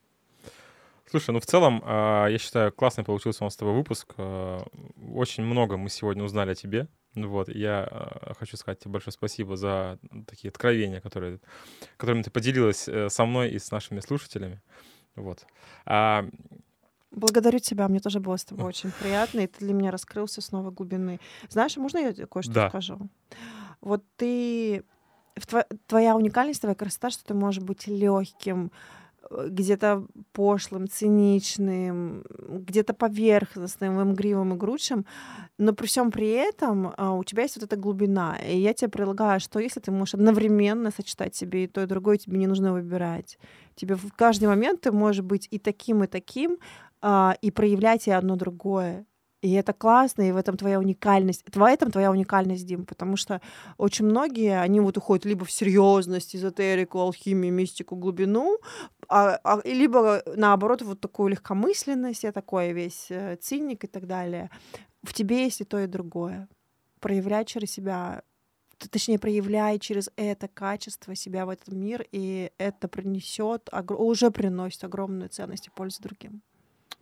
Слушай, 1.15 1.31
ну 1.31 1.39
в 1.39 1.47
целом, 1.47 1.81
а, 1.85 2.27
я 2.27 2.39
считаю, 2.39 2.73
классный 2.73 3.05
получился 3.05 3.45
у 3.45 3.47
нас 3.47 3.55
с 3.55 3.57
тобой 3.57 3.75
выпуск. 3.75 4.15
А, 4.17 4.65
Очень 5.13 5.45
много 5.45 5.77
мы 5.77 5.89
сегодня 5.89 6.25
узнали 6.25 6.51
о 6.51 6.55
тебе. 6.57 6.89
Вот, 7.15 7.49
я 7.49 7.87
а, 7.89 8.33
хочу 8.37 8.57
сказать 8.57 8.81
тебе 8.81 8.91
большое 8.91 9.13
спасибо 9.13 9.57
за 9.57 10.01
такие 10.27 10.49
откровения, 10.49 11.01
которые, 11.01 11.39
которыми 11.99 12.23
ты 12.23 12.31
поделилась 12.31 12.89
э, 12.89 13.09
со 13.11 13.25
мной 13.27 13.51
и 13.51 13.61
с 13.61 13.71
нашими 13.71 14.01
слушателями. 14.01 14.61
Вот. 15.15 15.47
Благодарю 17.15 17.59
тебя, 17.59 17.89
мне 17.89 18.01
тоже 18.01 18.21
было 18.21 18.37
с 18.37 18.45
тобой 18.45 18.67
очень 18.67 18.91
приятно, 19.01 19.41
и 19.41 19.47
ты 19.47 19.65
для 19.65 19.75
меня 19.75 19.91
раскрылся 19.91 20.41
с 20.41 20.53
новой 20.53 20.73
глубины. 20.73 21.21
Знаешь, 21.49 21.77
а 21.77 21.81
можно 21.81 21.99
я 21.99 22.13
тебе 22.13 22.27
кое-что 22.27 22.53
Да. 22.53 22.69
скажу? 22.69 22.99
Вот 23.81 24.03
ты... 24.17 24.85
Твоя 25.89 26.15
уникальность, 26.15 26.61
твоя 26.61 26.77
красота, 26.77 27.11
что 27.11 27.25
ты 27.25 27.35
можешь 27.35 27.63
быть 27.63 27.89
легким, 27.89 28.71
где-то 29.31 30.05
пошлым, 30.33 30.89
циничным, 30.89 32.25
где-то 32.39 32.95
поверхностным, 32.95 34.13
игривым 34.13 34.55
и 34.55 34.57
грудшим, 34.57 35.07
но 35.59 35.73
при 35.73 35.87
всем 35.87 36.11
при 36.11 36.29
этом 36.29 36.93
а, 36.97 37.15
у 37.15 37.25
тебя 37.25 37.43
есть 37.43 37.57
вот 37.57 37.65
эта 37.65 37.77
глубина. 37.77 38.37
И 38.37 38.59
я 38.59 38.75
тебе 38.75 38.91
предлагаю, 38.91 39.41
что 39.41 39.59
если 39.59 39.81
ты 39.81 39.91
можешь 39.91 40.15
одновременно 40.15 40.91
сочетать 40.91 41.35
себе 41.35 41.65
и 41.65 41.67
то, 41.67 41.83
и 41.83 41.87
другое, 41.87 42.17
тебе 42.17 42.39
не 42.39 42.47
нужно 42.47 42.73
выбирать. 42.73 43.39
Тебе 43.75 43.97
в 43.97 44.13
каждый 44.15 44.49
момент 44.49 44.83
ты 44.83 44.93
можешь 44.93 45.23
быть 45.23 45.49
и 45.51 45.59
таким, 45.59 46.05
и 46.05 46.07
таким, 46.07 46.59
а, 47.07 47.37
и 47.43 47.51
проявлять 47.51 48.09
и 48.09 48.11
одно 48.11 48.35
другое. 48.35 49.05
И 49.43 49.53
это 49.53 49.75
классно, 49.75 50.23
и 50.27 50.33
в 50.33 50.39
этом 50.39 50.57
твоя 50.57 50.79
уникальность. 50.79 51.45
В 51.55 51.63
этом 51.63 51.91
твоя 51.91 52.11
уникальность, 52.11 52.65
Дим, 52.65 52.87
потому 52.87 53.19
что 53.19 53.43
очень 53.77 54.07
многие, 54.07 54.59
они 54.59 54.81
вот 54.81 54.97
уходят 54.97 55.27
либо 55.27 55.45
в 55.45 55.51
серьезность, 55.51 56.35
эзотерику, 56.35 56.99
алхимию, 57.01 57.53
мистику, 57.53 57.95
глубину, 57.95 58.57
а, 59.11 59.39
а- 59.45 59.61
либо 59.67 60.23
наоборот 60.35 60.81
вот 60.81 61.01
такую 61.03 61.29
легкомысленность, 61.29 62.23
я 62.23 62.33
такой 62.33 62.73
весь 62.73 63.11
э, 63.11 63.37
циник 63.37 63.85
и 63.85 63.87
так 63.87 64.07
далее. 64.07 64.49
В 65.03 65.13
тебе 65.13 65.45
есть 65.45 65.61
и 65.61 65.65
то, 65.65 65.79
и 65.79 65.87
другое. 65.87 66.49
Проявлять 67.01 67.49
через 67.49 67.71
себя 67.71 68.23
точнее, 68.91 69.19
проявляй 69.19 69.79
через 69.79 70.11
это 70.17 70.49
качество 70.49 71.15
себя 71.15 71.45
в 71.45 71.51
этот 71.51 71.69
мир, 71.69 72.07
и 72.13 72.51
это 72.57 72.89
принесет, 72.89 73.69
уже 73.91 74.31
приносит 74.31 74.85
огромную 74.85 75.29
ценность 75.29 75.67
и 75.67 75.71
пользу 75.71 76.03
другим. 76.03 76.43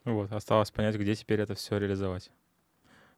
Вот, 0.05 0.33
осталось 0.33 0.71
понять, 0.71 0.97
где 0.97 1.15
теперь 1.15 1.41
это 1.41 1.55
все 1.55 1.79
реализовать. 1.79 2.31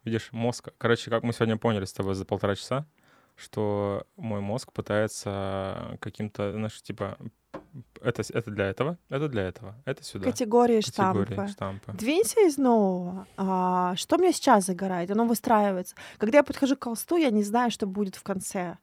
Видишь, 0.05 0.29
мозг... 0.33 0.69
Короче, 0.79 1.11
как 1.11 1.23
мы 1.23 1.33
сегодня 1.33 1.57
поняли 1.57 1.87
с 1.87 1.93
тобой 1.93 2.15
за 2.15 2.25
полтора 2.27 2.55
часа, 2.57 2.87
что 3.37 4.07
мой 4.17 4.41
мозг 4.41 4.73
пытается 4.73 5.97
каким-то, 6.01 6.53
знаешь, 6.53 6.83
типа, 6.83 7.17
это, 8.03 8.23
это 8.33 8.51
для 8.51 8.67
этого, 8.67 8.99
это 9.09 9.29
для 9.29 9.43
этого, 9.43 9.75
это 9.87 10.05
сюда. 10.05 10.27
Категории, 10.27 10.83
Категории 10.83 11.35
штампы. 11.35 11.49
штампы. 11.49 11.93
Двинься 11.95 12.47
из 12.47 12.59
нового. 12.59 13.27
А, 13.37 13.97
что 13.97 14.19
мне 14.19 14.33
сейчас 14.33 14.67
загорает? 14.67 15.11
Оно 15.11 15.25
выстраивается. 15.25 15.97
Когда 16.19 16.39
я 16.39 16.45
подхожу 16.45 16.77
к 16.77 16.85
холсту, 16.85 17.17
я 17.17 17.31
не 17.31 17.43
знаю, 17.43 17.71
что 17.71 17.87
будет 17.87 18.17
в 18.17 18.23
конце 18.23 18.77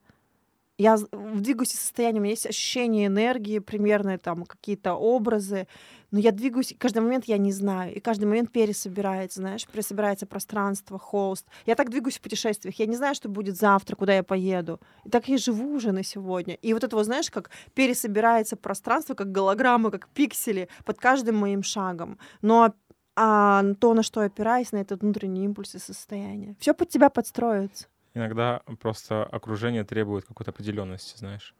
я 0.81 0.97
двигаюсь 1.11 1.73
из 1.73 1.79
состояния, 1.79 2.19
у 2.19 2.23
меня 2.23 2.31
есть 2.31 2.47
ощущение 2.47 3.05
энергии, 3.05 3.59
примерные 3.59 4.17
там 4.17 4.45
какие-то 4.45 4.95
образы, 4.95 5.67
но 6.11 6.19
я 6.19 6.31
двигаюсь, 6.31 6.75
каждый 6.77 6.99
момент 6.99 7.25
я 7.25 7.37
не 7.37 7.51
знаю, 7.51 7.95
и 7.95 7.99
каждый 7.99 8.25
момент 8.25 8.51
пересобирается, 8.51 9.39
знаешь, 9.39 9.65
пересобирается 9.65 10.25
пространство, 10.25 10.99
холст. 10.99 11.47
Я 11.65 11.75
так 11.75 11.89
двигаюсь 11.89 12.17
в 12.17 12.21
путешествиях, 12.21 12.75
я 12.75 12.85
не 12.85 12.95
знаю, 12.95 13.15
что 13.15 13.29
будет 13.29 13.55
завтра, 13.55 13.95
куда 13.95 14.13
я 14.13 14.23
поеду. 14.23 14.79
И 15.05 15.09
так 15.09 15.27
я 15.29 15.37
живу 15.37 15.73
уже 15.73 15.91
на 15.91 16.03
сегодня. 16.03 16.55
И 16.55 16.73
вот 16.73 16.83
это 16.83 16.95
вот, 16.95 17.05
знаешь, 17.05 17.31
как 17.31 17.49
пересобирается 17.73 18.57
пространство, 18.57 19.13
как 19.13 19.31
голограммы, 19.31 19.89
как 19.89 20.09
пиксели 20.09 20.67
под 20.85 20.99
каждым 20.99 21.37
моим 21.37 21.63
шагом. 21.63 22.19
Но 22.41 22.73
а 23.15 23.63
то, 23.79 23.93
на 23.93 24.03
что 24.03 24.21
опираюсь, 24.21 24.71
на 24.71 24.77
этот 24.77 25.01
внутренний 25.01 25.43
импульс 25.43 25.75
и 25.75 25.79
состояние. 25.79 26.55
Все 26.59 26.73
под 26.73 26.89
тебя 26.89 27.09
подстроится. 27.09 27.87
Иногда 28.13 28.61
просто 28.79 29.23
окружение 29.23 29.83
требует 29.83 30.25
какой-то 30.25 30.51
определенности, 30.51 31.17
знаешь. 31.17 31.53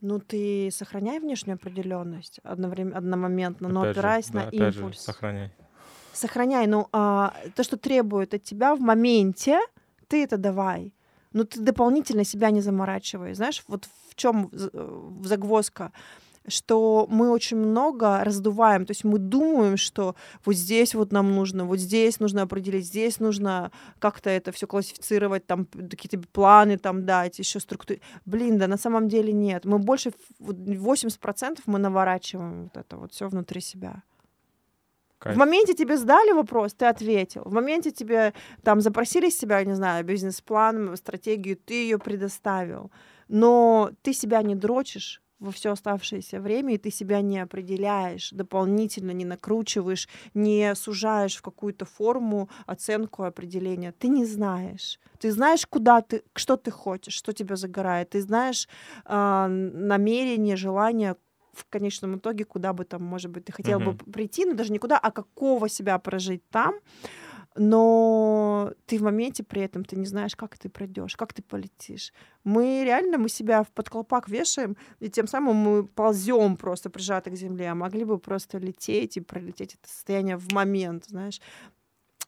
Ну, 0.00 0.18
ты 0.18 0.70
сохраняй 0.72 1.20
внешнюю 1.20 1.56
определенность 1.56 2.40
одновременно, 2.42 2.96
одномоментно, 2.96 3.68
но 3.68 3.82
опять 3.82 3.96
опираясь 3.96 4.26
же, 4.26 4.32
да, 4.32 4.38
на 4.40 4.48
опять 4.48 4.76
импульс. 4.76 4.96
Же, 4.96 5.02
сохраняй. 5.02 5.52
Сохраняй. 6.12 6.66
Ну, 6.66 6.88
а, 6.92 7.34
то, 7.54 7.62
что 7.62 7.76
требует 7.76 8.34
от 8.34 8.42
тебя 8.42 8.74
в 8.74 8.80
моменте, 8.80 9.60
ты 10.08 10.24
это 10.24 10.38
давай. 10.38 10.94
Но 11.32 11.44
ты 11.44 11.60
дополнительно 11.60 12.24
себя 12.24 12.50
не 12.50 12.60
заморачивай. 12.60 13.34
Знаешь, 13.34 13.62
вот 13.68 13.88
в 14.08 14.14
чем 14.16 14.50
загвоздка? 15.22 15.92
Что 16.46 17.06
мы 17.10 17.30
очень 17.30 17.56
много 17.56 18.24
раздуваем, 18.24 18.86
то 18.86 18.92
есть 18.92 19.04
мы 19.04 19.18
думаем, 19.18 19.76
что 19.76 20.14
вот 20.44 20.54
здесь 20.54 20.94
вот 20.94 21.12
нам 21.12 21.34
нужно, 21.34 21.64
вот 21.64 21.78
здесь 21.78 22.20
нужно 22.20 22.42
определить, 22.42 22.86
здесь 22.86 23.20
нужно 23.20 23.70
как-то 23.98 24.30
это 24.30 24.52
все 24.52 24.66
классифицировать, 24.66 25.46
там 25.46 25.66
какие-то 25.66 26.20
планы 26.32 26.78
там 26.78 27.04
дать, 27.04 27.38
еще 27.38 27.60
структуры. 27.60 28.00
Блин, 28.24 28.58
да 28.58 28.66
на 28.66 28.78
самом 28.78 29.08
деле 29.08 29.32
нет. 29.32 29.64
Мы 29.64 29.78
больше, 29.78 30.12
80% 30.40 31.60
мы 31.66 31.78
наворачиваем 31.78 32.64
вот 32.64 32.76
это 32.76 32.96
вот 32.96 33.12
все 33.12 33.28
внутри 33.28 33.60
себя. 33.60 34.02
Кайф. 35.18 35.36
В 35.36 35.38
моменте 35.38 35.74
тебе 35.74 35.98
задали 35.98 36.32
вопрос, 36.32 36.72
ты 36.72 36.86
ответил. 36.86 37.42
В 37.44 37.52
моменте 37.52 37.90
тебе 37.90 38.32
там 38.62 38.80
запросили 38.80 39.28
с 39.28 39.38
себя, 39.38 39.62
не 39.64 39.74
знаю, 39.74 40.02
бизнес-план, 40.02 40.96
стратегию, 40.96 41.58
ты 41.58 41.74
ее 41.74 41.98
предоставил. 41.98 42.90
Но 43.28 43.90
ты 44.00 44.14
себя 44.14 44.42
не 44.42 44.54
дрочишь, 44.54 45.20
во 45.40 45.50
все 45.50 45.72
оставшееся 45.72 46.40
время, 46.40 46.74
и 46.74 46.78
ты 46.78 46.90
себя 46.90 47.22
не 47.22 47.38
определяешь, 47.38 48.30
дополнительно 48.30 49.12
не 49.12 49.24
накручиваешь, 49.24 50.08
не 50.34 50.74
сужаешь 50.74 51.36
в 51.36 51.42
какую-то 51.42 51.84
форму 51.84 52.48
оценку 52.66 53.24
определения. 53.24 53.92
Ты 53.92 54.08
не 54.08 54.26
знаешь. 54.26 55.00
Ты 55.18 55.32
знаешь, 55.32 55.66
куда 55.66 56.02
ты, 56.02 56.22
что 56.36 56.56
ты 56.56 56.70
хочешь, 56.70 57.14
что 57.14 57.32
тебя 57.32 57.56
загорает. 57.56 58.10
Ты 58.10 58.20
знаешь 58.20 58.68
э, 59.06 59.46
намерение, 59.46 60.56
желание, 60.56 61.16
в 61.52 61.64
конечном 61.68 62.16
итоге, 62.16 62.44
куда 62.44 62.72
бы 62.72 62.84
там, 62.84 63.02
может 63.02 63.30
быть, 63.30 63.44
ты 63.44 63.52
хотел 63.52 63.80
uh-huh. 63.80 63.92
бы 63.92 64.12
прийти, 64.12 64.44
но 64.44 64.54
даже 64.54 64.72
никуда, 64.72 64.98
а 64.98 65.10
какого 65.10 65.68
себя 65.68 65.98
прожить 65.98 66.48
там 66.50 66.74
но 67.62 68.72
ты 68.86 68.96
в 68.96 69.02
моменте 69.02 69.42
при 69.42 69.60
этом 69.60 69.84
ты 69.84 69.94
не 69.94 70.06
знаешь, 70.06 70.34
как 70.34 70.56
ты 70.56 70.70
пройдешь, 70.70 71.14
как 71.14 71.34
ты 71.34 71.42
полетишь. 71.42 72.14
Мы 72.42 72.84
реально 72.86 73.18
мы 73.18 73.28
себя 73.28 73.62
в 73.64 73.68
подколпак 73.68 74.30
вешаем, 74.30 74.78
и 74.98 75.10
тем 75.10 75.26
самым 75.26 75.56
мы 75.56 75.84
ползем 75.84 76.56
просто 76.56 76.88
прижаты 76.88 77.30
к 77.30 77.34
земле, 77.34 77.70
а 77.70 77.74
могли 77.74 78.04
бы 78.04 78.18
просто 78.18 78.56
лететь 78.56 79.18
и 79.18 79.20
пролететь 79.20 79.74
это 79.74 79.92
состояние 79.92 80.38
в 80.38 80.50
момент, 80.52 81.04
знаешь. 81.08 81.38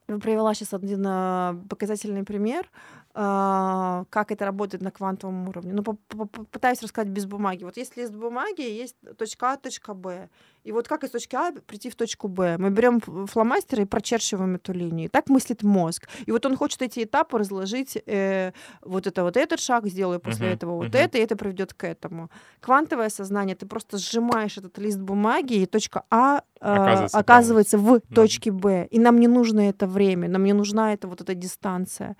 Я 0.06 0.18
привела 0.18 0.52
сейчас 0.52 0.74
один 0.74 1.02
а, 1.06 1.58
показательный 1.70 2.24
пример. 2.24 2.70
А, 3.14 4.04
как 4.10 4.32
это 4.32 4.44
работает 4.44 4.82
на 4.82 4.90
квантовом 4.90 5.48
уровне. 5.48 5.72
Ну, 5.72 5.82
попытаюсь 5.82 6.82
рассказать 6.82 7.08
без 7.08 7.24
бумаги. 7.24 7.64
Вот 7.64 7.78
есть 7.78 7.96
лист 7.96 8.12
бумаги, 8.12 8.60
есть 8.60 8.96
точка 9.16 9.52
А, 9.52 9.56
точка 9.56 9.94
Б. 9.94 10.28
И 10.64 10.72
вот 10.72 10.88
как 10.88 11.04
из 11.04 11.10
точки 11.10 11.36
А 11.36 11.52
прийти 11.66 11.90
в 11.90 11.94
точку 11.96 12.28
Б? 12.28 12.56
Мы 12.58 12.70
берем 12.70 13.00
фломастер 13.00 13.80
и 13.80 13.84
прочерчиваем 13.84 14.54
эту 14.54 14.72
линию. 14.72 15.10
Так 15.10 15.28
мыслит 15.28 15.62
мозг. 15.62 16.08
И 16.26 16.32
вот 16.32 16.46
он 16.46 16.56
хочет 16.56 16.82
эти 16.82 17.04
этапы 17.04 17.38
разложить. 17.38 17.98
Э, 18.06 18.52
вот 18.82 19.06
это 19.06 19.22
вот 19.24 19.36
этот 19.36 19.60
шаг 19.60 19.86
сделаю 19.86 20.20
после 20.20 20.46
uh-huh, 20.46 20.54
этого 20.54 20.76
вот 20.76 20.94
uh-huh. 20.94 20.98
это, 20.98 21.18
и 21.18 21.20
это 21.20 21.36
приведет 21.36 21.74
к 21.74 21.84
этому. 21.84 22.30
Квантовое 22.60 23.08
сознание, 23.08 23.56
ты 23.56 23.66
просто 23.66 23.98
сжимаешь 23.98 24.58
этот 24.58 24.78
лист 24.78 24.98
бумаги, 24.98 25.54
и 25.54 25.66
точка 25.66 26.04
А 26.10 26.42
э, 26.60 26.64
оказывается, 26.64 27.18
оказывается 27.18 27.78
в 27.78 28.00
точке 28.14 28.52
Б. 28.52 28.86
И 28.90 29.00
нам 29.00 29.18
не 29.18 29.28
нужно 29.28 29.68
это 29.68 29.86
время, 29.86 30.28
нам 30.28 30.44
не 30.44 30.52
нужна 30.52 30.92
эта 30.92 31.08
вот 31.08 31.20
эта 31.20 31.34
дистанция 31.34 32.16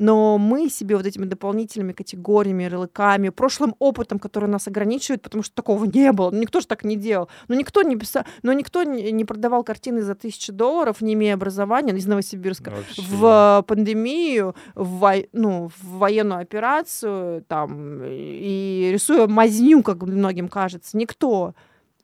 но 0.00 0.38
мы 0.38 0.70
себе 0.70 0.96
вот 0.96 1.04
этими 1.04 1.26
дополнительными 1.26 1.92
категориями, 1.92 2.62
ярлыками, 2.62 3.28
прошлым 3.28 3.74
опытом, 3.78 4.18
который 4.18 4.48
нас 4.48 4.66
ограничивает, 4.66 5.20
потому 5.20 5.42
что 5.42 5.54
такого 5.54 5.84
не 5.84 6.10
было, 6.12 6.30
ну, 6.30 6.40
никто 6.40 6.60
же 6.60 6.66
так 6.66 6.84
не 6.84 6.96
делал, 6.96 7.28
но 7.48 7.54
ну, 7.54 7.60
никто 7.60 7.82
не 7.82 7.96
писал, 7.96 8.24
но 8.42 8.52
ну, 8.52 8.58
никто 8.58 8.82
не 8.82 9.24
продавал 9.26 9.62
картины 9.62 10.00
за 10.00 10.14
тысячу 10.14 10.54
долларов, 10.54 11.02
не 11.02 11.12
имея 11.12 11.34
образования 11.34 11.94
из 11.94 12.06
Новосибирска 12.06 12.70
Вообще. 12.70 13.02
в 13.02 13.64
пандемию, 13.68 14.54
в, 14.74 15.22
ну, 15.34 15.68
в 15.68 15.98
военную 15.98 16.40
операцию, 16.40 17.44
там, 17.46 18.00
и 18.02 18.90
рисуя 18.94 19.26
мазню, 19.26 19.82
как 19.82 20.02
многим 20.02 20.48
кажется, 20.48 20.96
никто. 20.96 21.54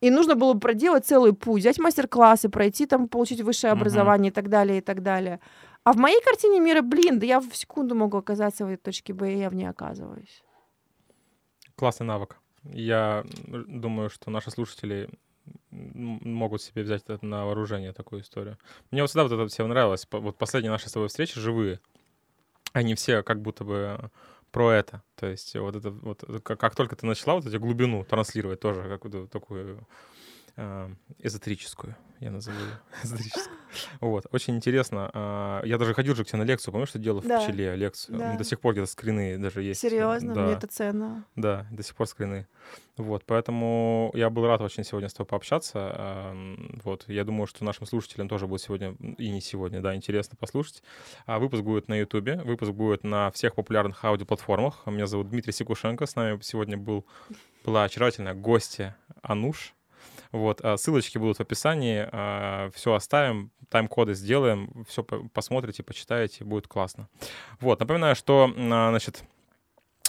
И 0.03 0.11
нужно 0.11 0.35
было 0.35 0.53
проделать 0.53 1.07
целый 1.07 1.33
путь, 1.33 1.63
взять 1.63 1.79
мастер-классы, 1.79 2.51
пройти 2.51 2.85
там, 2.85 3.09
получить 3.09 3.41
высшее 3.41 3.73
uh-huh. 3.73 3.77
образование 3.77 4.31
и 4.31 4.35
так 4.35 4.51
далее, 4.51 4.79
и 4.79 4.81
так 4.83 5.03
далее. 5.03 5.41
А 5.87 5.93
в 5.93 5.99
моей 5.99 6.21
картине 6.21 6.59
мира, 6.59 6.83
блин, 6.83 7.21
да 7.21 7.27
я 7.27 7.39
в 7.39 7.55
секунду 7.55 7.95
могу 7.95 8.19
оказаться 8.19 8.65
в 8.65 8.69
этой 8.69 8.83
точке 8.83 9.13
Б, 9.15 9.33
и 9.33 9.39
я 9.39 9.49
в 9.49 9.55
ней 9.55 9.67
оказываюсь. 9.67 10.43
Классный 11.77 12.07
навык. 12.07 12.39
Я 12.65 13.25
думаю, 13.47 14.11
что 14.11 14.31
наши 14.31 14.51
слушатели 14.51 15.09
могут 15.71 16.63
себе 16.63 16.83
взять 16.83 17.05
это 17.07 17.25
на 17.25 17.47
вооружение, 17.47 17.93
такую 17.93 18.23
историю. 18.23 18.59
Мне 18.91 19.03
вот 19.03 19.11
всегда 19.11 19.23
вот 19.23 19.31
это 19.31 19.47
все 19.47 19.65
нравилось. 19.65 20.09
Вот 20.11 20.37
последние 20.37 20.73
наши 20.73 20.89
с 20.89 20.93
тобой 20.93 21.07
встречи 21.07 21.39
живые, 21.39 21.79
они 22.73 22.97
все 22.97 23.23
как 23.23 23.41
будто 23.41 23.63
бы 23.63 24.11
про 24.51 24.73
это. 24.73 25.05
То 25.15 25.27
есть 25.27 25.55
вот 25.55 25.77
это 25.77 25.91
вот 25.91 26.25
как, 26.43 26.59
как 26.59 26.75
только 26.75 26.97
ты 26.97 27.07
начала 27.07 27.37
вот 27.37 27.47
эту 27.47 27.61
глубину 27.61 28.03
транслировать 28.03 28.59
тоже, 28.59 28.83
какую-то 28.89 29.29
такую 29.29 29.87
эзотерическую, 31.19 31.97
я 32.21 32.31
назову 32.31 32.57
ее, 32.59 32.79
эзотерическую. 33.05 33.57
Вот, 34.01 34.27
очень 34.33 34.57
интересно. 34.57 35.11
Э, 35.13 35.67
я 35.67 35.77
даже 35.77 35.93
ходил 35.93 36.15
же 36.15 36.25
к 36.25 36.29
тебе 36.29 36.39
на 36.39 36.45
лекцию, 36.45 36.73
помнишь, 36.73 36.89
что 36.89 36.99
делал 36.99 37.21
да. 37.21 37.41
в 37.41 37.45
пчеле 37.45 37.77
лекцию? 37.77 38.19
Да. 38.19 38.37
До 38.37 38.45
сих 38.45 38.61
пор 38.61 38.73
где-то 38.73 38.91
скрины 38.91 39.39
даже 39.39 39.63
есть. 39.63 39.81
Серьезно, 39.81 40.35
да. 40.35 40.43
мне 40.43 40.53
это 40.55 40.67
ценно. 40.67 41.25
Да, 41.37 41.67
до 41.71 41.83
сих 41.83 41.95
пор 41.95 42.07
скрины. 42.07 42.47
Вот, 42.97 43.25
поэтому 43.27 44.11
я 44.15 44.31
был 44.31 44.47
рад 44.47 44.63
очень 44.63 44.85
сегодня 44.85 45.09
с 45.09 45.15
тобой 45.15 45.29
пообщаться. 45.29 45.93
Э, 45.95 46.57
вот, 46.85 47.05
я 47.09 47.25
думаю, 47.25 47.47
что 47.47 47.65
нашим 47.65 47.87
слушателям 47.87 48.29
тоже 48.29 48.47
будет 48.47 48.63
сегодня, 48.63 48.95
и 49.19 49.31
не 49.31 49.41
сегодня, 49.41 49.81
да, 49.81 49.95
интересно 49.95 50.37
послушать. 50.41 50.83
А 51.27 51.39
выпуск 51.39 51.63
будет 51.63 51.89
на 51.89 51.95
Ютубе, 51.95 52.37
выпуск 52.37 52.73
будет 52.73 53.05
на 53.05 53.31
всех 53.31 53.55
популярных 53.55 54.03
аудиоплатформах. 54.05 54.87
Меня 54.87 55.07
зовут 55.07 55.29
Дмитрий 55.29 55.53
Секушенко, 55.53 56.07
с 56.07 56.17
нами 56.17 56.39
сегодня 56.41 56.79
был, 56.79 57.05
была 57.65 57.85
очаровательная 57.85 58.35
гостья 58.35 58.97
Ануш. 59.23 59.76
Вот, 60.33 60.61
а 60.63 60.77
ссылочки 60.77 61.19
будут 61.19 61.39
в 61.39 61.41
описании, 61.41 62.09
а, 62.11 62.71
все 62.75 62.95
оставим, 62.95 63.51
тайм-коды 63.69 64.15
сделаем, 64.15 64.85
все 64.89 65.03
посмотрите, 65.03 65.83
почитаете, 65.83 66.45
будет 66.45 66.69
классно. 66.69 67.09
Вот, 67.61 67.81
напоминаю, 67.81 68.15
что, 68.15 68.53
а, 68.57 68.91
значит, 68.91 69.25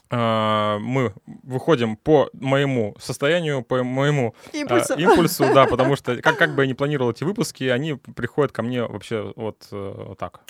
мы 0.09 1.13
выходим 1.43 1.97
по 1.97 2.29
моему 2.33 2.95
состоянию, 2.99 3.63
по 3.63 3.83
моему 3.83 4.35
импульсу, 4.53 4.93
uh, 4.93 5.01
импульсу 5.01 5.45
да, 5.53 5.65
потому 5.65 5.95
что 5.95 6.15
как, 6.21 6.37
как 6.37 6.55
бы 6.55 6.63
я 6.63 6.67
не 6.67 6.73
планировал 6.73 7.11
эти 7.11 7.23
выпуски, 7.23 7.65
они 7.65 7.95
приходят 7.95 8.51
ко 8.51 8.61
мне 8.61 8.83
вообще 8.83 9.33
вот, 9.35 9.67
uh, 9.71 10.07
вот 10.09 10.17
так. 10.17 10.41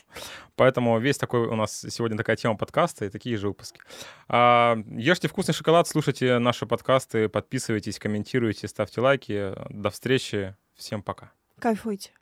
Поэтому 0.55 0.99
весь 0.99 1.17
такой 1.17 1.47
у 1.47 1.55
нас 1.55 1.85
сегодня 1.89 2.17
такая 2.17 2.35
тема 2.35 2.55
подкаста 2.55 3.05
и 3.05 3.09
такие 3.09 3.37
же 3.37 3.47
выпуски. 3.47 3.79
Uh, 4.29 4.83
ешьте 4.99 5.27
вкусный 5.27 5.53
шоколад, 5.53 5.87
слушайте 5.87 6.37
наши 6.39 6.65
подкасты, 6.65 7.29
подписывайтесь, 7.29 7.99
комментируйте, 7.99 8.67
ставьте 8.67 9.01
лайки. 9.01 9.53
До 9.69 9.89
встречи. 9.89 10.55
Всем 10.75 11.01
пока. 11.01 11.31
Кайфуйте. 11.59 12.16